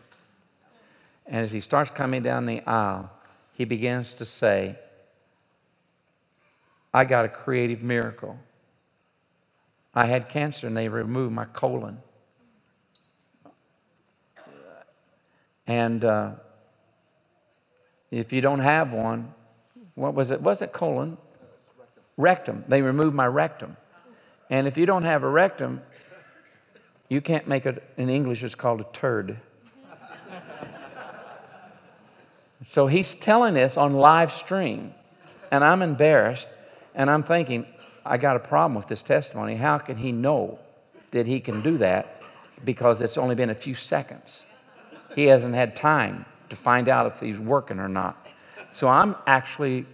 And 1.25 1.37
as 1.37 1.51
he 1.51 1.61
starts 1.61 1.89
coming 1.89 2.21
down 2.21 2.45
the 2.45 2.61
aisle, 2.67 3.09
he 3.53 3.65
begins 3.65 4.13
to 4.13 4.25
say, 4.25 4.75
I 6.93 7.05
got 7.05 7.25
a 7.25 7.29
creative 7.29 7.81
miracle. 7.81 8.37
I 9.95 10.05
had 10.05 10.29
cancer 10.29 10.67
and 10.67 10.77
they 10.77 10.89
removed 10.89 11.33
my 11.33 11.45
colon. 11.45 12.03
And 15.71 16.03
uh, 16.03 16.31
if 18.11 18.33
you 18.33 18.41
don't 18.41 18.59
have 18.59 18.91
one, 18.91 19.33
what 19.95 20.13
was 20.13 20.29
it? 20.29 20.41
Was 20.41 20.61
it 20.61 20.73
colon? 20.73 21.17
Rectum. 22.17 22.65
They 22.67 22.81
removed 22.81 23.15
my 23.15 23.25
rectum. 23.25 23.77
And 24.49 24.67
if 24.67 24.77
you 24.77 24.85
don't 24.85 25.03
have 25.03 25.23
a 25.23 25.29
rectum, 25.29 25.81
you 27.07 27.21
can't 27.21 27.47
make 27.47 27.65
it, 27.65 27.81
in 27.95 28.09
English, 28.09 28.43
it's 28.43 28.53
called 28.53 28.81
a 28.81 28.85
turd. 28.91 29.37
so 32.67 32.87
he's 32.87 33.15
telling 33.15 33.53
this 33.53 33.77
on 33.77 33.93
live 33.93 34.33
stream, 34.33 34.93
and 35.51 35.63
I'm 35.63 35.81
embarrassed, 35.81 36.49
and 36.93 37.09
I'm 37.09 37.23
thinking, 37.23 37.65
I 38.05 38.17
got 38.17 38.35
a 38.35 38.39
problem 38.39 38.75
with 38.75 38.87
this 38.87 39.01
testimony. 39.01 39.55
How 39.55 39.77
can 39.77 39.95
he 39.95 40.11
know 40.11 40.59
that 41.11 41.27
he 41.27 41.39
can 41.39 41.61
do 41.61 41.77
that? 41.77 42.21
Because 42.65 42.99
it's 42.99 43.17
only 43.17 43.35
been 43.35 43.49
a 43.49 43.55
few 43.55 43.73
seconds. 43.73 44.45
He 45.15 45.25
hasn't 45.25 45.55
had 45.55 45.75
time 45.75 46.25
to 46.49 46.55
find 46.55 46.87
out 46.87 47.05
if 47.07 47.19
he's 47.19 47.39
working 47.39 47.79
or 47.79 47.89
not. 47.89 48.27
So 48.71 48.87
I'm 48.87 49.15
actually 49.27 49.85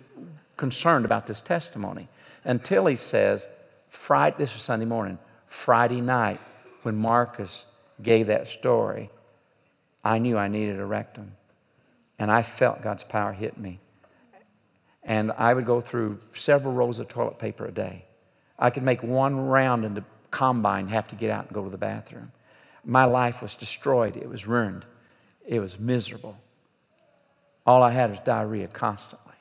concerned 0.58 1.06
about 1.06 1.28
this 1.28 1.42
testimony 1.42 2.08
until 2.44 2.86
he 2.86 2.96
says, 2.96 3.48
Friday, 3.90 4.36
this 4.38 4.54
was 4.54 4.64
Sunday 4.64 4.86
morning, 4.86 5.18
Friday 5.48 6.02
night, 6.02 6.40
when 6.84 6.96
Marcus 6.96 7.66
gave 8.02 8.28
that 8.28 8.48
story, 8.48 9.10
I 10.04 10.20
knew 10.20 10.38
I 10.38 10.48
needed 10.48 10.80
a 10.80 10.86
rectum. 10.86 11.34
and 12.20 12.32
I 12.32 12.42
felt 12.42 12.82
God's 12.82 13.04
power 13.04 13.34
hit 13.34 13.58
me. 13.58 13.80
And 15.04 15.32
I 15.32 15.54
would 15.54 15.66
go 15.66 15.82
through 15.82 16.20
several 16.34 16.74
rolls 16.74 17.00
of 17.00 17.08
toilet 17.08 17.40
paper 17.40 17.66
a 17.66 17.72
day. 17.72 18.06
I 18.60 18.70
could 18.70 18.84
make 18.84 19.04
one 19.04 19.48
round 19.48 19.86
in 19.86 19.94
the 19.94 20.04
combine, 20.32 20.88
have 20.90 21.08
to 21.10 21.16
get 21.16 21.30
out 21.30 21.46
and 21.46 21.54
go 21.54 21.64
to 21.64 21.70
the 21.70 21.78
bathroom. 21.78 22.32
My 22.84 23.06
life 23.06 23.42
was 23.42 23.56
destroyed. 23.56 24.18
It 24.18 24.28
was 24.28 24.48
ruined. 24.48 24.86
It 25.48 25.60
was 25.60 25.80
miserable. 25.80 26.38
All 27.66 27.82
I 27.82 27.92
had 27.92 28.12
was 28.12 28.20
diarrhea 28.20 28.68
constantly. 28.68 29.34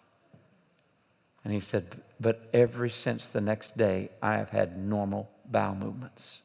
And 1.44 1.52
he 1.52 1.60
said, 1.60 2.00
But 2.20 2.48
ever 2.54 2.88
since 2.88 3.26
the 3.26 3.40
next 3.40 3.76
day, 3.76 4.10
I 4.22 4.36
have 4.36 4.50
had 4.50 4.78
normal 4.78 5.28
bowel 5.44 5.74
movements. 5.74 6.40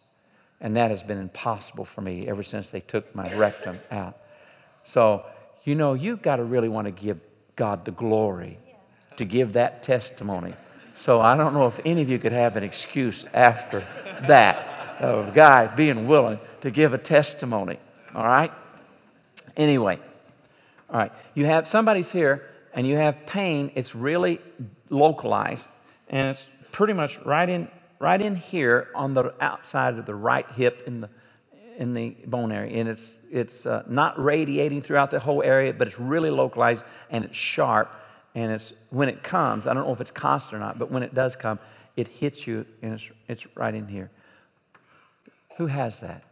And 0.59 0.75
that 0.75 0.91
has 0.91 1.01
been 1.01 1.17
impossible 1.17 1.85
for 1.85 2.01
me 2.01 2.27
ever 2.27 2.43
since 2.43 2.69
they 2.69 2.81
took 2.81 3.15
my 3.15 3.33
rectum 3.35 3.79
out. 3.91 4.17
So, 4.83 5.25
you 5.63 5.75
know, 5.75 5.93
you've 5.93 6.21
got 6.21 6.37
to 6.37 6.43
really 6.43 6.69
want 6.69 6.85
to 6.85 6.91
give 6.91 7.19
God 7.55 7.85
the 7.85 7.91
glory 7.91 8.57
to 9.17 9.25
give 9.25 9.53
that 9.53 9.83
testimony. 9.83 10.55
So 10.95 11.19
I 11.19 11.35
don't 11.35 11.53
know 11.53 11.67
if 11.67 11.79
any 11.85 12.01
of 12.01 12.09
you 12.09 12.19
could 12.19 12.31
have 12.31 12.57
an 12.57 12.63
excuse 12.63 13.25
after 13.33 13.79
that 14.27 14.99
of 14.99 15.29
a 15.29 15.31
guy 15.31 15.67
being 15.67 16.07
willing 16.07 16.39
to 16.61 16.69
give 16.69 16.93
a 16.93 16.97
testimony. 16.97 17.79
All 18.13 18.25
right? 18.25 18.51
Anyway, 19.61 19.99
all 20.89 20.97
right. 20.97 21.11
You 21.35 21.45
have 21.45 21.67
somebody's 21.67 22.11
here 22.11 22.49
and 22.73 22.87
you 22.87 22.97
have 22.97 23.27
pain. 23.27 23.71
It's 23.75 23.93
really 23.93 24.41
localized 24.89 25.67
and 26.09 26.29
it's 26.29 26.41
pretty 26.71 26.93
much 26.93 27.19
right 27.19 27.47
in 27.47 27.69
right 27.99 28.19
in 28.19 28.35
here 28.35 28.87
on 28.95 29.13
the 29.13 29.33
outside 29.39 29.99
of 29.99 30.07
the 30.07 30.15
right 30.15 30.49
hip 30.51 30.83
in 30.87 31.01
the 31.01 31.09
in 31.77 31.93
the 31.93 32.09
bone 32.25 32.51
area 32.51 32.79
and 32.79 32.89
it's 32.89 33.13
it's 33.29 33.67
uh, 33.67 33.83
not 33.87 34.21
radiating 34.21 34.81
throughout 34.81 35.11
the 35.11 35.19
whole 35.19 35.43
area 35.43 35.71
but 35.71 35.87
it's 35.87 35.99
really 35.99 36.31
localized 36.31 36.83
and 37.11 37.23
it's 37.23 37.37
sharp 37.37 37.93
and 38.33 38.51
it's 38.51 38.73
when 38.89 39.07
it 39.07 39.21
comes 39.23 39.67
i 39.67 39.73
don't 39.73 39.85
know 39.85 39.93
if 39.93 40.01
it's 40.01 40.11
constant 40.11 40.55
or 40.55 40.59
not 40.59 40.77
but 40.79 40.91
when 40.91 41.03
it 41.03 41.13
does 41.13 41.35
come 41.35 41.59
it 41.95 42.07
hits 42.07 42.47
you 42.47 42.65
and 42.81 42.93
it's, 42.93 43.03
it's 43.27 43.45
right 43.55 43.75
in 43.75 43.87
here 43.87 44.09
who 45.57 45.67
has 45.67 45.99
that 45.99 46.23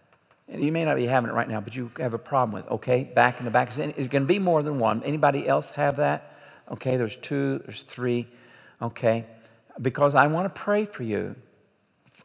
you 0.51 0.71
may 0.71 0.85
not 0.85 0.95
be 0.95 1.05
having 1.05 1.29
it 1.29 1.33
right 1.33 1.47
now 1.47 1.61
but 1.61 1.75
you 1.75 1.91
have 1.97 2.13
a 2.13 2.19
problem 2.19 2.51
with 2.51 2.67
okay? 2.71 3.03
Back 3.03 3.39
in 3.39 3.45
the 3.45 3.51
back. 3.51 3.77
It's 3.77 3.77
going 3.77 4.23
to 4.23 4.27
be 4.27 4.39
more 4.39 4.63
than 4.63 4.79
one? 4.79 5.03
Anybody 5.03 5.47
else 5.47 5.71
have 5.71 5.97
that? 5.97 6.33
Okay 6.71 6.97
there's 6.97 7.15
two 7.15 7.59
there's 7.65 7.83
three 7.83 8.27
okay? 8.81 9.25
Because 9.81 10.15
i 10.15 10.27
want 10.27 10.53
to 10.53 10.61
pray 10.61 10.85
for 10.85 11.03
you 11.03 11.35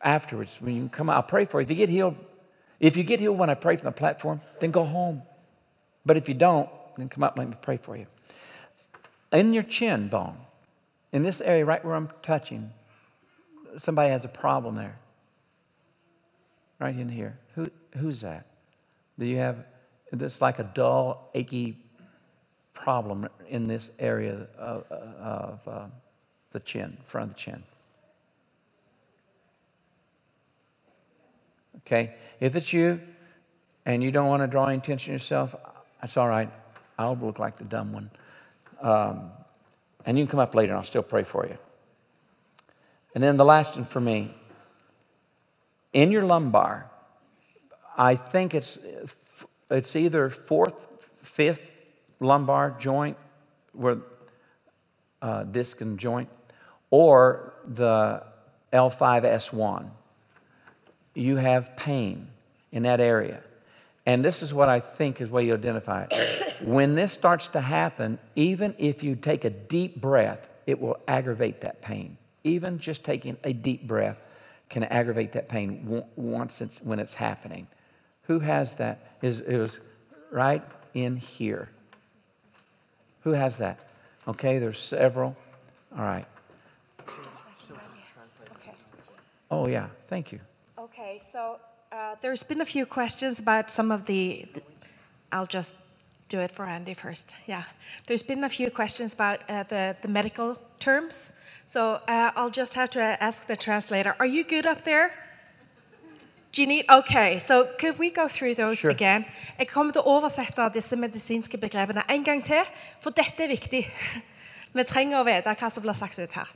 afterwards 0.02 0.54
when 0.60 0.74
you 0.74 0.88
come 0.88 1.08
out. 1.08 1.16
I'll 1.16 1.22
pray 1.22 1.44
for 1.44 1.60
you. 1.60 1.64
If 1.64 1.70
you 1.70 1.76
get 1.76 1.88
healed 1.88 2.16
if 2.80 2.96
you 2.96 3.04
get 3.04 3.20
healed 3.20 3.38
when 3.38 3.50
i 3.50 3.54
pray 3.54 3.76
from 3.76 3.86
the 3.86 3.92
platform 3.92 4.40
then 4.60 4.70
go 4.70 4.84
home. 4.84 5.22
But 6.06 6.16
if 6.16 6.28
you 6.28 6.34
don't 6.34 6.68
then 6.96 7.08
come 7.08 7.22
up 7.22 7.36
let 7.38 7.48
me 7.48 7.56
pray 7.60 7.76
for 7.76 7.96
you. 7.96 8.06
In 9.32 9.52
your 9.52 9.64
chin 9.64 10.08
bone, 10.08 10.36
in 11.12 11.22
this 11.22 11.40
area 11.40 11.64
right 11.64 11.84
where 11.84 11.94
I'm 11.94 12.08
touching, 12.22 12.70
somebody 13.78 14.10
has 14.10 14.24
a 14.24 14.28
problem 14.28 14.76
there. 14.76 14.98
Right 16.78 16.96
in 16.96 17.08
here. 17.08 17.38
Who, 17.54 17.70
who's 17.96 18.20
that? 18.20 18.46
Do 19.18 19.26
you 19.26 19.38
have 19.38 19.64
this 20.12 20.40
like 20.40 20.58
a 20.58 20.64
dull, 20.64 21.30
achy 21.34 21.78
problem 22.72 23.28
in 23.48 23.66
this 23.66 23.88
area 23.98 24.46
of, 24.58 24.84
of 24.90 25.68
uh, 25.68 25.86
the 26.52 26.60
chin, 26.60 26.96
front 27.06 27.30
of 27.30 27.36
the 27.36 27.40
chin? 27.40 27.62
Okay? 31.78 32.14
If 32.40 32.56
it's 32.56 32.72
you 32.72 33.00
and 33.84 34.02
you 34.02 34.10
don't 34.10 34.26
want 34.26 34.42
to 34.42 34.46
draw 34.46 34.66
any 34.66 34.78
attention 34.78 35.08
to 35.08 35.12
yourself, 35.12 35.54
that's 36.00 36.16
all 36.16 36.28
right. 36.28 36.50
I'll 36.98 37.16
look 37.16 37.38
like 37.38 37.58
the 37.58 37.64
dumb 37.64 37.92
one. 37.92 38.10
Um, 38.80 39.30
and 40.06 40.18
you 40.18 40.24
can 40.24 40.30
come 40.30 40.40
up 40.40 40.54
later 40.54 40.72
and 40.72 40.78
I'll 40.78 40.84
still 40.84 41.02
pray 41.02 41.24
for 41.24 41.46
you. 41.46 41.56
And 43.14 43.22
then 43.22 43.36
the 43.36 43.44
last 43.44 43.76
one 43.76 43.84
for 43.84 44.00
me 44.00 44.34
in 45.92 46.10
your 46.10 46.24
lumbar, 46.24 46.90
I 47.96 48.16
think 48.16 48.54
it's, 48.54 48.78
it's 49.70 49.96
either 49.96 50.30
fourth, 50.30 50.74
fifth 51.22 51.70
lumbar 52.20 52.76
joint 52.78 53.16
where 53.72 53.98
uh, 55.22 55.44
disc 55.44 55.80
and 55.80 55.98
joint, 55.98 56.28
or 56.90 57.54
the 57.66 58.22
L5S1. 58.72 59.88
You 61.14 61.36
have 61.36 61.76
pain 61.76 62.28
in 62.72 62.82
that 62.82 63.00
area. 63.00 63.40
And 64.04 64.22
this 64.22 64.42
is 64.42 64.52
what 64.52 64.68
I 64.68 64.80
think 64.80 65.20
is 65.20 65.30
where 65.30 65.42
you 65.42 65.54
identify 65.54 66.06
it. 66.10 66.56
when 66.62 66.94
this 66.94 67.12
starts 67.12 67.46
to 67.48 67.60
happen, 67.60 68.18
even 68.36 68.74
if 68.76 69.02
you 69.02 69.16
take 69.16 69.44
a 69.44 69.50
deep 69.50 70.00
breath, 70.00 70.46
it 70.66 70.80
will 70.80 70.98
aggravate 71.08 71.62
that 71.62 71.80
pain. 71.80 72.18
Even 72.42 72.78
just 72.78 73.02
taking 73.02 73.38
a 73.44 73.52
deep 73.54 73.86
breath 73.86 74.18
can 74.68 74.84
aggravate 74.84 75.32
that 75.32 75.48
pain 75.48 76.04
once 76.16 76.60
it's 76.60 76.82
when 76.82 76.98
it's 76.98 77.14
happening. 77.14 77.66
Who 78.26 78.40
has 78.40 78.74
that? 78.74 79.16
Is 79.22 79.40
it 79.40 79.56
was 79.56 79.78
right 80.30 80.62
in 80.94 81.16
here. 81.16 81.68
Who 83.22 83.30
has 83.32 83.58
that? 83.58 83.78
Okay, 84.26 84.58
there's 84.58 84.78
several. 84.78 85.36
All 85.96 86.04
right. 86.04 86.26
Oh 89.50 89.68
yeah, 89.68 89.88
thank 90.08 90.32
you. 90.32 90.40
Okay, 90.78 91.20
so 91.32 91.58
uh, 91.92 92.16
there's 92.20 92.42
been 92.42 92.60
a 92.60 92.64
few 92.64 92.86
questions 92.86 93.38
about 93.38 93.70
some 93.70 93.92
of 93.92 94.06
the. 94.06 94.46
I'll 95.30 95.46
just 95.46 95.76
do 96.28 96.40
it 96.40 96.50
for 96.50 96.64
Andy 96.64 96.94
first. 96.94 97.34
Yeah, 97.46 97.64
there's 98.06 98.22
been 98.22 98.42
a 98.42 98.48
few 98.48 98.70
questions 98.70 99.14
about 99.14 99.48
uh, 99.48 99.62
the 99.64 99.96
the 100.02 100.08
medical 100.08 100.58
terms. 100.80 101.34
So 101.66 102.00
uh, 102.08 102.30
I'll 102.36 102.50
just 102.50 102.74
have 102.74 102.90
to 102.90 103.00
ask 103.00 103.46
the 103.46 103.56
translator. 103.56 104.16
Are 104.18 104.26
you 104.26 104.44
good 104.44 104.66
up 104.66 104.84
there? 104.84 105.12
Need? 106.58 106.84
Okay, 106.88 107.40
so 107.40 107.64
could 107.78 107.98
we 107.98 108.10
go 108.10 108.28
through 108.28 108.54
those 108.54 108.80
Sure. 108.80 108.90
again? 108.90 109.24
Jeg 109.58 109.68
kommer 109.68 109.92
til 109.92 110.02
å 110.02 110.04
oversette 110.18 110.70
disse 110.74 110.96
medisinske 110.96 111.58
begrepene 111.58 112.02
en 112.08 112.24
gang 112.24 112.44
til, 112.44 112.62
for 113.00 113.10
dette 113.10 113.42
er 113.44 113.48
viktig. 113.48 113.90
Vi 114.74 114.84
trenger 114.84 115.18
å 115.20 115.24
vite 115.24 115.54
hva 115.54 115.70
som 115.70 115.82
blir 115.82 115.94
sagt 115.94 116.18
ut 116.18 116.32
her. 116.32 116.48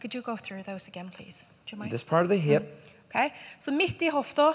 Could 0.00 0.14
you 0.14 0.22
go 0.22 0.36
through 0.36 0.62
those 0.64 0.88
again, 0.88 1.08
please? 1.10 1.46
Do 1.66 1.76
you 1.76 1.78
mind? 1.78 1.92
This 1.92 2.04
part 2.04 2.22
of 2.24 2.28
the 2.30 2.36
hip, 2.38 2.62
Okay, 3.08 3.30
Så 3.58 3.70
midt 3.72 4.02
i 4.02 4.10
hofta 4.12 4.52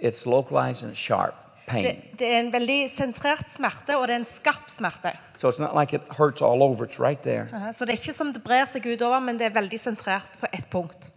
it's 0.00 0.26
localized 0.26 0.82
and 0.86 0.96
sharp 0.96 1.34
pain. 1.66 1.84
Det, 1.84 2.18
det 2.18 2.26
er 2.34 2.40
en 2.40 2.52
veldig 2.52 2.90
sentrert 2.90 3.50
smerte, 3.50 3.96
og 3.96 4.06
det 4.08 4.14
er 4.14 4.20
en 4.20 4.24
skarp 4.28 4.68
smerte. 4.68 5.14
So 5.38 5.48
it's 5.48 5.58
not 5.58 5.74
like 5.74 5.94
it 5.96 6.02
hurts 6.18 6.42
all 6.42 6.62
over, 6.62 6.84
it's 6.86 6.98
right 7.00 7.22
there. 7.22 7.48
Uh, 7.52 7.72
Så 7.72 7.84
det 7.84 7.94
er 7.94 7.98
ikke 8.02 8.12
som 8.12 8.32
det 8.32 8.42
brer 8.44 8.64
seg 8.68 8.84
utover, 8.86 9.20
men 9.20 9.38
det 9.38 9.46
er 9.46 9.54
veldig 9.56 9.80
sentrert 9.80 10.36
på 10.40 10.46
ett 10.52 10.68
punkt. 10.70 11.10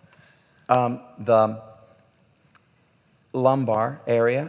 Um, 0.69 0.99
the 1.19 1.55
lumbar 3.33 3.95
area, 4.07 4.47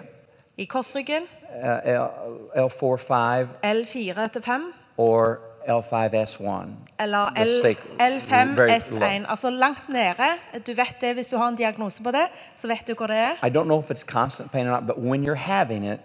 I 0.56 0.64
korsryggen, 0.64 1.22
uh, 1.62 1.80
L, 1.84 2.08
L4, 2.56 2.96
5, 2.98 3.48
L4-5. 3.64 4.60
or 4.96 5.38
L5S1. 5.68 6.68
eller 6.98 7.32
L, 7.36 7.62
sacral- 7.64 7.98
L5 7.98 8.54
very 8.56 8.70
S1. 8.70 9.26
Altså 9.28 9.50
langt 9.50 9.88
nede. 9.88 10.28
Du 10.66 10.72
vet 10.74 10.96
det 11.00 11.14
hvis 11.14 11.28
du 11.28 11.36
har 11.36 11.48
en 11.48 11.56
diagnose 11.56 12.02
på 12.02 12.10
det, 12.10 12.26
så 12.54 12.66
vet 12.68 12.86
du 12.88 12.94
hvor 12.94 13.06
det 13.06 13.16
er. 13.16 13.32
I 13.46 13.50
don't 13.50 13.64
know 13.64 13.78
if 13.80 13.90
it's 13.90 14.04
constant 14.04 14.50
pain 14.52 14.66
or 14.66 14.70
not, 14.80 14.86
but 14.86 14.96
when 14.98 15.24
you're 15.24 15.34
having 15.34 15.84
it, 15.92 16.00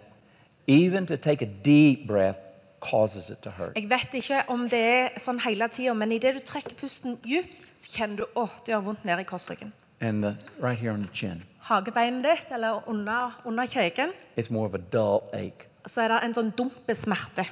even 0.68 1.06
to 1.08 1.16
take 1.18 1.42
a 1.46 1.50
deep 1.66 2.08
breath 2.08 2.40
causes 2.82 3.30
it 3.30 3.38
to 3.44 3.50
hurt. 3.50 3.72
Jeg 3.76 3.90
vet 3.90 4.14
ikke 4.14 4.44
om 4.48 4.70
det 4.70 4.80
er 4.80 5.10
sånn 5.20 5.40
hele 5.44 5.68
tida, 5.68 5.94
men 5.94 6.12
idet 6.12 6.34
du 6.34 6.40
trekker 6.40 6.76
pusten 6.80 7.18
djupt, 7.26 7.58
så 7.80 7.92
kjenner 7.98 8.16
du 8.16 8.26
åh, 8.36 8.50
det 8.66 8.74
gjør 8.74 8.80
vondt 8.86 9.06
nede 9.06 9.22
i 9.22 9.24
korsryggen. 9.28 9.74
And 10.02 10.24
the, 10.24 10.38
right 10.60 10.78
here 10.78 10.92
on 10.92 11.02
the 11.02 11.10
chin, 11.10 11.44
Hagebeinet 11.68 12.24
ditt, 12.24 12.52
eller 12.52 12.82
under, 12.88 13.34
under 13.46 13.64
kjeken, 13.64 14.14
it's 14.36 14.50
more 14.50 14.66
of 14.66 14.74
a 14.74 14.78
dull 14.78 15.30
ache. 15.34 15.70
så 15.88 16.02
er 16.02 16.08
det 16.08 16.20
en 16.24 16.34
sånn. 16.34 17.46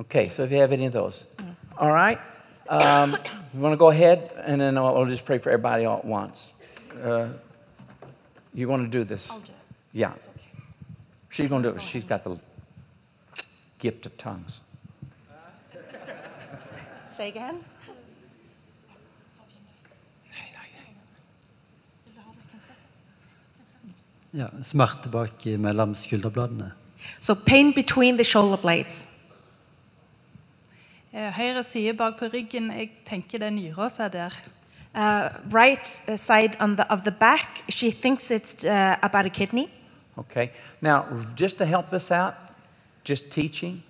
Okay, 0.00 0.30
so 0.30 0.44
if 0.44 0.50
you 0.50 0.58
have 0.58 0.72
any 0.72 0.86
of 0.86 0.92
those. 0.92 1.24
All 1.76 1.92
right. 1.92 2.18
Um, 2.68 3.16
you 3.54 3.60
want 3.60 3.72
to 3.72 3.76
go 3.76 3.90
ahead, 3.90 4.30
and 4.44 4.60
then 4.60 4.78
I'll, 4.78 4.96
I'll 4.96 5.06
just 5.06 5.24
pray 5.24 5.38
for 5.38 5.50
everybody 5.50 5.84
all 5.84 5.98
at 5.98 6.04
once. 6.04 6.52
Uh, 7.02 7.28
you 8.54 8.68
want 8.68 8.90
to 8.90 8.98
do 8.98 9.04
this? 9.04 9.28
I'll 9.30 9.40
do 9.40 9.52
it. 9.52 9.58
Yeah. 9.92 10.12
She's 11.28 11.48
going 11.48 11.62
to 11.62 11.70
do 11.70 11.76
it. 11.76 11.82
She's 11.82 12.04
got 12.04 12.24
the 12.24 12.38
gift 13.78 14.06
of 14.06 14.16
tongues. 14.16 14.60
Say 17.16 17.28
again. 17.28 17.64
Ja, 24.32 24.46
smerte 24.62 25.10
bak 25.10 25.44
mellom 25.58 25.94
skulderbladene. 25.94 26.72
So 27.20 27.34
pain 27.34 27.72
between 27.74 28.16
the 28.16 28.24
shoulder 28.24 28.56
blades. 28.56 29.06
Eh, 31.12 31.32
Høyre 31.34 31.64
side 31.64 31.96
bak 31.96 32.18
på 32.18 32.28
ryggen, 32.32 32.70
jeg 32.70 32.90
tenker 33.06 33.38
det 33.38 33.46
er 33.46 33.50
nyra 33.50 33.88
som 33.90 34.04
er 34.04 34.08
der. 34.08 34.40
Uh, 34.94 35.54
right 35.54 35.86
side 36.16 36.56
on 36.60 36.76
the, 36.76 36.84
of 36.90 37.04
the 37.04 37.10
back, 37.10 37.62
she 37.68 37.90
thinks 37.90 38.30
it's 38.30 38.64
uh, 38.64 38.96
about 39.02 39.26
a 39.26 39.30
kidney. 39.30 39.68
Okay. 40.18 40.50
Now, 40.80 41.04
just 41.36 41.58
to 41.58 41.66
help 41.66 41.90
this 41.90 42.10
out, 42.10 42.34
just 43.04 43.30
teaching, 43.30 43.82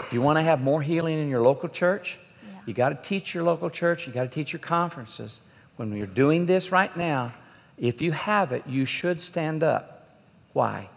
If 0.00 0.12
you 0.14 0.22
want 0.22 0.38
to 0.38 0.42
have 0.42 0.60
more 0.60 0.82
healing 0.82 1.18
in 1.18 1.28
your 1.28 1.42
local 1.42 1.68
church, 1.68 2.18
you 2.66 2.74
got 2.74 2.88
to 2.88 3.08
teach 3.08 3.34
your 3.34 3.44
local 3.44 3.70
church, 3.70 4.06
you 4.06 4.12
got 4.12 4.24
to 4.24 4.28
teach 4.28 4.52
your 4.52 4.60
conferences. 4.60 5.40
When 5.76 5.94
you're 5.94 6.06
doing 6.06 6.46
this 6.46 6.72
right 6.72 6.94
now, 6.96 7.32
if 7.80 8.02
you 8.02 8.12
have 8.12 8.52
it, 8.52 8.62
you 8.66 8.84
should 8.84 9.20
stand 9.20 9.62
up. 9.62 10.06
Why? 10.52 10.88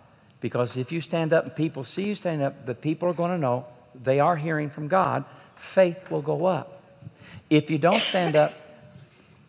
Because 0.42 0.76
if 0.76 0.92
you 0.92 1.00
stand 1.00 1.32
up 1.32 1.46
and 1.46 1.56
people 1.56 1.86
see 1.86 2.04
you 2.04 2.16
stand 2.16 2.42
up, 2.42 2.66
the 2.66 2.76
people 2.76 3.08
are 3.08 3.14
going 3.14 3.32
to 3.32 3.38
know 3.38 3.66
they 3.96 4.20
are 4.20 4.36
hearing 4.36 4.70
from 4.70 4.90
God. 4.90 5.24
Faith 5.56 6.12
will 6.12 6.22
go 6.22 6.46
up. 6.46 6.82
If 7.50 7.72
you 7.72 7.78
don't 7.78 8.02
stand 8.02 8.36
up, 8.36 8.54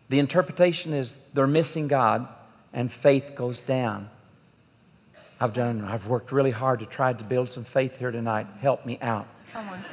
the 0.07 0.19
interpretation 0.19 0.93
is 0.93 1.15
they're 1.33 1.47
missing 1.47 1.89
God 1.89 2.27
and 2.71 2.91
faith 2.91 3.33
goes 3.35 3.59
down. 3.59 4.09
I've 5.39 5.53
done, 5.53 5.83
I've 5.83 6.07
worked 6.07 6.31
really 6.31 6.51
hard 6.51 6.79
to 6.79 6.85
try 6.85 7.11
to 7.11 7.23
build 7.23 7.49
some 7.49 7.65
faith 7.65 7.99
here 7.99 8.11
tonight. 8.11 8.47
Help 8.61 8.85
me 8.85 8.97
out. 9.01 9.27
Come 9.51 9.67
on. 9.67 9.83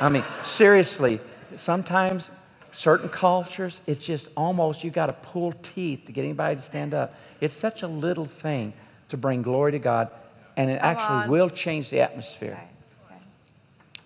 I 0.00 0.08
mean, 0.08 0.24
seriously, 0.42 1.20
sometimes 1.56 2.30
certain 2.72 3.08
cultures, 3.08 3.80
it's 3.86 4.04
just 4.04 4.28
almost 4.36 4.84
you 4.84 4.90
got 4.90 5.06
to 5.06 5.12
pull 5.12 5.52
teeth 5.62 6.04
to 6.06 6.12
get 6.12 6.24
anybody 6.24 6.56
to 6.56 6.62
stand 6.62 6.94
up. 6.94 7.14
It's 7.40 7.54
such 7.54 7.82
a 7.82 7.88
little 7.88 8.26
thing 8.26 8.72
to 9.08 9.16
bring 9.16 9.42
glory 9.42 9.72
to 9.72 9.78
God, 9.78 10.10
and 10.56 10.70
it 10.70 10.80
actually 10.82 11.28
will 11.30 11.50
change 11.50 11.90
the 11.90 12.00
atmosphere. 12.00 12.58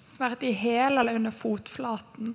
Smerte 0.07 0.47
i 0.47 0.53
hæl 0.53 0.99
eller 0.99 1.15
under 1.15 1.31
fotflaten. 1.31 2.35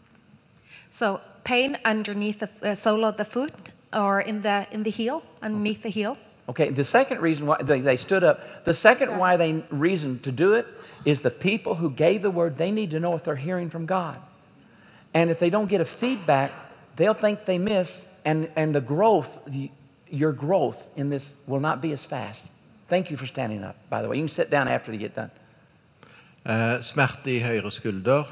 So 0.90 1.20
pain 1.44 1.78
underneath 1.86 2.40
the 2.40 2.72
uh, 2.72 2.76
sole 2.76 3.06
of 3.06 3.18
the 3.18 3.26
foot 3.26 3.72
or 3.94 4.20
in 4.22 4.42
the 4.42 4.66
in 4.72 4.84
the 4.84 4.90
heel, 4.90 5.22
underneath 5.42 5.84
the 5.84 5.90
heel. 5.90 6.18
Okay, 6.50 6.70
the 6.70 6.86
second 6.86 7.22
reason 7.22 7.46
why 7.46 7.58
they, 7.62 7.82
they 7.82 7.98
stood 7.98 8.24
up, 8.24 8.64
the 8.64 8.74
second 8.74 9.18
why 9.18 9.38
they 9.38 9.64
reason 9.70 10.20
to 10.20 10.32
do 10.32 10.54
it 10.54 10.66
is 11.04 11.20
the 11.20 11.32
people 11.32 11.76
who 11.76 11.90
gave 11.90 12.22
the 12.22 12.32
word, 12.32 12.58
they 12.58 12.72
need 12.72 12.90
to 12.92 13.00
know 13.00 13.16
if 13.16 13.24
they're 13.24 13.36
hearing 13.36 13.70
from 13.70 13.86
God. 13.86 14.18
And 15.18 15.32
if 15.32 15.40
they 15.40 15.50
don't 15.50 15.68
get 15.68 15.82
a 15.82 15.86
feedback, 15.86 16.52
they'll 16.96 17.16
think 17.16 17.46
they 17.46 17.58
miss, 17.58 18.06
and, 18.24 18.52
and 18.56 18.76
the 18.76 18.82
growth, 18.82 19.40
the, 19.48 19.72
your 20.12 20.32
growth 20.32 20.86
in 20.96 21.10
this 21.10 21.34
will 21.48 21.60
not 21.60 21.82
be 21.82 21.92
as 21.92 22.06
fast. 22.06 22.46
Thank 22.88 23.10
you 23.10 23.18
for 23.18 23.26
standing 23.26 23.64
up, 23.64 23.76
by 23.90 24.04
the 24.04 24.10
way. 24.10 24.18
You 24.18 24.22
can 24.22 24.30
sit 24.30 24.52
down 24.52 24.68
after 24.68 24.92
you 24.92 25.00
get 25.00 25.16
done. 25.16 25.32
Eh, 26.46 26.82
smerte 26.82 27.32
i 27.34 27.40
høyre 27.42 27.72
skulder. 27.72 28.28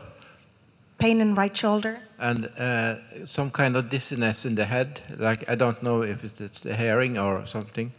Pain 0.99 1.21
in 1.21 1.33
right 1.33 1.57
shoulder. 1.57 1.97
And 2.19 2.49
uh, 2.57 3.25
some 3.25 3.49
kind 3.49 3.75
of 3.75 3.89
dizziness 3.89 4.45
in 4.45 4.55
the 4.55 4.65
head. 4.65 5.01
Like 5.17 5.43
I 5.49 5.55
don't 5.55 5.81
know 5.81 6.03
if 6.03 6.23
it's, 6.23 6.39
it's 6.39 6.59
the 6.61 6.75
hearing 6.75 7.17
or 7.17 7.47
something. 7.47 7.91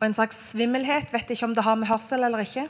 Og 0.00 0.06
en 0.06 0.14
slags 0.14 0.50
svimmelhet. 0.50 1.12
Vet 1.12 1.30
ikke 1.30 1.44
om 1.44 1.54
det 1.54 1.62
har 1.62 1.74
med 1.74 1.86
hørsel 1.86 2.24
eller 2.24 2.38
ikke. 2.38 2.68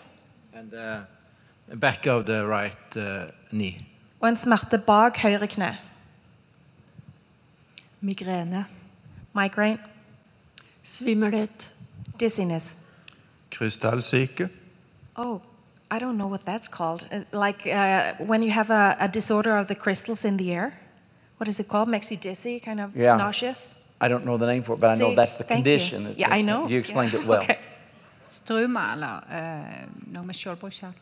And 0.55 0.75
uh, 0.75 1.81
back 1.81 2.07
of 2.07 2.27
the 2.27 2.45
right 2.47 2.97
uh, 2.97 3.33
knee. 3.51 3.92
Og 4.23 4.29
en 4.29 4.37
smerte 4.39 4.79
bak 4.79 5.19
høyre 5.19 5.47
kne. 5.51 5.73
Migrene. 8.01 8.65
Migraine. 9.35 9.79
Svimmelhet. 10.83 11.73
Dizziness. 12.21 12.77
Krystallsyke. 13.51 14.49
Oh, 15.17 15.41
I 15.91 15.99
don't 15.99 16.17
know 16.17 16.29
what 16.29 16.45
that's 16.45 16.69
called. 16.69 17.05
Uh, 17.13 17.25
like 17.33 17.67
uh, 17.67 18.15
when 18.27 18.43
you 18.43 18.51
have 18.51 18.71
a, 18.71 18.97
a 19.01 19.09
disorder 19.09 19.57
of 19.57 19.67
the 19.69 19.75
crystals 19.75 20.25
in 20.25 20.37
the 20.37 20.53
air. 20.53 20.73
What 21.39 21.49
is 21.49 21.59
it 21.61 21.69
called? 21.69 21.89
Makes 21.89 22.11
you 22.11 22.17
dizzy, 22.17 22.61
kind 22.61 22.81
of 22.81 22.97
Yeah. 22.97 23.17
nauseous. 23.17 23.75
I 24.01 24.09
don't 24.09 24.25
know 24.25 24.37
the 24.39 24.47
name 24.47 24.63
for 24.63 24.75
it, 24.75 24.81
but 24.81 24.91
I 24.91 24.97
know 24.99 25.15
that's 25.15 25.35
the 25.35 25.45
condition. 25.45 26.03
you. 26.03 26.15
Yeah, 26.17 26.29
I 26.39 26.43
know. 26.43 26.69
You 26.69 26.79
explained 26.79 27.13
Yeah. 27.13 27.23
it 27.23 27.27
well. 27.27 27.43
Okay. 27.43 27.59
Struma, 28.25 28.93
eller 28.93 29.17
uh, 29.31 29.89
noe 30.13 30.25
med 30.25 30.35
skjoldbruskkjertel. 30.35 30.95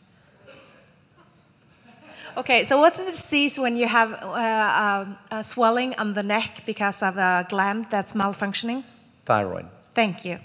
Okay, 2.37 2.63
so 2.63 2.79
what's 2.79 2.97
the 2.97 3.05
disease 3.05 3.59
when 3.59 3.75
you 3.77 3.87
have 3.87 4.13
uh, 4.13 5.05
um, 5.05 5.17
a 5.31 5.43
swelling 5.43 5.93
on 5.97 6.13
the 6.13 6.23
neck 6.23 6.63
because 6.65 7.01
of 7.01 7.17
a 7.17 7.45
gland 7.49 7.87
that's 7.89 8.13
malfunctioning? 8.13 8.83
Thyroid. 9.25 9.65
Thank 9.93 10.23
you. 10.25 10.39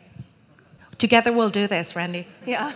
Together 0.99 1.33
we'll 1.33 1.51
do 1.51 1.67
this, 1.67 1.95
Randy. 1.95 2.27
Yeah. 2.47 2.73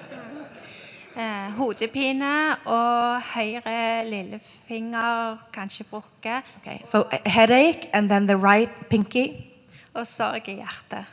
Eh, 1.17 1.51
hodepine 1.59 2.57
og 2.65 3.23
høyre 3.35 4.05
lillefinger 4.07 5.37
kanskje 5.53 5.85
brukket. 5.91 6.43
Okay, 6.61 6.81
so 6.85 7.09
a 7.11 7.29
headache 7.29 7.91
and 7.93 8.09
then 8.09 8.27
the 8.27 8.37
right 8.37 8.71
pinky 8.89 9.47
Og 9.95 10.07
sorg 10.07 10.49
i 10.49 10.55
hjertet. 10.55 11.05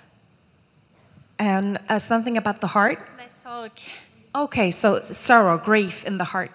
and 1.40 1.78
uh, 1.90 1.98
something 1.99 2.38
about 2.38 2.61
the 2.61 2.68
heart. 2.68 2.99
Nei, 3.18 3.26
sorg. 3.44 3.72
Okay, 4.36 4.69
so 4.72 5.02
sorrow, 5.02 5.57
grief 5.57 6.06
in 6.06 6.19
the 6.19 6.26
heart. 6.26 6.52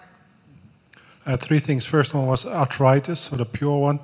Uh, 1.25 1.37
three 1.37 1.59
things. 1.59 1.85
First 1.85 2.13
one 2.13 2.27
was 2.27 2.45
arthritis, 2.45 3.19
so 3.19 3.35
the 3.37 3.45
pure 3.45 3.77
one. 3.77 3.99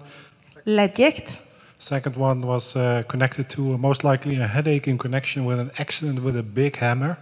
Leddgikt. 0.65 1.37
Second 1.77 2.15
one 2.15 2.45
was 2.45 2.75
uh, 2.75 3.03
connected 3.07 3.49
to 3.49 3.73
uh, 3.73 3.77
most 3.77 4.03
likely 4.03 4.35
a 4.37 4.47
headache 4.47 4.87
in 4.87 4.97
connection 4.97 5.45
with 5.45 5.59
an 5.59 5.71
accident 5.77 6.23
with 6.23 6.37
a 6.37 6.43
big 6.43 6.77
hammer. 6.77 7.17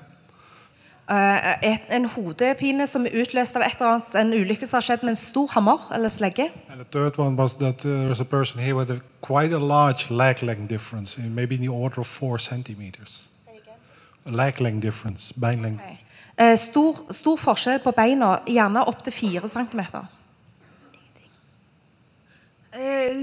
Et, 1.09 1.81
en 1.89 2.05
hodepine 2.05 2.87
som 2.87 3.05
er 3.05 3.13
utløst 3.21 3.55
av 3.55 3.63
et 3.63 3.77
eller 3.79 3.93
annet, 3.93 4.15
en 4.19 4.33
ulykke 4.33 4.67
som 4.67 4.77
har 4.77 4.85
skjedd 4.89 5.05
med 5.07 5.13
en 5.13 5.19
stor 5.21 5.47
hammer 5.53 5.85
eller 5.95 6.11
slegge. 6.11 6.49
And 6.69 6.81
the 6.81 6.89
third 6.91 7.17
one 7.17 7.37
was 7.37 7.55
that 7.55 7.85
uh, 7.85 8.03
there's 8.03 8.19
a 8.19 8.25
person 8.25 8.59
here 8.59 8.75
with 8.75 8.91
a, 8.91 8.99
quite 9.21 9.53
a 9.55 9.59
large 9.59 10.11
leg 10.11 10.43
length 10.43 10.67
difference, 10.67 11.17
maybe 11.17 11.55
in 11.55 11.61
the 11.61 11.71
order 11.71 12.01
of 12.01 12.07
four 12.07 12.39
centimeters. 12.39 13.29
A 14.25 14.31
leg 14.31 14.59
length 14.59 14.81
difference. 14.81 15.33
Eh, 15.41 15.97
stor, 16.37 16.99
stor 17.11 17.37
forskjell 17.41 17.79
på 17.81 17.91
beina, 17.97 18.39
gjerne 18.45 18.83
opptil 18.85 19.13
fire 19.13 19.49
centimeter. 19.49 20.05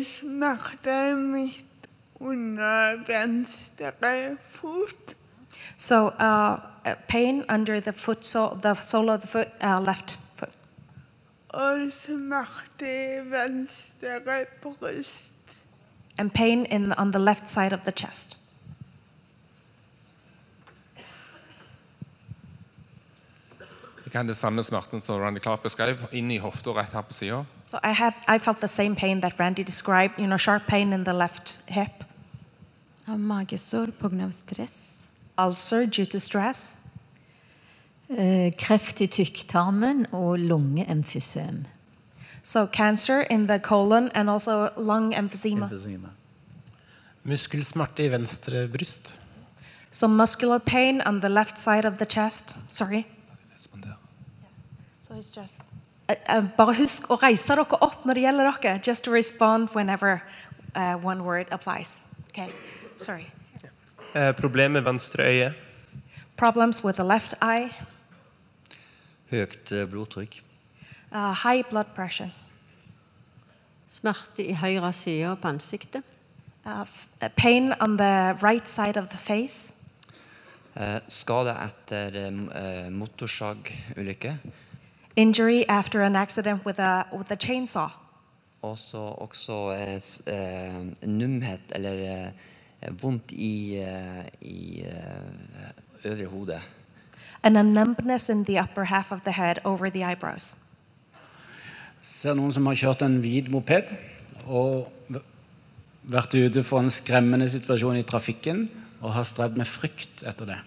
Smerte 0.04 1.14
midt 1.14 1.86
under 2.20 2.96
venstre 3.06 4.36
fot. 4.40 5.14
So 5.76 6.08
uh, 6.18 6.58
uh, 6.84 6.94
pain 7.08 7.44
under 7.48 7.80
the 7.80 7.92
foot, 7.92 8.24
so 8.24 8.58
the 8.62 8.74
sole 8.74 9.10
of 9.10 9.20
the 9.20 9.26
foot, 9.26 9.48
uh, 9.60 9.80
left 9.80 10.18
foot. 10.36 10.50
Og 11.48 11.92
smerte 11.92 12.86
i 12.86 13.30
venstre 13.30 14.20
bryst. 14.62 15.36
And 16.18 16.30
pain 16.30 16.66
in, 16.66 16.92
on 16.92 17.12
the 17.12 17.18
left 17.18 17.48
side 17.48 17.72
of 17.72 17.80
the 17.84 17.92
chest. 17.92 18.36
Jeg 24.14 24.20
hadde 24.20 24.34
samme 24.38 24.62
smerten 24.62 25.00
som 25.02 25.18
Randy 25.18 25.40
Clark 25.42 25.64
beskrev, 25.64 26.04
inn 26.14 26.28
i 26.30 26.36
hofta 26.38 26.70
rett 26.70 26.92
her 26.94 27.02
på 27.02 27.12
sida. 27.16 27.40
So 27.66 27.80
I 27.82 27.90
had, 27.98 28.14
I 28.30 28.38
felt 28.38 28.60
the 28.60 28.68
same 28.68 28.94
pain 28.94 29.20
that 29.22 29.40
Randy 29.40 29.64
described. 29.64 30.14
You 30.18 30.28
know, 30.28 30.38
sharp 30.38 30.68
pain 30.68 30.92
in 30.92 31.04
the 31.04 31.12
left 31.12 31.58
hip. 31.66 32.04
Har 33.06 33.16
magesår 33.16 33.90
pga. 33.98 34.30
stress. 34.30 35.08
Ulcer 35.36 35.86
due 35.86 36.04
to 36.04 36.20
stress. 36.20 36.76
Eh, 38.08 38.52
kreft 38.58 39.00
i 39.00 39.06
tykktarmen 39.06 40.06
og 40.12 40.38
lungeemfysem. 40.38 41.64
So 42.44 42.66
cancer 42.66 43.26
in 43.30 43.48
the 43.48 43.58
colon 43.58 44.10
and 44.14 44.30
also 44.30 44.68
lung 44.76 45.14
emphysema. 45.14 45.68
Muskelsmerte 47.24 48.04
i 48.04 48.08
venstre 48.08 48.68
bryst. 48.68 49.18
So 49.90 50.06
muscular 50.06 50.58
pain 50.58 51.02
on 51.06 51.20
the 51.20 51.28
left 51.28 51.58
side 51.58 51.84
of 51.84 51.98
the 51.98 52.06
chest. 52.06 52.56
Sorry. 52.68 53.06
Just. 55.14 55.60
Uh, 56.08 56.14
uh, 56.28 56.42
bare 56.56 56.74
husk 56.74 57.10
å 57.10 57.18
reise 57.22 57.48
dere 57.48 57.78
opp 57.80 58.04
når 58.04 58.18
det 58.18 58.24
gjelder 58.26 58.50
dere. 58.50 58.80
Just 58.82 59.04
to 59.04 59.10
respond 59.10 59.70
whenever 59.74 60.22
uh, 60.74 60.96
one 61.02 61.24
word 61.24 61.46
applies. 61.50 62.00
Okay. 62.28 62.50
Sorry. 62.96 63.26
Eh, 64.14 64.32
problem 64.32 64.72
med 64.72 64.82
venstre 64.82 65.22
øye. 65.22 65.54
Problems 66.36 66.84
with 66.84 66.96
the 66.96 67.04
left 67.04 67.34
eye. 67.42 67.70
Høyt 69.30 69.72
eh, 69.72 69.86
blodtrykk. 69.90 70.42
Uh, 71.10 71.32
high 71.32 71.62
blood 71.70 71.94
pressure. 71.94 72.30
Smerte 73.88 74.46
i 74.46 74.54
høyre 74.54 74.92
side 74.92 75.36
på 75.42 75.48
ansiktet. 75.48 76.02
Uh, 76.66 76.86
uh, 77.22 77.28
pain 77.36 77.72
on 77.80 77.98
the 77.98 78.36
right 78.42 78.68
side 78.68 78.96
of 78.96 79.08
the 79.08 79.18
face. 79.18 79.74
Eh, 80.74 81.00
skade 81.06 81.52
etter 81.54 82.16
eh, 82.18 82.88
motorsagulykke. 82.90 84.32
Injury 85.16 85.64
after 85.68 86.02
an 86.02 86.16
accident 86.16 86.64
with 86.64 86.80
a, 86.80 87.06
with 87.12 87.30
a 87.30 87.36
chainsaw. 87.36 87.90
Og 88.62 88.78
så 88.78 88.98
også 88.98 89.72
eh, 89.76 90.00
eh, 90.26 91.08
numhet, 91.08 91.60
eller 91.70 92.24
eh, 92.82 93.02
vondt 93.02 93.30
i, 93.30 93.76
eh, 93.76 94.24
i 94.40 94.80
eh, 94.80 96.04
øvre 96.04 96.26
hode. 96.26 96.60
And 97.42 97.58
a 97.58 97.62
numbness 97.62 98.28
in 98.28 98.44
the 98.44 98.60
upper 98.62 98.84
half 98.84 99.12
of 99.12 99.20
the 99.20 99.32
head 99.32 99.54
over 99.64 99.90
the 99.90 100.10
eyebrows. 100.10 100.56
Ser 102.02 102.34
noen 102.34 102.52
som 102.52 102.66
har 102.66 102.76
kjørt 102.76 103.04
en 103.04 103.20
hvit 103.20 103.50
moped 103.52 103.94
og 104.44 104.90
vært 106.04 106.34
ute 106.34 106.64
for 106.64 106.80
en 106.80 106.92
skremmende 106.92 107.48
situasjon 107.48 108.00
i 108.00 108.04
trafikken 108.04 108.66
og 109.00 109.12
har 109.16 109.28
strevd 109.28 109.60
med 109.60 109.68
frykt 109.68 110.24
etter 110.24 110.48
det. 110.48 110.58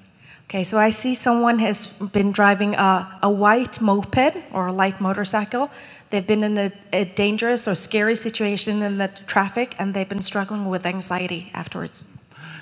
Okay, 0.50 0.64
so 0.64 0.78
I 0.80 0.92
see 0.92 1.14
someone 1.14 1.60
has 1.60 1.88
been 2.14 2.32
driving 2.32 2.74
a, 2.76 3.20
a 3.22 3.30
white 3.30 3.82
moped 3.82 4.38
or 4.54 4.68
a 4.68 4.72
light 4.72 5.02
motorcycle. 5.02 5.70
They've 6.10 6.26
been 6.26 6.42
in 6.42 6.58
a, 6.58 6.72
a 6.94 7.04
dangerous 7.04 7.68
or 7.68 7.76
scary 7.76 8.16
situation 8.16 8.82
in 8.82 8.98
the 8.98 9.10
traffic 9.26 9.76
and 9.78 9.94
they've 9.94 10.08
been 10.08 10.22
struggling 10.22 10.66
with 10.70 10.86
anxiety 10.86 11.52
afterwards. 11.54 12.06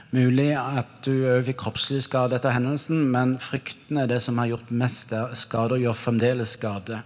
Mulig 0.09 0.55
at 0.55 0.87
du 1.03 1.25
òg 1.27 1.43
fikk 1.45 1.57
kroppslig 1.59 2.05
skade 2.05 2.37
etter 2.37 2.53
hendelsen, 2.55 3.03
men 3.11 3.35
frykten 3.41 3.99
er 3.99 4.07
det 4.07 4.21
som 4.23 4.37
har 4.39 4.47
gjort 4.47 4.71
mest 4.71 5.11
skade, 5.33 5.75
og 5.75 5.81
gjør 5.83 5.97
fremdeles 5.97 6.55
skade. 6.55 7.01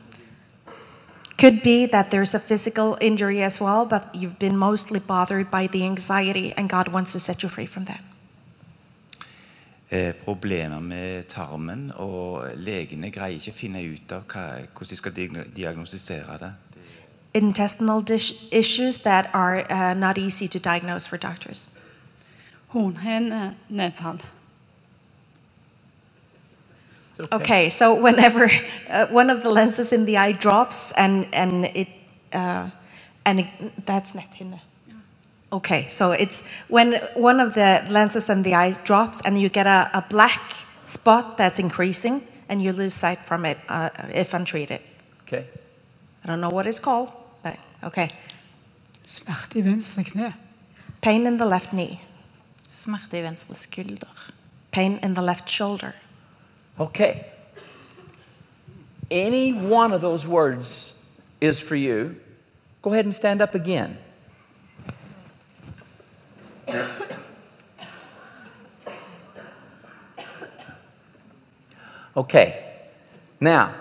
Could 1.39 1.64
be 1.64 1.88
that 1.88 2.11
there's 2.11 2.35
a 2.35 2.39
physical 2.39 2.97
injury 3.01 3.41
as 3.41 3.60
well, 3.60 3.85
but 3.85 4.03
you've 4.14 4.38
been 4.39 4.57
mostly 4.57 4.99
bothered 4.99 5.49
by 5.49 5.68
the 5.68 5.84
anxiety, 5.84 6.53
and 6.57 6.69
God 6.69 6.89
wants 6.89 7.11
to 7.14 7.19
set 7.19 7.41
you 7.43 7.49
free 7.49 7.65
from 7.65 7.85
that. 7.85 8.01
Eh, 9.91 10.13
problemer 10.13 10.79
med 10.79 11.23
tarmen, 11.23 11.91
og 11.95 12.49
legene 12.55 13.09
greier 13.11 13.39
ikke 13.39 13.49
å 13.49 13.57
finne 13.57 13.81
ut 13.81 14.11
av 14.13 14.27
hva, 14.29 14.43
hvordan 14.69 14.89
de 14.89 14.97
skal 14.99 15.15
diagnostisere 15.55 16.35
det. 16.37 16.51
Intestinal 17.33 18.01
dish 18.01 18.33
issues 18.51 18.99
that 18.99 19.29
are 19.33 19.65
uh, 19.71 19.95
not 19.95 20.17
easy 20.17 20.47
to 20.47 20.59
diagnose 20.59 21.07
for 21.07 21.17
doctors. 21.17 21.67
Hornhinnenedfall. 22.67 24.21
Okay, 27.31 27.69
so 27.71 27.95
whenever 27.95 28.51
uh, 28.89 29.07
one 29.07 29.31
of 29.31 29.41
the 29.41 29.49
lenses 29.49 29.91
in 29.91 30.05
the 30.05 30.17
eye 30.17 30.33
drops 30.33 30.93
and 30.97 31.25
and 31.33 31.65
it 31.65 31.87
uh, 32.31 32.69
and 33.25 33.39
it, 33.39 33.47
that's 33.85 34.13
nethinne. 34.13 34.59
Okay, 35.51 35.88
so 35.88 36.11
it's 36.11 36.43
when 36.67 37.01
one 37.15 37.39
of 37.39 37.55
the 37.55 37.84
lenses 37.89 38.30
in 38.30 38.43
the 38.43 38.53
eye 38.53 38.77
drops 38.84 39.19
and 39.21 39.41
you 39.41 39.49
get 39.49 39.65
a, 39.65 39.89
a 39.93 40.05
black 40.07 40.53
spot 40.84 41.38
that's 41.38 41.57
increasing 41.57 42.21
and 42.47 42.61
you 42.61 42.71
lose 42.71 42.93
sight 42.93 43.19
from 43.19 43.45
it 43.45 43.57
uh, 43.67 43.89
if 44.13 44.34
untreated. 44.34 44.81
Okay. 45.23 45.47
I 46.23 46.27
don't 46.27 46.41
know 46.41 46.49
what 46.49 46.67
it's 46.67 46.80
called, 46.80 47.11
but 47.41 47.57
okay. 47.84 48.09
Smerte 49.07 49.57
i 49.57 49.61
venstre 49.61 50.03
kne. 50.03 50.34
Pain 51.01 51.26
in 51.26 51.38
the 51.38 51.45
left 51.45 51.73
knee. 51.73 52.01
Smerte 52.71 53.17
i 53.17 53.21
venstre 53.21 53.55
skulder. 53.55 54.07
Pain 54.71 54.99
in 55.01 55.15
the 55.15 55.21
left 55.21 55.49
shoulder. 55.49 55.95
Okay. 56.80 57.26
Any 59.09 59.51
one 59.51 59.91
of 59.91 60.01
those 60.01 60.27
words 60.27 60.93
is 61.41 61.59
for 61.59 61.76
you. 61.76 62.15
Go 62.84 62.93
ahead 62.93 63.05
and 63.05 63.15
stand 63.15 63.41
up 63.41 63.55
again. 63.55 63.97
Okay. 72.17 72.65
Now, 73.39 73.75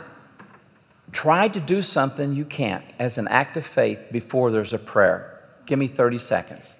try 1.10 1.48
to 1.48 1.58
do 1.58 1.82
something 1.82 2.32
you 2.32 2.44
can't 2.44 2.84
as 2.98 3.18
an 3.18 3.26
act 3.28 3.56
of 3.56 3.66
faith 3.66 3.98
before 4.12 4.52
there's 4.52 4.72
a 4.72 4.78
prayer. 4.78 5.40
Give 5.66 5.78
me 5.78 5.88
30 5.88 6.18
seconds. 6.18 6.76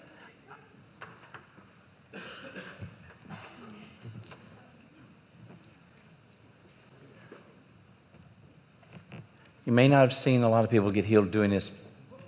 You 9.64 9.72
may 9.72 9.88
not 9.88 10.00
have 10.00 10.14
seen 10.14 10.44
a 10.44 10.48
lot 10.48 10.64
of 10.64 10.70
people 10.70 10.90
get 10.90 11.04
healed 11.04 11.30
doing 11.30 11.50
this, 11.50 11.70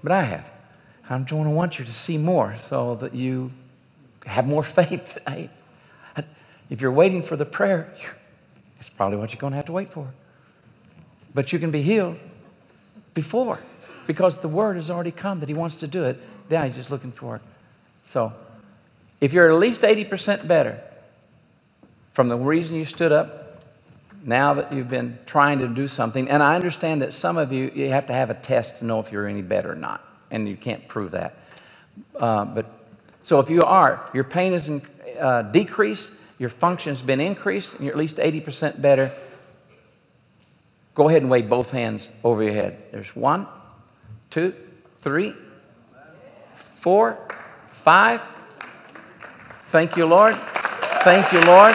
but 0.03 0.13
I 0.13 0.25
have. 0.25 0.51
I'm 1.09 1.25
going 1.25 1.45
to 1.45 1.51
want 1.51 1.79
you 1.79 1.85
to 1.85 1.93
see 1.93 2.19
more 2.19 2.57
so 2.69 2.97
that 2.97 3.15
you 3.15 3.53
have 4.27 4.47
more 4.47 4.63
faith. 4.79 5.19
If 6.69 6.81
you're 6.81 6.93
waiting 6.93 7.23
for 7.23 7.37
the 7.37 7.45
prayer, 7.45 7.93
it's 8.79 8.89
probably 8.89 9.19
what 9.19 9.33
you're 9.33 9.41
going 9.41 9.53
to 9.53 9.57
have 9.57 9.67
to 9.67 9.73
wait 9.73 9.91
for. 9.91 10.13
But 11.35 11.53
you 11.53 11.59
can 11.59 11.71
be 11.71 11.83
healed 11.83 12.19
before 13.15 13.59
because 14.07 14.39
the 14.39 14.49
word 14.49 14.77
has 14.77 14.91
already 14.91 15.11
come 15.11 15.41
that 15.41 15.49
he 15.49 15.55
wants 15.55 15.77
to 15.77 15.87
do 15.87 16.05
it. 16.05 16.21
Now 16.49 16.65
he's 16.65 16.77
just 16.77 16.91
looking 16.91 17.13
for 17.13 17.37
it. 17.37 17.43
So 18.05 18.33
if 19.21 19.33
you're 19.33 19.51
at 19.51 19.59
least 19.59 19.83
80% 19.83 20.49
better 20.49 20.81
from 22.13 22.29
the 22.29 22.37
reason 22.37 22.77
you 22.77 22.85
stood 22.85 23.13
up, 23.13 23.63
now 24.23 24.55
that 24.55 24.73
you've 24.73 24.89
been 24.89 25.19
trying 25.27 25.61
to 25.61 25.69
do 25.69 25.89
something, 25.89 26.29
and 26.29 26.43
I 26.43 26.55
understand 26.55 27.03
that 27.03 27.13
some 27.13 27.39
of 27.39 27.53
you, 27.53 27.71
you 27.75 27.89
have 27.91 28.07
to 28.07 28.13
have 28.13 28.31
a 28.31 28.35
test 28.35 28.79
to 28.79 28.85
know 28.85 29.01
if 29.01 29.11
you're 29.11 29.27
any 29.27 29.43
better 29.43 29.73
or 29.73 29.77
not, 29.77 30.05
and 30.31 30.49
you 30.49 30.57
can't 30.57 30.87
prove 30.89 31.13
that. 31.13 31.37
Uh, 32.17 32.45
but 32.45 32.80
so 33.23 33.39
if 33.39 33.51
you 33.51 33.63
are, 33.63 34.09
your 34.15 34.25
pain 34.25 34.53
in, 34.55 34.83
uh, 35.19 35.43
decreased, 35.43 36.11
your 36.39 36.49
function's 36.49 37.03
been 37.03 37.21
increased, 37.21 37.75
and 37.75 37.85
you're 37.85 37.93
at 37.93 37.99
least 37.99 38.17
80% 38.17 38.81
better, 38.81 39.13
go 40.95 41.09
ahead 41.09 41.23
and 41.23 41.31
wave 41.31 41.49
both 41.49 41.71
hands 41.71 42.09
over 42.25 42.43
your 42.43 42.55
head. 42.55 42.79
There's 42.93 43.15
one, 43.15 43.47
two, 44.31 44.55
three, 45.03 45.35
four, 46.55 47.19
five. 47.73 48.23
Thank 49.67 49.97
you, 49.97 50.07
Lord. 50.07 50.35
Thank 51.05 51.33
you, 51.33 51.41
Lord. 51.41 51.75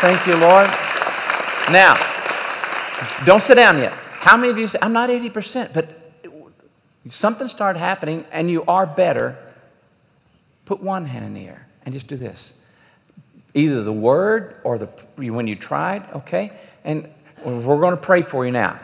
Thank 0.00 0.26
you, 0.26 0.36
Lord. 0.36 0.68
Now, 1.72 1.96
don't 3.24 3.42
sit 3.42 3.56
down 3.56 3.78
yet. 3.78 3.92
How 3.92 4.36
many 4.36 4.50
of 4.50 4.58
you 4.58 4.68
say, 4.68 4.78
I'm 4.80 4.92
not 4.92 5.10
80%, 5.10 5.72
but 5.72 5.97
something 7.10 7.48
started 7.48 7.78
happening 7.78 8.24
and 8.30 8.50
you 8.50 8.64
are 8.64 8.86
better? 8.86 9.38
Put 10.64 10.82
one 10.82 11.06
hand 11.06 11.24
in 11.24 11.34
the 11.34 11.46
air 11.46 11.66
and 11.84 11.94
just 11.94 12.06
do 12.06 12.16
this. 12.16 12.52
Either 13.54 13.82
the 13.82 13.92
word 13.92 14.56
or 14.64 14.78
the 14.78 14.86
when 15.16 15.46
you 15.46 15.56
tried, 15.56 16.08
okay? 16.14 16.52
And 16.84 17.08
we're 17.44 17.80
going 17.80 17.94
to 17.94 18.00
pray 18.00 18.22
for 18.22 18.44
you 18.44 18.52
now. 18.52 18.78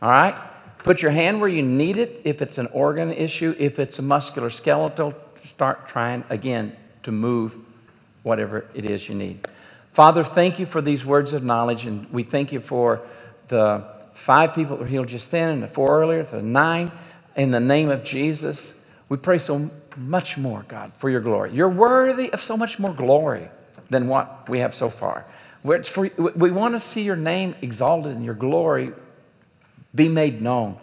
All 0.00 0.10
right? 0.10 0.34
Put 0.78 1.02
your 1.02 1.10
hand 1.10 1.40
where 1.40 1.48
you 1.48 1.62
need 1.62 1.96
it 1.96 2.22
if 2.24 2.40
it's 2.40 2.58
an 2.58 2.68
organ 2.68 3.12
issue, 3.12 3.54
if 3.58 3.78
it's 3.78 3.98
a 3.98 4.02
muscular 4.02 4.50
skeletal, 4.50 5.14
start 5.44 5.88
trying 5.88 6.24
again 6.28 6.76
to 7.02 7.12
move 7.12 7.56
whatever 8.22 8.66
it 8.74 8.84
is 8.84 9.08
you 9.08 9.14
need. 9.14 9.46
Father, 9.92 10.22
thank 10.22 10.58
you 10.58 10.66
for 10.66 10.82
these 10.82 11.04
words 11.04 11.32
of 11.32 11.42
knowledge, 11.42 11.86
and 11.86 12.10
we 12.12 12.22
thank 12.22 12.52
you 12.52 12.60
for 12.60 13.00
the 13.48 13.84
five 14.12 14.54
people 14.54 14.76
that 14.76 14.82
were 14.82 14.88
healed 14.88 15.08
just 15.08 15.30
then 15.30 15.50
and 15.50 15.62
the 15.62 15.68
four 15.68 16.00
earlier, 16.00 16.22
the 16.22 16.42
nine. 16.42 16.90
In 17.36 17.50
the 17.50 17.60
name 17.60 17.90
of 17.90 18.02
Jesus, 18.02 18.72
we 19.08 19.18
pray 19.18 19.38
so 19.38 19.70
much 19.96 20.36
more, 20.36 20.64
God, 20.68 20.92
for 20.98 21.10
your 21.10 21.20
glory. 21.20 21.52
You're 21.52 21.68
worthy 21.68 22.32
of 22.32 22.42
so 22.42 22.56
much 22.56 22.78
more 22.78 22.92
glory 22.92 23.48
than 23.90 24.08
what 24.08 24.48
we 24.48 24.60
have 24.60 24.74
so 24.74 24.88
far. 24.90 25.26
For- 25.84 26.10
we 26.16 26.50
want 26.50 26.74
to 26.74 26.80
see 26.80 27.02
your 27.02 27.16
name 27.16 27.54
exalted 27.60 28.16
and 28.16 28.24
your 28.24 28.34
glory 28.34 28.92
be 29.94 30.08
made 30.08 30.40
known. 30.40 30.78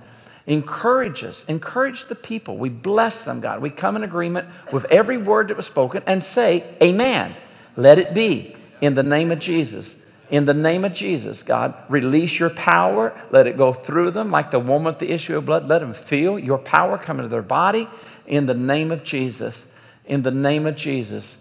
Encourage 0.45 1.23
us, 1.23 1.45
encourage 1.47 2.07
the 2.07 2.15
people. 2.15 2.57
We 2.57 2.69
bless 2.69 3.23
them, 3.23 3.39
God. 3.39 3.61
We 3.61 3.69
come 3.69 3.95
in 3.95 4.03
agreement 4.03 4.47
with 4.71 4.85
every 4.85 5.17
word 5.17 5.47
that 5.47 5.57
was 5.57 5.65
spoken 5.65 6.03
and 6.05 6.23
say, 6.23 6.65
Amen. 6.81 7.35
Let 7.75 7.97
it 7.97 8.13
be 8.13 8.55
in 8.81 8.95
the 8.95 9.03
name 9.03 9.31
of 9.31 9.39
Jesus. 9.39 9.95
In 10.29 10.45
the 10.45 10.53
name 10.53 10.85
of 10.85 10.93
Jesus, 10.93 11.43
God, 11.43 11.75
release 11.89 12.39
your 12.39 12.49
power. 12.49 13.19
Let 13.31 13.45
it 13.45 13.57
go 13.57 13.73
through 13.73 14.11
them 14.11 14.31
like 14.31 14.51
the 14.51 14.59
woman 14.59 14.93
with 14.93 14.99
the 14.99 15.11
issue 15.11 15.37
of 15.37 15.45
blood. 15.45 15.67
Let 15.67 15.79
them 15.79 15.93
feel 15.93 16.39
your 16.39 16.57
power 16.57 16.97
come 16.97 17.17
into 17.17 17.29
their 17.29 17.41
body 17.41 17.87
in 18.25 18.45
the 18.45 18.53
name 18.53 18.91
of 18.91 19.03
Jesus. 19.03 19.65
In 20.05 20.23
the 20.23 20.31
name 20.31 20.65
of 20.65 20.75
Jesus. 20.75 21.37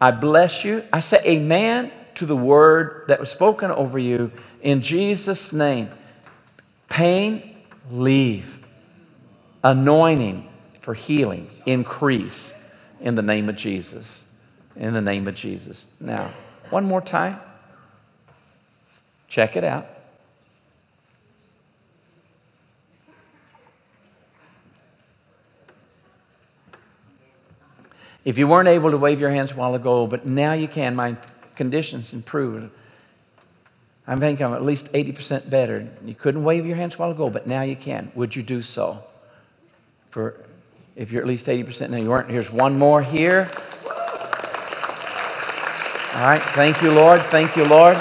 I 0.00 0.10
bless 0.10 0.64
you. 0.64 0.84
I 0.92 1.00
say 1.00 1.20
amen 1.24 1.90
to 2.16 2.26
the 2.26 2.36
word 2.36 3.04
that 3.08 3.20
was 3.20 3.30
spoken 3.30 3.70
over 3.70 3.98
you 3.98 4.30
in 4.62 4.82
Jesus' 4.82 5.52
name. 5.52 5.88
Pain, 6.88 7.56
leave. 7.90 8.60
Anointing 9.64 10.48
for 10.80 10.94
healing, 10.94 11.48
increase 11.64 12.54
in 13.00 13.14
the 13.14 13.22
name 13.22 13.48
of 13.48 13.56
Jesus. 13.56 14.24
In 14.76 14.92
the 14.92 15.00
name 15.00 15.26
of 15.26 15.34
Jesus. 15.34 15.86
Now, 15.98 16.30
one 16.70 16.84
more 16.84 17.00
time. 17.00 17.40
Check 19.28 19.56
it 19.56 19.64
out. 19.64 19.86
If 28.24 28.38
you 28.38 28.48
weren't 28.48 28.68
able 28.68 28.90
to 28.90 28.98
wave 28.98 29.20
your 29.20 29.30
hands 29.30 29.52
a 29.52 29.54
while 29.54 29.76
ago, 29.76 30.06
but 30.08 30.26
now 30.26 30.52
you 30.52 30.66
can, 30.66 30.96
my 30.96 31.16
conditions 31.54 32.12
improved. 32.12 32.70
I 34.04 34.16
think 34.16 34.40
I'm 34.40 34.52
at 34.52 34.64
least 34.64 34.92
80% 34.92 35.48
better. 35.48 35.88
You 36.04 36.14
couldn't 36.14 36.42
wave 36.42 36.66
your 36.66 36.76
hands 36.76 36.94
a 36.94 36.98
while 36.98 37.10
ago, 37.12 37.30
but 37.30 37.46
now 37.46 37.62
you 37.62 37.76
can. 37.76 38.10
Would 38.14 38.34
you 38.34 38.42
do 38.42 38.62
so? 38.62 39.02
For 40.10 40.44
if 40.96 41.12
you're 41.12 41.22
at 41.22 41.28
least 41.28 41.46
80% 41.46 41.90
now 41.90 41.98
you 41.98 42.08
weren't. 42.08 42.30
Here's 42.30 42.50
one 42.50 42.78
more 42.78 43.02
here. 43.02 43.50
All 46.14 46.22
right. 46.22 46.42
Thank 46.54 46.82
you, 46.82 46.92
Lord. 46.92 47.20
Thank 47.24 47.56
you, 47.56 47.64
Lord. 47.64 47.96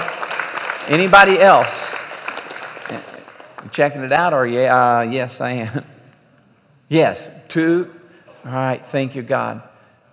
Anybody 0.87 1.39
else? 1.39 1.95
You 2.91 3.69
checking 3.71 4.03
it 4.03 4.11
out, 4.11 4.33
or 4.33 4.45
yeah? 4.45 4.99
Uh, 4.99 5.01
yes, 5.01 5.41
I 5.41 5.51
am. 5.51 5.85
Yes, 6.87 7.27
two. 7.47 7.91
All 8.45 8.51
right. 8.51 8.85
Thank 8.85 9.15
you, 9.15 9.23
God. 9.23 9.63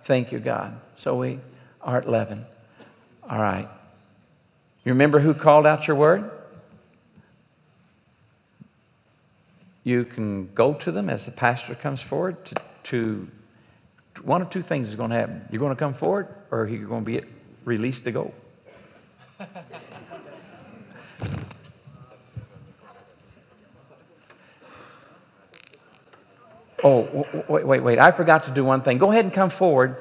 Thank 0.05 0.31
you, 0.31 0.39
God. 0.39 0.81
So 0.97 1.15
we 1.15 1.39
are 1.83 1.99
at 1.99 2.07
11. 2.07 2.47
All 3.29 3.37
right. 3.37 3.69
You 4.83 4.93
remember 4.93 5.19
who 5.19 5.35
called 5.35 5.67
out 5.67 5.87
your 5.87 5.95
word? 5.95 6.31
You 9.83 10.03
can 10.03 10.51
go 10.55 10.73
to 10.73 10.91
them 10.91 11.11
as 11.11 11.25
the 11.25 11.31
pastor 11.31 11.75
comes 11.75 12.01
forward 12.01 12.43
to, 12.45 12.55
to 12.85 13.27
one 14.23 14.41
of 14.41 14.49
two 14.49 14.63
things 14.63 14.89
is 14.89 14.95
going 14.95 15.11
to 15.11 15.15
happen. 15.15 15.47
You're 15.51 15.59
going 15.59 15.75
to 15.75 15.79
come 15.79 15.93
forward 15.93 16.27
or 16.49 16.67
you're 16.67 16.87
going 16.87 17.05
to 17.05 17.11
be 17.11 17.21
released 17.65 18.05
to 18.05 18.11
go. 18.11 18.33
Oh, 26.83 27.25
wait, 27.47 27.65
wait, 27.65 27.81
wait. 27.81 27.99
I 27.99 28.11
forgot 28.11 28.43
to 28.43 28.51
do 28.51 28.65
one 28.65 28.81
thing. 28.81 28.97
Go 28.97 29.11
ahead 29.11 29.25
and 29.25 29.33
come 29.33 29.49
forward. 29.49 29.95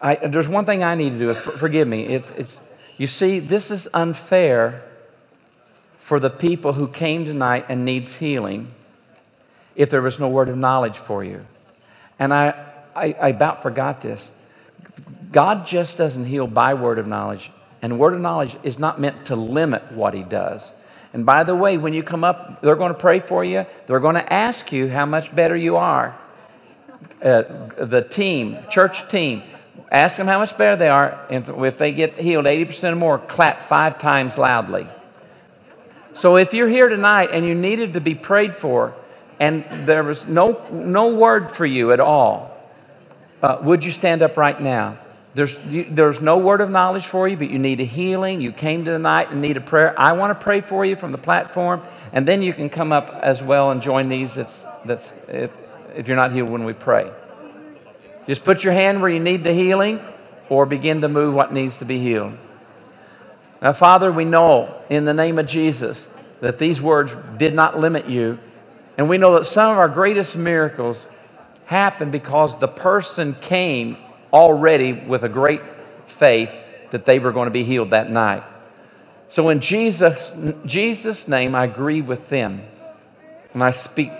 I, 0.00 0.16
there's 0.16 0.48
one 0.48 0.64
thing 0.64 0.82
I 0.82 0.94
need 0.94 1.10
to 1.10 1.18
do. 1.18 1.32
Forgive 1.32 1.86
me. 1.86 2.06
It's, 2.06 2.30
it's, 2.30 2.60
you 2.98 3.06
see, 3.06 3.38
this 3.38 3.70
is 3.70 3.88
unfair 3.94 4.82
for 5.98 6.20
the 6.20 6.30
people 6.30 6.74
who 6.74 6.88
came 6.88 7.24
tonight 7.24 7.66
and 7.68 7.84
needs 7.84 8.16
healing 8.16 8.68
if 9.74 9.90
there 9.90 10.02
was 10.02 10.18
no 10.18 10.28
word 10.28 10.48
of 10.48 10.56
knowledge 10.56 10.96
for 10.96 11.24
you. 11.24 11.46
And 12.18 12.32
I, 12.32 12.64
I, 12.94 13.16
I 13.20 13.28
about 13.28 13.62
forgot 13.62 14.00
this. 14.00 14.32
God 15.32 15.66
just 15.66 15.98
doesn't 15.98 16.24
heal 16.24 16.46
by 16.46 16.74
word 16.74 16.98
of 16.98 17.06
knowledge. 17.06 17.50
And 17.82 17.98
word 17.98 18.14
of 18.14 18.20
knowledge 18.20 18.56
is 18.62 18.78
not 18.78 19.00
meant 19.00 19.26
to 19.26 19.36
limit 19.36 19.92
what 19.92 20.14
he 20.14 20.22
does. 20.22 20.72
And 21.12 21.24
by 21.24 21.44
the 21.44 21.54
way, 21.54 21.78
when 21.78 21.94
you 21.94 22.02
come 22.02 22.24
up, 22.24 22.60
they're 22.60 22.76
going 22.76 22.92
to 22.92 22.98
pray 22.98 23.20
for 23.20 23.44
you. 23.44 23.66
They're 23.86 24.00
going 24.00 24.16
to 24.16 24.32
ask 24.32 24.72
you 24.72 24.88
how 24.88 25.06
much 25.06 25.34
better 25.34 25.56
you 25.56 25.76
are. 25.76 26.18
Uh, 27.22 27.42
the 27.78 28.02
team, 28.02 28.58
church 28.70 29.08
team, 29.08 29.42
ask 29.90 30.16
them 30.16 30.26
how 30.26 30.38
much 30.38 30.56
better 30.58 30.76
they 30.76 30.88
are. 30.88 31.18
And 31.30 31.48
if 31.64 31.78
they 31.78 31.92
get 31.92 32.18
healed 32.18 32.44
80% 32.44 32.92
or 32.92 32.96
more, 32.96 33.18
clap 33.18 33.62
five 33.62 33.98
times 33.98 34.36
loudly. 34.36 34.88
So 36.14 36.36
if 36.36 36.54
you're 36.54 36.68
here 36.68 36.88
tonight 36.88 37.30
and 37.32 37.46
you 37.46 37.54
needed 37.54 37.94
to 37.94 38.00
be 38.00 38.14
prayed 38.14 38.54
for, 38.54 38.94
and 39.38 39.64
there 39.86 40.02
was 40.02 40.26
no, 40.26 40.64
no 40.70 41.14
word 41.14 41.50
for 41.50 41.66
you 41.66 41.92
at 41.92 42.00
all, 42.00 42.56
uh, 43.42 43.58
would 43.62 43.84
you 43.84 43.92
stand 43.92 44.22
up 44.22 44.36
right 44.36 44.60
now? 44.60 44.98
There's, 45.36 45.54
you, 45.68 45.86
there's 45.90 46.22
no 46.22 46.38
word 46.38 46.62
of 46.62 46.70
knowledge 46.70 47.06
for 47.06 47.28
you, 47.28 47.36
but 47.36 47.50
you 47.50 47.58
need 47.58 47.78
a 47.80 47.84
healing. 47.84 48.40
You 48.40 48.52
came 48.52 48.86
to 48.86 48.90
the 48.90 48.98
night 48.98 49.30
and 49.30 49.42
need 49.42 49.58
a 49.58 49.60
prayer. 49.60 49.94
I 50.00 50.14
want 50.14 50.30
to 50.30 50.42
pray 50.42 50.62
for 50.62 50.82
you 50.82 50.96
from 50.96 51.12
the 51.12 51.18
platform, 51.18 51.82
and 52.10 52.26
then 52.26 52.40
you 52.40 52.54
can 52.54 52.70
come 52.70 52.90
up 52.90 53.10
as 53.20 53.42
well 53.42 53.70
and 53.70 53.82
join 53.82 54.08
these. 54.08 54.34
That's, 54.34 54.64
that's, 54.86 55.12
if, 55.28 55.50
if 55.94 56.08
you're 56.08 56.16
not 56.16 56.32
healed 56.32 56.48
when 56.48 56.64
we 56.64 56.72
pray. 56.72 57.12
Just 58.26 58.44
put 58.44 58.64
your 58.64 58.72
hand 58.72 59.02
where 59.02 59.10
you 59.10 59.20
need 59.20 59.44
the 59.44 59.52
healing 59.52 60.00
or 60.48 60.64
begin 60.64 61.02
to 61.02 61.08
move 61.08 61.34
what 61.34 61.52
needs 61.52 61.76
to 61.76 61.84
be 61.84 61.98
healed. 61.98 62.32
Now, 63.60 63.74
Father, 63.74 64.10
we 64.10 64.24
know 64.24 64.74
in 64.88 65.04
the 65.04 65.12
name 65.12 65.38
of 65.38 65.46
Jesus 65.46 66.08
that 66.40 66.58
these 66.58 66.80
words 66.80 67.14
did 67.36 67.54
not 67.54 67.78
limit 67.78 68.08
you. 68.08 68.38
And 68.96 69.06
we 69.06 69.18
know 69.18 69.34
that 69.34 69.44
some 69.44 69.70
of 69.70 69.76
our 69.76 69.88
greatest 69.90 70.34
miracles 70.34 71.06
happen 71.66 72.10
because 72.10 72.58
the 72.58 72.68
person 72.68 73.34
came 73.42 73.98
already 74.36 74.92
with 74.92 75.22
a 75.24 75.28
great 75.28 75.62
faith 76.04 76.50
that 76.90 77.06
they 77.06 77.18
were 77.18 77.32
going 77.32 77.46
to 77.46 77.52
be 77.52 77.64
healed 77.64 77.90
that 77.90 78.10
night. 78.10 78.44
So, 79.28 79.48
in 79.48 79.60
Jesus' 79.60 80.30
Jesus' 80.64 81.26
name, 81.26 81.54
I 81.54 81.64
agree 81.64 82.02
with 82.02 82.28
them. 82.28 82.62
And 83.54 83.64
I 83.64 83.72
speak 83.72 84.12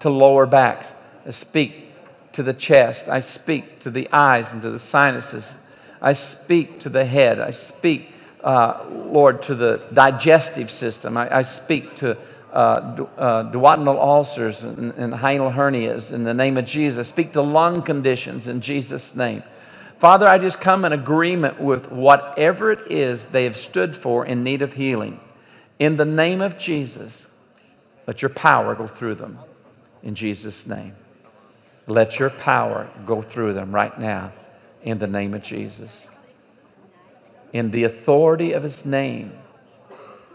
to 0.00 0.10
lower 0.10 0.46
backs. 0.46 0.92
I 1.26 1.30
speak 1.30 1.92
to 2.34 2.42
the 2.42 2.52
chest. 2.52 3.08
I 3.08 3.20
speak 3.20 3.80
to 3.80 3.90
the 3.90 4.08
eyes 4.12 4.52
and 4.52 4.60
to 4.62 4.70
the 4.70 4.78
sinuses. 4.78 5.56
I 6.00 6.12
speak 6.12 6.80
to 6.80 6.90
the 6.90 7.04
head. 7.04 7.40
I 7.40 7.50
speak, 7.52 8.10
uh, 8.42 8.84
Lord, 8.90 9.42
to 9.44 9.54
the 9.54 9.82
digestive 9.92 10.70
system. 10.70 11.16
I, 11.16 11.38
I 11.38 11.42
speak 11.42 11.96
to 11.96 12.18
uh, 12.52 12.80
du- 12.94 13.08
uh, 13.16 13.50
duodenal 13.50 13.98
ulcers 13.98 14.62
and, 14.62 14.92
and 14.92 15.14
hernias 15.14 16.12
in 16.12 16.24
the 16.24 16.34
name 16.34 16.56
of 16.56 16.66
Jesus. 16.66 17.08
Speak 17.08 17.32
to 17.32 17.42
lung 17.42 17.82
conditions 17.82 18.46
in 18.46 18.60
Jesus' 18.60 19.16
name. 19.16 19.42
Father, 20.04 20.28
I 20.28 20.36
just 20.36 20.60
come 20.60 20.84
in 20.84 20.92
agreement 20.92 21.58
with 21.58 21.90
whatever 21.90 22.70
it 22.70 22.92
is 22.92 23.24
they 23.24 23.44
have 23.44 23.56
stood 23.56 23.96
for 23.96 24.26
in 24.26 24.44
need 24.44 24.60
of 24.60 24.74
healing. 24.74 25.18
In 25.78 25.96
the 25.96 26.04
name 26.04 26.42
of 26.42 26.58
Jesus, 26.58 27.26
let 28.06 28.20
your 28.20 28.28
power 28.28 28.74
go 28.74 28.86
through 28.86 29.14
them. 29.14 29.38
In 30.02 30.14
Jesus' 30.14 30.66
name. 30.66 30.94
Let 31.86 32.18
your 32.18 32.28
power 32.28 32.90
go 33.06 33.22
through 33.22 33.54
them 33.54 33.74
right 33.74 33.98
now. 33.98 34.34
In 34.82 34.98
the 34.98 35.06
name 35.06 35.32
of 35.32 35.42
Jesus. 35.42 36.10
In 37.54 37.70
the 37.70 37.84
authority 37.84 38.52
of 38.52 38.62
his 38.62 38.84
name, 38.84 39.32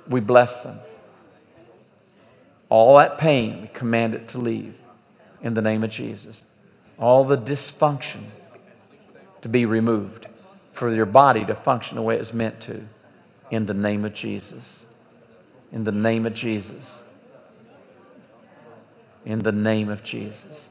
we 0.07 0.19
bless 0.19 0.61
them. 0.61 0.79
All 2.69 2.97
that 2.97 3.19
pain, 3.19 3.61
we 3.61 3.67
command 3.67 4.15
it 4.15 4.27
to 4.29 4.39
leave 4.39 4.79
in 5.43 5.53
the 5.53 5.61
name 5.61 5.83
of 5.83 5.91
Jesus. 5.91 6.41
All 6.97 7.23
the 7.23 7.37
dysfunction 7.37 8.31
to 9.41 9.49
be 9.49 9.65
removed, 9.65 10.27
for 10.73 10.93
your 10.93 11.05
body 11.05 11.45
to 11.45 11.55
function 11.55 11.95
the 11.95 12.01
way 12.01 12.17
it's 12.17 12.33
meant 12.33 12.61
to, 12.61 12.85
in 13.51 13.65
the 13.65 13.73
name 13.73 14.05
of 14.05 14.13
Jesus. 14.13 14.85
In 15.71 15.83
the 15.83 15.91
name 15.91 16.25
of 16.25 16.33
Jesus. 16.33 17.03
In 19.25 19.39
the 19.39 19.51
name 19.51 19.89
of 19.89 20.03
Jesus. 20.03 20.69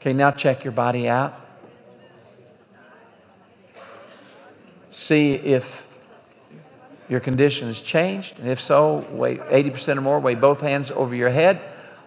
Okay, 0.00 0.12
now 0.12 0.30
check 0.30 0.64
your 0.64 0.72
body 0.72 1.08
out. 1.08 1.38
See 4.90 5.34
if 5.34 5.86
your 7.08 7.20
condition 7.20 7.68
has 7.68 7.80
changed. 7.80 8.38
And 8.38 8.48
if 8.48 8.60
so, 8.60 9.06
weigh 9.10 9.36
80% 9.36 9.98
or 9.98 10.00
more, 10.00 10.18
weigh 10.18 10.34
both 10.34 10.60
hands 10.60 10.90
over 10.90 11.14
your 11.14 11.30
head. 11.30 11.60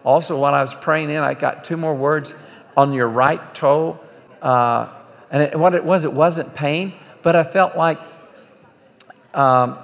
Also, 0.04 0.38
while 0.38 0.54
I 0.54 0.62
was 0.62 0.74
praying 0.74 1.10
in, 1.10 1.22
I 1.22 1.34
got 1.34 1.64
two 1.64 1.76
more 1.76 1.94
words 1.94 2.34
on 2.76 2.92
your 2.92 3.08
right 3.08 3.54
toe. 3.54 3.98
Uh, 4.42 4.88
and 5.30 5.42
it, 5.42 5.58
what 5.58 5.74
it 5.74 5.84
was, 5.84 6.04
it 6.04 6.12
wasn't 6.12 6.54
pain, 6.54 6.92
but 7.22 7.34
I 7.36 7.44
felt 7.44 7.76
like, 7.76 7.98
um, 9.34 9.78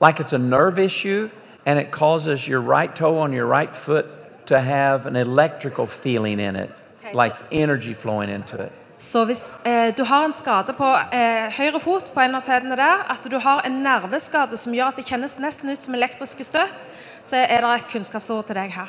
like 0.00 0.20
it's 0.20 0.32
a 0.32 0.38
nerve 0.38 0.78
issue, 0.78 1.30
and 1.66 1.78
it 1.78 1.90
causes 1.90 2.46
your 2.46 2.60
right 2.60 2.94
toe 2.94 3.18
on 3.18 3.32
your 3.32 3.46
right 3.46 3.74
foot 3.74 4.06
to 4.46 4.60
have 4.60 5.06
an 5.06 5.16
electrical 5.16 5.86
feeling 5.86 6.40
in 6.40 6.56
it, 6.56 6.70
Okay, 7.00 7.12
like 7.12 7.34
energy 7.52 7.94
flowing 7.94 8.30
into 8.30 8.62
it. 8.62 8.72
Så 8.98 9.24
hvis 9.24 9.42
eh, 9.64 9.94
du 9.96 10.04
har 10.04 10.24
en 10.24 10.32
skade 10.32 10.72
på 10.72 10.86
eh, 11.12 11.52
høyre 11.52 11.80
fot 11.80 12.06
på 12.14 12.20
en 12.20 12.34
av 12.34 12.42
tennene 12.42 12.76
der, 12.76 13.02
at 13.12 13.26
du 13.30 13.36
har 13.38 13.60
en 13.66 13.82
nerveskade 13.84 14.56
som 14.56 14.72
gjør 14.74 14.88
at 14.88 14.96
det 14.96 15.04
kjennes 15.04 15.36
nesten 15.38 15.70
ut 15.70 15.82
som 15.82 15.94
elektriske 15.94 16.44
støt, 16.44 16.78
så 17.24 17.36
er 17.36 17.60
det 17.60 17.74
et 17.74 17.90
kunnskapsord 17.92 18.46
til 18.46 18.56
deg 18.56 18.72
her. 18.72 18.88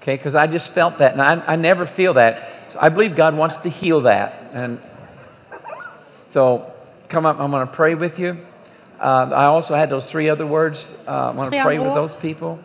Okay, 0.00 0.16
because 0.16 0.34
I 0.34 0.46
just 0.52 0.74
felt 0.74 0.98
that, 0.98 1.12
and 1.12 1.22
I, 1.22 1.54
I 1.54 1.56
never 1.56 1.86
feel 1.86 2.14
that. 2.14 2.42
So 2.72 2.78
I 2.80 2.88
believe 2.88 3.14
God 3.16 3.36
wants 3.36 3.56
to 3.56 3.68
heal 3.68 4.00
that. 4.02 4.50
And 4.52 4.80
so, 6.26 6.72
come 7.08 7.26
up, 7.26 7.38
I'm 7.38 7.50
going 7.50 7.66
to 7.66 7.72
pray 7.72 7.94
with 7.94 8.18
you. 8.18 8.38
Uh, 8.98 9.30
I 9.34 9.44
also 9.44 9.74
had 9.74 9.90
those 9.90 10.10
three 10.10 10.28
other 10.30 10.46
words. 10.46 10.94
Uh, 11.06 11.10
I 11.10 11.30
want 11.32 11.52
to 11.52 11.62
pray 11.62 11.78
with 11.78 11.92
those 11.94 12.14
people. 12.14 12.58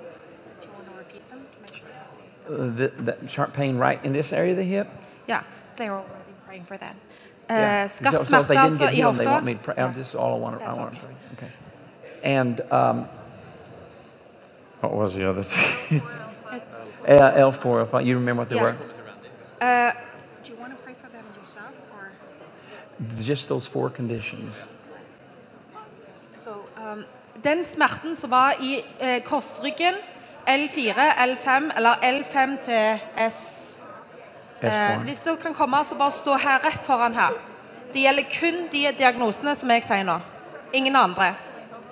Uh, 2.50 2.56
the, 2.68 2.94
the 2.98 3.28
sharp 3.28 3.54
pain 3.54 3.78
right 3.78 4.04
in 4.06 4.14
this 4.14 4.32
area 4.32 4.52
of 4.52 4.58
the 4.58 4.64
hip. 4.64 4.88
Yeah, 5.28 5.44
they're 5.76 5.94
already 5.94 6.14
praying 6.46 6.64
for 6.64 6.78
that. 6.78 6.96
Yeah. 7.50 7.84
Eh, 7.84 7.88
So, 7.88 8.12
so 8.24 8.40
if 8.40 8.48
they 8.48 8.56
didn't 8.56 8.78
get 8.78 8.94
healed, 8.94 9.16
they 9.18 9.26
want 9.26 9.44
me 9.44 9.56
to 9.56 9.60
pray. 9.60 9.76
uh, 9.76 9.92
This 9.92 10.10
is 10.10 10.16
all 10.16 10.36
I 10.36 10.38
want 10.38 10.60
to, 10.60 10.64
I 10.66 10.68
That's 10.68 10.80
want 10.80 10.94
to 10.94 10.98
okay. 11.00 11.08
pray. 11.38 11.48
Okay. 11.48 11.54
And 12.24 12.62
um, 12.72 13.06
what 14.80 14.94
was 14.94 15.14
the 15.16 15.30
other 15.30 15.44
thing? 15.44 16.02
uh, 17.06 17.52
L4, 17.52 17.84
if 17.84 17.94
I, 17.94 18.00
you 18.02 18.16
remember 18.16 18.42
what 18.44 18.50
they 18.50 18.56
Yeah. 18.56 18.64
were? 18.64 18.78
Eh, 19.62 19.92
do 20.44 20.52
you 20.54 20.60
want 20.62 20.72
to 20.72 20.78
pray 20.86 20.94
for 20.94 21.10
them 21.10 21.26
yourself? 21.40 21.74
Or? 21.94 22.12
Just 23.24 23.48
those 23.48 23.68
four 23.70 23.90
conditions. 23.90 24.56
So, 26.38 26.52
um, 26.78 27.06
den 27.44 27.64
smerten 27.64 28.16
som 28.16 28.32
var 28.32 28.54
i 28.62 28.84
eh, 29.00 29.24
korsryggen, 29.24 29.96
L4, 30.48 30.94
L5 31.18 31.78
eller 31.78 31.94
L5 31.96 32.62
til 32.64 33.00
S 33.30 33.80
eh, 34.62 35.02
Hvis 35.04 35.20
du 35.20 35.36
kan 35.36 35.54
komme 35.54 35.84
så 35.86 35.96
bare 35.96 36.12
stå 36.12 36.38
her 36.38 36.60
rett 36.66 36.84
foran 36.84 37.14
her. 37.14 37.34
Det 37.94 38.02
gjelder 38.02 38.24
kun 38.40 38.68
de 38.72 38.88
diagnosene 38.98 39.56
som 39.56 39.70
jeg 39.72 39.84
sier 39.84 40.04
nå. 40.04 40.20
Ingen 40.74 40.96
andre. 40.96 41.34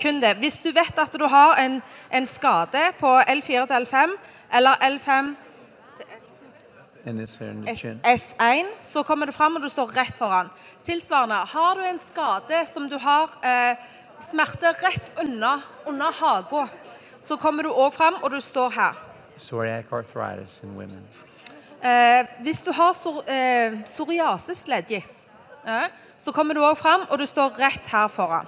Kun 0.02 0.22
det. 0.22 0.36
Hvis 0.38 0.58
du 0.58 0.72
vet 0.72 0.98
at 1.00 1.14
du 1.20 1.26
har 1.28 1.56
en, 1.56 1.82
en 2.12 2.28
skade 2.28 2.92
på 3.00 3.20
L4 3.20 3.66
til 3.68 3.86
L5 3.86 4.16
eller 4.54 4.76
L5 4.76 5.12
And 5.12 5.36
it's 6.00 6.28
here 6.40 6.60
in 6.60 6.74
the 6.76 6.84
S- 6.84 6.94
chin. 6.94 6.95
S1, 7.06 8.66
så 8.82 9.04
kommer 9.04 9.26
du 9.26 9.32
fram 9.32 9.56
og 9.56 9.62
du 9.62 9.70
står 9.70 9.94
rett 9.94 10.16
foran. 10.18 10.50
Tilsvarende, 10.84 11.36
har 11.36 11.76
du 11.76 11.84
en 11.86 12.00
skade 12.00 12.66
som 12.74 12.90
du 12.90 12.98
har 13.02 13.30
eh, 13.46 13.78
smerte 14.26 14.74
rett 14.82 15.12
under, 15.22 15.62
under 15.86 16.12
haga, 16.12 16.68
så 17.22 17.38
kommer 17.38 17.64
du 17.64 17.70
òg 17.70 17.94
fram 17.94 18.18
og 18.24 18.32
du 18.32 18.42
står 18.42 18.74
her. 18.74 18.98
Psoriatic 19.38 19.92
arthritis 19.94 20.62
in 20.64 20.76
women. 20.78 21.04
Eh, 21.84 22.26
hvis 22.42 22.62
du 22.66 22.72
har 22.74 22.94
psor, 22.94 23.22
eh, 23.30 23.82
psoriasis 23.86 24.68
leddgikt, 24.68 25.30
eh, 25.68 25.88
Så 26.18 26.32
kommer 26.32 26.54
du 26.54 26.62
òg 26.62 26.78
fram, 26.78 27.04
og 27.10 27.20
du 27.20 27.26
står 27.26 27.54
rett 27.60 27.88
her 27.92 28.08
foran. 28.08 28.48